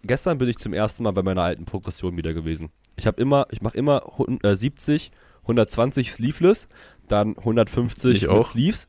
gestern 0.03 0.37
bin 0.37 0.47
ich 0.47 0.57
zum 0.57 0.73
ersten 0.73 1.03
Mal 1.03 1.11
bei 1.11 1.23
meiner 1.23 1.41
alten 1.41 1.65
Progression 1.65 2.15
wieder 2.15 2.33
gewesen. 2.33 2.69
Ich 2.95 3.05
habe 3.07 3.19
immer, 3.21 3.47
ich 3.51 3.61
mache 3.61 3.75
immer 3.77 4.01
hun- 4.17 4.39
äh, 4.43 4.55
70, 4.55 5.11
120 5.43 6.11
Sleeveless, 6.11 6.67
dann 7.07 7.35
150 7.37 8.15
Ich 8.17 8.21
mit 8.23 8.31
auch. 8.31 8.51
Sleeves 8.51 8.87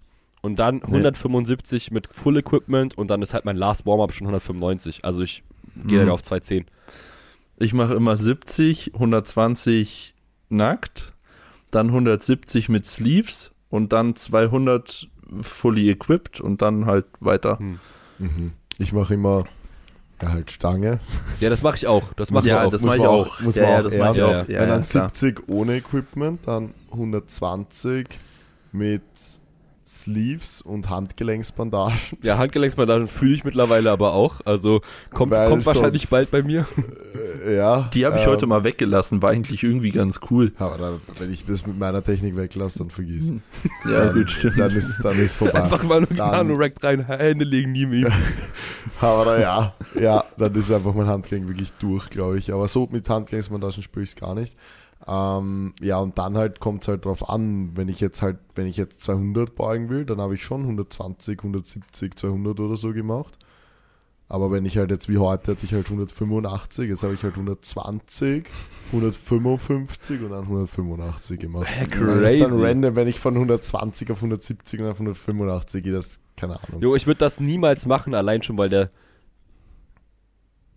und 0.48 0.56
dann 0.58 0.82
175 0.82 1.90
mit 1.90 2.08
Full 2.10 2.38
Equipment 2.38 2.96
und 2.98 3.08
dann 3.08 3.22
ist 3.22 3.34
halt 3.34 3.44
mein 3.44 3.56
Last 3.56 3.86
Warm-up 3.86 4.12
schon 4.12 4.26
195. 4.26 5.04
Also 5.04 5.20
ich 5.22 5.42
gehe 5.86 5.98
Mhm. 5.98 6.00
halt 6.02 6.10
auf 6.10 6.22
210. 6.22 6.64
Ich 7.58 7.72
mache 7.74 7.94
immer 7.94 8.16
70, 8.16 8.92
120 8.94 10.14
nackt, 10.48 11.12
dann 11.70 11.88
170 11.88 12.68
mit 12.68 12.86
Sleeves 12.86 13.52
und 13.68 13.92
dann 13.92 14.16
200 14.16 15.08
fully 15.42 15.90
equipped 15.90 16.40
und 16.40 16.62
dann 16.62 16.86
halt 16.86 17.04
weiter. 17.20 17.58
Hm. 17.58 17.78
Mhm. 18.18 18.52
Ich 18.78 18.92
mache 18.92 19.14
immer 19.14 19.44
ja, 20.22 20.30
halt 20.32 20.50
Stange. 20.50 21.00
Ja, 21.40 21.50
das 21.50 21.62
mache 21.62 21.76
ich 21.76 21.86
auch. 21.86 22.12
Das 22.14 22.30
mache 22.30 22.48
ja, 22.48 22.60
ich 22.62 22.66
auch. 22.66 22.70
das 22.70 22.82
mache 22.82 22.96
ich 22.96 23.06
auch. 23.06 23.40
muss 23.40 23.54
ja, 23.54 23.62
man 23.62 23.70
ja, 23.72 23.78
auch 23.78 23.82
das 23.84 23.98
mache 23.98 24.16
ich 24.16 24.22
auch. 24.22 24.30
Ja, 24.30 24.44
Ja, 24.48 24.60
Wenn 24.60 24.68
dann 24.70 24.82
klar. 24.88 25.10
70 25.14 25.48
ohne 25.48 25.76
Equipment, 25.76 26.40
dann 26.46 26.72
120 26.90 28.08
mit 28.72 29.02
Sleeves 29.88 30.60
und 30.60 30.90
Handgelenksbandagen. 30.90 31.98
Ja, 32.22 32.36
Handgelenksbandagen 32.36 33.06
fühle 33.06 33.34
ich 33.34 33.44
mittlerweile 33.44 33.90
aber 33.90 34.12
auch. 34.12 34.40
Also 34.44 34.82
kommt, 35.10 35.32
Weil 35.32 35.48
kommt 35.48 35.64
wahrscheinlich 35.64 36.08
bald 36.08 36.30
bei 36.30 36.42
mir. 36.42 36.66
Äh, 37.46 37.56
ja. 37.56 37.88
Die 37.94 38.04
habe 38.04 38.16
ich 38.16 38.24
ähm, 38.24 38.28
heute 38.28 38.46
mal 38.46 38.64
weggelassen, 38.64 39.22
war 39.22 39.30
eigentlich 39.30 39.62
irgendwie 39.62 39.90
ganz 39.90 40.20
cool. 40.30 40.52
Aber 40.58 40.76
dann, 40.76 41.00
wenn 41.18 41.32
ich 41.32 41.46
das 41.46 41.66
mit 41.66 41.78
meiner 41.78 42.04
Technik 42.04 42.36
weglasse, 42.36 42.80
dann 42.80 42.90
vergiss. 42.90 43.32
Ja, 43.86 44.04
dann, 44.06 44.14
gut, 44.14 44.30
stimmt. 44.30 44.58
Dann 44.58 44.76
ist, 44.76 44.98
dann 45.02 45.18
ist 45.18 45.36
vorbei. 45.36 45.62
Einfach 45.62 45.82
mal 45.82 46.00
nur 46.00 46.12
Nano-Rack 46.12 46.74
rein, 46.82 47.06
Hände 47.06 47.46
legen 47.46 47.72
nie 47.72 47.86
mehr. 47.86 48.12
Aber 49.00 49.40
ja, 49.40 49.74
ja, 49.98 50.24
dann 50.36 50.54
ist 50.54 50.70
einfach 50.70 50.94
mein 50.94 51.06
Handgelenk 51.06 51.48
wirklich 51.48 51.72
durch, 51.72 52.10
glaube 52.10 52.38
ich. 52.38 52.52
Aber 52.52 52.68
so 52.68 52.86
mit 52.90 53.08
Handgelenksbandagen 53.08 53.82
spüre 53.82 54.02
ich 54.02 54.10
es 54.10 54.16
gar 54.16 54.34
nicht. 54.34 54.54
Ähm, 55.06 55.74
ja, 55.80 55.98
und 55.98 56.18
dann 56.18 56.36
halt 56.36 56.60
kommt 56.60 56.82
es 56.82 56.88
halt 56.88 57.04
drauf 57.04 57.28
an, 57.28 57.76
wenn 57.76 57.88
ich 57.88 58.00
jetzt 58.00 58.20
halt, 58.20 58.38
wenn 58.54 58.66
ich 58.66 58.76
jetzt 58.76 59.00
200 59.02 59.54
beugen 59.54 59.88
will, 59.88 60.04
dann 60.04 60.20
habe 60.20 60.34
ich 60.34 60.42
schon 60.42 60.62
120, 60.62 61.38
170, 61.38 62.14
200 62.16 62.60
oder 62.60 62.76
so 62.76 62.92
gemacht. 62.92 63.34
Aber 64.30 64.50
wenn 64.52 64.66
ich 64.66 64.76
halt 64.76 64.90
jetzt 64.90 65.08
wie 65.08 65.16
heute 65.16 65.52
hatte 65.52 65.64
ich 65.64 65.72
halt 65.72 65.86
185, 65.86 66.90
jetzt 66.90 67.02
habe 67.02 67.14
ich 67.14 67.22
halt 67.22 67.34
120, 67.34 68.44
155 68.92 70.20
und 70.22 70.30
dann 70.30 70.42
185 70.42 71.40
gemacht. 71.40 71.66
Hä, 71.66 71.84
Und 71.98 72.06
dann 72.06 72.24
ist 72.24 72.40
dann 72.40 72.50
crazy. 72.50 72.62
random, 72.64 72.96
wenn 72.96 73.08
ich 73.08 73.18
von 73.20 73.34
120 73.34 74.10
auf 74.10 74.18
170 74.18 74.80
und 74.80 74.86
auf 74.86 74.96
185 75.00 75.82
gehe, 75.82 75.92
das 75.94 76.20
keine 76.36 76.54
Ahnung. 76.62 76.82
Jo, 76.82 76.94
ich 76.94 77.06
würde 77.06 77.18
das 77.18 77.40
niemals 77.40 77.86
machen, 77.86 78.14
allein 78.14 78.42
schon, 78.42 78.58
weil 78.58 78.68
der. 78.68 78.90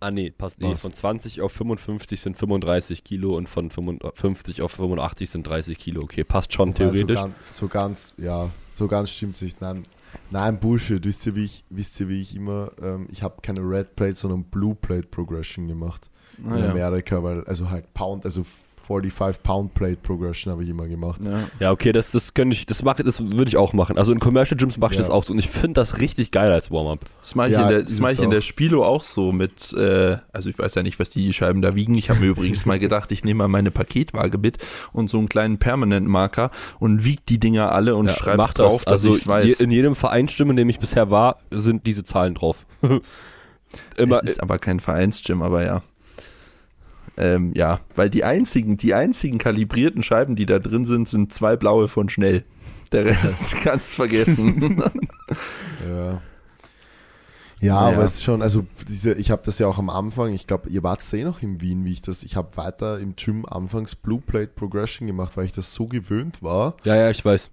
Ah, 0.02 0.10
nee, 0.10 0.30
passt 0.30 0.60
nicht. 0.60 0.72
Was? 0.72 0.80
Von 0.80 0.92
20 0.92 1.40
auf 1.42 1.52
55 1.52 2.20
sind 2.20 2.36
35 2.36 3.04
Kilo 3.04 3.36
und 3.36 3.48
von 3.48 3.70
55 3.70 4.60
auf 4.62 4.72
85 4.72 5.30
sind 5.30 5.46
30 5.46 5.78
Kilo. 5.78 6.02
Okay, 6.02 6.24
passt 6.24 6.52
schon 6.52 6.70
Wobei, 6.70 6.78
theoretisch. 6.78 7.18
So 7.18 7.22
ganz, 7.24 7.34
so 7.50 7.68
ganz, 7.68 8.14
ja, 8.18 8.50
so 8.76 8.88
ganz 8.88 9.10
stimmt's 9.10 9.40
nicht. 9.42 9.60
Nein, 9.60 9.84
nein, 10.30 10.58
Bullshit. 10.58 11.04
Wisst 11.04 11.24
ihr, 11.26 11.36
wie 11.36 11.44
ich, 11.44 11.64
wisst 11.70 12.00
ihr, 12.00 12.08
wie 12.08 12.20
ich 12.20 12.34
immer, 12.34 12.72
ähm, 12.82 13.06
ich 13.12 13.22
habe 13.22 13.36
keine 13.42 13.60
Red 13.60 13.94
Plate, 13.94 14.16
sondern 14.16 14.44
Blue 14.44 14.74
Plate 14.74 15.06
Progression 15.06 15.68
gemacht 15.68 16.10
Ah, 16.44 16.56
in 16.56 16.64
ja. 16.64 16.70
Amerika, 16.70 17.22
weil, 17.22 17.44
also 17.44 17.70
halt 17.70 17.92
Pound, 17.94 18.24
also 18.24 18.44
45 19.00 19.42
Pound 19.42 19.74
Plate 19.74 19.96
Progression 20.02 20.52
habe 20.52 20.62
ich 20.64 20.68
immer 20.70 20.86
gemacht. 20.86 21.20
Ja. 21.24 21.40
Ja, 21.60 21.70
okay, 21.72 21.92
das, 21.92 22.10
das 22.10 22.34
könnte 22.34 22.54
ich, 22.56 22.66
das 22.66 22.82
mache, 22.82 23.02
das 23.02 23.20
würde 23.20 23.48
ich 23.48 23.56
auch 23.56 23.72
machen. 23.72 23.96
Also 23.98 24.12
in 24.12 24.18
Commercial 24.20 24.56
Gyms 24.58 24.76
mache 24.78 24.92
ich 24.92 24.98
Ja. 24.98 25.02
das 25.04 25.10
auch 25.10 25.24
so 25.24 25.32
und 25.32 25.38
ich 25.38 25.48
finde 25.48 25.74
das 25.74 25.98
richtig 25.98 26.30
geil 26.30 26.52
als 26.52 26.70
Warm-up. 26.70 27.00
Das 27.20 27.34
mache 27.34 27.48
ich, 27.48 27.52
Ja, 27.54 27.62
in, 27.62 27.68
der, 27.68 27.78
ist 27.80 27.90
das 27.92 28.00
mach 28.00 28.10
ich 28.10 28.18
in 28.20 28.30
der 28.30 28.40
auch. 28.40 28.42
Spilo 28.42 28.84
auch 28.84 29.02
so 29.02 29.32
mit, 29.32 29.72
äh, 29.72 30.16
also 30.32 30.50
ich 30.50 30.58
weiß 30.58 30.74
ja 30.74 30.82
nicht, 30.82 30.98
was 30.98 31.10
die 31.10 31.32
Scheiben 31.32 31.62
da 31.62 31.74
wiegen. 31.74 31.94
Ich 31.96 32.10
habe 32.10 32.20
mir 32.20 32.26
übrigens 32.26 32.66
mal 32.66 32.78
gedacht, 32.78 33.12
ich 33.12 33.24
nehme 33.24 33.38
mal 33.38 33.48
meine 33.48 33.70
Paketwaage 33.70 34.38
mit 34.38 34.58
und 34.92 35.08
so 35.10 35.18
einen 35.18 35.28
kleinen 35.28 35.58
Permanent-Marker 35.58 36.50
und 36.78 37.04
wiege 37.04 37.22
die 37.28 37.38
Dinger 37.38 37.72
alle 37.72 37.96
und 37.96 38.06
Ja, 38.08 38.14
schreibe 38.16 38.42
drauf, 38.54 38.84
das. 38.84 39.02
dass 39.02 39.04
Also 39.04 39.16
ich 39.16 39.26
weiß. 39.26 39.46
je, 39.58 39.64
in 39.64 39.70
jedem 39.70 39.94
Vereinsgym, 39.96 40.50
in 40.50 40.56
dem 40.56 40.68
ich 40.68 40.78
bisher 40.78 41.10
war, 41.10 41.38
sind 41.50 41.86
diese 41.86 42.04
Zahlen 42.04 42.34
drauf. 42.34 42.66
Immer, 43.96 44.20
es 44.22 44.32
ist 44.32 44.42
aber 44.42 44.58
kein 44.58 44.80
Vereinsgym, 44.80 45.40
aber 45.42 45.64
ja. 45.64 45.82
Ähm, 47.16 47.52
ja, 47.54 47.80
weil 47.94 48.08
die 48.10 48.24
einzigen, 48.24 48.76
die 48.76 48.94
einzigen 48.94 49.38
kalibrierten 49.38 50.02
Scheiben, 50.02 50.34
die 50.34 50.46
da 50.46 50.58
drin 50.58 50.84
sind, 50.84 51.08
sind 51.08 51.32
zwei 51.32 51.56
blaue 51.56 51.88
von 51.88 52.08
schnell. 52.08 52.44
Der 52.90 53.04
Rest 53.04 53.54
kannst 53.62 53.92
du 53.92 53.96
vergessen. 53.96 54.82
Ja. 55.88 56.20
Ja, 57.60 57.74
Naja. 57.74 57.94
aber 57.96 58.04
es 58.04 58.14
ist 58.14 58.24
schon, 58.24 58.42
also 58.42 58.66
diese, 58.88 59.14
ich 59.14 59.30
habe 59.30 59.42
das 59.44 59.60
ja 59.60 59.68
auch 59.68 59.78
am 59.78 59.88
Anfang, 59.88 60.32
ich 60.32 60.48
glaube, 60.48 60.68
ihr 60.68 60.82
wart 60.82 61.00
eh 61.14 61.22
noch 61.22 61.42
in 61.42 61.60
Wien, 61.60 61.84
wie 61.84 61.92
ich 61.92 62.02
das, 62.02 62.24
ich 62.24 62.34
habe 62.34 62.56
weiter 62.56 62.98
im 62.98 63.14
Gym 63.14 63.46
anfangs 63.46 63.94
Blue 63.94 64.20
Plate 64.20 64.48
Progression 64.48 65.06
gemacht, 65.06 65.36
weil 65.36 65.44
ich 65.46 65.52
das 65.52 65.72
so 65.72 65.86
gewöhnt 65.86 66.42
war. 66.42 66.76
ja, 66.82 66.96
ja, 66.96 67.10
ich 67.10 67.24
weiß. 67.24 67.52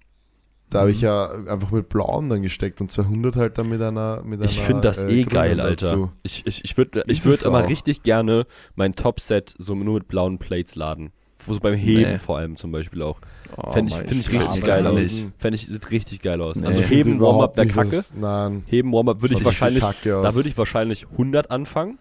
Da 0.70 0.80
habe 0.80 0.90
Mhm. 0.90 0.94
ich 0.94 1.00
ja 1.02 1.30
einfach 1.46 1.70
mit 1.72 1.88
Blauen 1.88 2.28
dann 2.30 2.42
gesteckt 2.42 2.80
und 2.80 2.90
200 2.92 3.36
halt 3.36 3.58
dann 3.58 3.68
mit 3.68 3.82
einer 3.82 4.22
mit 4.24 4.44
Ich 4.44 4.60
finde 4.60 4.82
das 4.82 4.98
äh, 5.02 5.08
eh 5.20 5.24
geil, 5.24 5.50
grünen 5.56 5.60
Alter. 5.60 5.88
dazu. 5.90 6.12
Ich, 6.22 6.46
ich, 6.46 6.64
ich 6.64 6.76
würde 6.76 7.02
ich 7.08 7.24
würd 7.24 7.44
auch. 7.46 7.68
richtig 7.68 8.02
gerne 8.04 8.46
mein 8.76 8.94
Topset 8.94 9.54
so 9.58 9.74
nur 9.74 9.94
mit 9.94 10.08
blauen 10.08 10.38
Plates 10.38 10.76
laden. 10.76 11.12
So 11.44 11.58
beim 11.58 11.74
Heben 11.74 12.02
Nee. 12.12 12.18
vor 12.18 12.36
allem 12.38 12.56
zum 12.56 12.70
Beispiel 12.70 13.00
auch. 13.02 13.18
Oh, 13.56 13.72
Fänd 13.72 13.90
ich- 13.90 13.96
find 13.96 14.12
ich 14.20 14.30
richtig 14.30 14.62
geil 14.62 14.86
aus. 14.86 15.22
Fände 15.38 15.56
ich, 15.56 15.66
sieht 15.66 15.90
richtig 15.90 16.20
geil 16.20 16.40
aus. 16.40 16.56
Nee. 16.56 16.66
Also 16.66 16.80
Heben, 16.82 17.10
finde 17.12 17.24
Warm-up 17.24 17.56
nicht, 17.56 17.74
Kacke. 17.74 18.04
Nein. 18.14 18.62
Heben, 18.68 18.92
Warm-up 18.92 19.22
würde 19.22 19.34
ich 19.34 19.44
wahrscheinlich, 19.44 19.82
da 20.04 20.34
würde 20.34 20.48
ich 20.48 20.56
wahrscheinlich 20.58 21.06
100 21.12 21.50
anfangen. 21.50 21.98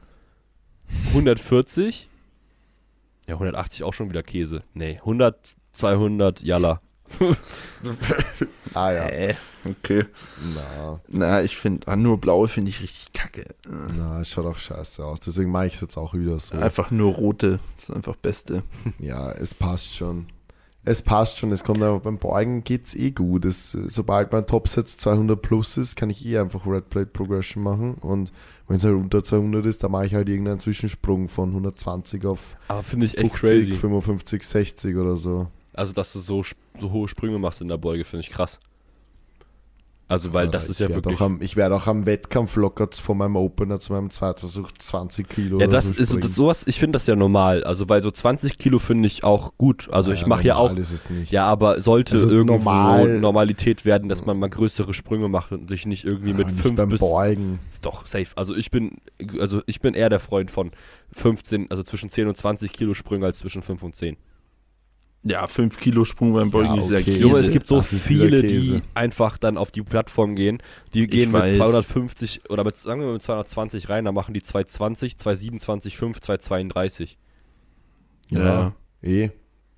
140. 1.09 2.09
Ja, 3.27 3.35
180 3.35 3.83
auch 3.83 3.93
schon 3.93 4.09
wieder 4.09 4.23
Käse. 4.23 4.63
Nee, 4.73 4.97
100, 4.99 5.55
200, 5.71 6.41
Jalla. 6.41 6.81
Ah 8.73 8.91
ja. 8.91 9.07
Äh, 9.07 9.35
okay. 9.65 10.05
Na, 10.55 10.99
Na, 11.07 11.41
ich 11.41 11.57
finde, 11.57 11.87
ah, 11.87 11.95
nur 11.95 12.19
blaue 12.19 12.47
finde 12.47 12.69
ich 12.69 12.81
richtig 12.81 13.13
kacke. 13.13 13.45
na, 13.97 14.21
es 14.21 14.29
schaut 14.29 14.45
auch 14.45 14.57
scheiße 14.57 15.03
aus. 15.03 15.19
Deswegen 15.21 15.51
mache 15.51 15.67
ich 15.67 15.75
es 15.75 15.81
jetzt 15.81 15.97
auch 15.97 16.13
wieder 16.13 16.37
so. 16.37 16.57
Einfach 16.57 16.91
nur 16.91 17.13
rote, 17.13 17.59
das 17.75 17.89
ist 17.89 17.95
einfach 17.95 18.15
Beste. 18.15 18.63
Ja, 18.99 19.31
es 19.31 19.53
passt 19.53 19.95
schon. 19.95 20.27
Es 20.85 21.01
passt 21.01 21.37
schon, 21.37 21.51
es 21.51 21.63
kommt 21.63 21.81
aber 21.83 21.99
beim 21.99 22.17
Beugen 22.17 22.63
geht's 22.63 22.95
eh 22.95 23.11
gut. 23.11 23.43
Es, 23.45 23.71
sobald 23.71 24.31
mein 24.31 24.45
Topsatz 24.47 24.97
200 24.97 25.39
plus 25.41 25.77
ist, 25.77 25.95
kann 25.95 26.09
ich 26.09 26.25
eh 26.25 26.37
einfach 26.39 26.65
Red 26.65 26.89
Plate 26.89 27.07
Progression 27.07 27.61
machen. 27.63 27.95
Und 27.95 28.31
wenn 28.67 28.77
es 28.77 28.83
halt 28.85 28.95
unter 28.95 29.23
200 29.23 29.65
ist, 29.65 29.83
dann 29.83 29.91
mache 29.91 30.05
ich 30.05 30.13
halt 30.15 30.29
irgendeinen 30.29 30.59
Zwischensprung 30.59 31.27
von 31.27 31.49
120 31.49 32.25
auf 32.25 32.55
Aber 32.69 32.81
finde 32.81 33.07
ich 33.07 33.17
echt 33.17 33.35
50, 33.35 33.39
crazy. 33.41 33.75
55, 33.75 34.43
60 34.43 34.95
oder 34.95 35.17
so. 35.17 35.47
Also, 35.79 35.93
dass 35.93 36.13
du 36.13 36.19
so, 36.19 36.43
so 36.79 36.91
hohe 36.91 37.07
Sprünge 37.07 37.39
machst 37.39 37.61
in 37.61 37.67
der 37.69 37.77
Beuge, 37.77 38.03
finde 38.03 38.25
ich 38.25 38.29
krass. 38.31 38.59
Also, 40.11 40.33
weil 40.33 40.47
das 40.47 40.63
ich 40.65 40.71
ist 40.71 40.79
ja 40.79 40.89
wirklich. 40.89 41.21
Am, 41.21 41.39
ich 41.39 41.55
werde 41.55 41.75
auch 41.75 41.85
am 41.85 42.07
Wettkampf 42.07 42.55
locker 42.55 42.89
von 42.91 43.15
meinem 43.19 43.35
Opener 43.35 43.79
zu 43.79 43.93
meinem 43.93 44.09
Zweitversuch 44.09 44.71
20 44.71 45.29
Kilo 45.29 45.59
Ja, 45.59 45.67
oder 45.67 45.75
das 45.75 45.85
so 45.85 46.01
ist 46.01 46.23
das, 46.23 46.33
sowas, 46.33 46.63
ich 46.65 46.79
finde 46.79 46.93
das 46.97 47.05
ja 47.05 47.15
normal. 47.15 47.63
Also, 47.63 47.87
weil 47.89 48.01
so 48.01 48.09
20 48.09 48.57
Kilo 48.57 48.79
finde 48.79 49.05
ich 49.05 49.23
auch 49.23 49.53
gut. 49.59 49.87
Also, 49.91 50.11
ich 50.11 50.25
mache 50.25 50.43
ja 50.43 50.55
auch. 50.55 50.75
Ist 50.75 50.91
es 50.91 51.11
nicht. 51.11 51.31
Ja, 51.31 51.43
aber 51.45 51.79
sollte 51.79 52.15
Also 52.15 52.27
irgendwo 52.27 52.55
normal- 52.55 53.19
Normalität 53.19 53.85
werden, 53.85 54.09
dass 54.09 54.25
man 54.25 54.39
mal 54.39 54.49
größere 54.49 54.95
Sprünge 54.95 55.29
macht 55.29 55.51
und 55.51 55.69
sich 55.69 55.85
nicht 55.85 56.05
irgendwie 56.05 56.33
mit 56.33 56.47
Ja, 56.47 56.53
nicht 56.53 56.61
5 56.63 56.75
beim 56.75 56.89
bis 56.89 56.99
Beugen. 57.01 57.59
doch 57.83 58.07
safe. 58.07 58.29
Also 58.35 58.55
ich 58.55 58.71
bin 58.71 58.97
also 59.39 59.61
ich 59.67 59.79
bin 59.79 59.93
eher 59.93 60.09
der 60.09 60.19
Freund 60.19 60.49
von 60.49 60.71
15, 61.13 61.69
also 61.69 61.83
zwischen 61.83 62.09
10 62.09 62.27
und 62.27 62.35
20 62.35 62.73
Kilo 62.73 62.95
Sprünge 62.95 63.27
als 63.27 63.37
zwischen 63.39 63.61
5 63.61 63.83
und 63.83 63.95
10. 63.95 64.17
Ja, 65.23 65.47
5 65.47 65.77
Kilo 65.79 66.05
Sprung 66.05 66.33
beim 66.33 66.49
Beugen 66.49 66.75
Ja, 66.75 66.81
ist 66.81 66.89
ja 66.91 66.95
okay. 66.97 67.03
Käse. 67.03 67.19
Junge, 67.19 67.39
es 67.39 67.49
gibt 67.51 67.67
so 67.67 67.77
Das 67.77 67.87
viele, 67.87 68.41
die 68.41 68.81
einfach 68.93 69.37
dann 69.37 69.57
auf 69.57 69.69
die 69.69 69.81
Plattform 69.81 70.35
gehen. 70.35 70.63
Die 70.93 71.07
gehen 71.07 71.31
mit 71.31 71.41
weiß. 71.41 71.57
250 71.57 72.49
oder 72.49 72.63
mit, 72.63 72.77
sagen 72.77 73.01
wir 73.01 73.07
mal 73.07 73.13
mit 73.13 73.23
220 73.23 73.89
rein, 73.89 74.05
dann 74.05 74.15
machen 74.15 74.33
die 74.33 74.41
220, 74.41 75.17
227, 75.17 75.97
5, 75.97 76.21
232. 76.21 77.17
Ja. 78.29 78.73
Eh. 79.01 79.29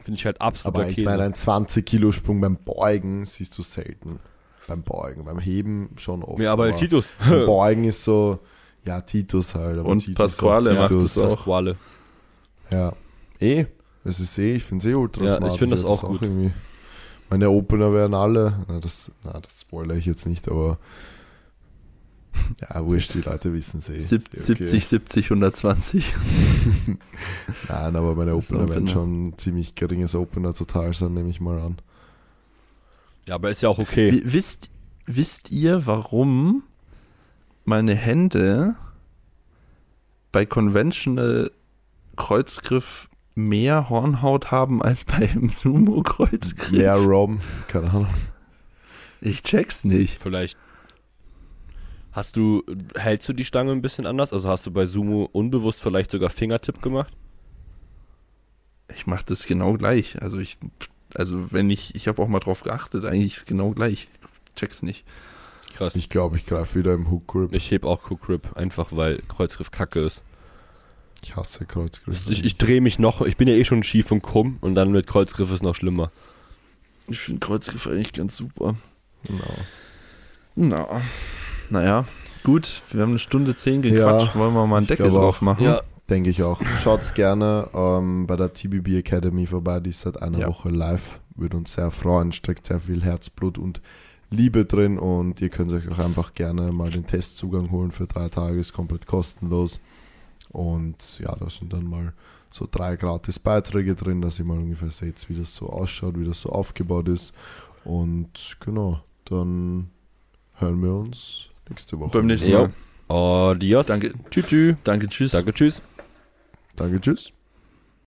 Finde 0.03 0.19
ich 0.19 0.25
halt 0.25 0.41
absoluter 0.41 0.79
Aber 0.81 0.89
ich 0.89 0.95
Käse. 0.95 1.05
meine, 1.05 1.23
ein 1.23 1.33
20 1.33 1.85
Kilo 1.85 2.11
Sprung 2.11 2.39
beim 2.41 2.57
Beugen 2.57 3.25
siehst 3.25 3.57
du 3.57 3.61
selten. 3.63 4.19
Beim 4.67 4.83
Beugen, 4.83 5.25
beim 5.25 5.39
Heben 5.39 5.89
schon 5.97 6.23
oft. 6.23 6.39
ja, 6.39 6.53
aber 6.53 6.75
Titus. 6.75 7.07
beim 7.19 7.45
Beugen 7.47 7.83
ist 7.85 8.03
so, 8.03 8.39
ja, 8.85 9.01
Titus 9.01 9.55
halt. 9.55 9.79
Aber 9.79 9.89
Und 9.89 9.99
Titus 9.99 10.15
Pasquale 10.37 10.73
macht 10.75 10.89
Titus. 10.89 11.17
es 11.17 11.17
auch. 11.17 11.35
Pasquale. 11.37 11.75
Ja. 12.69 12.93
Eh. 13.39 13.65
Es 14.03 14.19
ist 14.19 14.37
eh, 14.39 14.55
ich 14.55 14.63
finde 14.63 14.87
es 14.87 14.91
eh 14.91 14.95
ultra 14.95 15.25
Ja, 15.25 15.37
smart. 15.37 15.53
ich 15.53 15.59
finde 15.59 15.75
das 15.75 15.83
werd 15.83 15.91
auch 15.93 16.03
gut. 16.03 16.21
irgendwie- 16.21 16.51
Meine 17.29 17.49
Opener 17.49 17.93
werden 17.93 18.13
alle, 18.13 18.65
na 18.67 18.79
das, 18.79 19.11
na, 19.23 19.39
das 19.39 19.61
spoilere 19.61 19.97
ich 19.97 20.05
jetzt 20.05 20.25
nicht, 20.25 20.49
aber 20.49 20.77
ja, 22.61 22.85
wurscht, 22.85 23.13
die 23.13 23.21
Leute 23.21 23.53
wissen 23.53 23.77
es 23.79 23.89
eh. 23.89 23.99
Sieb- 23.99 24.25
okay. 24.27 24.39
70, 24.39 24.87
70, 24.87 25.25
120. 25.31 26.13
Nein, 27.67 27.95
aber 27.95 28.15
meine 28.15 28.31
Das 28.35 28.51
Opener 28.51 28.67
werden 28.69 28.87
schon 28.87 29.23
ein 29.27 29.37
ziemlich 29.37 29.75
geringes 29.75 30.15
Opener 30.15 30.53
total 30.53 30.93
sein, 30.93 31.13
nehme 31.13 31.29
ich 31.29 31.39
mal 31.41 31.59
an. 31.59 31.77
Ja, 33.27 33.35
aber 33.35 33.49
ist 33.51 33.61
ja 33.61 33.69
auch 33.69 33.79
okay. 33.79 34.11
Wi- 34.11 34.23
Wisst, 34.25 34.69
wisst 35.05 35.51
ihr, 35.51 35.85
warum 35.85 36.63
meine 37.65 37.93
Hände 37.95 38.75
bei 40.31 40.45
Conventional 40.45 41.51
Kreuzgriff 42.17 43.09
mehr 43.35 43.89
Hornhaut 43.89 44.51
haben 44.51 44.81
als 44.81 45.05
beim 45.05 45.49
Sumo-Kreuzgriff? 45.49 46.71
Mehr 46.71 46.95
Rom, 46.95 47.41
keine 47.67 47.89
Ahnung. 47.89 48.13
Ich 49.21 49.43
check's 49.43 49.83
nicht. 49.83 50.17
Vielleicht 50.17 50.57
hast 52.11 52.35
du, 52.35 52.63
hältst 52.95 53.29
du 53.29 53.33
die 53.33 53.45
Stange 53.45 53.71
ein 53.71 53.81
bisschen 53.81 54.05
anders? 54.05 54.33
Also 54.33 54.49
hast 54.49 54.65
du 54.65 54.71
bei 54.71 54.85
Sumo 54.85 55.29
unbewusst 55.31 55.81
vielleicht 55.81 56.11
sogar 56.11 56.29
Fingertipp 56.29 56.81
gemacht? 56.81 57.13
Ich 58.95 59.07
mach 59.07 59.23
das 59.23 59.45
genau 59.45 59.73
gleich. 59.73 60.21
Also 60.21 60.39
ich, 60.39 60.57
also 61.13 61.51
wenn 61.51 61.69
ich, 61.69 61.95
ich 61.95 62.07
habe 62.07 62.21
auch 62.21 62.27
mal 62.27 62.39
drauf 62.39 62.61
geachtet, 62.61 63.05
eigentlich 63.05 63.37
ist 63.37 63.45
genau 63.45 63.71
gleich. 63.71 64.09
Ich 64.47 64.55
check's 64.55 64.83
nicht. 64.83 65.05
Krass. 65.73 65.95
Ich 65.95 66.09
glaube, 66.09 66.35
ich 66.35 66.45
greife 66.45 66.79
wieder 66.79 66.93
im 66.93 67.09
Hook 67.09 67.27
Grip. 67.27 67.53
Ich 67.53 67.71
heb 67.71 67.85
auch 67.85 68.09
Cook 68.09 68.21
Grip, 68.21 68.57
einfach 68.57 68.89
weil 68.91 69.21
Kreuzgriff 69.29 69.71
kacke 69.71 70.01
ist. 70.01 70.21
Ich 71.23 71.35
hasse 71.35 71.65
Kreuzgriff. 71.65 72.27
Ich, 72.29 72.43
ich 72.43 72.57
drehe 72.57 72.81
mich 72.81 72.97
noch, 72.99 73.21
ich 73.21 73.37
bin 73.37 73.47
ja 73.47 73.53
eh 73.53 73.63
schon 73.65 73.83
schief 73.83 74.11
und 74.11 74.21
krumm 74.23 74.57
und 74.61 74.75
dann 74.75 74.91
mit 74.91 75.07
Kreuzgriff 75.07 75.51
ist 75.51 75.63
noch 75.63 75.75
schlimmer. 75.75 76.11
Ich 77.07 77.19
finde 77.19 77.39
Kreuzgriff 77.45 77.87
eigentlich 77.87 78.13
ganz 78.13 78.35
super. 78.35 78.75
Genau. 79.25 79.55
Na, 80.55 81.01
naja, 81.69 82.05
gut. 82.43 82.81
Wir 82.91 83.01
haben 83.03 83.11
eine 83.11 83.19
Stunde 83.19 83.55
zehn 83.55 83.81
gequatscht. 83.81 84.33
Ja, 84.33 84.39
Wollen 84.39 84.53
wir 84.53 84.65
mal 84.67 84.77
einen 84.77 84.87
Deckel 84.87 85.09
auch. 85.11 85.15
drauf 85.15 85.41
machen? 85.41 85.77
Denke 86.09 86.29
ich 86.29 86.43
auch. 86.43 86.61
Schaut's 86.83 87.13
gerne 87.13 87.69
ähm, 87.73 88.27
bei 88.27 88.35
der 88.35 88.51
TBB 88.51 88.97
Academy 88.97 89.45
vorbei, 89.45 89.79
die 89.79 89.91
ist 89.91 90.01
seit 90.01 90.21
einer 90.21 90.39
Ja. 90.39 90.47
Woche 90.47 90.69
live. 90.69 91.19
Würde 91.35 91.55
uns 91.57 91.73
sehr 91.73 91.91
freuen, 91.91 92.33
steckt 92.33 92.67
sehr 92.67 92.79
viel 92.81 93.01
Herzblut 93.03 93.57
und 93.57 93.81
Liebe 94.29 94.65
drin 94.65 94.97
und 94.99 95.39
ihr 95.41 95.49
könnt 95.49 95.71
euch 95.73 95.89
auch 95.89 95.99
einfach 95.99 96.33
gerne 96.33 96.71
mal 96.71 96.89
den 96.89 97.05
Testzugang 97.05 97.69
holen 97.71 97.91
für 97.91 98.07
drei 98.07 98.29
Tage, 98.29 98.59
ist 98.59 98.73
komplett 98.73 99.05
kostenlos. 99.05 99.79
Und 100.51 101.19
ja, 101.19 101.35
da 101.35 101.49
sind 101.49 101.73
dann 101.73 101.85
mal 101.85 102.13
so 102.49 102.67
drei 102.69 102.97
gratis 102.97 103.39
Beiträge 103.39 103.95
drin, 103.95 104.21
dass 104.21 104.39
ihr 104.39 104.45
mal 104.45 104.57
ungefähr 104.57 104.91
seht, 104.91 105.29
wie 105.29 105.37
das 105.37 105.55
so 105.55 105.69
ausschaut, 105.69 106.19
wie 106.19 106.25
das 106.25 106.41
so 106.41 106.49
aufgebaut 106.49 107.07
ist. 107.07 107.33
Und 107.85 108.57
genau, 108.59 109.01
dann 109.25 109.89
hören 110.55 110.83
wir 110.83 110.93
uns 110.93 111.49
nächste 111.69 111.99
Woche. 111.99 112.17
Beim 112.17 112.27
nächsten. 112.27 112.51
Mal. 112.51 112.71
Adios. 113.07 113.87
Danke. 113.87 114.13
Tschüss. 114.29 114.45
tschüss. 114.45 114.75
Danke, 114.83 115.07
tschüss. 115.07 115.31
Danke, 115.31 115.53
tschüss. 115.53 115.81
Danke, 116.75 117.01
tschüss. 117.01 117.33